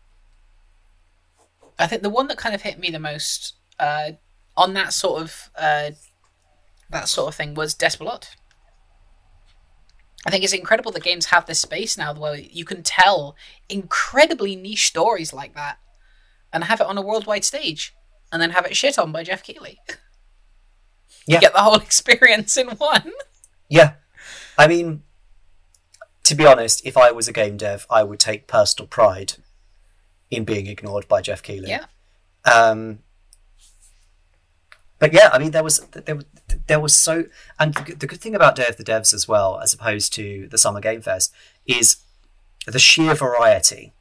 I 1.80 1.88
think 1.88 2.02
the 2.02 2.10
one 2.10 2.28
that 2.28 2.38
kind 2.38 2.54
of 2.54 2.62
hit 2.62 2.80
me 2.80 2.90
the 2.92 3.00
most 3.00 3.54
uh, 3.80 4.12
on 4.58 4.74
that 4.74 4.94
sort 4.94 5.22
of 5.22 5.50
uh, 5.58 5.92
that 6.90 7.08
sort 7.08 7.30
of 7.30 7.36
thing 7.36 7.54
was 7.54 7.74
Despelote. 7.74 8.36
I 10.26 10.30
think 10.30 10.44
it's 10.44 10.54
incredible 10.54 10.92
that 10.92 11.04
games 11.04 11.28
have 11.28 11.48
this 11.48 11.60
space 11.60 11.98
now 11.98 12.14
where 12.14 12.36
you 12.36 12.64
can 12.64 12.84
tell 12.84 13.36
incredibly 13.70 14.56
niche 14.56 14.86
stories 14.86 15.34
like 15.34 15.56
that 15.56 15.80
and 16.54 16.66
have 16.66 16.80
it 16.80 16.86
on 16.86 16.98
a 16.98 17.02
worldwide 17.02 17.44
stage 17.44 17.96
and 18.32 18.42
then 18.42 18.52
have 18.52 18.66
it 18.66 18.76
shit 18.76 18.98
on 18.98 19.12
by 19.12 19.24
Geoff 19.24 19.44
Keighley. 19.44 19.80
Yeah. 21.28 21.36
You 21.36 21.42
get 21.42 21.54
the 21.54 21.60
whole 21.60 21.76
experience 21.82 22.58
in 22.58 22.68
one. 22.70 23.12
Yeah. 23.70 23.94
I 24.58 24.68
mean, 24.68 25.04
to 26.24 26.34
be 26.34 26.48
honest, 26.48 26.84
if 26.84 26.98
I 26.98 27.12
was 27.12 27.28
a 27.28 27.32
game 27.32 27.58
dev, 27.58 27.86
I 27.92 28.02
would 28.04 28.20
take 28.20 28.48
personal 28.48 28.88
pride 28.88 29.34
in 30.32 30.46
being 30.46 30.66
ignored 30.66 31.08
by 31.08 31.22
Geoff 31.22 31.44
Keighley. 31.44 31.70
Yeah. 31.70 31.86
Um, 32.52 33.00
but 34.98 35.14
yeah, 35.14 35.30
I 35.34 35.40
mean, 35.40 35.52
there 35.52 35.64
was 35.64 35.80
there 35.80 36.16
was 36.16 36.26
there 36.68 36.80
was 36.80 36.96
so, 36.96 37.26
and 37.60 37.74
the 37.74 38.08
good 38.08 38.22
thing 38.22 38.36
about 38.36 38.56
Day 38.56 38.68
of 38.68 38.78
the 38.78 38.84
Devs 38.84 39.14
as 39.14 39.28
well, 39.28 39.60
as 39.60 39.74
opposed 39.74 40.14
to 40.14 40.48
the 40.50 40.58
Summer 40.58 40.80
Game 40.80 41.02
Fest, 41.02 41.34
is 41.66 41.98
the 42.68 42.80
sheer 42.80 43.14
variety 43.16 43.94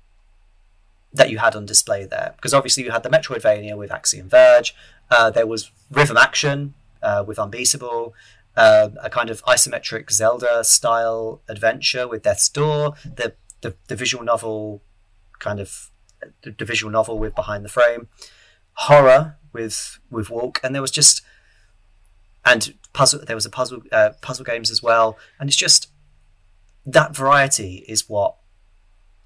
that 1.13 1.31
you 1.31 1.39
had 1.39 1.57
on 1.57 1.67
display 1.67 2.05
there. 2.05 2.33
Because 2.37 2.55
obviously 2.55 2.85
you 2.85 2.91
had 2.91 3.03
the 3.03 3.09
Metroidvania 3.09 3.77
with 3.77 3.91
Axiom 3.91 4.29
Verge, 4.29 4.75
uh, 5.11 5.31
there 5.31 5.47
was 5.47 5.71
rhythm 5.91 6.17
action 6.17 6.75
uh, 7.03 7.25
with 7.27 7.39
Unbeatable, 7.39 8.15
uh, 8.57 8.91
a 9.03 9.11
kind 9.11 9.31
of 9.31 9.43
isometric 9.45 10.11
Zelda 10.11 10.63
style 10.65 11.41
adventure 11.49 12.07
with 12.07 12.23
Death's 12.23 12.49
Door, 12.49 12.95
the, 13.05 13.35
the 13.61 13.75
the 13.89 13.97
visual 13.97 14.25
novel 14.25 14.83
kind 15.39 15.61
of 15.61 15.91
the, 16.43 16.55
the 16.57 16.65
visual 16.65 16.91
novel 16.91 17.19
with 17.19 17.35
Behind 17.35 17.65
the 17.65 17.69
Frame, 17.69 18.09
horror 18.75 19.39
with 19.53 19.99
with 20.11 20.31
Walk, 20.31 20.61
and 20.63 20.75
there 20.75 20.83
was 20.83 20.91
just 20.91 21.23
and 22.45 22.75
puzzle. 22.93 23.21
There 23.25 23.37
was 23.37 23.47
a 23.47 23.51
puzzle 23.51 23.83
uh, 23.93 24.11
puzzle 24.21 24.45
games 24.45 24.71
as 24.71 24.83
well, 24.83 25.19
and 25.39 25.49
it's 25.49 25.57
just 25.57 25.89
that 26.87 27.15
variety 27.15 27.85
is 27.89 28.09
what 28.09 28.37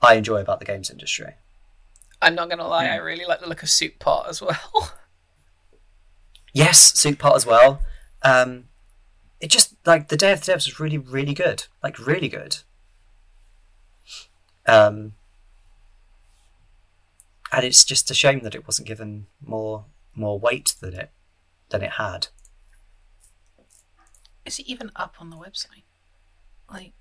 I 0.01 0.15
enjoy 0.15 0.40
about 0.40 0.59
the 0.59 0.66
games 0.66 0.90
industry. 0.90 1.35
I'm 2.24 2.34
not 2.34 2.48
going 2.48 2.59
to 2.59 2.66
lie, 2.66 2.86
I 2.86 2.96
really 2.96 3.26
like 3.26 3.40
the 3.40 3.48
look 3.48 3.62
of 3.62 3.70
Soup 3.70 3.98
Pot 3.98 4.28
as 4.28 4.40
well. 4.40 4.92
Yes, 6.56 6.96
Soup 6.96 7.18
Pot 7.18 7.34
as 7.34 7.44
well. 7.44 7.82
Um, 8.22 8.66
it 9.40 9.48
just 9.48 9.74
like 9.84 10.06
the 10.06 10.16
Day 10.16 10.30
of 10.30 10.44
the 10.44 10.52
Devs 10.52 10.66
was 10.66 10.78
really, 10.78 10.98
really 10.98 11.34
good. 11.34 11.66
Like 11.82 11.98
really 11.98 12.28
good. 12.28 12.59
Um, 14.64 15.14
and 17.51 17.64
it's 17.64 17.84
just 17.84 18.09
a 18.10 18.14
shame 18.14 18.40
that 18.44 18.55
it 18.55 18.66
wasn't 18.68 18.86
given 18.86 19.26
more 19.44 19.86
more 20.14 20.38
weight 20.38 20.76
than 20.80 20.94
it 20.94 21.10
than 21.70 21.82
it 21.82 21.94
had. 21.94 22.28
Is 24.44 24.60
it 24.60 24.66
even 24.68 24.92
up 24.94 25.16
on 25.18 25.30
the 25.30 25.36
website? 25.36 25.82
Like, 26.70 26.92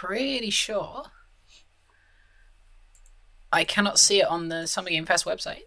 pretty 0.00 0.50
sure. 0.50 1.04
I 3.52 3.62
cannot 3.62 3.98
see 3.98 4.20
it 4.20 4.26
on 4.26 4.48
the 4.48 4.66
Summer 4.66 4.90
Game 4.90 5.06
Fest 5.06 5.24
website. 5.24 5.62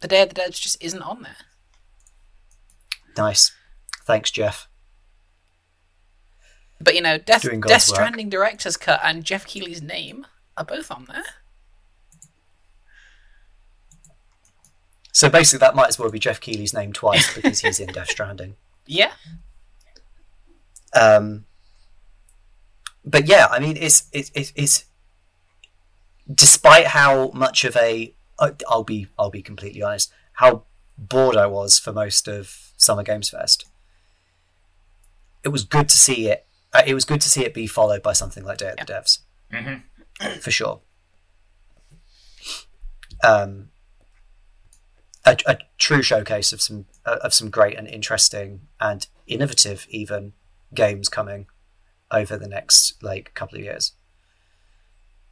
The 0.00 0.08
Day 0.08 0.22
of 0.22 0.28
the 0.28 0.34
Devs 0.34 0.60
just 0.60 0.82
isn't 0.82 1.02
on 1.02 1.22
there. 1.22 1.36
Nice. 3.16 3.52
Thanks, 4.04 4.30
Geoff. 4.30 4.68
But 6.80 6.94
you 6.94 7.02
know, 7.02 7.18
Death, 7.18 7.42
Death 7.42 7.62
work. 7.66 7.80
Stranding 7.80 8.28
director's 8.28 8.76
cut 8.76 9.00
and 9.04 9.24
Geoff 9.24 9.46
Keighley's 9.46 9.82
name 9.82 10.26
are 10.56 10.64
both 10.64 10.90
on 10.90 11.06
there. 11.08 11.24
So 15.12 15.28
basically, 15.28 15.60
that 15.60 15.74
might 15.76 15.88
as 15.88 15.98
well 15.98 16.10
be 16.10 16.18
Geoff 16.18 16.40
Keighley's 16.40 16.74
name 16.74 16.92
twice 16.92 17.34
because 17.34 17.60
he's 17.60 17.78
in 17.80 17.88
Death 17.88 18.08
Stranding. 18.10 18.56
Yeah. 18.86 19.12
Um, 20.94 21.44
but 23.08 23.26
yeah, 23.26 23.46
I 23.50 23.58
mean, 23.58 23.76
it's 23.76 24.08
it's 24.12 24.30
it's, 24.34 24.52
it's 24.54 24.84
despite 26.32 26.88
how 26.88 27.30
much 27.30 27.64
of 27.64 27.76
a 27.76 28.14
I'll 28.68 28.84
be 28.84 29.08
I'll 29.18 29.30
be 29.30 29.42
completely 29.42 29.82
honest, 29.82 30.12
how 30.34 30.64
bored 30.96 31.36
I 31.36 31.46
was 31.46 31.78
for 31.78 31.92
most 31.92 32.28
of 32.28 32.72
Summer 32.76 33.02
Games 33.02 33.30
Fest. 33.30 33.66
It 35.44 35.48
was 35.48 35.64
good 35.64 35.88
to 35.88 35.96
see 35.98 36.28
it. 36.28 36.46
Uh, 36.72 36.82
it 36.86 36.94
was 36.94 37.04
good 37.04 37.20
to 37.22 37.28
see 37.30 37.44
it 37.44 37.54
be 37.54 37.66
followed 37.66 38.02
by 38.02 38.12
something 38.12 38.44
like 38.44 38.58
Day 38.58 38.70
of 38.70 38.76
the 38.76 38.84
Devs, 38.92 39.20
Mhm. 39.52 39.82
for 40.40 40.50
sure. 40.50 40.80
Um, 43.24 43.70
a, 45.24 45.36
a 45.46 45.58
true 45.78 46.02
showcase 46.02 46.52
of 46.52 46.60
some 46.60 46.86
uh, 47.06 47.16
of 47.22 47.32
some 47.34 47.50
great 47.50 47.76
and 47.76 47.88
interesting 47.88 48.62
and 48.80 49.06
innovative 49.26 49.86
even 49.90 50.32
games 50.74 51.08
coming 51.08 51.46
over 52.10 52.36
the 52.36 52.48
next 52.48 53.02
like 53.02 53.32
couple 53.34 53.58
of 53.58 53.64
years 53.64 53.92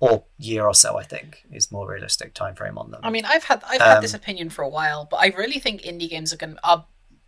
or 0.01 0.25
year 0.39 0.65
or 0.67 0.75
so 0.75 0.97
i 0.99 1.03
think 1.03 1.45
is 1.51 1.73
more 1.73 1.89
realistic 1.89 2.35
time 2.35 2.55
frame 2.55 2.79
on 2.79 2.91
them 2.91 3.01
I 3.03 3.11
mean, 3.11 3.25
I've 3.25 3.45
had 3.45 3.63
I've 3.67 3.85
had 3.85 3.99
Um, 3.99 4.03
this 4.03 4.15
opinion 4.15 4.51
for 4.51 4.63
a 4.63 4.69
while, 4.69 5.07
but 5.11 5.17
I 5.19 5.29
really 5.29 5.59
think 5.59 5.83
indie 5.83 6.09
games 6.11 6.33
are 6.33 6.37
going 6.37 6.55
to 6.57 6.67
are, 6.67 6.87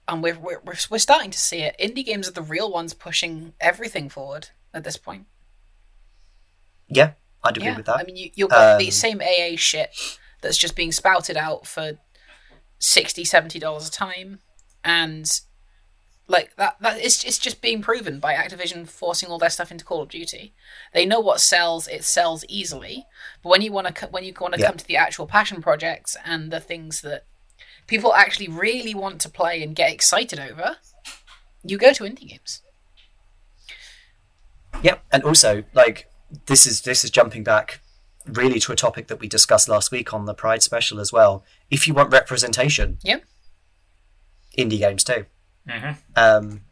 and 0.09 0.23
we're, 0.23 0.39
we're 0.39 0.61
we're 0.91 0.99
starting 0.99 1.31
to 1.31 1.39
see 1.39 1.59
it. 1.63 1.77
Indie 1.81 2.05
games 2.05 2.29
are 2.29 2.33
the 2.33 2.43
real 2.43 2.71
ones 2.71 2.95
pushing 2.95 3.55
everything 3.61 4.09
forward 4.09 4.49
at 4.75 4.85
this 4.85 4.97
point. 4.97 5.27
yeah 6.89 7.13
i'd 7.45 7.57
agree 7.57 7.67
Yeah, 7.67 7.77
with 7.77 7.87
that 7.87 8.01
I 8.01 8.05
mean, 8.05 8.17
you, 8.17 8.31
you've 8.35 8.51
got 8.51 8.75
Um, 8.75 8.79
the 8.79 8.91
same 8.91 9.21
AA 9.21 9.57
shit 9.57 9.91
that's 10.41 10.57
just 10.59 10.77
being 10.77 10.93
spouted 10.93 11.37
out 11.37 11.67
for 11.67 11.99
60 12.79 13.25
70 13.25 13.59
dollars 13.59 13.89
a 13.89 13.91
time, 13.91 14.41
and 14.85 15.41
like 16.31 16.55
that 16.57 16.77
that 16.81 16.99
it's 17.01 17.25
it's 17.25 17.39
just 17.39 17.61
being 17.63 17.81
proven 17.83 18.21
by 18.21 18.35
Activision 18.35 18.87
forcing 18.87 19.31
all 19.31 19.39
their 19.39 19.49
stuff 19.51 19.71
into 19.73 19.85
Call 19.85 20.03
of 20.03 20.11
Duty. 20.11 20.53
They 20.93 21.07
know 21.07 21.21
what 21.21 21.41
sells; 21.41 21.89
it 21.89 22.05
sells 22.05 22.45
easily. 22.49 23.07
But 23.43 23.49
when 23.49 23.63
you 23.63 23.73
want 23.73 23.95
to 23.95 24.07
when 24.09 24.25
you 24.25 24.35
want 24.39 24.55
to 24.55 24.61
Yeah. 24.61 24.69
come 24.69 24.77
to 24.77 24.87
the 24.87 24.97
actual 24.97 25.27
passion 25.27 25.63
projects 25.63 26.17
and 26.25 26.51
the 26.53 26.61
things 26.61 27.01
that 27.01 27.25
people 27.87 28.15
actually 28.15 28.49
really 28.49 28.95
want 28.95 29.21
to 29.23 29.29
play 29.31 29.63
and 29.63 29.75
get 29.75 29.91
excited 29.91 30.39
over, 30.39 30.77
you 31.65 31.79
go 31.79 31.93
to 31.95 32.05
indie 32.05 32.29
games. 32.29 32.61
Yep, 34.83 35.03
and 35.11 35.25
also 35.25 35.65
like 35.73 36.11
this 36.47 36.67
is 36.67 36.83
this 36.83 37.05
is 37.05 37.11
jumping 37.11 37.43
back 37.43 37.81
really 38.27 38.61
to 38.61 38.73
a 38.73 38.77
topic 38.77 39.07
that 39.09 39.19
we 39.19 39.27
discussed 39.27 39.69
last 39.69 39.91
week 39.91 40.13
on 40.13 40.27
the 40.27 40.35
Pride 40.35 40.63
special 40.63 41.01
as 41.01 41.11
well. 41.11 41.43
If 41.71 41.89
you 41.89 41.95
want 41.95 42.13
representation, 42.13 42.99
Yep. 43.03 43.25
indie 44.59 44.79
games 44.79 45.03
too. 45.03 45.25
Mhm. 45.69 45.97
Um, 46.17 46.63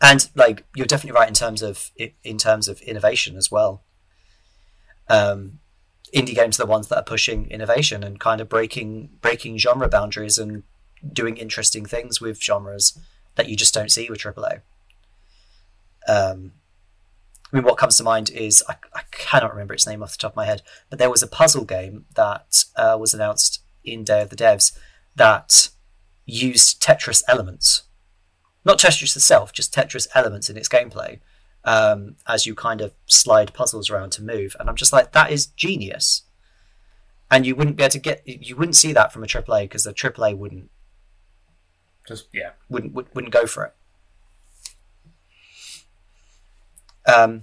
and 0.00 0.28
like 0.34 0.64
you're 0.74 0.86
definitely 0.86 1.18
right 1.18 1.28
in 1.28 1.34
terms 1.34 1.62
of 1.62 1.90
in 2.22 2.38
terms 2.38 2.68
of 2.68 2.80
innovation 2.82 3.36
as 3.36 3.50
well. 3.50 3.82
Um, 5.08 5.60
indie 6.14 6.34
games 6.34 6.58
are 6.60 6.64
the 6.64 6.70
ones 6.70 6.88
that 6.88 6.98
are 6.98 7.04
pushing 7.04 7.50
innovation 7.50 8.04
and 8.04 8.20
kind 8.20 8.40
of 8.40 8.48
breaking 8.48 9.10
breaking 9.20 9.58
genre 9.58 9.88
boundaries 9.88 10.38
and 10.38 10.64
doing 11.12 11.36
interesting 11.36 11.86
things 11.86 12.20
with 12.20 12.42
genres 12.42 12.98
that 13.36 13.48
you 13.48 13.56
just 13.56 13.74
don't 13.74 13.90
see 13.90 14.08
with 14.08 14.18
AAA. 14.18 14.60
Um, 16.08 16.52
I 17.52 17.56
mean, 17.56 17.64
what 17.64 17.78
comes 17.78 17.96
to 17.96 18.02
mind 18.02 18.30
is 18.30 18.62
I, 18.68 18.76
I 18.94 19.02
cannot 19.10 19.52
remember 19.52 19.74
its 19.74 19.86
name 19.86 20.02
off 20.02 20.12
the 20.12 20.18
top 20.18 20.32
of 20.32 20.36
my 20.36 20.46
head, 20.46 20.62
but 20.90 20.98
there 20.98 21.10
was 21.10 21.22
a 21.22 21.28
puzzle 21.28 21.64
game 21.64 22.06
that 22.14 22.64
uh, 22.76 22.96
was 22.98 23.14
announced 23.14 23.62
in 23.84 24.04
Day 24.04 24.20
of 24.22 24.30
the 24.30 24.36
Devs 24.36 24.76
that 25.14 25.70
used 26.26 26.82
Tetris 26.82 27.22
elements, 27.28 27.84
not 28.64 28.78
Tetris 28.78 29.16
itself, 29.16 29.52
just 29.52 29.72
Tetris 29.72 30.08
elements 30.14 30.50
in 30.50 30.56
its 30.56 30.68
gameplay, 30.68 31.20
um, 31.64 32.16
as 32.26 32.44
you 32.46 32.54
kind 32.54 32.80
of 32.80 32.92
slide 33.06 33.54
puzzles 33.54 33.88
around 33.88 34.10
to 34.12 34.22
move. 34.22 34.54
And 34.60 34.68
I'm 34.68 34.76
just 34.76 34.92
like, 34.92 35.12
that 35.12 35.30
is 35.30 35.46
genius. 35.46 36.22
And 37.30 37.46
you 37.46 37.56
wouldn't 37.56 37.76
be 37.76 37.82
able 37.82 37.90
to 37.92 37.98
get, 37.98 38.22
you 38.26 38.54
wouldn't 38.56 38.76
see 38.76 38.92
that 38.92 39.12
from 39.12 39.24
a 39.24 39.26
AAA 39.26 39.62
because 39.62 39.84
the 39.84 39.92
AAA 39.94 40.36
wouldn't 40.36 40.70
Just 42.06 42.28
yeah. 42.32 42.50
wouldn't 42.68 42.92
would- 42.92 43.12
wouldn't 43.14 43.32
go 43.32 43.46
for 43.46 43.64
it. 43.64 43.74
Um, 47.12 47.42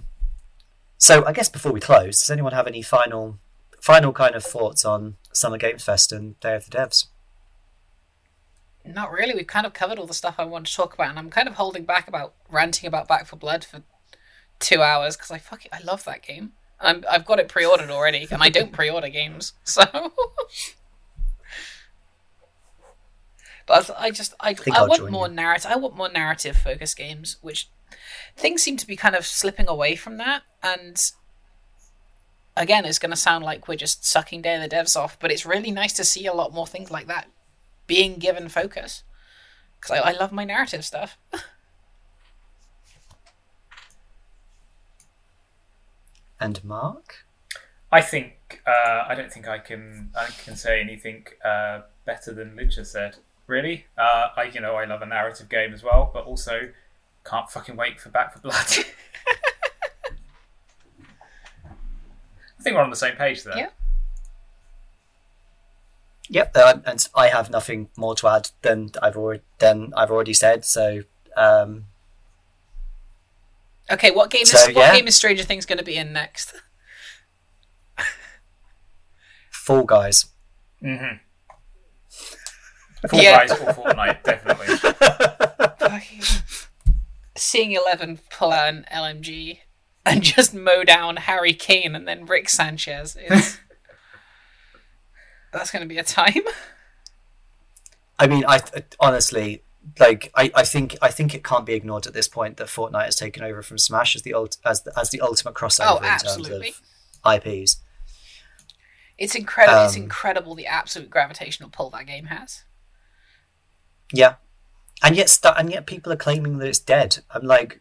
so 0.98 1.24
I 1.26 1.32
guess 1.32 1.48
before 1.48 1.72
we 1.72 1.80
close, 1.80 2.20
does 2.20 2.30
anyone 2.30 2.52
have 2.52 2.66
any 2.66 2.82
final 2.82 3.38
final 3.80 4.12
kind 4.12 4.34
of 4.34 4.42
thoughts 4.42 4.84
on 4.84 5.16
Summer 5.32 5.58
Games 5.58 5.84
Fest 5.84 6.12
and 6.12 6.38
Day 6.40 6.54
of 6.54 6.68
the 6.68 6.76
Devs? 6.78 7.06
Not 8.84 9.12
really. 9.12 9.34
We've 9.34 9.46
kind 9.46 9.66
of 9.66 9.72
covered 9.72 9.98
all 9.98 10.06
the 10.06 10.14
stuff 10.14 10.34
I 10.38 10.44
want 10.44 10.66
to 10.66 10.74
talk 10.74 10.92
about, 10.94 11.08
and 11.08 11.18
I'm 11.18 11.30
kind 11.30 11.48
of 11.48 11.54
holding 11.54 11.84
back 11.84 12.06
about 12.06 12.34
ranting 12.50 12.86
about 12.86 13.08
Back 13.08 13.26
4 13.26 13.38
Blood 13.38 13.64
for 13.64 13.82
two 14.58 14.82
hours 14.82 15.16
because 15.16 15.30
I 15.30 15.38
fuck 15.38 15.64
it, 15.64 15.72
I 15.72 15.80
love 15.82 16.04
that 16.04 16.22
game. 16.22 16.52
I'm, 16.80 17.04
I've 17.10 17.24
got 17.24 17.38
it 17.38 17.48
pre-ordered 17.48 17.90
already, 17.90 18.26
and 18.30 18.42
I 18.42 18.50
don't 18.50 18.72
pre-order 18.72 19.08
games, 19.08 19.54
so. 19.64 19.84
but 23.66 23.90
I 23.96 24.10
just 24.10 24.34
I, 24.38 24.50
I 24.50 24.56
I'll 24.72 24.88
want 24.88 25.10
more 25.10 25.28
narrative. 25.28 25.70
I 25.70 25.76
want 25.76 25.96
more 25.96 26.10
narrative 26.10 26.56
focused 26.56 26.98
games, 26.98 27.38
which 27.40 27.70
things 28.36 28.62
seem 28.62 28.76
to 28.76 28.86
be 28.86 28.96
kind 28.96 29.14
of 29.14 29.24
slipping 29.24 29.68
away 29.68 29.96
from 29.96 30.18
that, 30.18 30.42
and. 30.62 31.10
Again, 32.56 32.84
it's 32.84 33.00
going 33.00 33.10
to 33.10 33.16
sound 33.16 33.44
like 33.44 33.66
we're 33.66 33.74
just 33.74 34.06
sucking 34.06 34.42
Day 34.42 34.54
of 34.54 34.62
the 34.62 34.76
Devs 34.76 34.96
off, 34.96 35.18
but 35.18 35.32
it's 35.32 35.44
really 35.44 35.72
nice 35.72 35.92
to 35.94 36.04
see 36.04 36.24
a 36.26 36.32
lot 36.32 36.54
more 36.54 36.68
things 36.68 36.88
like 36.88 37.08
that 37.08 37.26
being 37.86 38.18
given 38.18 38.48
focus 38.48 39.02
because 39.80 39.98
I, 39.98 40.10
I 40.10 40.12
love 40.12 40.32
my 40.32 40.44
narrative 40.44 40.84
stuff. 40.84 41.18
And 46.40 46.62
Mark? 46.62 47.24
I 47.90 48.02
think 48.02 48.60
uh, 48.66 49.04
I 49.08 49.14
don't 49.14 49.32
think 49.32 49.48
I 49.48 49.58
can 49.58 50.10
I 50.14 50.26
can 50.26 50.56
say 50.56 50.78
anything 50.78 51.26
uh, 51.42 51.82
better 52.04 52.34
than 52.34 52.54
Lynch 52.54 52.74
has 52.76 52.90
said. 52.90 53.16
Really, 53.46 53.86
uh, 53.96 54.28
I 54.36 54.50
you 54.52 54.60
know 54.60 54.74
I 54.74 54.84
love 54.84 55.00
a 55.00 55.06
narrative 55.06 55.48
game 55.48 55.72
as 55.72 55.82
well, 55.82 56.10
but 56.12 56.26
also 56.26 56.68
can't 57.24 57.48
fucking 57.50 57.76
wait 57.76 57.98
for 57.98 58.10
Back 58.10 58.34
4 58.34 58.42
Blood. 58.42 58.56
I 61.64 62.62
think 62.62 62.76
we're 62.76 62.82
on 62.82 62.90
the 62.90 62.96
same 62.96 63.16
page 63.16 63.44
there. 63.44 63.56
Yeah. 63.56 63.68
Yep, 66.30 66.56
uh, 66.56 66.78
and 66.86 67.06
I 67.14 67.28
have 67.28 67.50
nothing 67.50 67.88
more 67.96 68.14
to 68.16 68.28
add 68.28 68.50
than 68.62 68.90
I've 69.02 69.16
already 69.16 69.42
than 69.58 69.92
I've 69.96 70.10
already 70.10 70.32
said. 70.34 70.64
So 70.64 71.02
um, 71.36 71.86
Okay, 73.90 74.10
what 74.10 74.30
game 74.30 74.42
is 74.42 74.50
So, 74.50 74.66
what 74.66 74.76
yeah. 74.76 74.94
game 74.94 75.06
is 75.06 75.16
Stranger 75.16 75.42
Things 75.42 75.66
going 75.66 75.78
to 75.78 75.84
be 75.84 75.96
in 75.96 76.12
next? 76.12 76.54
Fall 79.50 79.84
Guys. 79.84 80.26
Mm-hmm. 80.82 81.16
Fall 83.08 83.22
Yeah. 83.22 83.46
Guys 83.46 83.52
or 83.52 83.72
Fortnite, 83.72 84.22
definitely. 84.22 84.76
Seeing 87.36 87.72
Eleven 87.72 88.20
pull 88.30 88.52
out 88.52 88.68
an 88.72 88.86
LMG 88.92 89.58
and 90.06 90.22
just 90.22 90.54
mow 90.54 90.84
down 90.84 91.16
Harry 91.16 91.52
Kane 91.52 91.94
and 91.94 92.06
then 92.08 92.24
Rick 92.26 92.48
Sanchez 92.48 93.16
is 93.16 93.58
that's 95.54 95.70
going 95.70 95.82
to 95.82 95.88
be 95.88 95.98
a 95.98 96.04
time. 96.04 96.42
I 98.18 98.26
mean, 98.26 98.44
I 98.46 98.60
honestly 99.00 99.62
like. 99.98 100.30
I, 100.34 100.50
I 100.54 100.62
think 100.64 100.96
I 101.02 101.10
think 101.10 101.34
it 101.34 101.42
can't 101.42 101.66
be 101.66 101.74
ignored 101.74 102.06
at 102.06 102.12
this 102.14 102.28
point 102.28 102.56
that 102.58 102.68
Fortnite 102.68 103.06
has 103.06 103.16
taken 103.16 103.42
over 103.42 103.60
from 103.62 103.78
Smash 103.78 104.14
as 104.14 104.22
the 104.22 104.34
ult, 104.34 104.56
as 104.64 104.82
the, 104.82 104.96
as 104.98 105.10
the 105.10 105.20
ultimate 105.20 105.54
crossover 105.54 105.86
Oh, 105.90 105.96
in 105.96 106.18
terms 106.18 106.48
of 106.48 106.62
IPs. 107.34 107.78
It's 109.18 109.34
incredible. 109.34 109.84
it's 109.84 109.96
Um, 109.96 110.02
incredible 110.04 110.54
the 110.54 110.66
absolute 110.66 111.10
gravitational 111.10 111.70
pull 111.70 111.90
that 111.90 112.06
game 112.06 112.26
has. 112.26 112.64
Yeah, 114.12 114.34
and 115.02 115.16
yet 115.16 115.28
st- 115.30 115.54
and 115.56 115.70
yet 115.70 115.86
people 115.86 116.12
are 116.12 116.16
claiming 116.16 116.58
that 116.58 116.68
it's 116.68 116.78
dead. 116.78 117.18
I'm 117.30 117.44
like, 117.46 117.80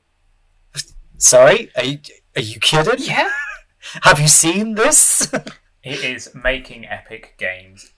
sorry, 1.17 1.69
are 1.75 1.83
you 1.83 1.99
are 2.35 2.41
you 2.41 2.59
kidding? 2.59 2.95
Yeah. 3.05 3.29
Have 4.03 4.19
you 4.19 4.27
seen 4.29 4.75
this? 4.75 5.31
It 5.83 6.03
is 6.03 6.33
making 6.33 6.85
epic 6.85 7.35
games 7.37 7.91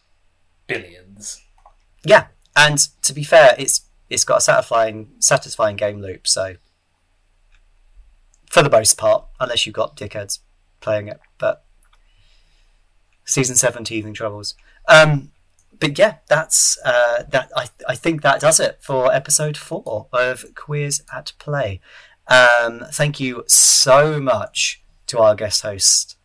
billions. 0.67 1.43
yeah, 2.03 2.27
and 2.55 2.79
to 3.03 3.13
be 3.13 3.23
fair, 3.23 3.55
it's 3.57 3.81
it's 4.09 4.23
got 4.23 4.37
a 4.39 4.41
satisfying 4.41 5.09
satisfying 5.19 5.75
game 5.75 6.01
loop. 6.01 6.27
So 6.27 6.55
for 8.49 8.63
the 8.63 8.69
most 8.69 8.97
part, 8.97 9.25
unless 9.39 9.65
you've 9.65 9.75
got 9.75 9.97
dickheads 9.97 10.39
playing 10.79 11.07
it, 11.07 11.19
but 11.37 11.65
season 13.25 13.55
seven 13.55 13.83
teething 13.83 14.13
troubles. 14.13 14.55
Um, 14.87 15.31
but 15.79 15.97
yeah, 15.97 16.17
that's 16.27 16.77
uh, 16.85 17.23
that. 17.29 17.51
I 17.55 17.67
I 17.87 17.95
think 17.95 18.21
that 18.21 18.39
does 18.41 18.59
it 18.59 18.79
for 18.81 19.13
episode 19.13 19.57
four 19.57 20.07
of 20.13 20.45
Queers 20.55 21.01
at 21.13 21.33
Play. 21.37 21.81
Um, 22.27 22.85
thank 22.91 23.19
you 23.19 23.43
so 23.47 24.19
much 24.19 24.81
to 25.07 25.19
our 25.19 25.35
guest 25.35 25.61
host, 25.61 26.17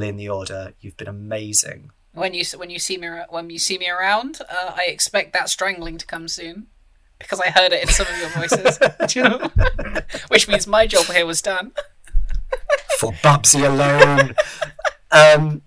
LyneTheOrder. 0.00 0.74
You've 0.80 0.96
been 0.96 1.08
amazing. 1.08 1.90
When 2.12 2.32
you 2.32 2.44
when 2.56 2.70
you 2.70 2.78
see 2.78 2.96
me 2.96 3.08
when 3.28 3.50
you 3.50 3.58
see 3.58 3.76
me 3.76 3.88
around, 3.90 4.40
uh, 4.48 4.72
I 4.76 4.84
expect 4.86 5.32
that 5.32 5.48
strangling 5.48 5.98
to 5.98 6.06
come 6.06 6.28
soon 6.28 6.68
because 7.18 7.40
I 7.40 7.50
heard 7.50 7.72
it 7.72 7.82
in 7.82 7.88
some 7.88 8.06
of 8.06 8.18
your 8.18 8.28
voices. 8.30 8.78
Do 9.08 9.18
you 9.18 9.28
know? 9.28 9.50
Which 10.28 10.46
means 10.46 10.66
my 10.66 10.86
job 10.86 11.06
here 11.06 11.26
was 11.26 11.42
done. 11.42 11.72
For 12.98 13.12
Bubsy 13.14 13.66
alone. 13.66 14.34
um, 15.10 15.62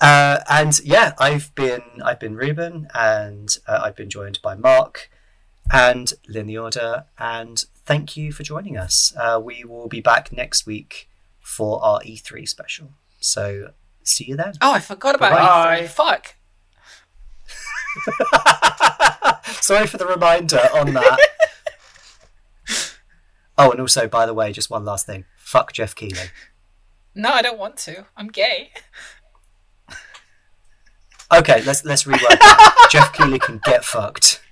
uh, 0.00 0.38
and 0.48 0.78
yeah, 0.84 1.14
I've 1.18 1.52
been 1.54 1.82
I've 2.04 2.20
been 2.20 2.36
Reuben, 2.36 2.88
and 2.94 3.56
uh, 3.66 3.80
I've 3.82 3.96
been 3.96 4.10
joined 4.10 4.40
by 4.42 4.54
Mark 4.54 5.10
and 5.72 6.12
LyneTheOrder. 6.28 7.04
And 7.18 7.64
thank 7.84 8.16
you 8.16 8.32
for 8.32 8.44
joining 8.44 8.76
us. 8.76 9.12
Uh, 9.16 9.40
we 9.42 9.64
will 9.64 9.88
be 9.88 10.00
back 10.00 10.30
next 10.32 10.66
week 10.66 11.07
for 11.48 11.82
our 11.82 12.00
E3 12.02 12.46
special. 12.46 12.90
So 13.20 13.72
see 14.04 14.24
you 14.24 14.36
then. 14.36 14.52
Oh, 14.60 14.74
I 14.74 14.80
forgot 14.80 15.14
about 15.14 15.32
Bye-bye. 15.32 15.84
E3. 15.84 15.88
Fuck. 15.88 16.34
Sorry 19.62 19.86
for 19.86 19.96
the 19.96 20.06
reminder 20.06 20.60
on 20.74 20.92
that. 20.92 21.18
oh, 23.58 23.70
and 23.70 23.80
also, 23.80 24.06
by 24.06 24.26
the 24.26 24.34
way, 24.34 24.52
just 24.52 24.68
one 24.68 24.84
last 24.84 25.06
thing. 25.06 25.24
Fuck 25.38 25.72
Geoff 25.72 25.94
Keighley. 25.94 26.28
No, 27.14 27.30
I 27.30 27.40
don't 27.40 27.58
want 27.58 27.78
to. 27.78 28.04
I'm 28.14 28.28
gay. 28.28 28.70
Okay, 31.32 31.62
let's 31.64 31.84
let's 31.84 32.04
reword 32.04 32.38
that. 32.38 32.88
Geoff 32.92 33.12
Keighley 33.14 33.38
can 33.38 33.60
get 33.64 33.84
fucked. 33.84 34.42